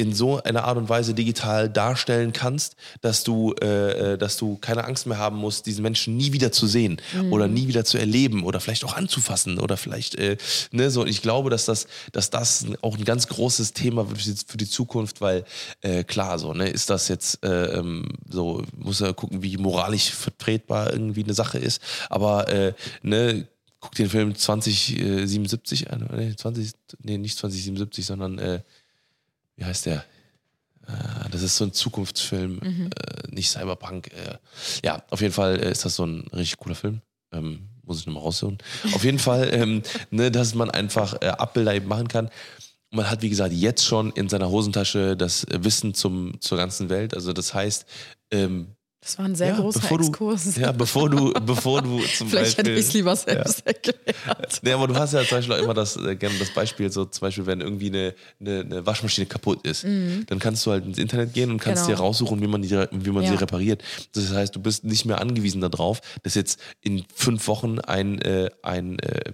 in 0.00 0.14
so 0.14 0.42
einer 0.42 0.64
Art 0.64 0.78
und 0.78 0.88
Weise 0.88 1.12
digital 1.14 1.68
darstellen 1.68 2.32
kannst, 2.32 2.74
dass 3.02 3.22
du, 3.22 3.54
äh, 3.62 4.14
äh, 4.14 4.18
dass 4.18 4.38
du 4.38 4.56
keine 4.56 4.84
Angst 4.84 5.06
mehr 5.06 5.18
haben 5.18 5.36
musst, 5.36 5.66
diesen 5.66 5.82
Menschen 5.82 6.16
nie 6.16 6.32
wieder 6.32 6.52
zu 6.52 6.66
sehen 6.66 7.00
oder 7.30 7.48
nie 7.48 7.68
wieder 7.68 7.84
zu 7.84 7.98
erleben 7.98 8.44
oder 8.44 8.60
vielleicht 8.60 8.84
auch 8.84 8.96
anzufassen 8.96 9.58
oder 9.58 9.76
vielleicht, 9.76 10.14
äh, 10.14 10.38
ne, 10.72 10.90
so. 10.90 11.04
Ich 11.04 11.20
glaube, 11.20 11.50
dass 11.50 11.66
das, 11.66 11.86
dass 12.12 12.30
das 12.30 12.64
auch 12.80 12.96
ein 12.96 13.04
ganz 13.04 13.28
großes 13.28 13.74
Thema 13.74 14.08
wird 14.10 14.44
für 14.46 14.56
die- 14.56 14.70
Zukunft, 14.70 15.20
weil 15.20 15.44
äh, 15.82 16.04
klar, 16.04 16.38
so, 16.38 16.54
ne, 16.54 16.68
ist 16.68 16.88
das 16.90 17.08
jetzt 17.08 17.44
äh, 17.44 17.78
ähm, 17.78 18.06
so, 18.28 18.62
muss 18.78 19.00
ja 19.00 19.12
gucken, 19.12 19.42
wie 19.42 19.56
moralisch 19.56 20.10
vertretbar 20.10 20.92
irgendwie 20.92 21.24
eine 21.24 21.34
Sache 21.34 21.58
ist, 21.58 21.82
aber 22.08 22.48
äh, 22.48 22.72
ne, 23.02 23.46
guck 23.80 23.94
den 23.96 24.08
Film 24.08 24.34
2077 24.34 25.90
an, 25.90 26.08
nee, 26.16 26.34
20, 26.34 26.72
nee, 27.02 27.18
nicht 27.18 27.36
2077, 27.38 28.06
sondern 28.06 28.38
wie 29.60 29.64
heißt 29.66 29.86
der? 29.86 30.04
Äh, 30.88 31.28
Das 31.30 31.42
ist 31.42 31.56
so 31.56 31.64
ein 31.64 31.72
Zukunftsfilm, 31.72 32.58
Mhm. 32.62 32.90
äh, 32.96 33.28
nicht 33.34 33.50
Cyberpunk. 33.50 34.08
Äh, 34.12 34.38
ja, 34.84 35.02
auf 35.10 35.20
jeden 35.20 35.34
Fall 35.34 35.56
ist 35.56 35.84
das 35.84 35.94
so 35.96 36.04
ein 36.04 36.26
richtig 36.32 36.58
cooler 36.58 36.74
Film. 36.74 37.02
Ähm, 37.32 37.68
muss 37.84 38.00
ich 38.00 38.06
nochmal 38.06 38.22
raussuchen. 38.22 38.58
Auf 38.94 39.04
jeden 39.04 39.18
Fall, 39.18 39.52
ähm, 39.52 39.82
ne, 40.10 40.30
dass 40.30 40.54
man 40.54 40.70
einfach 40.70 41.20
äh, 41.20 41.26
Abbilder 41.28 41.74
eben 41.74 41.86
machen 41.88 42.08
kann. 42.08 42.30
Man 42.90 43.08
hat, 43.08 43.22
wie 43.22 43.28
gesagt, 43.28 43.52
jetzt 43.52 43.84
schon 43.84 44.10
in 44.12 44.28
seiner 44.28 44.48
Hosentasche 44.50 45.16
das 45.16 45.46
Wissen 45.50 45.94
zum, 45.94 46.40
zur 46.40 46.58
ganzen 46.58 46.88
Welt. 46.88 47.14
Also 47.14 47.32
das 47.32 47.54
heißt, 47.54 47.84
ähm, 48.32 48.74
Das 49.02 49.18
war 49.18 49.24
ein 49.24 49.34
sehr 49.34 49.54
großer 49.54 49.80
bevor 49.80 49.98
Exkurs. 50.00 50.54
Du, 50.54 50.60
ja, 50.60 50.72
bevor 50.72 51.08
du, 51.08 51.32
bevor 51.46 51.80
du 51.80 52.00
zum 52.00 52.28
Vielleicht 52.28 52.58
hätte 52.58 52.70
Beispiel... 52.70 52.78
ich 52.78 52.86
es 52.88 52.92
lieber 52.92 53.16
selbst 53.16 53.66
erklärt. 53.66 53.96
Nee, 54.62 54.72
aber 54.72 54.88
du 54.88 54.94
hast 54.94 55.14
ja 55.14 55.24
zum 55.24 55.38
Beispiel 55.38 55.54
auch 55.56 55.62
immer 55.62 55.72
das, 55.72 55.96
äh, 55.96 56.16
gerne 56.16 56.38
das 56.38 56.50
Beispiel, 56.50 56.92
so 56.92 57.06
zum 57.06 57.20
Beispiel, 57.22 57.46
wenn 57.46 57.62
irgendwie 57.62 57.86
eine, 57.88 58.14
eine, 58.40 58.60
eine 58.60 58.86
Waschmaschine 58.86 59.26
kaputt 59.26 59.66
ist, 59.66 59.84
dann 59.84 60.38
kannst 60.38 60.66
du 60.66 60.72
halt 60.72 60.84
ins 60.84 60.98
Internet 60.98 61.32
gehen 61.32 61.50
und 61.50 61.58
kannst 61.58 61.84
Mhm. 61.84 61.86
Genau. 61.86 61.96
dir 61.98 62.02
raussuchen, 62.04 62.42
wie 62.42 62.46
man, 62.46 62.60
die, 62.60 62.70
wie 62.90 63.10
man 63.10 63.24
Ja. 63.24 63.30
sie 63.30 63.36
repariert. 63.36 63.82
Das 64.12 64.30
heißt, 64.32 64.54
du 64.54 64.60
bist 64.60 64.84
nicht 64.84 65.06
mehr 65.06 65.18
angewiesen 65.20 65.62
darauf, 65.62 66.00
dass 66.22 66.34
jetzt 66.34 66.60
in 66.82 67.04
fünf 67.14 67.46
Wochen 67.48 67.78
ein, 67.78 68.20
äh, 68.20 68.50
ein, 68.62 68.98
äh, 68.98 69.32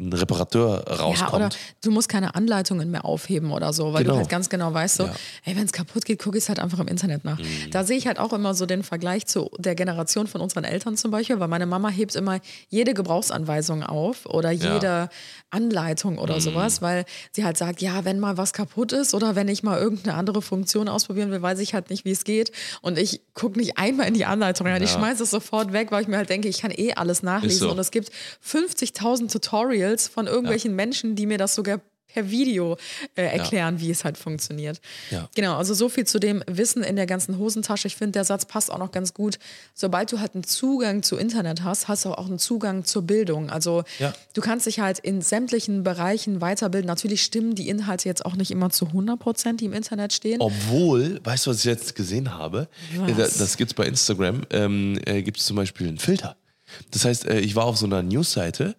ein 0.00 0.12
Reparateur 0.12 0.84
rauskommt. 0.88 1.18
Ja, 1.18 1.32
oder 1.34 1.48
du 1.84 1.90
musst 1.90 2.08
keine 2.08 2.34
Anleitungen 2.34 2.90
mehr 2.90 3.04
aufheben 3.04 3.52
oder 3.52 3.72
so, 3.72 3.92
weil 3.92 4.02
Genau. 4.02 4.14
du 4.14 4.20
halt 4.20 4.28
ganz 4.30 4.48
genau 4.48 4.72
weißt, 4.72 4.96
so, 4.96 5.04
Ja. 5.04 5.10
Mhm. 5.10 5.16
ey, 5.44 5.56
wenn 5.56 5.64
es 5.66 5.72
kaputt 5.72 6.04
geht, 6.04 6.20
gucke 6.22 6.38
ich 6.38 6.44
es 6.44 6.48
halt 6.48 6.58
einfach 6.58 6.78
im 6.78 6.88
Internet 6.88 7.24
nach. 7.24 7.38
Da 7.70 7.84
sehe 7.84 7.96
ich 7.98 8.06
halt 8.06 8.18
auch 8.18 8.32
immer 8.32 8.54
so 8.54 8.64
den 8.66 8.82
Vergleich 8.82 9.26
zu 9.26 9.50
der 9.58 9.74
Generation 9.74 10.26
von 10.26 10.40
unseren 10.40 10.64
Eltern 10.64 10.96
zum 10.96 11.10
Beispiel, 11.10 11.38
weil 11.40 11.48
meine 11.48 11.66
Mama 11.66 11.90
hebt 11.90 12.16
immer 12.16 12.40
jede 12.68 12.94
Gebrauchsanweisung 12.94 13.82
auf 13.82 14.26
oder 14.26 14.50
Ja. 14.50 14.68
Mhm. 14.70 14.74
jede 14.74 15.08
Anleitung 15.50 16.18
oder 16.18 16.40
sowas, 16.40 16.80
weil 16.80 17.04
sie 17.32 17.44
halt 17.44 17.56
sagt, 17.58 17.82
ja, 17.82 18.04
wenn 18.04 18.20
mal 18.20 18.36
was 18.36 18.52
kaputt 18.52 18.92
ist 18.92 19.14
oder 19.14 19.34
wenn 19.36 19.48
ich 19.48 19.62
mal 19.62 19.78
irgendeine 19.78 20.16
andere 20.16 20.42
Funktion 20.42 20.88
ausprobieren 20.88 21.30
will, 21.30 21.42
weiß 21.42 21.58
ich 21.58 21.74
halt 21.74 21.90
nicht, 21.90 22.04
wie 22.04 22.12
es 22.12 22.24
geht. 22.24 22.52
Und 22.82 22.98
ich 22.98 23.20
gucke 23.34 23.58
nicht 23.58 23.76
einmal 23.78 24.06
in 24.08 24.14
die 24.14 24.24
Anleitung 24.26 24.66
rein. 24.66 24.82
Ich 24.82 24.90
Ja. 24.90 24.96
schmeiße 24.98 25.24
es 25.24 25.30
sofort 25.30 25.72
weg, 25.72 25.90
weil 25.90 26.02
ich 26.02 26.08
mir 26.08 26.16
halt 26.16 26.30
denke, 26.30 26.48
ich 26.48 26.60
kann 26.62 26.70
eh 26.70 26.94
alles 26.94 27.22
nachlesen. 27.22 27.58
so. 27.58 27.70
Und 27.70 27.78
es 27.78 27.90
gibt 27.90 28.10
50.000 28.42 29.28
Tutorials 29.32 29.89
von 29.98 30.26
irgendwelchen 30.26 30.74
Menschen, 30.74 31.16
die 31.16 31.26
mir 31.26 31.38
das 31.38 31.54
sogar 31.54 31.80
per 32.12 32.28
Video 32.28 32.76
äh, 33.14 33.22
erklären, 33.22 33.78
wie 33.78 33.88
es 33.88 34.02
halt 34.04 34.18
funktioniert. 34.18 34.80
Ja. 35.12 35.28
Genau, 35.36 35.56
also 35.56 35.74
so 35.74 35.88
viel 35.88 36.04
zu 36.04 36.18
dem 36.18 36.42
Wissen 36.48 36.82
in 36.82 36.96
der 36.96 37.06
ganzen 37.06 37.38
Hosentasche. 37.38 37.86
Ich 37.86 37.94
finde, 37.94 38.14
der 38.14 38.24
Satz 38.24 38.46
passt 38.46 38.68
auch 38.72 38.78
noch 38.78 38.90
ganz 38.90 39.14
gut. 39.14 39.38
Sobald 39.74 40.10
du 40.10 40.18
halt 40.18 40.34
einen 40.34 40.42
Zugang 40.42 41.04
zu 41.04 41.16
Internet 41.16 41.62
hast, 41.62 41.86
hast 41.86 42.04
du 42.04 42.10
auch 42.10 42.26
einen 42.26 42.40
Zugang 42.40 42.84
zur 42.84 43.02
Bildung. 43.02 43.48
Also 43.50 43.84
Ja. 44.00 44.12
du 44.32 44.40
kannst 44.40 44.66
dich 44.66 44.80
halt 44.80 44.98
in 44.98 45.22
sämtlichen 45.22 45.84
Bereichen 45.84 46.40
weiterbilden. 46.40 46.88
Natürlich 46.88 47.22
stimmen 47.22 47.54
die 47.54 47.68
Inhalte 47.68 48.08
jetzt 48.08 48.26
auch 48.26 48.34
nicht 48.34 48.50
immer 48.50 48.70
zu 48.70 48.86
100 48.86 49.16
Prozent, 49.20 49.60
die 49.60 49.66
im 49.66 49.72
Internet 49.72 50.12
stehen. 50.12 50.40
Obwohl, 50.40 51.20
weißt 51.22 51.46
du, 51.46 51.50
was 51.50 51.58
ich 51.58 51.64
jetzt 51.66 51.94
gesehen 51.94 52.34
habe? 52.34 52.66
Äh, 53.06 53.12
Das, 53.14 53.38
das 53.38 53.56
gibt 53.56 53.70
es 53.70 53.74
bei 53.74 53.86
Instagram, 53.86 54.42
ähm, 54.50 54.98
äh, 55.06 55.22
gibt 55.22 55.38
es 55.38 55.46
zum 55.46 55.54
Beispiel 55.54 55.86
einen 55.86 55.98
Filter. 55.98 56.36
Das 56.90 57.04
heißt, 57.04 57.26
äh, 57.26 57.38
ich 57.38 57.54
war 57.54 57.66
auf 57.66 57.76
so 57.76 57.86
einer 57.86 58.02
Newsseite, 58.02 58.74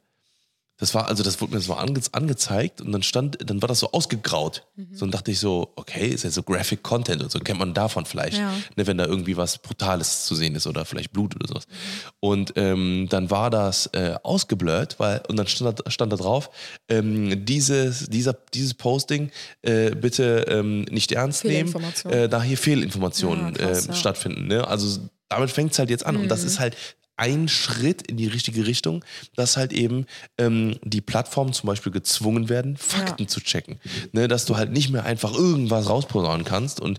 das 0.81 0.93
war, 0.95 1.07
also 1.07 1.21
das 1.23 1.39
wurde 1.39 1.53
mir 1.53 1.61
so 1.61 1.75
ange 1.75 2.01
angezeigt 2.11 2.81
und 2.81 2.91
dann 2.91 3.03
stand, 3.03 3.37
dann 3.49 3.61
war 3.61 3.67
das 3.69 3.79
so 3.79 3.91
ausgegraut. 3.91 4.63
Mhm. 4.75 4.87
So 4.93 5.05
und 5.05 5.13
dachte 5.13 5.29
ich 5.31 5.39
so, 5.39 5.71
okay, 5.75 6.07
ist 6.07 6.23
ja 6.23 6.31
so 6.31 6.41
Graphic 6.43 6.81
Content 6.83 7.21
und 7.21 7.31
so, 7.31 7.39
kennt 7.39 7.59
man 7.59 7.73
davon 7.73 8.05
vielleicht, 8.05 8.37
Ja. 8.39 8.51
ne, 8.75 8.87
wenn 8.87 8.97
da 8.97 9.05
irgendwie 9.05 9.37
was 9.37 9.59
Brutales 9.59 10.25
zu 10.25 10.33
sehen 10.35 10.55
ist 10.55 10.65
oder 10.67 10.83
vielleicht 10.83 11.13
Blut 11.13 11.35
oder 11.35 11.47
sowas. 11.47 11.67
Mhm. 11.67 12.09
Und 12.19 12.53
ähm, 12.55 13.07
dann 13.09 13.29
war 13.29 13.49
das 13.51 13.85
äh, 13.93 14.15
ausgeblurrt, 14.23 14.99
weil, 14.99 15.21
und 15.29 15.37
dann 15.37 15.47
stand 15.47 15.79
da, 15.85 15.89
stand 15.91 16.11
da 16.11 16.17
drauf, 16.17 16.49
ähm, 16.89 17.45
dieses, 17.45 18.09
dieser, 18.09 18.33
dieses 18.53 18.73
Posting 18.73 19.31
äh, 19.61 19.91
bitte 19.91 20.45
ähm, 20.49 20.81
nicht 20.89 21.11
ernst 21.11 21.45
nehmen, 21.45 21.73
äh, 22.09 22.27
da 22.27 22.41
hier 22.41 22.57
Fehlinformationen 22.57 23.53
Ja, 23.55 23.67
krass, 23.67 23.85
äh, 23.85 23.89
ja. 23.89 23.93
stattfinden. 23.95 24.47
Ne? 24.47 24.67
Also 24.67 24.99
damit 25.29 25.51
fängt 25.51 25.71
es 25.71 25.79
halt 25.79 25.89
jetzt 25.89 26.05
an. 26.05 26.15
Und 26.17 26.23
Mhm. 26.23 26.27
das 26.27 26.43
ist 26.43 26.59
halt 26.59 26.75
ein 27.21 27.47
Schritt 27.47 28.01
in 28.07 28.17
die 28.17 28.25
richtige 28.27 28.65
Richtung, 28.65 29.05
dass 29.35 29.55
halt 29.55 29.71
eben 29.73 30.07
ähm, 30.39 30.77
die 30.83 31.01
Plattformen 31.01 31.53
zum 31.53 31.67
Beispiel 31.67 31.91
gezwungen 31.91 32.49
werden, 32.49 32.77
Fakten 32.77 33.23
Ja. 33.23 33.27
zu 33.29 33.39
checken. 33.41 33.79
Ne? 34.11 34.27
Dass 34.27 34.45
du 34.45 34.57
halt 34.57 34.71
nicht 34.71 34.89
mehr 34.89 35.05
einfach 35.05 35.33
irgendwas 35.33 35.87
rausposaunen 35.87 36.45
kannst 36.45 36.79
und 36.79 36.97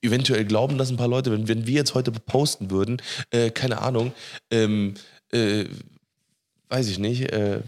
eventuell 0.00 0.44
glauben 0.44 0.78
das 0.78 0.90
ein 0.90 0.96
paar 0.96 1.08
Leute, 1.08 1.32
wenn, 1.32 1.48
wenn 1.48 1.66
wir 1.66 1.74
jetzt 1.74 1.94
heute 1.94 2.12
posten 2.12 2.70
würden, 2.70 3.02
äh, 3.30 3.50
keine 3.50 3.82
Ahnung, 3.82 4.12
ähm, 4.50 4.94
äh, 5.32 5.64
weiß 6.68 6.86
ich 6.88 6.98
nicht, 7.00 7.32
äh, 7.32 7.60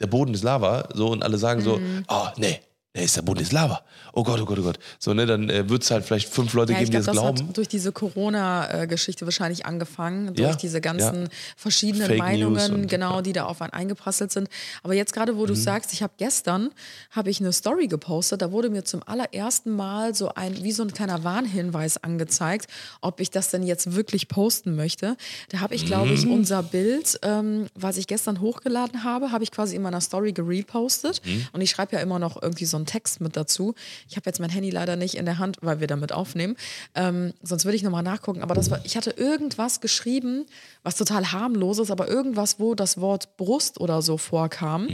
der 0.00 0.06
Boden 0.06 0.32
ist 0.32 0.44
Lava, 0.44 0.88
so 0.94 1.08
und 1.08 1.24
alle 1.24 1.38
sagen 1.38 1.60
Mhm. 1.60 1.64
so, 1.64 1.80
oh 2.08 2.26
nee, 2.36 2.60
nee, 2.98 3.04
ist 3.04 3.16
der 3.16 3.22
Boden 3.22 3.40
ist 3.40 3.52
Lava. 3.52 3.82
Oh 4.12 4.22
Gott, 4.24 4.40
oh 4.40 4.44
Gott, 4.44 4.58
oh 4.58 4.62
Gott. 4.62 4.78
So, 4.98 5.14
ne, 5.14 5.26
dann 5.26 5.48
äh, 5.48 5.68
wird 5.68 5.82
es 5.84 5.90
halt 5.90 6.04
vielleicht 6.04 6.28
fünf 6.28 6.52
Leute 6.54 6.72
Ja, 6.72 6.78
geben, 6.80 6.90
die 6.90 6.96
glaube, 6.98 7.06
das 7.06 7.14
das 7.14 7.22
glauben. 7.22 7.48
hat 7.48 7.56
durch 7.56 7.68
diese 7.68 7.92
Corona-Geschichte 7.92 9.24
wahrscheinlich 9.26 9.66
angefangen, 9.66 10.34
durch 10.34 10.38
Ja, 10.50 10.54
diese 10.56 10.80
ganzen 10.80 11.22
ja. 11.24 11.28
verschiedenen 11.56 12.06
Fake 12.06 12.18
Meinungen, 12.18 12.72
und- 12.74 12.88
genau, 12.88 13.20
die 13.20 13.32
da 13.32 13.44
auf 13.44 13.62
einen 13.62 13.72
eingeprasselt 13.72 14.32
sind. 14.32 14.48
Aber 14.82 14.94
jetzt 14.94 15.12
gerade, 15.12 15.36
wo 15.36 15.46
du 15.46 15.54
sagst, 15.54 15.92
ich 15.92 16.02
habe 16.02 16.12
gestern 16.18 16.70
habe 17.10 17.30
ich 17.30 17.40
eine 17.40 17.52
Story 17.52 17.86
gepostet, 17.86 18.42
da 18.42 18.50
wurde 18.52 18.70
mir 18.70 18.84
zum 18.84 19.02
allerersten 19.06 19.70
Mal 19.74 20.14
so 20.14 20.34
ein 20.34 20.62
wie 20.62 20.72
so 20.72 20.82
ein 20.82 20.92
kleiner 20.92 21.22
Warnhinweis 21.24 22.02
angezeigt, 22.02 22.66
ob 23.00 23.20
ich 23.20 23.30
das 23.30 23.50
denn 23.50 23.62
jetzt 23.62 23.94
wirklich 23.94 24.28
posten 24.28 24.74
möchte. 24.76 25.16
Da 25.50 25.60
habe 25.60 25.74
ich, 25.74 25.86
glaube 25.86 26.12
ich, 26.12 26.26
unser 26.26 26.62
Bild, 26.62 27.18
ähm, 27.22 27.66
was 27.74 27.96
ich 27.96 28.06
gestern 28.06 28.40
hochgeladen 28.40 29.04
habe, 29.04 29.30
habe 29.32 29.44
ich 29.44 29.50
quasi 29.50 29.76
in 29.76 29.82
meiner 29.82 30.00
Story 30.00 30.32
gerepostet. 30.32 31.20
Und 31.52 31.60
ich 31.60 31.70
schreibe 31.70 31.96
ja 31.96 32.02
immer 32.02 32.18
noch 32.18 32.40
irgendwie 32.42 32.64
so 32.64 32.76
einen 32.76 32.86
Text 32.88 33.20
mit 33.20 33.36
dazu. 33.36 33.74
Ich 34.08 34.16
habe 34.16 34.24
jetzt 34.26 34.40
mein 34.40 34.50
Handy 34.50 34.70
leider 34.70 34.96
nicht 34.96 35.14
in 35.14 35.24
der 35.24 35.38
Hand, 35.38 35.58
weil 35.60 35.78
wir 35.80 35.86
damit 35.86 36.12
aufnehmen. 36.12 36.56
Ähm, 36.94 37.34
sonst 37.42 37.64
würde 37.64 37.76
ich 37.76 37.82
nochmal 37.82 38.02
nachgucken. 38.02 38.42
Aber 38.42 38.54
das 38.54 38.70
war, 38.70 38.80
ich 38.84 38.96
hatte 38.96 39.10
irgendwas 39.10 39.80
geschrieben, 39.80 40.46
was 40.82 40.96
total 40.96 41.32
harmlos 41.32 41.78
ist, 41.78 41.90
aber 41.90 42.08
irgendwas, 42.08 42.58
wo 42.58 42.74
das 42.74 43.00
Wort 43.00 43.36
Brust 43.36 43.80
oder 43.80 44.02
so 44.02 44.16
vorkam. 44.18 44.88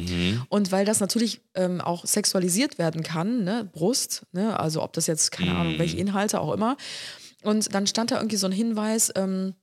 Und 0.48 0.72
weil 0.72 0.84
das 0.84 1.00
natürlich 1.00 1.40
ähm, 1.54 1.80
auch 1.80 2.04
sexualisiert 2.04 2.78
werden 2.78 3.02
kann, 3.02 3.44
ne? 3.44 3.68
Brust, 3.72 4.26
ne? 4.32 4.58
also 4.58 4.82
ob 4.82 4.92
das 4.92 5.06
jetzt, 5.06 5.30
keine 5.30 5.54
Ahnung, 5.54 5.78
welche 5.78 5.96
Inhalte 5.96 6.40
auch 6.40 6.52
immer. 6.52 6.76
Und 7.42 7.74
dann 7.74 7.86
stand 7.86 8.10
da 8.10 8.16
irgendwie 8.16 8.36
so 8.36 8.46
ein 8.46 8.52
Hinweis, 8.52 9.12
ähm, 9.14 9.54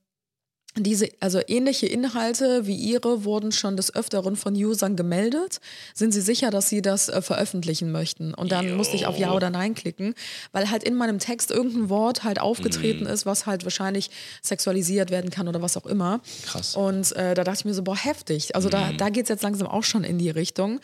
diese, 0.77 1.09
also 1.19 1.41
ähnliche 1.47 1.85
Inhalte 1.85 2.65
wie 2.65 2.75
ihre 2.75 3.25
wurden 3.25 3.51
schon 3.51 3.75
des 3.75 3.93
Öfteren 3.93 4.37
von 4.37 4.53
Usern 4.55 4.95
gemeldet. 4.95 5.59
Sind 5.93 6.13
sie 6.13 6.21
sicher, 6.21 6.49
dass 6.49 6.69
sie 6.69 6.81
das 6.81 7.09
äh, 7.09 7.21
veröffentlichen 7.21 7.91
möchten? 7.91 8.33
Und 8.33 8.51
dann 8.51 8.75
musste 8.75 8.95
ich 8.95 9.05
auf 9.05 9.17
Ja 9.17 9.33
oder 9.33 9.49
Nein 9.49 9.75
klicken, 9.75 10.13
weil 10.53 10.71
halt 10.71 10.83
in 10.83 10.95
meinem 10.95 11.19
Text 11.19 11.51
irgendein 11.51 11.89
Wort 11.89 12.23
halt 12.23 12.39
aufgetreten 12.39 13.05
ist, 13.05 13.25
was 13.25 13.45
halt 13.45 13.65
wahrscheinlich 13.65 14.11
sexualisiert 14.41 15.11
werden 15.11 15.29
kann 15.29 15.47
oder 15.49 15.61
was 15.61 15.75
auch 15.75 15.85
immer. 15.85 16.21
Krass. 16.45 16.75
Und 16.75 17.11
äh, 17.17 17.33
da 17.33 17.43
dachte 17.43 17.59
ich 17.59 17.65
mir 17.65 17.73
so, 17.73 17.83
boah, 17.83 17.97
heftig. 17.97 18.55
Also 18.55 18.69
da, 18.69 18.93
da 18.93 19.09
geht 19.09 19.23
es 19.23 19.29
jetzt 19.29 19.43
langsam 19.43 19.67
auch 19.67 19.83
schon 19.83 20.05
in 20.05 20.17
die 20.17 20.29
Richtung. 20.29 20.79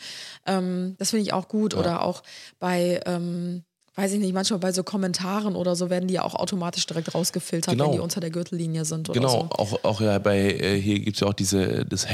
Ähm, 0.46 0.96
das 0.98 1.10
finde 1.10 1.22
ich 1.22 1.32
auch 1.32 1.48
gut. 1.48 1.74
Oder 1.74 2.02
auch 2.02 2.22
bei, 2.58 3.00
ähm, 3.06 3.64
weiß 3.98 4.12
ich 4.12 4.20
nicht, 4.20 4.32
manchmal 4.32 4.60
bei 4.60 4.70
so 4.70 4.84
Kommentaren 4.84 5.56
oder 5.56 5.74
so 5.74 5.90
werden 5.90 6.06
die 6.06 6.14
ja 6.14 6.22
auch 6.22 6.36
automatisch 6.36 6.86
direkt 6.86 7.16
rausgefiltert, 7.16 7.72
Genau. 7.74 7.86
wenn 7.86 7.92
die 7.94 7.98
unter 7.98 8.20
der 8.20 8.30
Gürtellinie 8.30 8.84
sind 8.84 9.08
oder 9.08 9.18
Genau, 9.18 9.48
so. 9.50 9.58
auch, 9.58 9.84
auch 9.84 10.00
ja 10.00 10.18
bei, 10.20 10.38
äh, 10.38 10.80
hier 10.80 11.00
gibt 11.00 11.16
es 11.16 11.20
ja 11.20 11.26
auch 11.26 11.32
diese, 11.34 11.84
das 11.84 12.08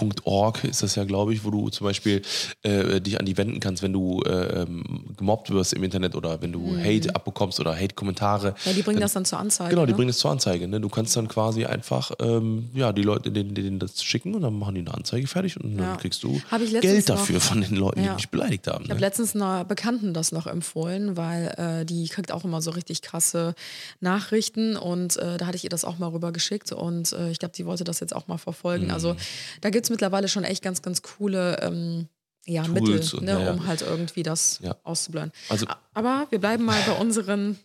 hateaid.org 0.00 0.64
ist 0.64 0.82
das 0.82 0.94
ja, 0.94 1.04
glaube 1.04 1.32
ich, 1.34 1.44
wo 1.44 1.50
du 1.50 1.68
zum 1.70 1.86
Beispiel 1.86 2.22
äh, 2.62 3.00
dich 3.00 3.18
an 3.18 3.26
die 3.26 3.36
wenden 3.36 3.60
kannst, 3.60 3.82
wenn 3.82 3.92
du 3.92 4.22
äh, 4.22 4.66
gemobbt 5.16 5.50
wirst 5.50 5.72
im 5.72 5.82
Internet 5.84 6.14
oder 6.14 6.40
wenn 6.42 6.52
du 6.52 6.76
Hate 6.78 7.14
abbekommst 7.14 7.60
oder 7.60 7.74
Hate-Kommentare. 7.74 8.50
Mhm. 8.50 8.54
Ja, 8.64 8.72
die 8.72 8.82
bringen 8.82 9.00
das 9.00 9.12
dann 9.12 9.24
zur 9.24 9.38
Anzeige. 9.38 9.70
Genau, 9.70 9.86
die 9.86 9.92
ne? 9.92 9.96
bringen 9.96 10.10
es 10.10 10.18
zur 10.18 10.30
Anzeige. 10.30 10.68
Ne? 10.68 10.80
Du 10.80 10.88
kannst 10.88 11.16
dann 11.16 11.28
quasi 11.28 11.64
einfach 11.64 12.12
ähm, 12.20 12.70
ja, 12.74 12.92
die 12.92 13.02
Leute 13.02 13.30
denen, 13.30 13.54
denen 13.54 13.78
das 13.78 14.02
schicken 14.02 14.34
und 14.34 14.42
dann 14.42 14.58
machen 14.58 14.74
die 14.74 14.80
eine 14.80 14.94
Anzeige 14.94 15.26
fertig 15.26 15.58
und 15.60 15.78
Ja. 15.78 15.86
dann 15.90 15.96
kriegst 15.98 16.22
du 16.22 16.40
Geld 16.80 17.08
noch- 17.08 17.16
dafür 17.16 17.40
von 17.40 17.60
den 17.60 17.76
Leuten, 17.76 18.02
Ja. 18.04 18.10
die 18.12 18.16
dich 18.16 18.28
beleidigt 18.30 18.66
haben. 18.66 18.84
Ich 18.84 18.90
habe 18.90 19.00
Ne? 19.00 19.06
letztens 19.06 19.34
einer 19.34 19.64
Bekannten 19.64 20.14
das 20.14 20.32
noch 20.32 20.46
empfohlen, 20.46 21.16
weil 21.16 21.80
äh, 21.80 21.84
die 21.84 22.06
kriegt 22.08 22.32
auch 22.32 22.44
immer 22.44 22.62
so 22.62 22.70
richtig 22.70 23.02
krasse 23.02 23.54
Nachrichten 24.00 24.76
und 24.76 25.16
äh, 25.16 25.36
da 25.38 25.46
hatte 25.46 25.56
ich 25.56 25.64
ihr 25.64 25.70
das 25.70 25.84
auch 25.84 25.98
mal 25.98 26.08
rüber 26.08 26.32
geschickt 26.32 26.72
und 26.72 27.12
äh, 27.12 27.30
ich 27.30 27.38
glaube, 27.38 27.54
die 27.56 27.66
wollte 27.66 27.84
das 27.84 28.00
jetzt 28.00 28.14
auch 28.14 28.28
mal 28.28 28.38
verfolgen. 28.38 28.86
Mhm. 28.86 28.90
Also 28.92 29.16
da 29.60 29.70
gibt 29.70 29.84
es 29.84 29.87
mittlerweile 29.90 30.28
schon 30.28 30.44
echt 30.44 30.62
ganz, 30.62 30.82
ganz 30.82 31.02
coole 31.02 31.58
ähm, 31.62 32.08
ja, 32.46 32.62
Tools 32.62 33.12
Mittel, 33.12 33.24
ne, 33.24 33.44
ja, 33.44 33.50
um 33.52 33.66
halt 33.66 33.82
irgendwie 33.82 34.22
das 34.22 34.58
Ja. 34.62 34.74
auszublenden. 34.84 35.32
Also- 35.48 35.66
Aber 35.94 36.26
wir 36.30 36.38
bleiben 36.38 36.64
mal 36.64 36.80
bei 36.86 36.92
unseren. 36.92 37.58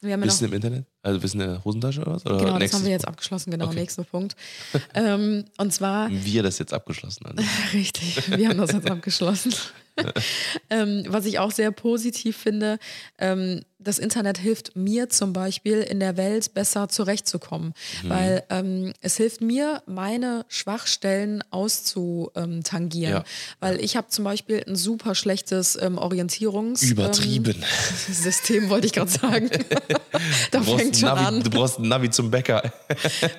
Wir 0.00 0.12
haben 0.12 0.20
ja 0.20 0.26
noch 0.26 0.32
Wissen 0.34 0.44
im 0.46 0.52
Internet? 0.52 0.86
Also 1.02 1.22
Wissen 1.22 1.40
in 1.40 1.48
der 1.48 1.64
Hosentasche 1.64 2.02
oder 2.02 2.12
was? 2.12 2.24
Oder 2.26 2.36
Genau, 2.38 2.58
das 2.58 2.72
haben 2.72 2.84
wir 2.84 2.90
jetzt 2.92 3.02
Punkt? 3.04 3.16
abgeschlossen, 3.18 3.50
genau, 3.50 3.66
Okay. 3.66 3.74
nächster 3.76 4.04
Punkt. 4.04 4.36
ähm, 4.94 5.44
und 5.56 5.72
zwar, 5.72 6.08
Wir 6.10 6.42
das 6.44 6.58
jetzt 6.60 6.72
abgeschlossen 6.72 7.26
haben. 7.26 7.38
richtig, 7.72 8.30
wir 8.36 8.48
haben 8.48 8.58
das 8.58 8.72
jetzt 8.72 8.88
abgeschlossen. 8.90 9.52
ähm, 10.70 11.04
was 11.08 11.24
ich 11.26 11.38
auch 11.38 11.50
sehr 11.50 11.70
positiv 11.70 12.36
finde, 12.36 12.78
ähm, 13.18 13.62
das 13.80 13.98
Internet 14.00 14.38
hilft 14.38 14.74
mir 14.74 15.08
zum 15.08 15.32
Beispiel 15.32 15.78
in 15.82 16.00
der 16.00 16.16
Welt 16.16 16.52
besser 16.52 16.88
zurechtzukommen, 16.88 17.74
Mhm. 18.02 18.08
weil 18.08 18.42
ähm, 18.50 18.92
es 19.02 19.16
hilft 19.16 19.40
mir, 19.40 19.82
meine 19.86 20.44
Schwachstellen 20.48 21.44
auszutangieren. 21.50 23.14
Ja. 23.14 23.24
Weil 23.60 23.80
ich 23.80 23.96
habe 23.96 24.08
zum 24.08 24.24
Beispiel 24.24 24.64
ein 24.66 24.76
super 24.76 25.14
schlechtes 25.14 25.78
ähm, 25.80 25.98
Orientierungs... 25.98 26.82
Übertrieben. 26.82 27.54
Ähm, 27.56 27.64
System 28.14 28.68
wollte 28.68 28.86
ich 28.86 28.92
gerade 28.92 29.10
sagen. 29.10 29.48
da 30.50 30.62
fängt 30.62 30.96
schon 30.96 31.08
Navi, 31.08 31.24
an. 31.24 31.42
du 31.42 31.50
brauchst 31.50 31.78
ein 31.78 31.88
Navi 31.88 32.10
zum 32.10 32.30
Bäcker. 32.30 32.72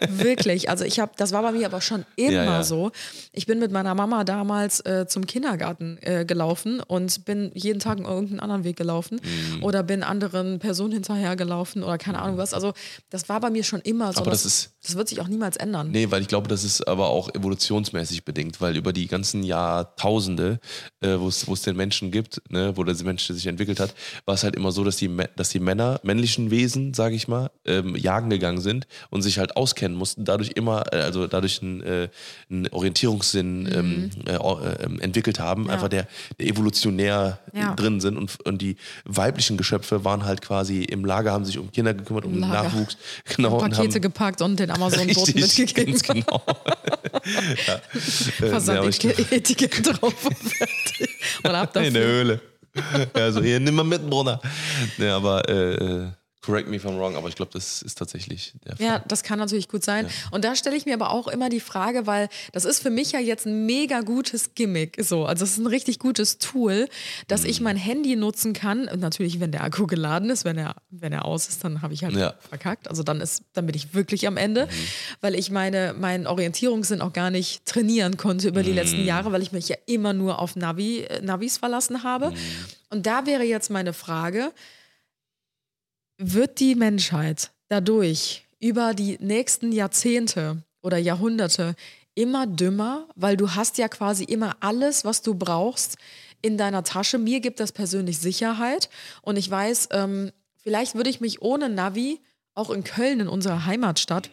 Wirklich. 0.10 0.70
Also 0.70 0.86
ich 0.86 1.00
habe, 1.00 1.12
das 1.18 1.32
war 1.32 1.42
bei 1.42 1.52
mir 1.52 1.66
aber 1.66 1.82
schon 1.82 2.06
immer 2.16 2.32
Ja, 2.32 2.44
ja. 2.46 2.64
so. 2.64 2.92
Ich 3.34 3.46
bin 3.46 3.60
mit 3.60 3.72
meiner 3.72 3.94
Mama 3.96 4.24
damals 4.24 4.80
äh, 4.82 5.06
zum 5.08 5.26
Kindergarten 5.28 5.98
äh, 6.02 6.26
gelaufen 6.26 6.49
und 6.88 7.26
bin 7.26 7.52
jeden 7.54 7.80
Tag 7.80 8.00
irgendeinen 8.00 8.40
anderen 8.40 8.64
Weg 8.64 8.76
gelaufen 8.78 9.20
Mhm. 9.24 9.64
oder 9.64 9.84
bin 9.84 10.04
anderen 10.04 10.60
Personen 10.60 10.94
hinterhergelaufen 10.94 11.84
oder 11.84 11.98
keine 11.98 12.20
Ahnung 12.22 12.38
was. 12.38 12.54
Also 12.54 12.74
das 13.10 13.30
war 13.30 13.40
bei 13.40 13.50
mir 13.50 13.64
schon 13.64 13.82
immer 13.82 14.12
so. 14.14 14.22
Aber 14.22 14.32
das 14.32 14.46
ist- 14.46 14.72
das 14.84 14.96
wird 14.96 15.10
sich 15.10 15.20
auch 15.20 15.28
niemals 15.28 15.58
ändern. 15.58 15.92
Nee, 15.92 16.10
weil 16.10 16.22
ich 16.22 16.28
glaube, 16.28 16.48
das 16.48 16.64
ist 16.64 16.88
aber 16.88 17.10
auch 17.10 17.34
evolutionsmäßig 17.36 18.24
bedingt, 18.26 18.60
weil 18.62 18.76
über 18.78 18.94
die 18.94 19.08
ganzen 19.08 19.44
Jahrtausende, 19.44 20.60
äh, 21.02 21.16
wo 21.20 21.28
es 21.28 21.62
den 21.62 21.76
Menschen 21.76 22.12
gibt, 22.12 22.42
ne, 22.50 22.74
wo 22.76 22.84
der 22.84 22.96
Mensch 23.04 23.28
sich 23.28 23.48
entwickelt 23.48 23.80
hat, 23.80 23.94
war 24.26 24.36
es 24.36 24.44
halt 24.44 24.56
immer 24.56 24.72
so, 24.72 24.84
dass 24.84 24.98
die, 24.98 25.10
dass 25.36 25.50
die 25.50 25.60
Männer, 25.60 26.00
männlichen 26.04 26.52
Wesen, 26.52 26.94
sage 26.94 27.16
ich 27.16 27.28
mal, 27.28 27.52
ähm, 27.66 27.96
jagen 27.96 28.30
gegangen 28.30 28.62
sind 28.62 28.88
und 29.10 29.22
sich 29.22 29.38
halt 29.40 29.56
auskennen 29.58 29.98
mussten, 29.98 30.26
dadurch 30.26 30.52
immer, 30.56 30.86
äh, 30.94 30.98
also 31.02 31.28
dadurch 31.28 31.62
einen, 31.62 31.82
äh, 31.82 32.10
einen 32.50 32.68
Orientierungssinn 32.70 33.70
ähm, 33.74 34.10
äh, 34.26 34.36
äh, 34.36 34.84
ähm, 34.86 35.00
entwickelt 35.00 35.40
haben, 35.40 35.64
Mhm. 35.64 35.68
Ja. 35.68 35.74
einfach 35.74 35.90
der 35.90 36.08
evolutionär 36.40 37.40
Ja. 37.54 37.74
drin 37.76 38.00
sind 38.00 38.18
und, 38.18 38.46
und 38.46 38.62
die 38.62 38.78
weiblichen 39.06 39.58
Geschöpfe 39.58 40.04
waren 40.06 40.26
halt 40.26 40.42
quasi 40.42 40.84
im 40.84 41.06
Lager, 41.06 41.32
haben 41.32 41.46
sich 41.46 41.58
um 41.58 41.72
Kinder 41.72 41.94
gekümmert, 41.94 42.26
um. 42.26 42.40
Nachwuchs, 42.40 42.98
genau, 43.36 43.58
und 43.58 43.70
Pakete 43.72 43.96
haben, 43.96 44.02
gepackt 44.02 44.42
und 44.42 44.60
den 44.60 44.72
Amazon-Boten 44.72 45.34
mitgegeben. 45.40 45.94
ganz 45.94 46.04
genau. 46.04 46.44
ja. 47.68 47.76
Äh, 48.46 48.50
Versand-Etikett 48.50 49.86
drauf 49.86 50.26
und 50.26 50.38
fertig. 50.38 51.10
Und 51.44 51.52
ab 51.52 51.76
in 51.76 51.94
der 51.94 52.04
dafür. 52.04 52.08
Höhle. 52.08 52.42
Ja, 53.16 53.32
so, 53.32 53.42
hier, 53.42 53.60
nimm 53.60 53.76
mal 53.76 53.84
mit, 53.84 54.08
Brunner. 54.10 54.40
Nee, 54.98 55.10
aber 55.10 55.48
äh, 55.50 55.74
äh, 55.76 56.08
correct 56.50 56.68
me 56.68 56.78
if 56.78 56.86
I'm 56.86 56.98
wrong, 56.98 57.16
aber 57.16 57.28
ich 57.28 57.36
glaube, 57.36 57.52
das 57.54 57.84
ist 57.84 57.98
tatsächlich 58.00 58.54
der 58.66 58.76
Fall. 58.76 58.86
Ja, 58.86 59.00
das 59.08 59.22
kann 59.22 59.38
natürlich 59.38 59.68
gut 59.68 59.84
sein. 59.84 60.08
Und 60.32 60.44
da 60.46 60.56
stelle 60.56 60.76
ich 60.76 60.86
mir 60.88 60.96
aber 60.96 61.12
auch 61.12 61.28
immer 61.28 61.48
die 61.50 61.60
Frage, 61.60 62.08
weil 62.08 62.28
das 62.54 62.66
ist 62.66 62.80
für 62.82 62.90
mich 62.90 63.12
ja 63.12 63.20
jetzt 63.20 63.46
ein 63.46 63.68
mega 63.68 64.02
gutes 64.02 64.56
Gimmick. 64.56 64.98
So, 65.00 65.26
also 65.26 65.44
es 65.46 65.52
ist 65.52 65.58
ein 65.60 65.68
richtig 65.68 66.00
gutes 66.00 66.40
Tool, 66.40 66.88
dass 67.28 67.44
Mhm. 67.44 67.50
ich 67.50 67.62
mein 67.62 67.78
Handy 67.78 68.16
nutzen 68.16 68.54
kann. 68.54 68.88
Und 68.88 69.00
natürlich, 69.00 69.40
wenn 69.40 69.52
der 69.52 69.64
Akku 69.64 69.86
geladen 69.86 70.32
ist, 70.32 70.44
wenn 70.44 70.58
er, 70.58 70.76
wenn 70.90 71.14
er 71.14 71.26
aus 71.26 71.48
ist, 71.48 71.64
dann 71.64 71.84
habe 71.84 71.94
ich 71.94 72.04
halt 72.04 72.16
Ja. 72.16 72.34
verkackt. 72.50 72.88
Also 72.90 73.04
dann 73.04 73.22
ist, 73.22 73.44
dann 73.54 73.68
bin 73.68 73.76
ich 73.76 73.94
wirklich 73.94 74.26
am 74.28 74.36
Ende, 74.38 74.66
Mhm. 74.66 74.70
weil 75.22 75.36
ich 75.36 75.52
meine, 75.52 75.94
meinen 75.98 76.26
Orientierungssinn 76.26 77.02
auch 77.02 77.14
gar 77.14 77.30
nicht 77.30 77.64
trainieren 77.66 78.18
konnte 78.18 78.48
über 78.48 78.64
die 78.64 78.72
Mhm. 78.72 78.76
letzten 78.76 79.06
Jahre, 79.06 79.32
weil 79.32 79.44
ich 79.44 79.52
mich 79.52 79.70
ja 79.70 79.76
immer 79.86 80.14
nur 80.14 80.40
auf 80.40 80.56
Navi, 80.56 81.08
Navis 81.22 81.58
verlassen 81.60 82.02
habe. 82.04 82.32
Mhm. 82.32 82.36
Und 82.90 83.06
da 83.06 83.28
wäre 83.28 83.44
jetzt 83.44 83.70
meine 83.70 83.94
Frage, 83.94 84.52
wird 86.20 86.60
die 86.60 86.76
Menschheit 86.76 87.52
dadurch 87.70 88.46
über 88.60 88.94
die 88.94 89.18
nächsten 89.22 89.72
Jahrzehnte 89.72 90.64
oder 90.82 90.98
Jahrhunderte 90.98 91.76
immer 92.14 92.46
dümmer, 92.46 93.08
weil 93.16 93.38
du 93.38 93.52
hast 93.52 93.78
ja 93.78 93.88
quasi 93.88 94.26
immer 94.26 94.58
alles, 94.60 95.06
was 95.06 95.22
du 95.22 95.34
brauchst 95.34 95.98
in 96.42 96.58
deiner 96.58 96.84
Tasche. 96.84 97.18
Mir 97.18 97.40
gibt 97.40 97.60
das 97.62 97.72
persönlich 97.72 98.20
Sicherheit 98.20 98.90
und 99.22 99.38
ich 99.38 99.50
weiß, 99.50 99.90
ähm, 99.92 100.32
vielleicht 100.58 100.96
würde 100.96 101.10
ich 101.10 101.22
mich 101.22 101.42
ohne 101.42 101.70
Navi 101.70 102.20
auch 102.54 102.70
in 102.70 102.84
Köln, 102.84 103.22
in 103.22 103.28
unserer 103.30 103.66
Heimatstadt, 103.66 104.30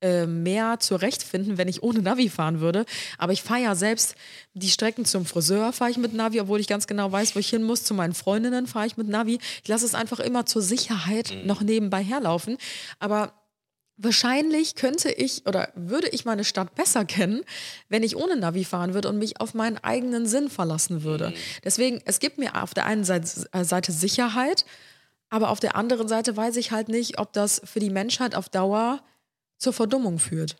äh, 0.00 0.26
mehr 0.26 0.78
zurechtfinden, 0.78 1.58
wenn 1.58 1.68
ich 1.68 1.82
ohne 1.82 2.00
Navi 2.00 2.28
fahren 2.28 2.60
würde. 2.60 2.84
Aber 3.18 3.32
ich 3.32 3.42
fahre 3.42 3.62
ja 3.62 3.74
selbst 3.74 4.14
die 4.54 4.68
Strecken 4.68 5.04
zum 5.04 5.24
Friseur, 5.24 5.72
fahre 5.72 5.90
ich 5.90 5.96
mit 5.96 6.12
Navi, 6.12 6.40
obwohl 6.40 6.60
ich 6.60 6.68
ganz 6.68 6.86
genau 6.86 7.10
weiß, 7.10 7.34
wo 7.34 7.38
ich 7.38 7.48
hin 7.48 7.62
muss. 7.62 7.84
Zu 7.84 7.94
meinen 7.94 8.14
Freundinnen 8.14 8.66
fahre 8.66 8.86
ich 8.86 8.96
mit 8.96 9.08
Navi. 9.08 9.38
Ich 9.62 9.68
lasse 9.68 9.86
es 9.86 9.94
einfach 9.94 10.20
immer 10.20 10.44
zur 10.46 10.62
Sicherheit 10.62 11.34
noch 11.44 11.62
nebenbei 11.62 12.02
herlaufen. 12.02 12.58
Aber 12.98 13.32
wahrscheinlich 13.96 14.74
könnte 14.74 15.10
ich 15.10 15.46
oder 15.46 15.70
würde 15.74 16.08
ich 16.08 16.24
meine 16.24 16.44
Stadt 16.44 16.74
besser 16.74 17.04
kennen, 17.04 17.42
wenn 17.88 18.02
ich 18.02 18.16
ohne 18.16 18.36
Navi 18.36 18.64
fahren 18.64 18.94
würde 18.94 19.08
und 19.08 19.18
mich 19.18 19.40
auf 19.40 19.54
meinen 19.54 19.78
eigenen 19.78 20.26
Sinn 20.26 20.50
verlassen 20.50 21.02
würde. 21.02 21.32
Deswegen, 21.64 22.02
es 22.04 22.18
gibt 22.18 22.38
mir 22.38 22.62
auf 22.62 22.74
der 22.74 22.84
einen 22.86 23.04
Seite, 23.04 23.48
äh, 23.52 23.64
Seite 23.64 23.92
Sicherheit, 23.92 24.66
aber 25.30 25.50
auf 25.50 25.60
der 25.60 25.74
anderen 25.74 26.08
Seite 26.08 26.36
weiß 26.36 26.56
ich 26.56 26.70
halt 26.70 26.88
nicht, 26.88 27.18
ob 27.18 27.32
das 27.32 27.62
für 27.64 27.80
die 27.80 27.90
Menschheit 27.90 28.34
auf 28.34 28.48
Dauer 28.48 29.00
zur 29.58 29.72
Verdummung 29.72 30.18
führt. 30.18 30.56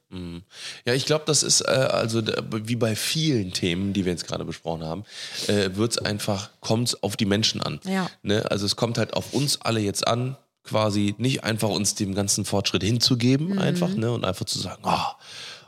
Ja, 0.87 0.95
ich 0.95 1.07
glaube, 1.07 1.25
das 1.27 1.43
ist 1.43 1.61
äh, 1.61 1.71
also 1.71 2.23
wie 2.65 2.77
bei 2.77 2.97
vielen 2.97 3.53
Themen, 3.53 3.93
die 3.93 4.05
wir 4.05 4.13
jetzt 4.13 4.27
gerade 4.27 4.45
besprochen 4.45 4.85
haben, 4.85 5.05
äh, 5.49 5.71
wird 5.75 5.93
es 5.93 5.99
einfach, 5.99 6.51
kommt 6.61 6.89
es 6.89 7.03
auf 7.03 7.17
die 7.17 7.27
Menschen 7.27 7.61
an. 7.61 7.81
Ja. 7.85 8.09
Ne? 8.23 8.51
Also 8.51 8.67
es 8.67 8.77
kommt 8.77 8.99
halt 8.99 9.15
auf 9.15 9.35
uns 9.35 9.61
alle 9.61 9.81
jetzt 9.81 10.07
an, 10.07 10.37
quasi 10.67 11.15
nicht 11.19 11.45
einfach 11.45 11.69
uns 11.69 11.95
dem 11.95 12.15
ganzen 12.15 12.45
Fortschritt 12.45 12.83
hinzugeben, 12.83 13.59
einfach, 13.59 13.91
ne? 13.95 14.11
Und 14.11 14.25
einfach 14.25 14.47
zu 14.47 14.59
sagen, 14.59 14.83
oh, 14.85 15.13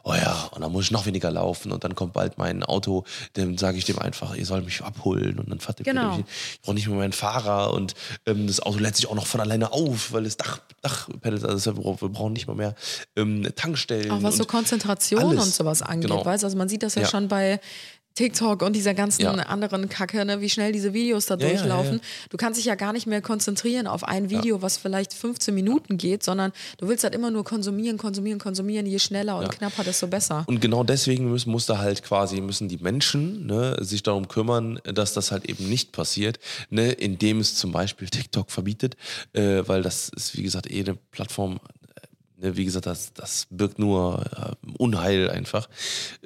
oh 0.04 0.14
ja, 0.14 0.48
und 0.52 0.60
dann 0.62 0.72
muss 0.72 0.84
ich 0.86 0.90
noch 0.90 1.06
weniger 1.06 1.30
laufen 1.30 1.72
und 1.72 1.84
dann 1.84 1.94
kommt 1.94 2.12
bald 2.12 2.38
mein 2.38 2.62
Auto, 2.62 3.04
dann 3.34 3.58
sage 3.58 3.78
ich 3.78 3.84
dem 3.84 3.98
einfach, 3.98 4.34
ihr 4.34 4.46
sollt 4.46 4.64
mich 4.64 4.82
abholen 4.82 5.38
und 5.38 5.50
dann 5.50 5.60
fahrt 5.60 5.80
ihr 5.80 5.84
Genau. 5.84 6.16
den- 6.16 6.24
Ich 6.52 6.60
brauche 6.62 6.74
nicht 6.74 6.86
mehr 6.88 6.96
meinen 6.96 7.12
Fahrer 7.12 7.72
und 7.72 7.94
ähm, 8.26 8.46
das 8.46 8.60
Auto 8.60 8.78
lädt 8.78 8.96
sich 8.96 9.06
auch 9.08 9.14
noch 9.14 9.26
von 9.26 9.40
alleine 9.40 9.72
auf, 9.72 10.12
weil 10.12 10.24
das 10.24 10.36
Dach, 10.36 10.60
Dachpedals, 10.82 11.44
also 11.44 11.76
wir 11.76 12.08
brauchen- 12.08 12.32
nicht 12.32 12.46
mal 12.46 12.54
mehr 12.56 12.74
ähm, 13.16 13.48
Tankstellen. 13.56 14.10
Auch 14.10 14.22
was 14.22 14.36
so 14.36 14.44
Konzentration 14.44 15.22
alles. 15.22 15.44
und 15.44 15.54
sowas 15.54 15.82
angeht, 15.82 16.10
Genau. 16.10 16.24
weißt 16.24 16.42
du? 16.42 16.46
Also 16.46 16.56
man 16.56 16.68
sieht 16.68 16.82
das 16.82 16.94
ja, 16.94 17.02
Ja. 17.02 17.08
schon 17.08 17.28
bei 17.28 17.60
TikTok 18.18 18.62
und 18.62 18.74
dieser 18.74 18.94
ganzen 18.94 19.22
Ja. 19.22 19.30
anderen 19.32 19.88
Kacke, 19.88 20.24
ne, 20.24 20.40
wie 20.40 20.48
schnell 20.50 20.72
diese 20.72 20.92
Videos 20.92 21.26
da 21.26 21.36
Ja, 21.36 21.48
durchlaufen. 21.48 21.98
ja, 21.98 22.02
Du 22.30 22.36
kannst 22.36 22.58
dich 22.58 22.64
ja 22.66 22.74
gar 22.74 22.92
nicht 22.92 23.06
mehr 23.06 23.22
konzentrieren 23.22 23.86
auf 23.86 24.02
ein 24.02 24.28
Video, 24.28 24.60
was 24.60 24.76
vielleicht 24.76 25.14
15 25.14 25.54
Minuten 25.54 25.98
geht, 25.98 26.24
sondern 26.24 26.52
du 26.78 26.88
willst 26.88 27.04
halt 27.04 27.14
immer 27.14 27.30
nur 27.30 27.44
konsumieren, 27.44 27.96
konsumieren, 27.96 28.40
konsumieren. 28.40 28.86
Je 28.86 28.98
schneller 28.98 29.38
und 29.38 29.50
knapper, 29.52 29.84
desto 29.84 30.08
besser. 30.08 30.42
Und 30.48 30.60
genau 30.60 30.82
deswegen 30.82 31.30
müssen, 31.30 31.50
muss 31.52 31.66
da 31.66 31.78
halt 31.78 32.02
quasi, 32.02 32.40
müssen 32.40 32.68
die 32.68 32.78
Menschen 32.78 33.46
ne, 33.46 33.76
sich 33.80 34.02
darum 34.02 34.26
kümmern, 34.26 34.80
dass 34.82 35.12
das 35.14 35.30
halt 35.30 35.48
eben 35.48 35.68
nicht 35.68 35.92
passiert, 35.92 36.40
ne, 36.70 36.90
indem 36.90 37.38
es 37.38 37.54
zum 37.54 37.70
Beispiel 37.70 38.08
TikTok 38.08 38.50
verbietet, 38.50 38.96
äh, 39.32 39.62
weil 39.66 39.82
das 39.82 40.08
ist, 40.08 40.36
wie 40.36 40.42
gesagt, 40.42 40.68
eh 40.70 40.80
eine 40.80 40.96
Plattform, 41.12 41.60
äh, 42.40 42.46
ne, 42.46 42.56
wie 42.56 42.64
gesagt, 42.64 42.86
das, 42.86 43.12
das 43.12 43.46
birgt 43.50 43.78
nur 43.78 44.24
äh, 44.36 44.72
Unheil 44.78 45.30
einfach. 45.30 45.68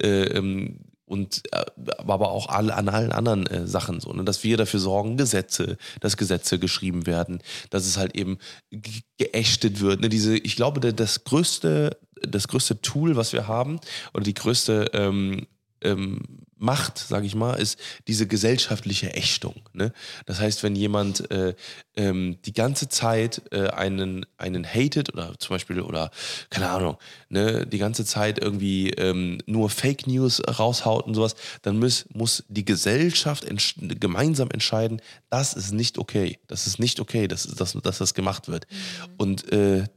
Äh, 0.01 0.09
ähm, 0.39 0.79
und 1.13 1.43
äh, 1.53 1.65
aber 1.99 2.31
auch 2.31 2.49
an 2.49 2.89
allen 2.89 3.13
anderen 3.13 3.47
äh, 3.47 3.67
Sachen 3.67 4.01
so, 4.01 4.13
ne, 4.15 4.25
dass 4.25 4.43
wir 4.45 4.57
dafür 4.57 4.81
sorgen, 4.81 5.19
Gesetze, 5.19 5.77
dass 6.01 6.17
Gesetze 6.17 6.59
geschrieben 6.59 7.07
werden, 7.07 7.43
dass 7.69 7.85
es 7.87 7.99
halt 7.99 8.17
eben 8.17 8.39
ge- 8.71 9.03
geächtet 9.19 9.81
wird. 9.81 10.01
Ne, 10.01 10.09
diese, 10.09 10.37
ich 10.39 10.57
glaube, 10.57 10.81
das 10.81 11.25
größte, 11.25 11.99
das 12.27 12.49
größte 12.49 12.81
Tool, 12.81 13.15
was 13.15 13.35
wir 13.35 13.47
haben, 13.47 13.79
oder 14.15 14.25
die 14.25 14.33
größte 14.33 14.91
ähm, 14.95 15.47
ähm, 15.83 16.21
Macht, 16.57 16.97
sage 16.97 17.27
ich 17.27 17.35
mal, 17.35 17.55
ist 17.55 17.77
diese 18.07 18.29
gesellschaftliche 18.29 19.13
Ächtung. 19.15 19.69
Ne? 19.73 19.93
Das 20.27 20.39
heißt, 20.39 20.63
wenn 20.63 20.77
jemand 20.77 21.29
äh, 21.33 21.57
ähm, 21.97 22.39
die 22.45 22.53
ganze 22.53 22.89
Zeit 22.89 23.43
äh, 23.51 23.67
einen, 23.71 24.25
einen 24.37 24.65
hatet 24.65 25.13
oder 25.13 25.37
zum 25.41 25.55
Beispiel, 25.55 25.81
oder 25.81 26.13
keine 26.51 26.71
Ahnung, 26.71 26.99
ne, 27.29 27.67
die 27.67 27.79
ganze 27.79 28.05
Zeit 28.05 28.39
irgendwie 28.39 28.91
ähm, 28.91 29.39
nur 29.47 29.71
Fake 29.71 30.07
News 30.07 30.41
raushaut 30.47 31.05
und 31.05 31.15
sowas, 31.15 31.35
dann 31.63 31.81
muss, 31.81 32.07
muss 32.15 32.45
die 32.49 32.65
Gesellschaft 32.65 33.45
entsch- 33.45 33.99
gemeinsam 33.99 34.49
entscheiden, 34.53 35.03
das 35.31 35.55
ist 35.55 35.73
nicht 35.73 35.99
okay. 35.99 36.39
Das 36.47 36.69
ist 36.69 36.79
nicht 36.79 37.01
okay, 37.01 37.27
dass, 37.27 37.43
dass, 37.43 37.73
dass 37.73 37.99
das 37.99 38.15
gemacht 38.15 38.47
wird. 38.47 38.69
Und 39.19 39.53
äh, 39.53 39.89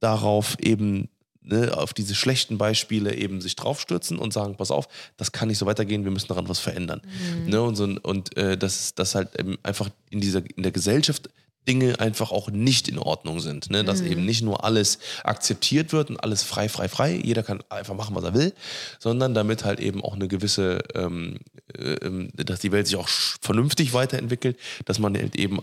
darauf 0.00 0.58
eben 0.60 1.10
ne, 1.46 1.76
auf 1.76 1.94
diese 1.94 2.14
schlechten 2.14 2.58
Beispiele 2.58 3.14
eben 3.14 3.40
sich 3.40 3.56
draufstürzen 3.56 4.18
und 4.18 4.32
sagen, 4.32 4.56
pass 4.56 4.70
auf, 4.70 4.88
das 5.16 5.32
kann 5.32 5.48
nicht 5.48 5.58
so 5.58 5.66
weitergehen, 5.66 6.04
wir 6.04 6.10
müssen 6.10 6.28
daran 6.28 6.48
was 6.48 6.58
verändern. 6.58 7.00
Ne, 7.46 7.62
und 7.62 7.76
so, 7.76 7.84
und 7.84 8.36
äh, 8.36 8.58
dass, 8.58 8.94
dass 8.94 9.14
halt 9.14 9.38
eben 9.38 9.56
einfach 9.62 9.88
in 10.10 10.20
dieser 10.20 10.42
in 10.56 10.62
der 10.62 10.72
Gesellschaft 10.72 11.30
Dinge 11.66 11.98
einfach 12.00 12.30
auch 12.30 12.48
nicht 12.50 12.88
in 12.88 12.98
Ordnung 12.98 13.40
sind. 13.40 13.70
Ne? 13.70 13.84
Dass 13.84 14.00
eben 14.00 14.24
nicht 14.24 14.42
nur 14.42 14.64
alles 14.64 14.98
akzeptiert 15.24 15.92
wird 15.92 16.10
und 16.10 16.16
alles 16.18 16.42
frei, 16.42 16.68
frei, 16.68 16.88
frei, 16.88 17.20
jeder 17.22 17.42
kann 17.42 17.62
einfach 17.68 17.94
machen, 17.94 18.14
was 18.14 18.24
er 18.24 18.34
will, 18.34 18.52
sondern 18.98 19.34
damit 19.34 19.64
halt 19.64 19.80
eben 19.80 20.02
auch 20.02 20.14
eine 20.14 20.28
gewisse, 20.28 20.78
ähm, 20.94 21.38
äh, 21.76 21.94
ähm, 21.94 22.30
dass 22.36 22.60
die 22.60 22.72
Welt 22.72 22.86
sich 22.86 22.96
auch 22.96 23.08
vernünftig 23.08 23.92
weiterentwickelt, 23.92 24.58
dass 24.84 24.98
man 24.98 25.16
halt 25.16 25.36
eben 25.36 25.60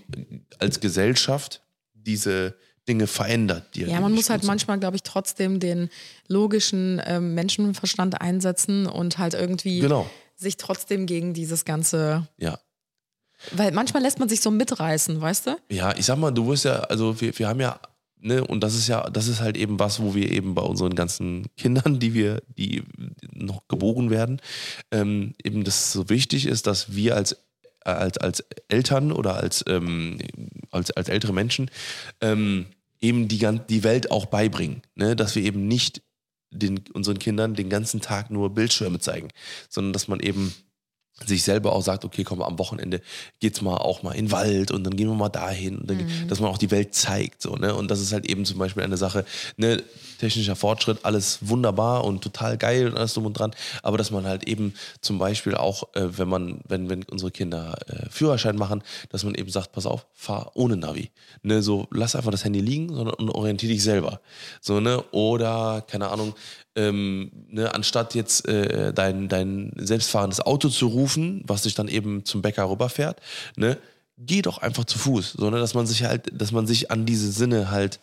als 0.59 0.79
Gesellschaft 0.79 1.61
diese 1.93 2.55
Dinge 2.87 3.07
verändert. 3.07 3.75
Die 3.75 3.81
Ja, 3.81 4.01
man 4.01 4.13
muss 4.13 4.29
halt 4.29 4.43
manchmal, 4.43 4.79
glaube 4.79 4.95
ich, 4.95 5.03
trotzdem 5.03 5.59
den 5.59 5.89
logischen 6.27 7.01
ähm, 7.05 7.33
Menschenverstand 7.33 8.19
einsetzen 8.21 8.87
und 8.87 9.17
halt 9.17 9.33
irgendwie 9.33 9.79
Genau. 9.79 10.09
sich 10.35 10.57
trotzdem 10.57 11.05
gegen 11.05 11.33
dieses 11.33 11.65
ganze. 11.65 12.27
Ja. 12.37 12.59
Weil 13.51 13.71
manchmal 13.71 14.03
lässt 14.03 14.19
man 14.19 14.29
sich 14.29 14.41
so 14.41 14.51
mitreißen, 14.51 15.19
weißt 15.19 15.47
du? 15.47 15.57
Ja, 15.69 15.95
ich 15.97 16.05
sag 16.05 16.17
mal, 16.17 16.31
du 16.31 16.47
wirst 16.47 16.65
ja, 16.65 16.79
also 16.81 17.19
wir, 17.19 17.37
wir 17.37 17.47
haben 17.47 17.59
ja, 17.59 17.79
ne, 18.19 18.43
und 18.45 18.61
das 18.61 18.73
ist 18.73 18.87
ja, 18.87 19.09
das 19.09 19.27
ist 19.27 19.41
halt 19.41 19.57
eben 19.57 19.79
was, 19.79 20.01
wo 20.01 20.15
wir 20.15 20.31
eben 20.31 20.55
bei 20.55 20.61
unseren 20.61 20.95
ganzen 20.95 21.45
Kindern, 21.57 21.99
die 21.99 22.13
wir, 22.13 22.41
die 22.57 22.83
noch 23.33 23.67
geboren 23.67 24.09
werden, 24.09 24.41
ähm, 24.91 25.33
eben 25.43 25.63
das 25.65 25.91
so 25.91 26.09
wichtig 26.09 26.45
ist, 26.45 26.67
dass 26.67 26.95
wir 26.95 27.15
als 27.17 27.37
als, 27.83 28.17
als 28.17 28.43
Eltern 28.67 29.11
oder 29.11 29.35
als, 29.35 29.63
ähm, 29.67 30.19
als, 30.71 30.91
als 30.91 31.09
ältere 31.09 31.33
Menschen 31.33 31.69
ähm, 32.21 32.67
eben 33.01 33.27
die, 33.27 33.47
die 33.69 33.83
Welt 33.83 34.11
auch 34.11 34.25
beibringen. 34.25 34.81
Ne? 34.95 35.15
Dass 35.15 35.35
wir 35.35 35.43
eben 35.43 35.67
nicht 35.67 36.01
den, 36.51 36.81
unseren 36.93 37.19
Kindern 37.19 37.55
den 37.55 37.69
ganzen 37.69 38.01
Tag 38.01 38.29
nur 38.29 38.53
Bildschirme 38.53 38.99
zeigen, 38.99 39.29
sondern 39.69 39.93
dass 39.93 40.07
man 40.07 40.19
eben 40.19 40.53
sich 41.25 41.43
selber 41.43 41.73
auch 41.73 41.81
sagt, 41.81 42.05
okay, 42.05 42.23
komm, 42.23 42.41
am 42.41 42.59
Wochenende 42.59 43.01
geht's 43.39 43.61
mal 43.61 43.77
auch 43.77 44.03
mal 44.03 44.11
in 44.13 44.25
den 44.25 44.31
Wald 44.31 44.71
und 44.71 44.83
dann 44.83 44.95
gehen 44.95 45.07
wir 45.07 45.15
mal 45.15 45.29
dahin 45.29 45.77
und 45.77 45.89
dann, 45.89 45.97
Mhm. 45.97 46.27
dass 46.27 46.39
man 46.39 46.49
auch 46.49 46.57
die 46.57 46.71
Welt 46.71 46.93
zeigt, 46.93 47.41
so, 47.41 47.55
ne? 47.55 47.73
Und 47.75 47.89
das 47.89 47.99
ist 48.01 48.13
halt 48.13 48.25
eben 48.29 48.45
zum 48.45 48.57
Beispiel 48.59 48.83
eine 48.83 48.97
Sache, 48.97 49.25
ne, 49.57 49.83
technischer 50.19 50.55
Fortschritt, 50.55 50.99
alles 51.03 51.39
wunderbar 51.41 52.03
und 52.05 52.21
total 52.23 52.57
geil 52.57 52.87
und 52.87 52.97
alles 52.97 53.13
drum 53.13 53.25
und 53.25 53.33
dran, 53.33 53.51
aber 53.81 53.97
dass 53.97 54.11
man 54.11 54.25
halt 54.25 54.47
eben 54.47 54.73
zum 55.01 55.17
Beispiel 55.19 55.55
auch, 55.55 55.83
äh, 55.95 56.17
wenn 56.17 56.27
man, 56.29 56.59
wenn, 56.67 56.89
wenn 56.89 57.03
unsere 57.03 57.31
Kinder 57.31 57.75
äh, 57.87 58.09
Führerschein 58.09 58.55
machen, 58.55 58.83
dass 59.09 59.23
man 59.23 59.35
eben 59.35 59.49
sagt, 59.49 59.71
pass 59.71 59.85
auf, 59.85 60.05
fahr 60.13 60.51
ohne 60.55 60.77
Navi, 60.77 61.11
ne, 61.41 61.61
so, 61.61 61.87
lass 61.91 62.15
einfach 62.15 62.31
das 62.31 62.43
Handy 62.45 62.61
liegen, 62.61 62.93
sondern 62.93 63.15
und 63.15 63.29
orientier 63.29 63.69
dich 63.69 63.83
selber, 63.83 64.21
so, 64.61 64.79
ne, 64.79 65.01
oder, 65.11 65.83
keine 65.87 66.09
Ahnung, 66.09 66.33
ähm, 66.75 67.31
ne, 67.49 67.73
anstatt 67.73 68.15
jetzt 68.15 68.47
äh, 68.47 68.93
dein, 68.93 69.27
dein 69.27 69.71
selbstfahrendes 69.75 70.41
Auto 70.41 70.69
zu 70.69 70.87
rufen, 70.87 71.43
was 71.45 71.63
dich 71.63 71.75
dann 71.75 71.87
eben 71.87 72.25
zum 72.25 72.41
Bäcker 72.41 72.69
rüberfährt, 72.69 73.21
ne, 73.55 73.77
geh 74.17 74.41
doch 74.41 74.59
einfach 74.59 74.85
zu 74.85 74.97
Fuß, 74.99 75.33
sondern 75.33 75.61
dass 75.61 75.73
man 75.73 75.85
sich 75.85 76.03
halt, 76.03 76.29
dass 76.33 76.51
man 76.51 76.67
sich 76.67 76.91
an 76.91 77.05
diese 77.05 77.31
Sinne 77.31 77.71
halt 77.71 77.99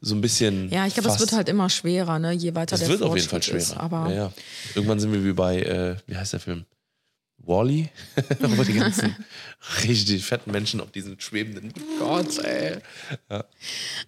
so 0.00 0.14
ein 0.14 0.20
bisschen. 0.20 0.70
Ja, 0.70 0.86
ich 0.86 0.94
glaube, 0.94 1.10
es 1.10 1.20
wird 1.20 1.32
halt 1.32 1.48
immer 1.48 1.68
schwerer, 1.68 2.18
ne? 2.18 2.32
je 2.32 2.54
weiter 2.54 2.74
Es 2.74 2.80
der 2.80 2.88
wird 2.88 3.02
auf 3.02 3.14
jeden 3.14 3.28
Fall 3.28 3.40
Fortschritt 3.42 3.62
schwerer. 3.62 3.76
ist. 3.76 3.76
Aber 3.76 4.10
ja, 4.10 4.16
ja. 4.16 4.32
Irgendwann 4.74 5.00
sind 5.00 5.12
wir 5.12 5.24
wie 5.24 5.32
bei, 5.32 5.60
äh, 5.60 5.96
wie 6.06 6.16
heißt 6.16 6.32
der 6.32 6.40
Film? 6.40 6.64
Wally, 7.38 7.88
die 8.66 8.72
ganzen 8.74 9.16
richtig 9.86 10.24
fetten 10.24 10.50
Menschen 10.52 10.80
auf 10.80 10.90
diesen 10.90 11.20
schwebenden 11.20 11.72
Gott, 11.98 12.38
ey. 12.44 12.78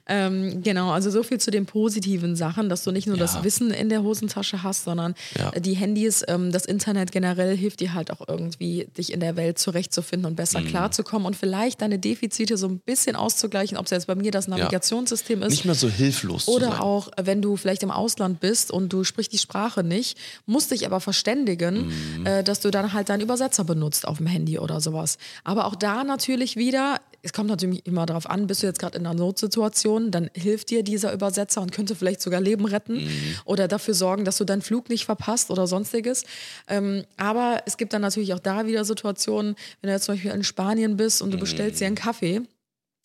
Ähm, 0.07 0.63
genau, 0.63 0.91
also 0.91 1.11
so 1.11 1.23
viel 1.23 1.39
zu 1.39 1.51
den 1.51 1.67
positiven 1.67 2.37
Sachen, 2.37 2.69
dass 2.69 2.85
du 2.85 2.91
nicht 2.91 3.07
nur 3.07 3.17
Ja. 3.17 3.23
das 3.23 3.45
Wissen 3.45 3.71
in 3.71 3.89
der 3.89 4.03
Hosentasche 4.03 4.63
hast, 4.63 4.85
sondern 4.85 5.15
Ja. 5.39 5.51
die 5.53 5.75
Handys, 5.75 6.25
ähm, 6.27 6.53
das 6.53 6.65
Internet 6.65 7.13
generell 7.13 7.57
hilft 7.57 7.81
dir 7.81 7.95
halt 7.95 8.11
auch 8.11 8.27
irgendwie, 8.27 8.87
dich 8.97 9.13
in 9.13 9.21
der 9.21 9.37
Welt 9.37 9.59
zurechtzufinden 9.59 10.27
und 10.27 10.33
Mhm. 10.33 10.37
besser 10.37 10.63
klarzukommen 10.63 11.27
und 11.27 11.37
vielleicht 11.37 11.83
deine 11.83 11.99
Defizite 11.99 12.57
so 12.57 12.67
ein 12.69 12.79
bisschen 12.81 13.15
auszugleichen, 13.17 13.77
ob 13.77 13.85
es 13.85 13.91
jetzt 13.91 14.07
bei 14.07 14.15
mir 14.15 14.31
das 14.31 14.49
Navigationssystem 14.49 15.43
ist. 15.43 15.51
Nicht 15.51 15.65
mehr 15.67 15.75
so 15.75 15.89
hilflos 15.89 16.49
Oder 16.49 16.83
auch, 16.83 17.11
wenn 17.23 17.43
du 17.43 17.57
vielleicht 17.57 17.83
im 17.83 17.91
Ausland 17.91 18.41
bist 18.41 18.71
und 18.71 18.93
du 18.93 19.05
sprichst 19.05 19.33
die 19.33 19.39
Sprache 19.39 19.85
nicht, 19.85 20.19
musst 20.47 20.71
dich 20.71 20.87
aber 20.87 21.01
verständigen, 21.01 21.87
Mhm. 22.19 22.27
äh, 22.27 22.43
dass 22.43 22.61
du 22.61 22.71
dann 22.71 22.93
halt 22.93 23.09
deinen 23.11 23.21
Übersetzer 23.21 23.65
benutzt 23.65 24.09
auf 24.09 24.17
dem 24.17 24.27
Handy 24.27 24.59
oder 24.59 24.81
sowas. 24.81 25.19
Aber 25.45 25.67
auch 25.67 25.75
da 25.75 26.05
natürlich 26.05 26.57
wieder, 26.57 27.01
es 27.23 27.33
kommt 27.33 27.49
natürlich 27.49 27.87
immer 27.87 28.05
darauf 28.07 28.29
an, 28.29 28.47
bist 28.47 28.63
du 28.63 28.67
jetzt 28.67 28.79
gerade 28.79 28.99
in 28.99 29.07
einer 29.07 29.19
Notsituation, 29.19 30.11
dann 30.11 30.31
hilft 30.35 30.71
dir 30.71 30.83
dieser 30.83 31.13
Übersetzer 31.13 31.61
und 31.63 31.71
könnte 31.73 31.95
vielleicht 31.95 32.21
sogar 32.21 32.41
Leben 32.41 32.65
retten 32.65 33.05
Mhm. 33.05 33.11
oder 33.45 33.69
dafür 33.69 33.95
sorgen, 33.95 34.25
dass 34.25 34.39
du 34.39 34.45
deinen 34.45 34.63
Flug 34.63 34.89
nicht 34.89 35.05
verpasst 35.05 35.51
oder 35.51 35.67
sonstiges. 35.67 36.25
Ähm, 36.69 37.05
aber 37.17 37.63
es 37.67 37.77
gibt 37.77 37.93
dann 37.93 38.03
natürlich 38.03 38.35
auch 38.35 38.41
da 38.41 38.67
wieder 38.67 38.85
Situationen, 38.85 39.55
wenn 39.81 39.89
du 39.89 39.95
jetzt 39.95 40.05
zum 40.05 40.15
Beispiel 40.15 40.33
in 40.33 40.45
Spanien 40.45 40.97
bist 40.97 41.23
und 41.23 41.33
du 41.33 41.39
bestellst 41.39 41.81
dir 41.81 41.87
einen 41.87 41.97
Kaffee 41.97 42.43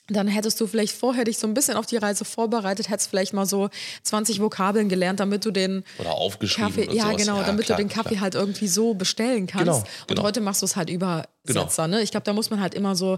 dann 0.10 0.28
hättest 0.28 0.60
du 0.62 0.68
vielleicht 0.68 0.93
vorher 0.95 1.24
dich 1.26 1.38
so 1.38 1.47
ein 1.47 1.53
bisschen 1.53 1.76
auf 1.76 1.86
die 1.86 1.97
Reise 1.97 2.26
vorbereitet, 2.26 2.89
hättest 2.89 3.10
vielleicht 3.10 3.34
mal 3.34 3.45
so 3.45 3.70
20 4.03 4.41
Vokabeln 4.41 4.89
gelernt, 4.89 5.20
damit 5.20 5.45
du 5.45 5.51
den 5.51 5.84
Oder 5.99 6.12
aufgeschrieben 6.14 6.70
Kaffee, 6.74 6.88
und 6.88 6.95
ja 6.95 7.03
sowas. 7.05 7.18
genau, 7.18 7.38
Ja, 7.39 7.43
damit 7.43 7.66
klar, 7.66 7.78
du 7.78 7.84
den 7.84 7.89
Kaffee 7.89 8.10
klar. 8.10 8.22
halt 8.22 8.36
irgendwie 8.36 8.68
so 8.68 8.93
bestellen 8.93 9.47
kannst. 9.47 9.66
Genau, 9.66 9.78
Und 9.80 10.08
genau. 10.08 10.24
heute 10.24 10.41
machst 10.41 10.62
du 10.62 10.66
es 10.66 10.76
halt 10.76 10.89
über 10.89 11.26
Genau. 11.47 11.62
Setzer. 11.62 11.88
Ne? 11.88 12.01
Ich 12.01 12.12
glaube, 12.12 12.26
da 12.26 12.34
muss 12.34 12.49
man 12.49 12.60
halt 12.60 12.74
immer 12.76 12.93
so 12.97 13.18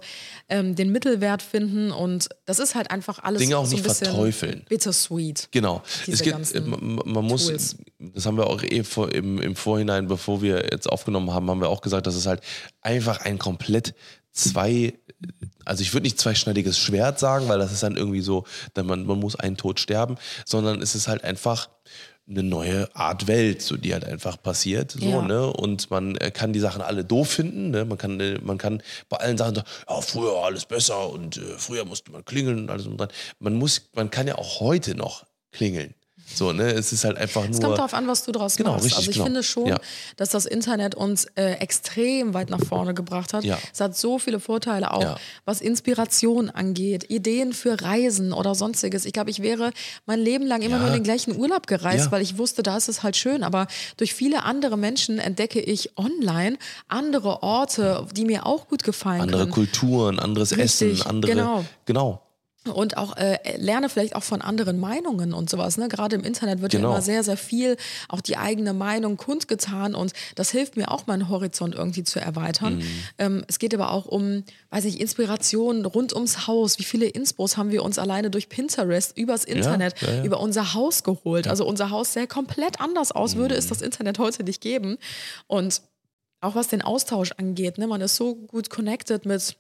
ähm, 0.50 0.76
den 0.76 0.92
Mittelwert 0.92 1.42
finden 1.42 1.92
und 1.92 2.30
das 2.46 2.60
ist 2.60 2.76
halt 2.76 2.92
einfach 2.92 3.18
alles 3.24 3.40
Dinge 3.42 3.58
auch 3.58 3.66
so 3.66 3.76
nicht 3.76 3.84
verteufeln. 3.84 4.66
bittersweet. 4.70 5.48
Genau. 5.52 5.82
Es 6.08 6.22
gibt, 6.22 6.36
ganzen 6.36 6.70
man, 6.70 7.02
man 7.06 7.26
muss, 7.26 7.48
Tools. 7.48 7.78
das 7.98 8.28
haben 8.28 8.38
wir 8.38 8.46
auch 8.46 8.62
eh 8.62 8.84
vor, 8.84 9.12
im, 9.12 9.42
im 9.42 9.56
Vorhinein, 9.56 10.08
bevor 10.08 10.44
wir 10.44 10.68
jetzt 10.72 10.88
aufgenommen 10.88 11.34
haben, 11.34 11.50
haben 11.50 11.60
wir 11.60 11.70
auch 11.70 11.82
gesagt, 11.82 12.06
dass 12.06 12.14
es 12.14 12.28
halt 12.28 12.42
einfach 12.82 13.22
ein 13.22 13.40
komplett 13.40 13.96
zwei, 14.32 14.94
also 15.66 15.82
ich 15.82 15.94
würde 15.94 16.04
nicht 16.06 16.20
zweischneidiges 16.20 16.78
Schwert 16.80 17.20
sagen, 17.20 17.48
weil 17.48 17.60
das 17.60 17.72
ist 17.72 17.84
dann 17.84 17.96
irgendwie 17.98 18.22
so, 18.22 18.46
dann 18.74 18.86
man, 18.88 19.06
man 19.06 19.20
muss 19.20 19.36
einen 19.36 19.58
Tod 19.58 19.80
sterben, 19.80 20.16
sondern 20.46 20.82
es 20.82 20.96
ist 20.96 21.08
halt 21.08 21.24
einfach 21.24 21.70
eine 22.28 22.44
neue 22.44 22.96
Art 22.96 23.26
Welt, 23.28 23.62
so 23.64 23.76
die 23.76 23.92
halt 23.94 24.06
einfach 24.06 24.42
passiert, 24.42 24.92
so, 24.92 25.00
Ja. 25.10 25.22
ne? 25.24 25.48
Und 25.52 25.90
man 25.90 26.16
äh, 26.18 26.30
kann 26.30 26.54
die 26.54 26.60
Sachen 26.60 26.82
alle 26.84 27.04
doof 27.04 27.28
finden, 27.30 27.72
ne? 27.72 27.86
Man 27.86 27.98
kann, 27.98 28.20
äh, 28.20 28.38
man 28.44 28.60
kann 28.60 28.84
bei 29.10 29.18
allen 29.18 29.36
Sachen 29.38 29.56
sagen, 29.56 29.68
ja, 29.90 30.02
früher 30.02 30.34
war 30.36 30.46
alles 30.46 30.66
besser 30.66 31.10
und 31.10 31.38
äh, 31.38 31.58
früher 31.58 31.86
musste 31.86 32.12
man 32.12 32.24
klingeln 32.24 32.60
und 32.60 32.70
alles 32.70 32.86
und 32.86 32.98
dran. 32.98 33.10
Man 33.40 33.56
muss, 33.56 33.90
man 33.96 34.12
kann 34.12 34.28
ja 34.28 34.36
auch 34.38 34.60
heute 34.60 34.94
noch 34.94 35.26
klingeln. 35.52 35.96
So, 36.34 36.54
ne? 36.54 36.72
Es 36.72 36.94
ist 36.94 37.04
halt 37.06 37.18
einfach 37.18 37.42
nur. 37.44 37.52
Es 37.52 37.60
kommt 37.62 37.78
darauf 37.78 37.94
an, 37.94 38.08
was 38.08 38.24
du 38.24 38.32
daraus 38.32 38.56
Genau, 38.56 38.72
machst. 38.74 38.86
richtig, 38.86 38.98
also 39.00 39.10
ich 39.10 39.16
genau. 39.16 39.26
finde 39.26 39.44
schon, 39.44 39.66
Ja. 39.68 39.80
dass 40.18 40.30
das 40.30 40.46
Internet 40.46 40.96
uns 40.96 41.26
äh, 41.36 41.54
extrem 41.54 42.34
weit 42.34 42.50
nach 42.50 42.64
vorne 42.64 42.94
gebracht 42.94 43.34
hat. 43.34 43.44
Ja. 43.44 43.58
Es 43.74 43.82
hat 43.82 43.98
so 43.98 44.20
viele 44.20 44.40
Vorteile 44.40 44.92
auch, 44.94 45.02
Ja. 45.02 45.18
was 45.46 45.62
Inspiration 45.62 46.50
angeht, 46.50 47.10
Ideen 47.10 47.54
für 47.54 47.82
Reisen 47.82 48.32
oder 48.34 48.56
sonstiges. 48.56 49.06
Ich 49.06 49.14
glaube, 49.14 49.30
ich 49.32 49.42
wäre 49.42 49.72
mein 50.06 50.20
Leben 50.20 50.46
lang 50.46 50.62
immer 50.62 50.78
nur 50.78 50.88
in 50.88 50.94
den 50.94 51.04
gleichen 51.04 51.36
Urlaub 51.36 51.68
gereist, 51.68 52.12
weil 52.12 52.22
ich 52.22 52.38
wusste, 52.38 52.64
da 52.64 52.78
ist 52.78 52.90
es 52.90 53.04
halt 53.04 53.16
schön. 53.18 53.44
Aber 53.44 53.68
durch 53.98 54.14
viele 54.14 54.44
andere 54.44 54.78
Menschen 54.78 55.20
entdecke 55.20 55.60
ich 55.60 55.98
online 55.98 56.58
andere 56.88 57.44
Orte, 57.44 58.06
die 58.16 58.26
mir 58.26 58.46
auch 58.46 58.68
gut 58.68 58.84
gefallen 58.84 59.22
andere 59.22 59.42
können. 59.42 59.52
Kulturen, 59.52 60.20
anderes 60.20 60.56
Richtig, 60.58 61.00
Essen, 61.00 61.08
andere. 61.10 61.32
genau. 61.32 61.66
Genau. 61.86 62.22
Und 62.74 62.98
auch 62.98 63.16
äh, 63.16 63.38
lerne 63.58 63.88
vielleicht 63.88 64.16
auch 64.18 64.22
von 64.24 64.42
anderen 64.42 64.80
Meinungen 64.80 65.34
und 65.34 65.50
sowas. 65.50 65.78
Ne? 65.78 65.88
Gerade 65.88 66.18
im 66.18 66.24
Internet 66.26 66.62
wird 66.62 66.74
Genau. 66.74 66.90
ja 66.90 66.96
immer 66.96 67.02
sehr, 67.02 67.24
sehr 67.24 67.38
viel 67.38 67.78
auch 68.10 68.20
die 68.20 68.36
eigene 68.36 68.74
Meinung 68.74 69.16
kundgetan 69.16 69.96
und 69.96 70.12
das 70.36 70.52
hilft 70.52 70.76
mir 70.76 70.92
auch, 70.92 71.08
meinen 71.08 71.30
Horizont 71.30 71.74
irgendwie 71.74 72.04
zu 72.04 72.20
erweitern. 72.20 72.80
Mhm. 72.80 72.84
Ähm, 73.18 73.46
es 73.48 73.60
geht 73.60 73.74
aber 73.74 73.92
auch 73.94 74.06
um, 74.08 74.44
weiß 74.72 74.84
ich, 74.86 75.00
Inspirationen 75.00 75.86
rund 75.86 76.14
ums 76.14 76.48
Haus. 76.48 76.80
Wie 76.80 76.84
viele 76.84 77.06
Inspos 77.08 77.56
haben 77.56 77.72
wir 77.72 77.82
uns 77.82 77.98
alleine 77.98 78.30
durch 78.30 78.50
Pinterest 78.50 79.18
übers 79.18 79.46
Internet, 79.46 79.96
ja, 80.02 80.16
ja. 80.16 80.24
über 80.26 80.42
unser 80.42 80.74
Haus 80.74 81.04
geholt? 81.04 81.48
Also 81.48 81.66
unser 81.66 81.92
Haus 81.92 82.12
sähe 82.12 82.28
komplett 82.28 82.82
anders 82.82 83.14
aus, 83.14 83.38
würde 83.38 83.56
Mhm. 83.56 83.60
es 83.60 83.68
das 83.68 83.82
Internet 83.82 84.20
heute 84.20 84.44
nicht 84.44 84.60
geben. 84.60 84.98
Und 85.48 85.82
auch 86.42 86.56
was 86.56 86.68
den 86.68 86.82
Austausch 86.82 87.32
angeht, 87.38 87.78
ne? 87.78 87.88
man 87.88 88.02
ist 88.02 88.18
so 88.18 88.36
gut 88.36 88.70
connected 88.70 89.26
mit 89.26 89.56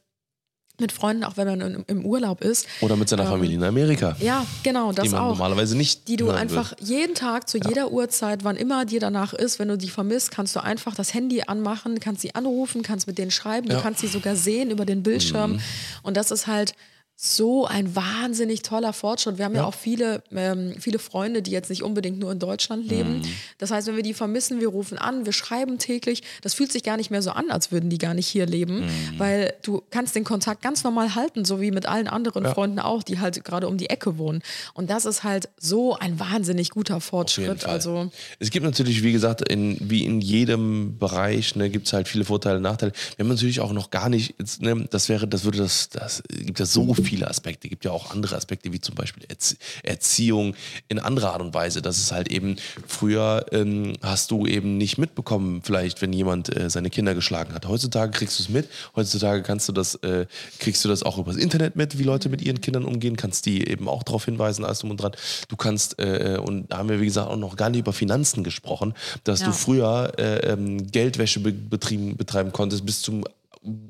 mit 0.79 0.91
Freunden, 0.91 1.23
auch 1.23 1.37
wenn 1.37 1.47
man 1.47 1.83
im, 1.87 2.05
Urlaub 2.05 2.41
ist. 2.41 2.65
Oder 2.81 2.95
mit 2.95 3.09
seiner 3.09 3.25
Familie 3.25 3.55
in 3.57 3.63
Amerika. 3.63 4.15
Ähm, 4.19 4.25
Ja, 4.27 4.45
genau, 4.63 4.91
das 4.91 5.03
die 5.05 5.09
man 5.11 5.21
auch. 5.21 5.29
normalerweise 5.29 5.75
nicht. 5.77 6.07
Die 6.07 6.15
du 6.15 6.29
einfach 6.31 6.71
will. 6.79 6.87
jeden 6.87 7.15
Tag 7.15 7.47
zu 7.49 7.57
jeder 7.57 7.91
Uhrzeit, 7.91 8.43
wann 8.43 8.55
immer 8.55 8.85
dir 8.85 8.99
danach 8.99 9.33
ist, 9.33 9.59
wenn 9.59 9.67
du 9.67 9.77
die 9.77 9.89
vermisst, 9.89 10.31
kannst 10.31 10.55
du 10.55 10.63
einfach 10.63 10.95
das 10.95 11.13
Handy 11.13 11.43
anmachen, 11.47 11.99
kannst 11.99 12.21
sie 12.21 12.35
anrufen, 12.35 12.81
kannst 12.81 13.07
mit 13.07 13.17
denen 13.17 13.31
schreiben, 13.31 13.67
du 13.67 13.73
Ja. 13.73 13.79
Mhm. 13.79 13.83
kannst 13.83 14.01
sie 14.01 14.07
sogar 14.07 14.35
sehen 14.35 14.71
über 14.71 14.85
den 14.85 15.03
Bildschirm. 15.03 15.59
Und 16.03 16.17
das 16.17 16.31
ist 16.31 16.47
halt 16.47 16.73
so 17.21 17.65
ein 17.65 17.97
wahnsinnig 17.97 18.61
toller 18.61 18.93
Fortschritt. 18.93 19.37
Wir 19.37 19.43
haben 19.43 19.53
ja, 19.53 19.63
Ja. 19.63 19.67
auch 19.67 19.73
viele, 19.73 20.23
ähm, 20.33 20.75
viele 20.79 20.99
Freunde, 20.99 21.41
die 21.41 21.51
jetzt 21.51 21.69
nicht 21.69 21.83
unbedingt 21.83 22.17
nur 22.17 22.31
in 22.31 22.39
Deutschland 22.39 22.87
leben. 22.89 23.17
Mhm. 23.17 23.23
Das 23.57 23.71
heißt, 23.71 23.87
wenn 23.87 23.97
wir 23.97 24.03
die 24.03 24.13
vermissen, 24.13 24.61
wir 24.61 24.69
rufen 24.69 24.97
an, 24.97 25.25
wir 25.25 25.33
schreiben 25.33 25.79
täglich. 25.79 26.23
Das 26.43 26.53
fühlt 26.53 26.71
sich 26.71 26.81
gar 26.81 26.95
nicht 26.95 27.11
mehr 27.11 27.21
so 27.21 27.31
an, 27.31 27.51
als 27.51 27.73
würden 27.73 27.89
die 27.89 27.97
gar 27.97 28.13
nicht 28.13 28.27
hier 28.27 28.45
leben, 28.45 28.85
Mhm. 28.85 28.87
weil 29.19 29.53
du 29.63 29.83
kannst 29.91 30.15
den 30.15 30.23
Kontakt 30.23 30.61
ganz 30.61 30.85
normal 30.85 31.13
halten, 31.13 31.43
so 31.43 31.59
wie 31.59 31.71
mit 31.71 31.87
allen 31.87 32.07
anderen 32.07 32.45
Freunden 32.45 32.79
auch, 32.79 33.03
die 33.03 33.19
halt 33.19 33.43
gerade 33.43 33.67
um 33.67 33.75
die 33.77 33.89
Ecke 33.89 34.17
wohnen. 34.17 34.41
Und 34.73 34.89
das 34.89 35.03
ist 35.03 35.25
halt 35.25 35.49
so 35.59 35.95
ein 35.97 36.21
wahnsinnig 36.21 36.69
guter 36.69 37.01
Fortschritt. 37.01 37.65
Also 37.65 38.09
es 38.39 38.49
gibt 38.49 38.63
natürlich, 38.65 39.03
wie 39.03 39.11
gesagt, 39.11 39.41
in, 39.51 39.77
wie 39.81 40.05
in 40.05 40.21
jedem 40.21 40.97
Bereich, 40.97 41.53
ne, 41.57 41.69
gibt 41.69 41.87
es 41.87 41.91
halt 41.91 42.07
viele 42.07 42.23
Vorteile 42.23 42.55
und 42.57 42.63
Nachteile. 42.63 42.93
Wir 43.17 43.25
haben 43.25 43.29
natürlich 43.29 43.59
auch 43.59 43.73
noch 43.73 43.89
gar 43.89 44.07
nicht, 44.07 44.35
jetzt, 44.39 44.61
ne, 44.61 44.87
das 44.89 45.09
wäre, 45.09 45.27
das 45.27 45.43
würde 45.43 45.57
das, 45.57 45.89
das 45.89 46.23
gibt 46.29 46.59
ja 46.59 46.65
so 46.65 46.83
viele 47.09 47.27
Aspekte, 47.27 47.69
gibt 47.69 47.85
ja 47.85 47.91
auch 47.91 48.11
andere 48.11 48.35
Aspekte, 48.35 48.71
wie 48.71 48.79
zum 48.79 48.95
Beispiel 48.95 49.23
Erzie 49.27 49.57
Erziehung 49.83 50.55
in 50.89 50.99
anderer 50.99 51.33
Art 51.33 51.41
und 51.41 51.53
Weise. 51.53 51.81
Das 51.81 51.97
ist 51.97 52.11
halt 52.11 52.29
eben, 52.29 52.55
früher 52.87 53.45
ähm, 53.51 53.93
hast 54.01 54.29
du 54.31 54.45
eben 54.45 54.77
nicht 54.77 54.97
mitbekommen, 54.97 55.61
vielleicht, 55.63 56.01
wenn 56.01 56.13
jemand 56.13 56.55
äh, 56.55 56.69
seine 56.69 56.89
Kinder 56.89 57.15
geschlagen 57.15 57.53
hat. 57.53 57.67
Heutzutage 57.67 58.11
kriegst 58.11 58.37
du 58.39 58.43
es 58.43 58.49
mit, 58.49 58.69
heutzutage 58.95 59.41
kannst 59.41 59.67
du 59.67 59.73
das, 59.73 59.95
äh, 59.95 60.27
kriegst 60.59 60.85
du 60.85 60.89
das 60.89 61.01
auch 61.03 61.17
übers 61.17 61.35
Internet 61.37 61.75
mit, 61.75 61.97
wie 61.97 62.03
Leute 62.03 62.29
mit 62.29 62.41
ihren 62.41 62.61
Kindern 62.61 62.85
umgehen, 62.85 63.15
kannst 63.17 63.45
die 63.45 63.67
eben 63.67 63.87
auch 63.89 64.03
darauf 64.03 64.25
hinweisen, 64.25 64.63
alles 64.65 64.79
drum 64.79 64.91
und 64.91 64.97
dran. 65.01 65.13
Du 65.47 65.55
kannst, 65.55 65.97
äh, 65.99 66.37
und 66.43 66.71
da 66.71 66.77
haben 66.77 66.89
wir, 66.89 66.99
wie 67.01 67.05
gesagt, 67.05 67.29
auch 67.29 67.37
noch 67.37 67.55
gar 67.55 67.69
nicht 67.69 67.79
über 67.79 67.93
Finanzen 67.93 68.43
gesprochen, 68.43 68.93
dass 69.23 69.39
Ja. 69.41 69.47
du 69.47 69.53
früher 69.53 70.11
äh, 70.17 70.51
ähm, 70.51 70.91
Geldwäsche 70.91 71.39
be 71.39 71.51
betrieben, 71.51 72.15
betreiben 72.17 72.51
konntest 72.51 72.85
bis 72.85 73.01
zum 73.01 73.23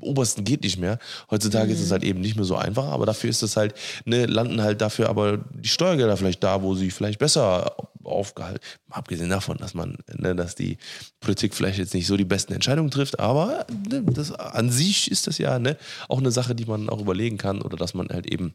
obersten 0.00 0.44
geht 0.44 0.62
nicht 0.62 0.78
mehr. 0.78 0.98
Heutzutage 1.30 1.72
ist 1.72 1.80
es 1.80 1.90
halt 1.90 2.02
eben 2.02 2.20
nicht 2.20 2.36
mehr 2.36 2.44
so 2.44 2.56
einfach, 2.56 2.86
aber 2.86 3.06
dafür 3.06 3.30
ist 3.30 3.42
es 3.42 3.56
halt, 3.56 3.74
ne, 4.04 4.26
landen 4.26 4.62
halt 4.62 4.80
dafür 4.80 5.08
aber 5.08 5.38
die 5.38 5.68
Steuergelder 5.68 6.16
vielleicht 6.16 6.42
da, 6.42 6.62
wo 6.62 6.74
sie 6.74 6.90
vielleicht 6.90 7.18
besser 7.18 7.76
aufgehalten. 8.04 8.60
Abgesehen 8.90 9.30
davon, 9.30 9.58
dass 9.58 9.74
man, 9.74 9.98
ne, 10.16 10.34
dass 10.34 10.54
die 10.54 10.78
Politik 11.20 11.54
vielleicht 11.54 11.78
jetzt 11.78 11.94
nicht 11.94 12.06
so 12.06 12.16
die 12.16 12.24
besten 12.24 12.52
Entscheidungen 12.52 12.90
trifft, 12.90 13.20
aber 13.20 13.66
ne, 13.88 14.02
das, 14.02 14.32
an 14.32 14.70
sich 14.70 15.10
ist 15.10 15.26
das 15.26 15.38
ja 15.38 15.58
ne, 15.58 15.76
auch 16.08 16.18
eine 16.18 16.32
Sache, 16.32 16.54
die 16.54 16.64
man 16.64 16.88
auch 16.88 17.00
überlegen 17.00 17.38
kann 17.38 17.62
oder 17.62 17.76
dass 17.76 17.94
man 17.94 18.08
halt 18.08 18.26
eben 18.26 18.54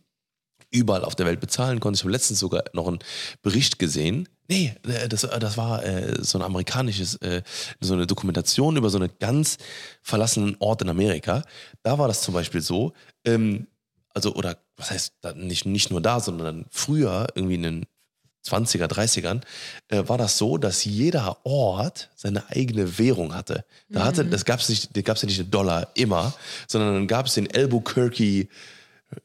überall 0.71 1.05
auf 1.05 1.15
der 1.15 1.25
Welt 1.25 1.39
bezahlen 1.39 1.79
konnte. 1.79 1.97
Ich 1.97 2.03
habe 2.03 2.11
letztens 2.11 2.39
sogar 2.39 2.63
noch 2.73 2.87
einen 2.87 2.99
Bericht 3.41 3.79
gesehen. 3.79 4.27
Nee, 4.47 4.75
äh, 4.87 5.07
das, 5.09 5.23
äh, 5.23 5.39
das 5.39 5.57
war 5.57 5.83
äh, 5.83 6.23
so 6.23 6.37
ein 6.37 6.43
amerikanisches, 6.43 7.15
äh, 7.17 7.41
so 7.79 7.93
eine 7.93 8.07
Dokumentation 8.07 8.77
über 8.77 8.89
so 8.89 8.97
einen 8.97 9.11
ganz 9.19 9.57
verlassenen 10.01 10.55
Ort 10.59 10.81
in 10.81 10.89
Amerika. 10.89 11.43
Da 11.83 11.97
war 11.97 12.07
das 12.07 12.21
zum 12.21 12.33
Beispiel 12.33 12.61
so, 12.61 12.93
ähm, 13.25 13.67
also, 14.13 14.33
oder 14.35 14.57
was 14.77 14.91
heißt, 14.91 15.13
nicht, 15.35 15.65
nicht 15.65 15.91
nur 15.91 16.01
da, 16.01 16.19
sondern 16.19 16.65
früher, 16.69 17.27
irgendwie 17.35 17.55
in 17.55 17.63
den 17.63 17.85
20er, 18.45 18.85
30ern, 18.85 19.41
äh, 19.89 20.03
war 20.07 20.17
das 20.17 20.37
so, 20.37 20.57
dass 20.57 20.85
jeder 20.85 21.45
Ort 21.45 22.11
seine 22.15 22.49
eigene 22.49 22.97
Währung 22.99 23.33
hatte. 23.33 23.65
Da 23.89 24.05
hatte, 24.05 24.23
das 24.25 24.45
gab 24.45 24.59
es 24.59 24.69
nicht, 24.69 24.95
da 24.95 25.01
gab's 25.01 25.23
ja 25.23 25.27
nicht 25.27 25.39
einen 25.39 25.51
Dollar 25.51 25.89
immer, 25.95 26.33
sondern 26.67 26.93
dann 26.93 27.07
gab 27.07 27.25
es 27.25 27.33
den 27.33 27.53
Albuquerque 27.53 28.47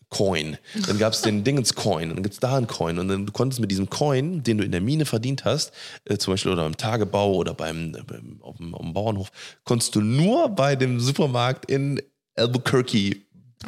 Coin. 0.08 0.58
Dann 0.86 0.98
gab 0.98 1.12
es 1.12 1.22
den 1.22 1.44
Dingens 1.44 1.74
Coin 1.74 2.10
und 2.10 2.16
dann 2.16 2.22
gibt 2.22 2.34
es 2.34 2.40
da 2.40 2.56
einen 2.56 2.66
Coin. 2.66 2.98
Und 2.98 3.08
dann 3.08 3.26
du 3.26 3.32
konntest 3.32 3.60
mit 3.60 3.70
diesem 3.70 3.88
Coin, 3.90 4.42
den 4.42 4.58
du 4.58 4.64
in 4.64 4.72
der 4.72 4.80
Mine 4.80 5.04
verdient 5.04 5.44
hast, 5.44 5.72
äh, 6.04 6.16
zum 6.16 6.32
Beispiel 6.34 6.52
oder 6.52 6.64
beim 6.64 6.76
Tagebau 6.76 7.34
oder 7.34 7.54
beim, 7.54 7.94
äh, 7.94 8.02
beim 8.02 8.40
auf, 8.42 8.56
dem, 8.56 8.74
auf 8.74 8.82
dem 8.82 8.92
Bauernhof, 8.92 9.30
konntest 9.64 9.94
du 9.94 10.00
nur 10.00 10.48
bei 10.48 10.76
dem 10.76 11.00
Supermarkt 11.00 11.70
in 11.70 12.02
Albuquerque 12.36 13.16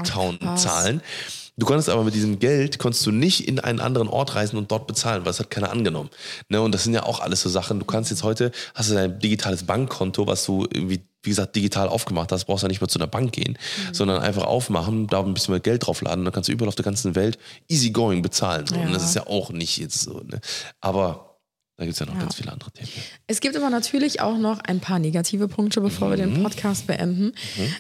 Town 0.04 0.38
krass. 0.38 0.62
zahlen. 0.62 1.02
Du 1.62 1.66
konntest 1.66 1.88
aber 1.90 2.02
mit 2.02 2.12
diesem 2.12 2.40
Geld, 2.40 2.80
konntest 2.80 3.06
du 3.06 3.12
nicht 3.12 3.46
in 3.46 3.60
einen 3.60 3.78
anderen 3.78 4.08
Ort 4.08 4.34
reisen 4.34 4.56
und 4.56 4.72
dort 4.72 4.88
bezahlen, 4.88 5.20
weil 5.20 5.26
das 5.30 5.38
hat 5.38 5.48
keiner 5.48 5.70
angenommen. 5.70 6.10
Ne? 6.48 6.60
Und 6.60 6.72
das 6.74 6.82
sind 6.82 6.92
ja 6.92 7.04
auch 7.04 7.20
alles 7.20 7.40
so 7.40 7.48
Sachen. 7.48 7.78
Du 7.78 7.84
kannst 7.84 8.10
jetzt 8.10 8.24
heute, 8.24 8.50
hast 8.74 8.90
du 8.90 8.94
dein 8.94 9.20
digitales 9.20 9.62
Bankkonto, 9.62 10.26
was 10.26 10.44
du 10.44 10.66
irgendwie, 10.68 11.02
wie 11.22 11.30
gesagt, 11.30 11.54
digital 11.54 11.88
aufgemacht 11.88 12.32
hast, 12.32 12.46
brauchst 12.46 12.62
ja 12.64 12.68
nicht 12.68 12.80
mehr 12.80 12.88
zu 12.88 12.98
einer 12.98 13.06
Bank 13.06 13.30
gehen, 13.30 13.56
sondern 13.92 14.20
einfach 14.22 14.42
aufmachen, 14.42 15.06
da 15.06 15.20
ein 15.20 15.34
bisschen 15.34 15.52
mehr 15.52 15.60
Geld 15.60 15.86
draufladen, 15.86 16.24
dann 16.24 16.34
kannst 16.34 16.48
du 16.48 16.52
überall 16.52 16.66
auf 16.68 16.74
der 16.74 16.84
ganzen 16.84 17.14
Welt 17.14 17.38
easy 17.68 17.90
going 17.90 18.22
bezahlen. 18.22 18.64
Ja. 18.74 18.78
Und 18.82 18.92
das 18.92 19.04
ist 19.04 19.14
ja 19.14 19.28
auch 19.28 19.50
nicht 19.50 19.78
jetzt 19.78 20.00
so. 20.00 20.14
Ne? 20.18 20.40
Aber 20.80 21.36
da 21.76 21.84
gibt 21.84 21.94
es 21.94 22.00
ja 22.00 22.06
noch 22.06 22.14
Ja. 22.14 22.22
ganz 22.22 22.34
viele 22.34 22.50
andere 22.50 22.72
Themen. 22.72 22.90
Es 23.28 23.40
gibt 23.40 23.56
aber 23.56 23.70
natürlich 23.70 24.20
auch 24.20 24.36
noch 24.36 24.58
ein 24.58 24.80
paar 24.80 24.98
negative 24.98 25.46
Punkte, 25.46 25.80
bevor 25.80 26.10
wir 26.10 26.16
den 26.16 26.42
Podcast 26.42 26.88
beenden. 26.88 27.32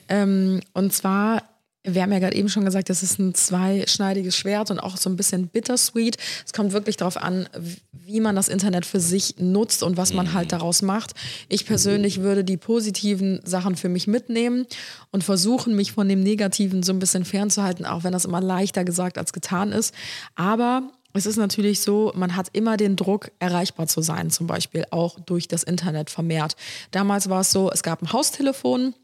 Ähm, 0.08 0.60
und 0.72 0.92
zwar, 0.92 1.42
wir 1.84 2.02
haben 2.02 2.12
ja 2.12 2.20
gerade 2.20 2.36
eben 2.36 2.48
schon 2.48 2.64
gesagt, 2.64 2.90
das 2.90 3.02
ist 3.02 3.18
ein 3.18 3.34
zweischneidiges 3.34 4.36
Schwert 4.36 4.70
und 4.70 4.78
auch 4.78 4.96
so 4.96 5.10
ein 5.10 5.16
bisschen 5.16 5.48
bittersweet. 5.48 6.16
Es 6.46 6.52
kommt 6.52 6.72
wirklich 6.72 6.96
darauf 6.96 7.16
an, 7.16 7.48
wie 7.92 8.20
man 8.20 8.36
das 8.36 8.48
Internet 8.48 8.86
für 8.86 9.00
sich 9.00 9.36
nutzt 9.38 9.82
und 9.82 9.96
was 9.96 10.12
man 10.12 10.32
halt 10.32 10.52
daraus 10.52 10.82
macht. 10.82 11.12
Ich 11.48 11.66
persönlich 11.66 12.20
würde 12.20 12.44
die 12.44 12.56
positiven 12.56 13.40
Sachen 13.44 13.74
für 13.74 13.88
mich 13.88 14.06
mitnehmen 14.06 14.66
und 15.10 15.24
versuchen, 15.24 15.74
mich 15.74 15.92
von 15.92 16.08
dem 16.08 16.22
Negativen 16.22 16.84
so 16.84 16.92
ein 16.92 17.00
bisschen 17.00 17.24
fernzuhalten, 17.24 17.84
auch 17.84 18.04
wenn 18.04 18.12
das 18.12 18.24
immer 18.24 18.40
leichter 18.40 18.84
gesagt 18.84 19.18
als 19.18 19.32
getan 19.32 19.72
ist. 19.72 19.92
Aber 20.36 20.84
es 21.14 21.26
ist 21.26 21.36
natürlich 21.36 21.80
so, 21.80 22.12
man 22.14 22.36
hat 22.36 22.48
immer 22.52 22.76
den 22.76 22.96
Druck, 22.96 23.32
erreichbar 23.38 23.86
zu 23.86 24.02
sein, 24.02 24.30
zum 24.30 24.46
Beispiel 24.46 24.84
auch 24.90 25.18
durch 25.20 25.48
das 25.48 25.62
Internet 25.62 26.10
vermehrt. 26.10 26.56
Damals 26.90 27.28
war 27.28 27.40
es 27.40 27.50
so, 27.50 27.70
es 27.70 27.82
gab 27.82 28.02
ein 28.02 28.12
Haustelefon. 28.12 28.94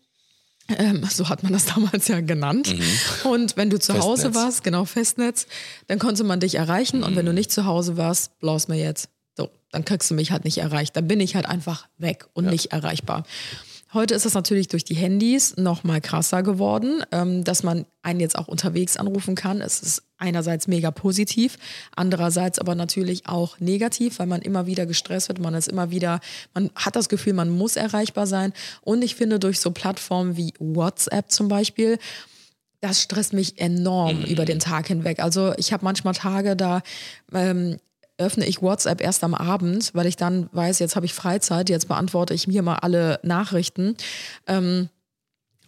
Ähm, 0.69 1.07
so 1.11 1.29
hat 1.29 1.43
man 1.43 1.53
das 1.53 1.65
damals 1.75 2.09
ja 2.09 2.21
genannt. 2.21 2.75
Und 3.25 3.57
wenn 3.57 3.71
du 3.71 3.79
zu 3.79 3.95
Hause 3.95 4.23
Festnetz. 4.25 4.35
warst, 4.35 4.65
genau 4.65 4.85
Festnetz, 4.85 5.47
dann 5.87 5.99
konnte 5.99 6.25
man 6.25 6.41
dich 6.41 6.57
erreichen. 6.57 7.03
Und 7.03 7.17
wenn 7.17 7.27
du 7.27 7.33
nicht 7.33 7.51
zu 7.51 7.65
Hause 7.65 7.97
warst, 7.97 8.39
blaus 8.41 8.69
mir 8.69 8.77
jetzt. 8.77 9.09
So, 9.37 9.49
dann 9.71 9.85
kriegst 9.85 10.11
du 10.11 10.15
mich 10.15 10.31
halt 10.31 10.45
nicht 10.45 10.59
erreicht. 10.59 10.97
Dann 10.97 11.09
bin 11.09 11.21
ich 11.21 11.37
halt 11.37 11.47
einfach 11.47 11.89
weg 11.97 12.27
und 12.35 12.47
nicht 12.47 12.73
erreichbar. 12.73 13.25
Heute 13.95 14.15
ist 14.15 14.27
es 14.27 14.35
natürlich 14.35 14.69
durch 14.69 14.85
die 14.85 14.95
Handys 14.95 15.57
noch 15.57 15.83
mal 15.83 16.03
krasser 16.03 16.43
geworden, 16.43 17.03
ähm, 17.11 17.43
dass 17.43 17.63
man 17.63 17.87
einen 18.03 18.21
jetzt 18.21 18.37
auch 18.37 18.47
unterwegs 18.47 18.99
anrufen 18.99 19.35
kann. 19.35 19.63
Es 19.63 19.81
ist 19.81 20.03
einerseits 20.19 20.67
mega 20.67 20.91
positiv, 20.91 21.57
andererseits 21.97 22.59
aber 22.59 22.75
natürlich 22.75 23.27
auch 23.27 23.59
negativ, 23.61 24.19
weil 24.19 24.27
man 24.27 24.43
immer 24.43 24.67
wieder 24.67 24.85
gestresst 24.85 25.29
wird. 25.29 25.39
Man 25.39 25.55
ist 25.55 25.69
immer 25.69 25.91
wieder, 25.91 26.21
man 26.53 26.71
hat 26.75 26.97
das 26.97 27.09
Gefühl, 27.09 27.33
man 27.33 27.49
muss 27.49 27.77
erreichbar 27.77 28.27
sein. 28.27 28.53
Und 28.83 29.03
ich 29.03 29.15
finde 29.15 29.39
durch 29.39 29.59
so 29.59 29.71
Plattformen 29.71 30.37
wie 30.37 30.53
WhatsApp 30.59 31.31
zum 31.31 31.49
Beispiel, 31.49 31.99
das 32.81 33.03
stresst 33.03 33.33
mich 33.33 33.59
enorm 33.59 34.23
über 34.25 34.45
den 34.45 34.59
Tag 34.59 34.89
hinweg. 34.89 35.21
Also 35.21 35.55
ich 35.57 35.73
habe 35.73 35.85
manchmal 35.85 36.15
Tage, 36.15 36.57
da 36.57 36.83
ähm, 37.33 37.79
öffne 38.19 38.45
ich 38.47 38.61
WhatsApp 38.63 39.01
erst 39.01 39.25
am 39.25 39.35
Abend, 39.35 39.91
weil 39.95 40.07
ich 40.07 40.17
dann 40.17 40.49
weiß, 40.53 40.81
jetzt 40.81 40.97
habe 40.97 41.07
ich 41.07 41.15
Freizeit, 41.15 41.71
jetzt 41.71 41.89
beantworte 41.89 42.35
ich 42.35 42.49
mir 42.49 42.63
mal 42.63 42.77
alle 42.77 43.21
Nachrichten. 43.23 43.97
Ähm, 44.47 44.89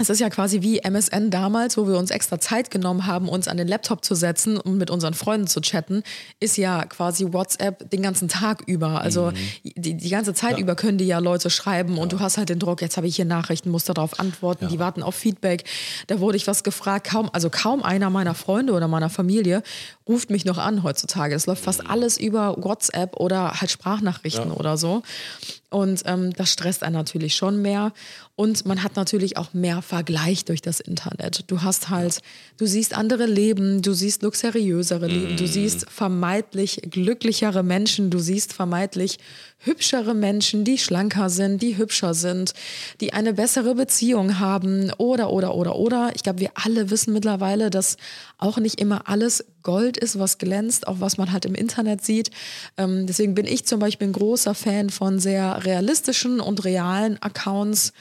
es 0.00 0.08
ist 0.08 0.20
ja 0.20 0.30
quasi 0.30 0.62
wie 0.62 0.78
MSN 0.78 1.30
damals, 1.30 1.76
wo 1.76 1.86
wir 1.86 1.98
uns 1.98 2.10
extra 2.10 2.40
Zeit 2.40 2.70
genommen 2.70 3.06
haben, 3.06 3.28
uns 3.28 3.48
an 3.48 3.58
den 3.58 3.68
Laptop 3.68 4.02
zu 4.02 4.14
setzen 4.14 4.56
und 4.56 4.78
mit 4.78 4.90
unseren 4.90 5.12
Freunden 5.12 5.46
zu 5.46 5.60
chatten, 5.60 6.02
ist 6.40 6.56
ja 6.56 6.86
quasi 6.86 7.32
WhatsApp 7.32 7.90
den 7.90 8.02
ganzen 8.02 8.28
Tag 8.28 8.62
über. 8.66 9.02
Also 9.02 9.32
die, 9.62 9.94
die 9.94 10.08
ganze 10.08 10.32
Zeit 10.32 10.58
über 10.58 10.74
können 10.74 10.96
die 10.96 11.06
ja 11.06 11.18
Leute 11.18 11.50
schreiben 11.50 11.98
und 11.98 12.12
du 12.12 12.20
hast 12.20 12.38
halt 12.38 12.48
den 12.48 12.58
Druck, 12.58 12.80
jetzt 12.80 12.96
habe 12.96 13.06
ich 13.06 13.16
hier 13.16 13.26
Nachrichten, 13.26 13.70
muss 13.70 13.84
darauf 13.84 14.18
antworten, 14.18 14.68
die 14.68 14.78
warten 14.78 15.02
auf 15.02 15.14
Feedback. 15.14 15.64
Da 16.06 16.18
wurde 16.18 16.38
ich 16.38 16.46
was 16.46 16.64
gefragt, 16.64 17.08
kaum, 17.08 17.28
also 17.32 17.50
kaum 17.50 17.82
einer 17.82 18.08
meiner 18.08 18.34
Freunde 18.34 18.72
oder 18.72 18.88
meiner 18.88 19.10
Familie 19.10 19.62
ruft 20.08 20.30
mich 20.30 20.46
noch 20.46 20.58
an 20.58 20.82
heutzutage. 20.82 21.34
Es 21.34 21.44
läuft 21.46 21.62
fast 21.62 21.86
alles 21.86 22.16
über 22.18 22.56
WhatsApp 22.58 23.16
oder 23.16 23.60
halt 23.60 23.70
Sprachnachrichten 23.70 24.50
oder 24.50 24.78
so. 24.78 25.02
Und 25.70 26.02
ähm, 26.04 26.32
das 26.32 26.52
stresst 26.52 26.82
einen 26.82 26.96
natürlich 26.96 27.36
schon 27.36 27.62
mehr. 27.62 27.92
Und 28.34 28.66
man 28.66 28.82
hat 28.82 28.96
natürlich 28.96 29.36
auch 29.36 29.54
mehr 29.54 29.82
Vergleich 29.82 30.44
durch 30.44 30.60
das 30.60 30.80
Internet. 30.80 31.44
Du 31.46 31.62
hast 31.62 31.88
halt, 31.90 32.20
du 32.58 32.66
siehst 32.66 32.96
andere 32.96 33.26
Leben, 33.26 33.80
du 33.80 33.92
siehst 33.92 34.22
luxuriösere 34.22 35.06
Leben, 35.06 35.36
du 35.36 35.46
siehst 35.46 35.88
vermeintlich 35.88 36.82
glücklichere 36.90 37.62
Menschen, 37.62 38.10
du 38.10 38.18
siehst 38.18 38.52
vermeintlich 38.52 39.18
hübschere 39.60 40.14
Menschen, 40.14 40.64
die 40.64 40.78
schlanker 40.78 41.30
sind, 41.30 41.62
die 41.62 41.76
hübscher 41.76 42.14
sind, 42.14 42.54
die 43.00 43.12
eine 43.12 43.34
bessere 43.34 43.74
Beziehung 43.74 44.38
haben 44.38 44.90
oder, 44.98 45.30
oder, 45.30 45.54
oder, 45.54 45.76
oder. 45.76 46.10
Ich 46.14 46.22
glaube, 46.22 46.40
wir 46.40 46.50
alle 46.54 46.90
wissen 46.90 47.12
mittlerweile, 47.12 47.70
dass 47.70 47.96
auch 48.38 48.58
nicht 48.58 48.80
immer 48.80 49.08
alles 49.08 49.44
Gold 49.62 49.96
ist, 49.96 50.18
was 50.18 50.38
glänzt, 50.38 50.88
auch 50.88 51.00
was 51.00 51.18
man 51.18 51.32
halt 51.32 51.44
im 51.44 51.54
Internet 51.54 52.04
sieht. 52.04 52.30
Ähm, 52.78 53.06
deswegen 53.06 53.34
bin 53.34 53.46
ich 53.46 53.66
zum 53.66 53.80
Beispiel 53.80 54.08
ein 54.08 54.12
großer 54.12 54.54
Fan 54.54 54.90
von 54.90 55.18
sehr 55.18 55.64
realistischen 55.64 56.40
und 56.40 56.64
realen 56.64 57.20
Accounts 57.22 57.92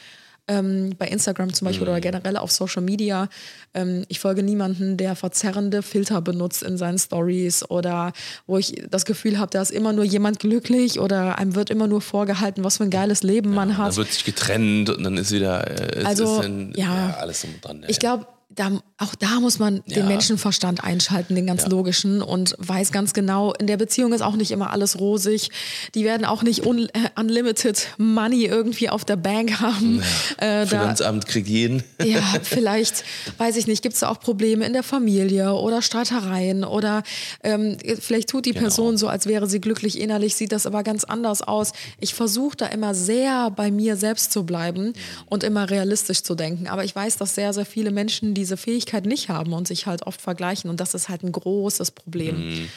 ähm, 0.50 0.95
bei 0.97 1.08
Instagram 1.08 1.54
zum 1.54 1.68
Beispiel 1.68 1.88
oder 1.88 2.02
generell 2.02 2.36
auf 2.36 2.52
Social 2.52 2.82
Media. 2.82 3.30
Ähm, 3.74 4.06
ich 4.10 4.20
folge 4.20 4.43
niemanden, 4.43 4.97
der 4.97 5.16
verzerrende 5.16 5.82
Filter 5.82 6.22
benutzt 6.22 6.64
in 6.64 6.78
seinen 6.78 6.97
Stories 6.97 7.70
oder 7.70 8.12
wo 8.47 8.58
ich 8.58 8.84
das 8.89 9.06
Gefühl 9.06 9.39
habe, 9.39 9.52
da 9.52 9.62
ist 9.62 9.72
immer 9.72 9.93
nur 9.93 10.04
jemand 10.04 10.39
glücklich 10.39 11.00
oder 11.00 11.38
einem 11.38 11.56
wird 11.56 11.70
immer 11.70 11.88
nur 11.88 12.02
vorgehalten, 12.02 12.64
was 12.64 12.78
für 12.78 12.84
ein 12.84 12.89
geiles 12.89 13.24
Leben 13.24 13.54
man 13.54 13.78
hat. 13.78 13.91
Dann 13.91 13.97
wird 13.97 14.12
sich 14.12 14.26
getrennt 14.26 14.89
und 14.89 15.04
dann 15.04 15.18
ist 15.18 15.32
wieder 15.32 15.97
äh, 15.97 16.04
Also, 16.04 16.36
ist 16.36 16.43
dann, 16.43 16.74
ja. 16.76 17.16
alles 17.20 17.41
drum 17.41 17.52
und 17.54 17.66
dran. 17.66 17.86
Ich 17.88 18.00
glaube, 18.00 18.26
da, 18.50 18.82
auch 19.00 19.16
da 19.16 19.39
muss 19.39 19.60
man 19.60 19.82
den 19.86 20.00
Ja. 20.00 20.06
Menschenverstand 20.06 20.84
einschalten, 20.84 21.34
den 21.36 21.47
ganz 21.47 21.66
logischen 21.66 22.22
und 22.22 22.54
weiß 22.60 22.91
ganz 22.91 23.14
genau, 23.14 23.54
in 23.54 23.66
der 23.68 23.78
Beziehung 23.78 24.12
ist 24.12 24.22
auch 24.22 24.36
nicht 24.36 24.52
immer 24.52 24.72
alles 24.72 25.00
rosig. 25.00 25.52
Die 25.95 26.04
werden 26.04 26.26
auch 26.26 26.43
nicht 26.43 26.66
un, 26.66 26.89
äh, 26.89 27.10
unlimited 27.18 27.88
Money 27.97 28.45
irgendwie 28.45 28.89
auf 28.89 29.06
der 29.06 29.16
Bank 29.16 29.62
haben. 29.62 30.02
Äh, 30.38 30.62
da, 30.62 30.66
Finanzamt 30.66 31.28
kriegt 31.28 31.47
jeden. 31.47 31.82
ja, 32.04 32.22
vielleicht, 32.43 33.06
weiß 33.38 33.56
ich 33.56 33.68
nicht, 33.68 33.82
gibt 33.82 33.93
es 33.93 34.02
da 34.02 34.10
auch 34.10 34.20
Probleme 34.20 34.66
in 34.66 34.74
der 34.74 34.84
Familie 34.84 35.54
oder 35.54 35.82
Streitereien 35.82 36.66
oder 36.66 37.04
ähm, 37.43 37.78
vielleicht 38.02 38.30
tut 38.30 38.45
die 38.45 38.52
Genau. 38.52 38.64
Person 38.66 38.97
so, 38.97 39.08
als 39.08 39.26
wäre 39.26 39.47
sie 39.47 39.62
glücklich 39.62 39.97
innerlich, 40.00 40.36
sieht 40.36 40.52
das 40.52 40.66
aber 40.66 40.84
ganz 40.84 41.06
anders 41.06 41.41
aus. 41.41 41.72
Ich 42.02 42.14
versuche 42.14 42.58
da 42.58 42.66
immer 42.66 42.93
sehr 42.93 43.50
bei 43.52 43.72
mir 43.72 43.95
selbst 43.95 44.34
zu 44.34 44.43
bleiben 44.43 44.91
und 45.28 45.43
immer 45.45 45.70
realistisch 45.70 46.24
zu 46.24 46.36
denken. 46.36 46.68
Aber 46.68 46.84
ich 46.84 46.93
weiß, 46.93 47.16
dass 47.18 47.36
sehr, 47.36 47.54
sehr 47.54 47.66
viele 47.66 47.91
Menschen 47.91 48.34
diese 48.34 48.58
Fähigkeit 48.58 48.89
nicht 49.06 49.30
haben 49.30 49.54
und 49.54 49.68
sich 49.68 49.86
halt 49.86 50.06
oft 50.06 50.22
vergleichen 50.22 50.70
und 50.70 50.80
das 50.80 50.94
ist 50.94 51.10
halt 51.10 51.24
ein 51.24 51.32
großes 51.32 51.92
Problem. 51.92 52.70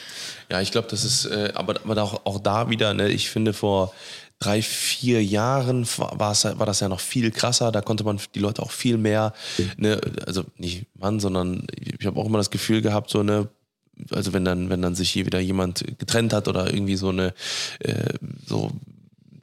Ja, 0.49 0.61
ich 0.61 0.71
glaube, 0.71 0.87
das 0.89 1.03
ist, 1.03 1.25
äh, 1.25 1.51
aber, 1.55 1.75
aber 1.83 2.01
auch, 2.01 2.25
auch 2.25 2.39
da 2.39 2.69
wieder, 2.69 2.93
ne, 2.93 3.09
ich 3.09 3.29
finde 3.29 3.53
vor 3.53 3.93
drei, 4.39 4.61
vier 4.61 5.23
Jahren 5.23 5.87
war 5.87 6.65
das 6.65 6.79
ja 6.79 6.89
noch 6.89 6.99
viel 6.99 7.31
krasser, 7.31 7.71
da 7.71 7.81
konnte 7.81 8.03
man 8.03 8.19
die 8.35 8.39
Leute 8.39 8.61
auch 8.61 8.71
viel 8.71 8.97
mehr, 8.97 9.33
ne, 9.77 9.99
also 10.25 10.43
nicht 10.57 10.85
Mann, 10.95 11.19
sondern 11.19 11.65
ich 11.77 12.05
habe 12.05 12.19
auch 12.19 12.25
immer 12.25 12.39
das 12.39 12.51
Gefühl 12.51 12.81
gehabt, 12.81 13.09
so 13.09 13.19
eine 13.19 13.49
also 14.11 14.33
wenn 14.33 14.43
dann, 14.43 14.69
wenn 14.69 14.81
dann 14.81 14.95
sich 14.95 15.11
hier 15.11 15.25
wieder 15.25 15.39
jemand 15.39 15.85
getrennt 15.99 16.33
hat 16.33 16.47
oder 16.47 16.73
irgendwie 16.73 16.95
so 16.95 17.09
eine, 17.09 17.33
äh, 17.79 18.13
so 18.45 18.71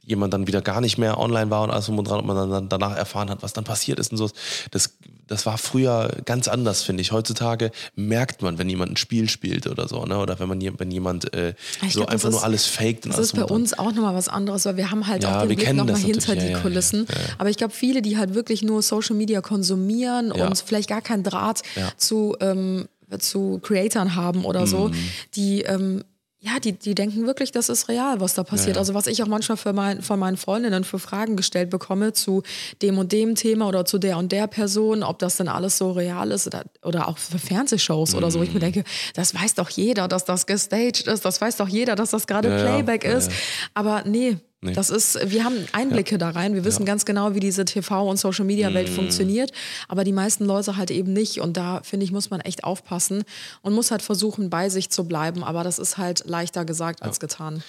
jemand 0.03 0.33
dann 0.33 0.47
wieder 0.47 0.61
gar 0.61 0.81
nicht 0.81 0.97
mehr 0.97 1.17
online 1.17 1.49
war 1.49 1.63
und 1.63 1.71
alles 1.71 1.85
drum 1.85 1.99
und 1.99 2.07
dran 2.07 2.19
und 2.19 2.27
man 2.27 2.49
dann 2.49 2.69
danach 2.69 2.95
erfahren 2.95 3.29
hat, 3.29 3.43
was 3.43 3.53
dann 3.53 3.63
passiert 3.63 3.99
ist 3.99 4.11
und 4.11 4.17
so. 4.17 4.29
Das, 4.71 4.97
das 5.31 5.45
war 5.45 5.57
früher 5.57 6.11
ganz 6.25 6.47
anders, 6.47 6.83
finde 6.83 7.01
ich. 7.01 7.11
Heutzutage 7.11 7.71
merkt 7.95 8.41
man, 8.41 8.57
wenn 8.57 8.69
jemand 8.69 8.91
ein 8.91 8.97
Spiel 8.97 9.29
spielt 9.29 9.65
oder 9.67 9.87
so, 9.87 10.05
ne? 10.05 10.19
Oder 10.19 10.39
wenn 10.39 10.47
man 10.49 10.61
wenn 10.77 10.91
jemand 10.91 11.33
äh, 11.33 11.53
so 11.89 11.99
glaub, 12.01 12.09
einfach 12.09 12.29
nur 12.29 12.39
ist- 12.39 12.43
alles 12.45 12.65
faked 12.67 13.05
und 13.05 13.11
Das 13.11 13.17
alles 13.17 13.27
ist 13.33 13.35
bei 13.35 13.43
uns 13.45 13.73
auch 13.77 13.93
nochmal 13.93 14.13
was 14.13 14.27
anderes, 14.27 14.65
weil 14.65 14.77
wir 14.77 14.91
haben 14.91 15.07
halt 15.07 15.23
Ja, 15.23 15.37
auch 15.41 15.47
den 15.47 15.55
Blick 15.55 15.73
nochmal 15.73 15.95
hinter 15.97 16.35
die 16.35 16.47
ja, 16.51 16.59
Kulissen. 16.59 17.07
ja. 17.09 17.15
Aber 17.37 17.49
ich 17.49 17.57
glaube, 17.57 17.73
viele, 17.73 18.01
die 18.01 18.17
halt 18.17 18.33
wirklich 18.35 18.61
nur 18.61 18.81
Social 18.81 19.15
Media 19.15 19.41
konsumieren 19.41 20.31
und 20.31 20.57
vielleicht 20.59 20.89
gar 20.89 21.01
keinen 21.01 21.23
Draht 21.23 21.61
zu, 21.97 22.35
ähm, 22.41 22.87
zu 23.19 23.59
Creatoren 23.61 24.15
haben 24.15 24.45
oder 24.45 24.67
so, 24.67 24.89
Mhm. 24.89 24.93
die 25.35 25.61
ähm, 25.61 26.03
ja, 26.43 26.59
die, 26.59 26.73
die 26.73 26.95
denken 26.95 27.27
wirklich, 27.27 27.51
das 27.51 27.69
ist 27.69 27.87
real, 27.87 28.19
was 28.19 28.33
da 28.33 28.43
passiert. 28.43 28.75
Also 28.77 28.95
was 28.95 29.05
ich 29.05 29.21
auch 29.21 29.27
manchmal 29.27 29.57
für 29.57 29.73
mein, 29.73 30.01
von 30.01 30.19
meinen 30.19 30.37
Freundinnen 30.37 30.83
für 30.83 30.97
Fragen 30.97 31.35
gestellt 31.35 31.69
bekomme 31.69 32.13
zu 32.13 32.41
dem 32.81 32.97
und 32.97 33.11
dem 33.11 33.35
Thema 33.35 33.67
oder 33.67 33.85
zu 33.85 33.99
der 33.99 34.17
und 34.17 34.31
der 34.31 34.47
Person, 34.47 35.03
ob 35.03 35.19
das 35.19 35.37
denn 35.37 35.47
alles 35.47 35.77
so 35.77 35.91
real 35.91 36.31
ist 36.31 36.47
oder, 36.47 36.63
oder 36.83 37.07
auch 37.07 37.19
für 37.19 37.37
Fernsehshows 37.37 38.15
oder 38.15 38.31
so. 38.31 38.41
Ich 38.41 38.49
mir 38.49 38.55
Mhm. 38.55 38.73
denke, 38.73 38.83
das 39.13 39.35
weiß 39.35 39.53
doch 39.53 39.69
jeder, 39.69 40.07
dass 40.07 40.25
das 40.25 40.47
gestaged 40.47 41.05
ist, 41.07 41.23
das 41.25 41.39
weiß 41.39 41.57
doch 41.57 41.67
jeder, 41.67 41.95
dass 41.95 42.09
das 42.09 42.25
gerade 42.25 42.49
Ja, 42.49 42.55
ja, 42.57 42.61
Playback 42.63 43.03
ja, 43.03 43.11
ist. 43.11 43.31
ja. 43.31 43.37
Aber 43.75 44.03
nee, 44.07 44.37
das 44.61 44.91
ist, 44.91 45.17
wir 45.31 45.43
haben 45.43 45.55
Einblicke 45.71 46.17
da 46.19 46.29
rein. 46.29 46.53
Wir 46.53 46.63
wissen 46.63 46.85
ganz 46.85 47.05
genau, 47.05 47.33
wie 47.33 47.39
diese 47.39 47.63
TV- 47.63 48.07
und 48.07 48.17
Social-Media-Welt 48.17 48.89
Mhm. 48.89 48.93
funktioniert. 48.93 49.51
Aber 49.87 50.03
die 50.03 50.11
meisten 50.11 50.45
Leute 50.45 50.77
halt 50.77 50.91
eben 50.91 51.13
nicht. 51.13 51.39
Und 51.41 51.57
da, 51.57 51.81
finde 51.83 52.03
ich, 52.03 52.11
muss 52.11 52.29
man 52.29 52.41
echt 52.41 52.63
aufpassen 52.63 53.23
und 53.63 53.73
muss 53.73 53.89
halt 53.89 54.03
versuchen, 54.03 54.51
bei 54.51 54.69
sich 54.69 54.91
zu 54.91 55.05
bleiben. 55.05 55.43
Aber 55.43 55.63
das 55.63 55.79
ist 55.79 55.97
halt 55.97 56.23
leichter 56.27 56.63
gesagt 56.63 57.01
als 57.01 57.19
getan. 57.19 57.63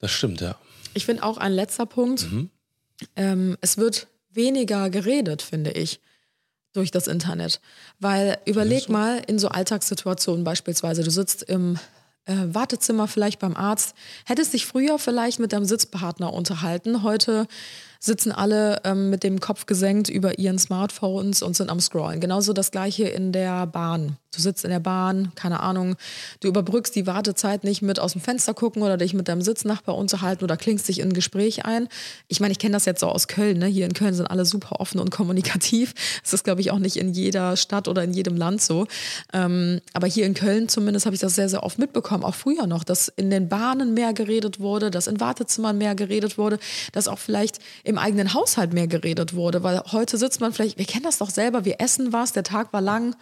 Das 0.00 0.10
stimmt, 0.10 0.40
ja. 0.40 0.56
Ich 0.92 1.06
finde 1.06 1.22
auch 1.22 1.38
ein 1.38 1.52
letzter 1.52 1.86
Punkt. 1.86 2.30
Mhm. 2.30 2.50
Ähm, 3.16 3.56
es 3.60 3.78
wird 3.78 4.08
weniger 4.30 4.90
geredet, 4.90 5.40
finde 5.42 5.70
ich. 5.70 6.00
durch 6.72 6.90
das 6.90 7.06
Internet. 7.06 7.60
Weil 8.00 8.38
überleg 8.46 8.88
mal 8.88 9.22
in 9.28 9.38
so 9.38 9.46
Alltagssituationen 9.46 10.42
beispielsweise, 10.42 11.04
du 11.04 11.10
sitzt 11.12 11.44
im 11.44 11.78
äh, 12.26 12.34
Wartezimmer 12.46 13.08
vielleicht 13.08 13.38
beim 13.38 13.56
Arzt, 13.56 13.94
hättest 14.24 14.52
dich 14.52 14.66
früher 14.66 14.98
vielleicht 14.98 15.40
mit 15.40 15.52
deinem 15.52 15.64
Sitzpartner 15.64 16.32
unterhalten. 16.32 17.02
Heute 17.02 17.46
sitzen 18.00 18.32
alle 18.32 18.80
ähm, 18.84 19.10
mit 19.10 19.22
dem 19.22 19.40
Kopf 19.40 19.66
gesenkt 19.66 20.08
über 20.08 20.38
ihren 20.38 20.58
Smartphones 20.58 21.42
und 21.42 21.56
sind 21.56 21.70
am 21.70 21.80
Scrollen. 21.80 22.20
Genauso 22.20 22.52
das 22.52 22.70
gleiche 22.70 23.08
in 23.08 23.32
der 23.32 23.66
Bahn. 23.66 24.16
Du 24.34 24.42
sitzt 24.42 24.64
in 24.64 24.70
der 24.70 24.80
Bahn, 24.80 25.32
keine 25.34 25.60
Ahnung, 25.60 25.96
du 26.40 26.48
überbrückst 26.48 26.94
die 26.94 27.06
Wartezeit 27.06 27.64
nicht 27.64 27.82
mit 27.82 28.00
aus 28.00 28.12
dem 28.12 28.20
Fenster 28.20 28.54
gucken 28.54 28.82
oder 28.82 28.96
dich 28.96 29.14
mit 29.14 29.28
deinem 29.28 29.42
Sitznachbar 29.42 29.96
unterhalten 29.96 30.44
oder 30.44 30.56
klingst 30.56 30.88
dich 30.88 31.00
in 31.00 31.08
ein 31.08 31.12
Gespräch 31.12 31.64
ein. 31.64 31.88
Ich 32.28 32.40
meine, 32.40 32.52
ich 32.52 32.58
kenne 32.58 32.72
das 32.72 32.84
jetzt 32.84 33.00
so 33.00 33.08
aus 33.08 33.28
Köln. 33.28 33.58
Ne? 33.58 33.66
Hier 33.66 33.86
in 33.86 33.92
Köln 33.92 34.14
sind 34.14 34.26
alle 34.26 34.44
super 34.44 34.80
offen 34.80 34.98
und 35.00 35.10
kommunikativ. 35.14 35.94
Das 36.22 36.32
ist, 36.32 36.44
glaube 36.44 36.60
ich, 36.60 36.70
auch 36.70 36.78
nicht 36.78 36.96
in 36.96 37.12
jeder 37.12 37.56
Stadt 37.56 37.88
oder 37.88 38.02
in 38.02 38.12
jedem 38.12 38.36
Land 38.36 38.62
so. 38.62 38.86
Ähm, 39.32 39.80
aber 39.92 40.06
hier 40.06 40.26
in 40.26 40.34
Köln 40.34 40.68
zumindest 40.68 41.06
habe 41.06 41.14
ich 41.14 41.20
das 41.20 41.34
sehr, 41.34 41.48
sehr 41.48 41.62
oft 41.62 41.78
mitbekommen, 41.78 42.24
auch 42.24 42.34
früher 42.34 42.66
noch, 42.66 42.84
dass 42.84 43.08
in 43.08 43.30
den 43.30 43.48
Bahnen 43.48 43.94
mehr 43.94 44.12
geredet 44.12 44.60
wurde, 44.60 44.90
dass 44.90 45.06
in 45.06 45.20
Wartezimmern 45.20 45.78
mehr 45.78 45.94
geredet 45.94 46.38
wurde, 46.38 46.58
dass 46.92 47.08
auch 47.08 47.18
vielleicht 47.18 47.58
im 47.84 47.98
eigenen 47.98 48.34
Haushalt 48.34 48.72
mehr 48.72 48.86
geredet 48.86 49.34
wurde. 49.34 49.62
Weil 49.62 49.80
heute 49.92 50.18
sitzt 50.18 50.40
man 50.40 50.52
vielleicht, 50.52 50.78
wir 50.78 50.86
kennen 50.86 51.04
das 51.04 51.18
doch 51.18 51.30
selber, 51.30 51.64
wir 51.64 51.80
essen 51.80 52.12
was, 52.12 52.32
der 52.32 52.42
Tag 52.42 52.72
war 52.72 52.80
lang 52.80 53.14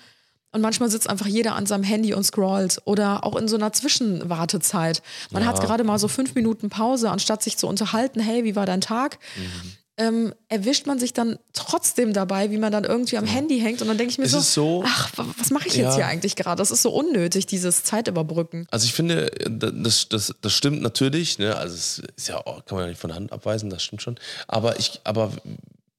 und 0.53 0.61
manchmal 0.61 0.91
sitzt 0.91 1.09
einfach 1.09 1.27
jeder 1.27 1.55
an 1.57 1.67
seinem 1.67 1.83
Handy 1.85 2.15
und 2.15 2.25
scrollt 2.25 2.81
oder 2.85 3.25
auch 3.25 3.37
in 3.37 3.49
so 3.49 3.57
einer 3.57 3.73
Zwischenwartezeit. 3.73 5.03
Man 5.31 5.43
Ja. 5.43 5.49
hat 5.49 5.61
gerade 5.61 5.85
mal 5.85 5.99
so 5.99 6.09
fünf 6.09 6.35
Minuten 6.35 6.69
Pause, 6.71 7.11
anstatt 7.11 7.43
sich 7.43 7.57
zu 7.57 7.67
unterhalten, 7.67 8.21
hey, 8.21 8.45
wie 8.45 8.57
war 8.57 8.67
dein 8.67 8.81
Tag? 8.81 9.19
Mhm. 9.37 9.73
Ähm, 9.99 10.35
erwischt 10.49 10.87
man 10.87 10.99
sich 10.99 11.13
dann 11.13 11.39
trotzdem 11.53 12.15
dabei, 12.15 12.51
wie 12.51 12.57
man 12.57 12.73
dann 12.73 12.85
irgendwie 12.85 13.19
am 13.19 13.27
Handy 13.27 13.61
hängt 13.61 13.83
und 13.83 13.89
dann 13.89 13.99
denke 13.99 14.11
ich 14.11 14.19
mir 14.19 14.27
so, 14.27 14.41
so- 14.41 14.83
ach, 14.87 15.11
wa- 15.17 15.27
was 15.37 15.51
mache 15.51 15.69
ich 15.69 15.75
jetzt 15.75 15.85
Ja. 15.91 15.95
hier 15.97 16.07
eigentlich 16.07 16.35
gerade? 16.35 16.57
Das 16.57 16.71
ist 16.71 16.81
so 16.81 16.91
unnötig, 16.91 17.45
dieses 17.45 17.85
Zeitüberbrücken. 17.85 18.67
Also 18.71 18.87
ich 18.87 18.95
finde, 18.95 19.31
das, 19.51 20.09
das, 20.09 20.35
das 20.41 20.53
stimmt 20.55 20.81
natürlich, 20.81 21.39
ne? 21.39 21.57
Also 21.57 21.75
es 21.75 22.03
ist 22.17 22.29
ja 22.29 22.39
auch, 22.39 22.65
kann 22.65 22.77
man 22.77 22.85
ja 22.85 22.89
nicht 22.89 23.01
von 23.01 23.09
der 23.09 23.17
Hand 23.17 23.33
abweisen, 23.33 23.69
das 23.69 23.83
stimmt 23.83 24.01
schon. 24.01 24.17
Aber 24.49 24.79
ich, 24.81 25.01
aber 25.05 25.31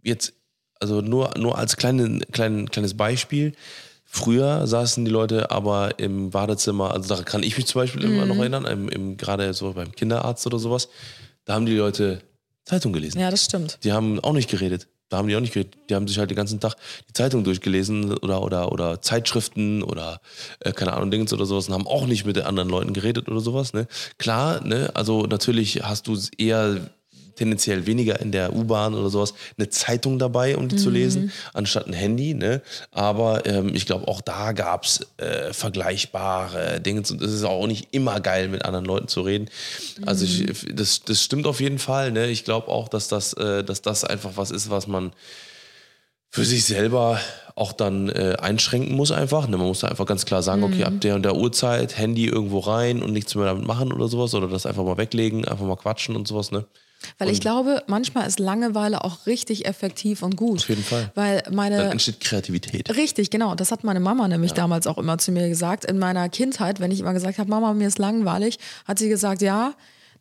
jetzt, 0.01 0.34
also 0.80 1.01
nur, 1.01 1.31
nur 1.38 1.59
als 1.59 1.77
kleine, 1.77 2.19
klein, 2.31 2.69
kleines 2.71 2.97
Beispiel, 2.97 3.53
früher 4.14 4.68
saßen 4.68 5.03
die 5.06 5.11
Leute 5.11 5.49
aber 5.49 5.98
im 5.99 6.30
Badezimmer, 6.30 6.91
also 6.91 7.10
daran 7.10 7.26
kann 7.26 7.44
ich 7.44 7.57
mich 7.57 7.65
zum 7.65 7.81
Beispiel 7.81 8.03
immer 8.03 8.23
Mhm. 8.23 8.27
noch 8.30 8.38
erinnern, 8.38 8.65
im, 8.65 8.88
im, 8.90 9.18
gerade 9.18 9.53
so 9.53 9.73
beim 9.73 9.91
Kinderarzt 9.91 10.45
oder 10.45 10.60
sowas, 10.60 10.88
da 11.45 11.56
haben 11.56 11.65
die 11.65 11.76
Leute 11.76 12.22
Zeitung 12.64 12.94
gelesen. 12.94 13.19
Ja, 13.19 13.31
das 13.31 13.44
stimmt. 13.45 13.80
Die 13.84 13.91
haben 13.91 14.19
auch 14.19 14.34
nicht 14.34 14.49
geredet. 14.49 14.88
Da 15.10 15.18
haben 15.18 15.27
die 15.27 15.35
auch 15.35 15.41
nicht 15.41 15.53
geredet. 15.53 15.76
Die 15.90 15.95
haben 15.95 16.07
sich 16.07 16.18
halt 16.18 16.30
den 16.30 16.38
ganzen 16.38 16.60
Tag 16.60 16.76
die 17.10 17.14
Zeitung 17.14 17.44
durchgelesen 17.44 18.18
oder, 18.19 18.41
oder, 18.41 18.72
oder 18.72 19.02
Zeitschriften 19.02 19.84
oder 19.84 20.22
äh, 20.60 20.72
keine 20.72 20.94
Ahnung, 20.94 21.11
Dings 21.11 21.34
oder 21.34 21.45
sowas 21.45 21.68
und 21.68 21.73
haben 21.73 21.88
auch 21.88 22.06
nicht 22.07 22.26
mit 22.26 22.35
den 22.35 22.44
anderen 22.45 22.69
Leuten 22.69 22.94
geredet 22.94 23.27
oder 23.30 23.40
sowas. 23.41 23.73
Ne? 23.73 23.88
Klar, 24.18 24.64
ne? 24.65 24.91
also 24.94 25.23
natürlich 25.23 25.84
hast 25.84 26.07
du 26.07 26.18
eher 26.38 26.90
tendenziell 27.35 27.85
weniger 27.85 28.19
in 28.19 28.31
der 28.31 28.53
U-Bahn 28.53 28.93
oder 28.93 29.10
sowas 29.10 29.34
eine 29.57 29.69
Zeitung 29.69 30.19
dabei, 30.19 30.57
um 30.57 30.68
die 30.68 30.76
zu 30.76 30.89
lesen, 30.89 31.31
anstatt 31.53 31.88
ein 31.88 31.93
Handy. 31.93 32.34
Ne? 32.34 32.61
Aber 32.91 33.45
ähm, 33.45 33.73
ich 33.73 33.85
glaube, 33.85 34.07
auch 34.07 34.22
da 34.22 34.51
gab 34.51 34.85
es 34.85 35.05
äh, 35.18 35.53
vergleichbare 35.53 36.80
Dinge. 36.81 36.99
Und 36.99 37.22
es 37.22 37.34
ist 37.34 37.43
auch 37.43 37.68
nicht 37.68 37.88
immer 37.91 38.19
geil, 38.19 38.47
mit 38.47 38.65
anderen 38.65 38.85
Leuten 38.85 39.07
zu 39.07 39.22
reden. 39.22 39.49
Also 40.05 40.26
ich, 40.26 40.65
das, 40.73 41.01
das 41.01 41.22
stimmt 41.22 41.47
auf 41.47 41.60
jeden 41.60 41.80
Fall. 41.80 42.11
Ne? 42.11 42.27
Ich 42.27 42.45
glaube 42.45 42.68
auch, 42.68 42.88
dass 42.88 43.07
das, 43.07 43.34
äh, 43.34 43.64
dass 43.64 43.81
das 43.81 44.03
einfach 44.03 44.31
was 44.35 44.51
ist, 44.51 44.69
was 44.69 44.88
man 44.88 45.14
für 46.30 46.45
sich 46.45 46.65
selber 46.65 47.19
auch 47.55 47.73
dann 47.73 48.10
äh, 48.10 48.35
einschränken 48.39 48.95
muss 48.95 49.11
einfach. 49.11 49.47
Ne? 49.47 49.57
Man 49.57 49.68
muss 49.68 49.81
da 49.81 49.89
einfach 49.89 50.07
ganz 50.07 50.26
klar 50.26 50.41
sagen, 50.41 50.64
okay, 50.64 50.84
ab 50.84 50.93
der 51.01 51.14
und 51.14 51.23
der 51.23 51.35
Uhrzeit 51.35 51.95
Handy 51.95 52.26
irgendwo 52.26 52.57
rein 52.57 53.03
und 53.03 53.14
nichts 53.14 53.35
mehr 53.35 53.45
damit 53.45 53.68
machen 53.68 53.93
oder 53.93 54.07
sowas 54.07 54.34
oder 54.34 54.47
das 54.47 54.65
einfach 54.65 54.84
mal 54.84 54.97
weglegen, 54.97 55.45
einfach 55.45 55.65
mal 55.65 55.76
quatschen 55.76 56.15
und 56.15 56.27
sowas. 56.27 56.51
Ne? 56.51 56.65
Weil 57.17 57.30
ich 57.30 57.41
glaube, 57.41 57.84
manchmal 57.88 58.27
ist 58.27 58.39
Langeweile 58.39 59.03
auch 59.03 59.25
richtig 59.25 59.65
effektiv 59.65 60.23
und 60.23 60.35
gut. 60.35 60.59
Auf 60.61 60.69
jeden 60.69 60.84
Fall. 60.84 61.11
Weil 61.15 61.43
meine 61.51 61.77
Dann 61.77 61.91
entsteht 61.91 62.19
Kreativität. 62.19 62.95
Richtig, 62.95 63.30
genau. 63.30 63.55
Das 63.55 63.71
hat 63.71 63.84
meine 63.84 63.99
Mama 63.99 64.27
nämlich 64.27 64.53
damals 64.53 64.88
auch 64.88 64.97
immer 64.97 65.17
zu 65.17 65.31
mir 65.31 65.49
gesagt. 65.49 65.85
In 65.85 65.99
meiner 65.99 66.30
Kindheit, 66.30 66.80
wenn 66.80 66.91
ich 66.91 66.99
immer 66.99 67.13
gesagt 67.13 67.38
habe, 67.38 67.49
Mama, 67.49 67.73
mir 67.73 67.88
ist 67.88 67.99
langweilig, 67.99 68.59
hat 68.85 68.99
sie 68.99 69.09
gesagt, 69.09 69.41
ja, 69.41 69.73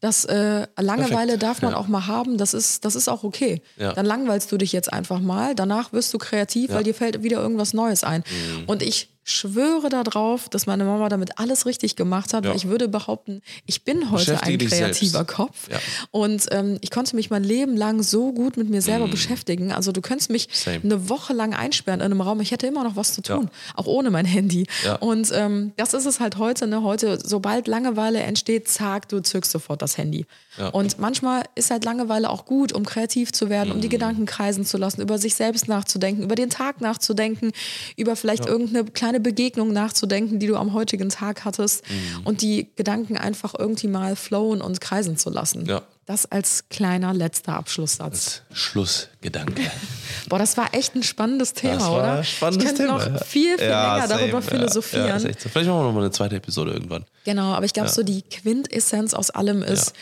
das 0.02 0.24
äh, 0.24 0.66
Langeweile 0.76 1.38
Perfekt, 1.38 1.42
darf 1.44 1.62
man 1.62 1.72
ja. 1.72 1.76
auch 1.76 1.86
mal 1.86 2.08
haben, 2.08 2.36
das 2.36 2.54
ist, 2.54 2.84
das 2.84 2.96
ist 2.96 3.08
auch 3.08 3.22
okay. 3.22 3.62
Ja. 3.76 3.92
Dann 3.92 4.04
langweilst 4.04 4.50
du 4.50 4.56
dich 4.58 4.72
jetzt 4.72 4.92
einfach 4.92 5.20
mal, 5.20 5.54
danach 5.54 5.92
wirst 5.92 6.12
du 6.12 6.18
kreativ, 6.18 6.70
weil 6.72 6.82
dir 6.82 6.92
fällt 6.92 7.22
wieder 7.22 7.40
irgendwas 7.40 7.72
Neues 7.72 8.02
ein. 8.02 8.24
Mhm. 8.26 8.64
Und 8.66 8.82
ich 8.82 9.11
schwöre 9.24 9.88
darauf, 9.88 10.48
dass 10.48 10.66
meine 10.66 10.84
Mama 10.84 11.08
damit 11.08 11.38
alles 11.38 11.66
richtig 11.66 11.96
gemacht 11.96 12.34
hat, 12.34 12.44
Ja. 12.44 12.50
weil 12.50 12.56
ich 12.56 12.68
würde 12.68 12.88
behaupten, 12.88 13.40
ich 13.66 13.84
bin 13.84 14.10
heute 14.10 14.42
ein 14.42 14.58
kreativer. 14.58 15.24
Kopf. 15.24 15.68
Ja. 15.70 15.78
Und 16.10 16.46
ähm, 16.50 16.78
ich 16.80 16.90
konnte 16.90 17.14
mich 17.16 17.30
mein 17.30 17.44
Leben 17.44 17.76
lang 17.76 18.02
so 18.02 18.32
gut 18.32 18.56
mit 18.56 18.68
mir 18.68 18.82
selber 18.82 19.06
beschäftigen. 19.08 19.72
Also 19.72 19.92
du 19.92 20.00
könntest 20.00 20.30
mich. 20.30 20.48
Same. 20.52 20.80
eine 20.82 21.08
Woche 21.08 21.32
lang 21.32 21.54
einsperren 21.54 22.00
in 22.00 22.06
einem 22.06 22.20
Raum. 22.20 22.40
Ich 22.40 22.50
hätte 22.50 22.66
immer 22.66 22.82
noch 22.84 22.96
was 22.96 23.12
zu 23.14 23.22
tun, 23.22 23.50
auch 23.74 23.86
ohne 23.86 24.10
mein 24.10 24.24
Handy. 24.26 24.66
Ja. 24.84 24.96
Und 24.96 25.30
ähm, 25.34 25.72
das 25.76 25.94
ist 25.94 26.06
es 26.06 26.18
halt 26.20 26.36
heute. 26.38 26.66
Ne? 26.66 26.82
Heute, 26.82 27.18
sobald 27.24 27.66
Langeweile 27.68 28.20
entsteht, 28.20 28.68
zack, 28.68 29.08
du 29.08 29.20
zückst 29.20 29.50
sofort 29.52 29.82
das 29.82 29.96
Handy. 29.98 30.26
Ja. 30.58 30.68
Und 30.68 30.98
manchmal 30.98 31.44
ist 31.54 31.70
halt 31.70 31.84
Langeweile 31.84 32.28
auch 32.28 32.44
gut, 32.44 32.72
um 32.72 32.84
kreativ 32.84 33.32
zu 33.32 33.48
werden, 33.48 33.70
um 33.70 33.78
Mhm. 33.78 33.82
die 33.82 33.88
Gedanken 33.88 34.26
kreisen 34.26 34.64
zu 34.66 34.76
lassen, 34.76 35.00
über 35.00 35.18
sich 35.18 35.34
selbst 35.34 35.68
nachzudenken, 35.68 36.22
über 36.24 36.34
den 36.34 36.50
Tag 36.50 36.80
nachzudenken, 36.80 37.52
über 37.96 38.16
vielleicht 38.16 38.46
irgendeine 38.46 38.84
kleine 38.84 39.11
Begegnung 39.20 39.72
nachzudenken, 39.72 40.38
die 40.38 40.46
du 40.46 40.56
am 40.56 40.72
heutigen 40.72 41.08
Tag 41.08 41.44
hattest 41.44 41.82
Mhm. 41.88 42.26
und 42.26 42.42
die 42.42 42.68
Gedanken 42.76 43.16
einfach 43.16 43.54
irgendwie 43.58 43.88
mal 43.88 44.16
flowen 44.16 44.60
und 44.60 44.80
kreisen 44.80 45.16
zu 45.16 45.30
lassen. 45.30 45.66
Ja. 45.66 45.82
Das 46.04 46.26
als 46.30 46.64
kleiner 46.68 47.14
letzter 47.14 47.54
Abschlusssatz. 47.54 48.42
Schlussgedanke. 48.52 49.62
Boah, 50.28 50.38
das 50.38 50.56
war 50.56 50.74
echt 50.74 50.94
ein 50.96 51.02
spannendes 51.04 51.52
Thema, 51.52 51.74
Das 51.74 51.82
war 51.84 51.92
oder? 51.98 52.12
ein 52.18 52.24
spannendes 52.24 52.64
ich 52.64 52.76
könnte 52.76 52.92
Thema. 52.92 53.08
noch 53.08 53.24
viel, 53.26 53.56
viel 53.58 53.68
Ja, 53.68 53.94
länger 53.96 54.08
darüber 54.08 54.42
same, 54.42 54.58
philosophieren. 54.58 55.06
Ja, 55.08 55.18
so. 55.20 55.28
Vielleicht 55.28 55.54
machen 55.54 55.66
wir 55.66 55.82
noch 55.84 55.92
mal 55.92 56.00
eine 56.00 56.10
zweite 56.10 56.36
Episode 56.36 56.72
irgendwann. 56.72 57.04
Genau, 57.24 57.52
aber 57.54 57.64
ich 57.66 57.72
glaube, 57.72 57.88
so 57.88 58.02
die 58.02 58.22
Quintessenz 58.22 59.14
aus 59.14 59.30
allem 59.30 59.62
ist. 59.62 59.92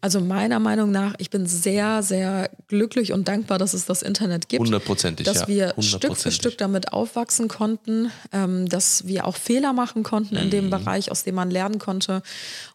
Also 0.00 0.20
meiner 0.20 0.58
Meinung 0.60 0.90
nach, 0.90 1.14
ich 1.18 1.28
bin 1.30 1.46
sehr, 1.46 2.02
sehr 2.02 2.50
glücklich 2.68 3.12
und 3.12 3.28
dankbar, 3.28 3.58
dass 3.58 3.74
es 3.74 3.84
das 3.84 4.02
Internet 4.02 4.48
gibt. 4.48 4.64
Hundertprozentig, 4.64 5.26
Dass 5.26 5.40
ja. 5.42 5.48
wir 5.48 5.74
Stück 5.80 6.16
für. 6.16 6.30
Stück 6.30 6.56
damit 6.58 6.92
aufwachsen 6.92 7.48
konnten, 7.48 8.10
ähm, 8.32 8.66
dass 8.68 9.06
wir 9.06 9.26
auch 9.26 9.36
Fehler 9.36 9.72
machen 9.72 10.02
konnten 10.02 10.36
in 10.36 10.46
Mhm. 10.46 10.50
dem 10.50 10.70
Bereich, 10.70 11.10
aus 11.10 11.24
dem 11.24 11.34
man 11.34 11.50
lernen 11.50 11.78
konnte. 11.78 12.22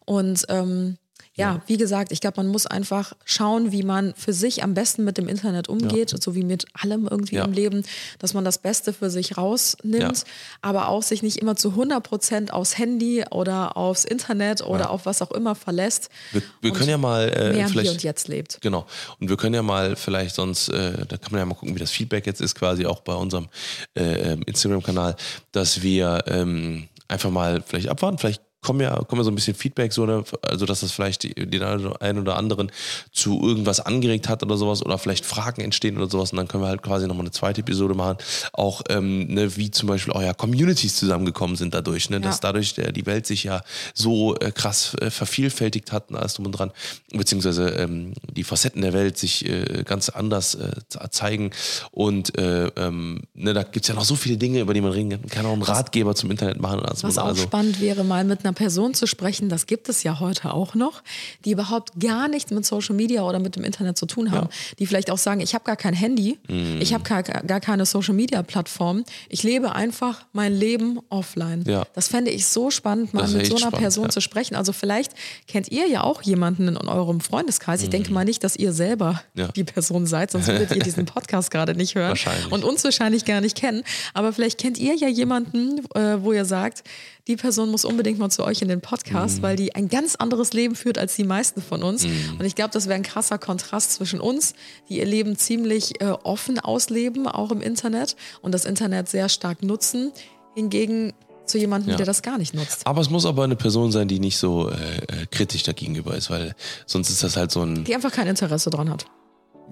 Und 0.05 0.45
ähm, 0.49 0.97
ja, 1.37 1.61
wie 1.67 1.75
gesagt, 1.77 2.11
ich 2.13 2.21
glaube, 2.21 2.37
man 2.37 2.47
muss 2.47 2.65
einfach 2.65 3.13
schauen, 3.25 3.71
wie 3.73 3.83
man 3.83 4.13
für 4.15 4.31
sich 4.33 4.63
am 4.63 4.73
besten 4.73 5.03
mit 5.03 5.17
dem 5.17 5.27
Internet 5.27 5.67
umgeht, 5.67 6.15
so 6.23 6.33
wie 6.33 6.43
mit 6.43 6.65
allem 6.73 7.07
irgendwie 7.11 7.35
Ja. 7.35 7.43
im 7.45 7.51
Leben, 7.51 7.83
dass 8.19 8.33
man 8.33 8.45
das 8.45 8.57
Beste 8.57 8.93
für 8.93 9.09
sich 9.09 9.37
rausnimmt, 9.37 10.01
Ja. 10.19 10.23
aber 10.61 10.87
auch 10.87 11.03
sich 11.03 11.23
nicht 11.23 11.37
immer 11.37 11.55
zu 11.57 11.71
100 11.71 12.01
Prozent 12.03 12.53
aufs 12.53 12.77
Handy 12.77 13.25
oder 13.31 13.75
aufs 13.75 14.05
Internet 14.05 14.61
oder 14.61 14.89
auf 14.91 15.05
was 15.05 15.21
auch 15.21 15.31
immer 15.31 15.55
verlässt. 15.55 16.09
Wir, 16.31 16.41
wir 16.61 16.71
können 16.71 16.89
ja 16.89 16.97
mal 16.97 17.27
äh, 17.29 17.51
mehr 17.53 17.67
vielleicht 17.67 17.81
Hier 17.87 17.91
und 17.91 18.03
Jetzt 18.03 18.27
lebt. 18.29 18.59
Genau. 18.61 18.85
Und 19.19 19.29
wir 19.29 19.35
können 19.37 19.55
ja 19.55 19.61
mal 19.63 19.95
vielleicht 19.97 20.35
sonst, 20.35 20.69
äh, 20.69 21.05
da 21.05 21.17
kann 21.17 21.31
man 21.31 21.39
ja 21.39 21.45
mal 21.45 21.55
gucken, 21.55 21.75
wie 21.75 21.79
das 21.79 21.91
Feedback 21.91 22.25
jetzt 22.25 22.39
ist, 22.41 22.55
quasi 22.55 22.85
auch 22.85 23.01
bei 23.01 23.13
unserem 23.13 23.49
äh, 23.95 24.31
ähm, 24.31 24.41
Instagram-Kanal, 24.45 25.15
dass 25.51 25.81
wir 25.81 26.23
ähm, 26.27 26.87
einfach 27.09 27.29
mal 27.29 27.61
vielleicht 27.65 27.89
abwarten, 27.89 28.17
vielleicht 28.17 28.41
kommen 28.65 28.81
ja, 28.81 28.95
kommen 29.03 29.19
ja 29.21 29.23
so 29.23 29.31
ein 29.31 29.35
bisschen 29.35 29.55
Feedback, 29.55 29.93
so 29.93 30.03
eine, 30.03 30.23
also 30.41 30.65
dass 30.65 30.81
das 30.81 30.91
vielleicht 30.91 31.23
den 31.23 31.63
einen 31.63 32.19
oder 32.19 32.35
anderen 32.37 32.71
zu 33.11 33.39
irgendwas 33.47 33.79
angeregt 33.79 34.27
hat 34.27 34.41
oder 34.43 34.57
sowas 34.57 34.83
oder 34.85 34.97
vielleicht 34.97 35.25
Fragen 35.25 35.61
entstehen 35.61 35.97
oder 35.97 36.09
sowas. 36.09 36.31
Und 36.31 36.37
dann 36.37 36.47
können 36.47 36.63
wir 36.63 36.67
halt 36.69 36.81
quasi 36.81 37.07
nochmal 37.07 37.25
eine 37.25 37.31
zweite 37.31 37.61
Episode 37.61 37.93
machen, 37.93 38.17
auch 38.53 38.81
ähm, 38.89 39.27
ne, 39.33 39.55
wie 39.55 39.69
zum 39.71 39.87
Beispiel 39.87 40.13
auch 40.13 40.21
ja 40.21 40.33
Communities 40.33 40.95
zusammengekommen 40.97 41.55
sind 41.55 41.73
dadurch, 41.73 42.09
ne, 42.09 42.19
dass 42.19 42.37
Ja. 42.37 42.41
dadurch 42.41 42.73
der, 42.73 42.91
die 42.91 43.05
Welt 43.05 43.27
sich 43.27 43.43
ja 43.43 43.61
so 43.93 44.35
äh, 44.37 44.51
krass 44.51 44.95
äh, 45.01 45.09
vervielfältigt 45.11 45.91
hat 45.91 46.09
und 46.09 46.15
alles 46.17 46.33
drum 46.33 46.47
und 46.47 46.51
dran, 46.53 46.71
beziehungsweise 47.13 47.69
ähm, 47.69 48.13
die 48.31 48.43
Facetten 48.43 48.81
der 48.81 48.93
Welt 48.93 49.17
sich 49.17 49.47
äh, 49.47 49.83
ganz 49.85 50.09
anders 50.09 50.55
äh, 50.55 50.71
ze- 50.89 50.99
zeigen. 51.11 51.51
Und 51.91 52.37
äh, 52.37 52.67
ähm, 52.75 53.21
ne, 53.35 53.53
da 53.53 53.63
gibt's 53.63 53.87
ja 53.87 53.93
noch 53.95 54.05
so 54.05 54.15
viele 54.15 54.37
Dinge, 54.37 54.59
über 54.61 54.73
die 54.73 54.81
man 54.81 54.91
reden 54.91 55.09
kann, 55.11 55.21
kann 55.29 55.45
auch 55.45 55.53
einen 55.53 55.61
Ratgeber 55.61 56.15
zum 56.15 56.31
Internet 56.31 56.59
machen. 56.59 56.79
alles 56.79 57.03
Was 57.03 57.17
auch 57.17 57.27
also, 57.27 57.43
spannend 57.43 57.79
wäre, 57.79 58.03
mal 58.03 58.23
mit 58.23 58.39
einer 58.43 58.53
Person 58.55 58.93
zu 58.95 59.05
sprechen, 59.05 59.49
das 59.49 59.67
gibt 59.67 59.87
es 59.89 60.01
ja 60.01 60.19
heute 60.19 60.51
auch 60.53 60.73
noch, 60.73 61.03
die 61.45 61.51
überhaupt 61.51 61.91
gar 61.99 62.27
nichts 62.27 62.51
mit 62.51 62.65
Social 62.65 62.95
Media 62.95 63.21
oder 63.21 63.37
mit 63.39 63.55
dem 63.55 63.63
Internet 63.63 63.97
zu 63.97 64.07
tun 64.07 64.31
haben. 64.31 64.49
Die 64.79 64.87
vielleicht 64.87 65.11
auch 65.11 65.17
sagen, 65.19 65.41
ich 65.41 65.53
habe 65.53 65.63
gar 65.65 65.75
kein 65.75 65.93
Handy, 65.93 66.39
Mhm. 66.47 66.79
ich 66.81 66.93
habe 66.93 67.03
gar, 67.03 67.21
gar 67.21 67.59
keine 67.59 67.85
Social 67.85 68.15
Media 68.15 68.41
Plattform, 68.41 69.03
ich 69.29 69.43
lebe 69.43 69.75
einfach 69.75 70.25
mein 70.33 70.53
Leben 70.53 70.99
offline. 71.09 71.63
Ja. 71.67 71.85
Das 71.93 72.07
fände 72.07 72.31
ich 72.31 72.47
so 72.47 72.71
spannend, 72.71 73.13
mal 73.13 73.27
mit 73.27 73.45
so 73.45 73.53
einer 73.53 73.59
spannend, 73.67 73.77
Person 73.79 74.03
ja. 74.05 74.09
zu 74.09 74.21
sprechen. 74.21 74.55
Also 74.55 74.73
vielleicht 74.73 75.11
kennt 75.47 75.69
ihr 75.71 75.87
ja 75.87 76.03
auch 76.03 76.21
jemanden 76.23 76.67
in 76.69 76.77
eurem 76.77 77.19
Freundeskreis. 77.21 77.83
Ich 77.83 77.89
denke 77.89 78.11
mal 78.11 78.25
nicht, 78.25 78.43
dass 78.43 78.55
ihr 78.55 78.71
selber 78.73 79.21
Mhm. 79.35 79.41
Ja. 79.41 79.47
die 79.49 79.63
Person 79.65 80.05
seid, 80.07 80.31
sonst 80.31 80.47
würdet 80.47 80.71
ihr 80.75 80.81
diesen 80.81 81.05
Podcast 81.05 81.51
gerade 81.51 81.75
nicht 81.75 81.95
hören 81.95 82.17
und 82.49 82.63
uns 82.63 82.83
wahrscheinlich 82.83 83.25
gar 83.25 83.41
nicht 83.41 83.55
kennen. 83.57 83.83
Aber 84.13 84.31
vielleicht 84.33 84.57
kennt 84.59 84.77
ihr 84.77 84.95
ja 84.95 85.07
jemanden, 85.09 85.79
äh, 85.93 86.21
wo 86.23 86.31
ihr 86.31 86.45
sagt, 86.45 86.83
die 87.27 87.35
Person 87.35 87.69
muss 87.71 87.85
unbedingt 87.85 88.19
mal 88.19 88.29
zu 88.29 88.43
euch 88.43 88.61
in 88.61 88.67
den 88.67 88.77
Mhm. 88.77 88.81
Podcast, 88.83 89.41
weil 89.41 89.55
die 89.55 89.73
ein 89.75 89.87
ganz 89.89 90.15
anderes 90.15 90.53
Leben 90.53 90.75
führt 90.75 90.97
als 90.97 91.15
die 91.15 91.23
meisten 91.23 91.61
von 91.61 91.81
uns. 91.83 92.03
Mhm. 92.05 92.35
Und 92.39 92.45
ich 92.45 92.53
glaube, 92.55 92.71
das 92.71 92.85
wäre 92.85 92.95
ein 92.95 93.03
krasser 93.03 93.37
Kontrast 93.39 93.93
zwischen 93.93 94.19
uns, 94.19 94.53
die 94.89 94.97
ihr 94.99 95.05
Leben 95.05 95.35
ziemlich 95.37 96.01
äh, 96.01 96.05
offen 96.23 96.59
ausleben, 96.59 97.27
auch 97.27 97.51
im 97.51 97.61
Internet 97.61 98.15
und 98.41 98.51
das 98.53 98.65
Internet 98.65 99.09
sehr 99.09 99.27
stark 99.29 99.63
nutzen, 99.63 100.11
hingegen 100.53 101.13
zu 101.45 101.57
jemandem, 101.59 101.91
Ja. 101.91 101.97
der 101.97 102.05
das 102.07 102.21
gar 102.23 102.37
nicht 102.37 102.53
nutzt. 102.55 102.85
Aber 102.87 103.01
es 103.01 103.09
muss 103.09 103.25
aber 103.25 103.43
eine 103.43 103.55
Person 103.55 103.91
sein, 103.91 104.07
die 104.07 104.19
nicht 104.19 104.37
so 104.37 104.69
äh, 104.69 104.73
äh, 104.73 105.25
kritisch 105.29 105.63
dagegenüber 105.63 106.15
ist, 106.15 106.29
weil 106.29 106.55
sonst 106.87 107.09
ist 107.09 107.23
das 107.23 107.37
halt 107.37 107.51
so 107.51 107.61
ein. 107.61 107.83
Die 107.83 107.93
einfach 107.95 108.11
kein 108.11 108.27
Interesse 108.27 108.69
dran 108.71 108.89
hat. 108.89 109.05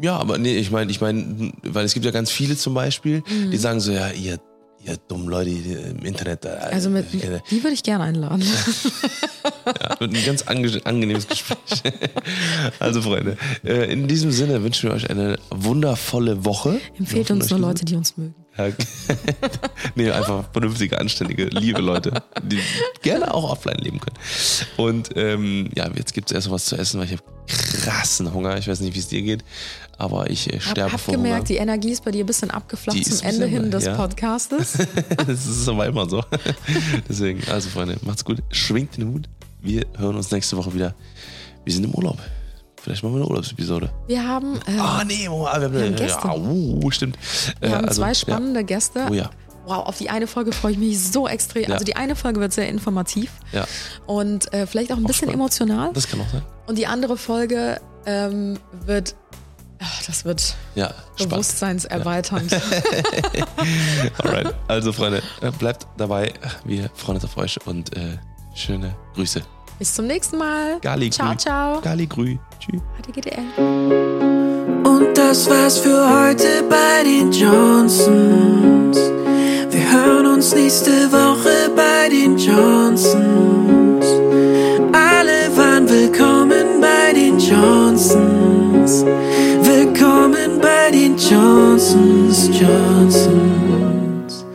Ja, 0.02 0.18
aber 0.18 0.38
nee, 0.40 0.56
ich 0.58 0.72
meine, 0.72 0.90
ich 0.92 1.02
meine, 1.02 1.52
weil 1.64 1.86
es 1.86 1.94
gibt 1.94 2.06
ja 2.06 2.12
ganz 2.12 2.32
viele 2.32 2.58
zum 2.58 2.74
Beispiel, 2.74 3.24
Mhm. 3.28 3.52
die 3.52 3.58
sagen 3.58 3.80
so, 3.80 3.92
ja, 3.92 4.10
ihr, 4.10 4.40
ihr 4.86 4.98
dummen 5.08 5.28
Leute 5.28 5.50
die 5.50 5.72
im 5.72 6.00
Internet. 6.06 6.46
äh, 6.46 6.50
Also 6.72 6.90
mit, 6.90 7.06
die 7.14 7.64
würde 7.64 7.74
ich 7.74 7.84
gerne 7.84 8.04
einladen. 8.06 8.42
ja, 9.66 10.00
wird 10.00 10.14
ein 10.14 10.26
ganz 10.26 10.44
ange 10.44 10.82
angenehmes 10.84 11.28
Gespräch. 11.28 11.84
also 12.80 13.02
Freunde, 13.02 13.38
äh, 13.64 13.92
in 13.92 14.08
diesem 14.08 14.32
Sinne 14.32 14.64
wünschen 14.64 14.90
wir 14.90 14.96
euch 14.96 15.10
eine 15.10 15.38
wundervolle 15.50 16.46
Woche. 16.46 16.80
Empfehlt 16.98 17.32
uns 17.32 17.50
nur 17.50 17.60
Leute, 17.60 17.86
die 17.86 17.96
uns 17.96 18.18
mögen. 18.18 18.36
Ja. 18.58 18.70
nee, 19.96 20.12
einfach 20.12 20.46
vernünftige, 20.52 21.00
anständige, 21.00 21.46
liebe 21.46 21.82
Leute, 21.82 22.22
die 22.44 22.60
gerne 23.02 23.34
auch 23.34 23.52
offline 23.52 23.78
leben 23.78 24.00
können. 24.00 24.18
Und 24.78 25.10
ähm, 25.16 25.70
ja, 25.76 25.90
jetzt 25.96 26.14
gibt 26.14 26.30
es 26.30 26.36
erst 26.36 26.48
mal 26.48 26.56
was 26.56 26.66
zu 26.66 26.76
essen, 26.76 27.00
weil 27.00 27.08
ich 27.08 27.14
habe 27.14 27.24
krassen 27.48 28.34
Hunger. 28.34 28.58
Ich 28.58 28.68
weiß 28.68 28.80
nicht, 28.82 28.94
wie 28.94 29.00
es 29.00 29.08
dir 29.08 29.22
geht, 29.22 29.44
aber 29.98 30.30
ich 30.30 30.52
äh, 30.54 30.58
Hab, 30.58 30.72
sterbe 30.72 30.94
hab 30.94 31.00
vor 31.00 31.16
gemerkt, 31.16 31.36
Hunger. 31.36 31.46
die 31.46 31.56
Energie 31.56 31.92
ist 31.92 32.06
bei 32.06 32.12
dir 32.12 32.24
ein 32.24 32.28
bisschen 32.28 32.52
abgeflacht 32.52 33.04
zum 33.04 33.28
Ende 33.28 33.48
hin 33.48 33.72
des 33.72 33.86
ja. 33.86 33.96
Podcastes. 33.96 34.74
das 35.28 35.46
ist 35.46 35.68
aber 35.68 35.88
immer 35.88 36.08
so. 36.08 36.24
Deswegen, 37.10 37.42
also 37.50 37.70
Freunde, 37.70 37.98
macht's 38.02 38.24
gut, 38.24 38.44
schwingt 38.52 38.98
den 38.98 39.10
Hut. 39.10 39.30
Wir 39.62 39.86
hören 39.98 40.16
uns 40.16 40.30
nächste 40.30 40.58
Woche 40.58 40.74
wieder. 40.74 40.94
Wir 41.64 41.74
sind 41.74 41.86
im 41.86 41.96
Urlaub. 41.96 42.20
Vielleicht 42.84 43.02
machen 43.02 43.14
wir 43.14 43.22
eine 43.22 43.30
Urlaubsepisode. 43.30 43.90
Wir 44.08 44.28
haben, 44.28 44.60
äh, 44.68 44.78
Ah, 44.78 45.04
nee, 45.06 45.30
oh, 45.30 45.44
wir 45.46 45.50
haben, 45.54 45.74
Wir 45.74 45.86
haben 45.86 45.96
Gäste. 45.96 46.28
Ja, 46.28 46.36
uh, 46.36 46.92
stimmt. 46.92 47.18
wir 47.62 47.70
Äh, 47.70 47.72
haben 47.74 47.86
also, 47.88 48.02
zwei 48.02 48.14
spannende 48.14 48.66
Gäste. 48.66 49.08
Oh 49.10 49.14
ja. 49.14 49.30
Wow, 49.66 49.88
auf 49.88 49.98
die 49.98 50.10
eine 50.10 50.28
Folge 50.28 50.52
freue 50.52 50.74
ich 50.74 50.78
mich 50.78 51.00
so 51.02 51.26
extrem. 51.26 51.64
Ja. 51.64 51.70
Also 51.76 51.86
die 51.86 51.96
eine 51.96 52.18
Folge 52.18 52.42
wird 52.42 52.52
sehr 52.52 52.68
informativ 52.68 53.32
Ja, 53.54 53.62
ja, 53.62 53.66
und 54.06 54.54
äh, 54.54 54.68
vielleicht 54.68 54.92
auch 54.92 54.98
ein 54.98 55.04
bisschen 55.04 55.30
spannend. 55.30 55.36
emotional. 55.36 55.92
das 55.94 56.10
kann 56.10 56.20
auch 56.20 56.30
sein. 56.30 56.42
Und 56.68 56.78
die 56.78 56.86
andere 56.88 57.16
Folge 57.16 57.80
ähm, 58.06 58.60
wird, 58.86 59.16
ach, 59.80 60.04
das 60.06 60.26
wird 60.26 60.56
Ja, 60.76 60.94
bewusstseinserweiternd. 61.18 62.52
Alright, 64.22 64.54
also 64.68 64.92
Freunde, 64.92 65.24
äh, 65.42 65.52
bleibt 65.52 65.88
dabei. 65.96 66.34
Wir 66.66 66.90
freuen 66.96 67.16
uns 67.16 67.24
auf 67.24 67.38
euch 67.38 67.58
und 67.66 67.96
äh, 67.96 68.18
schöne 68.56 68.94
Grüße. 69.16 69.42
Bis 69.80 69.94
zum 69.96 70.08
nächsten 70.08 70.38
Mal. 70.38 70.80
Gali 70.82 71.10
ciao, 71.10 71.30
grü. 71.30 71.38
ciao. 71.38 71.82
Gali 71.82 72.08
grü. 72.08 72.38
Tschüss. 72.60 72.82
Und 74.84 75.18
das 75.18 75.50
war's 75.50 75.80
für 75.80 76.10
heute 76.10 76.64
bei 76.70 77.04
den 77.04 77.32
Johnsons. 77.32 78.98
Wir 79.70 79.92
hören 79.92 80.26
uns 80.28 80.54
nächste 80.54 81.12
Woche 81.12 81.72
bei 81.76 82.10
den 82.10 82.38
Johnsons. 82.38 84.06
Alle 84.94 85.56
waren 85.58 85.90
willkommen 85.90 86.80
bei 86.80 87.14
den 87.14 87.40
Johnsons. 87.40 89.04
Willkommen 89.04 90.60
bei 90.62 90.92
den 90.92 91.18
Johnsons, 91.18 92.50
Johnsons. 92.60 94.46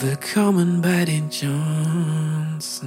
Willkommen 0.00 0.80
bei 0.80 1.04
den 1.04 1.28
Johnsons. 1.30 2.80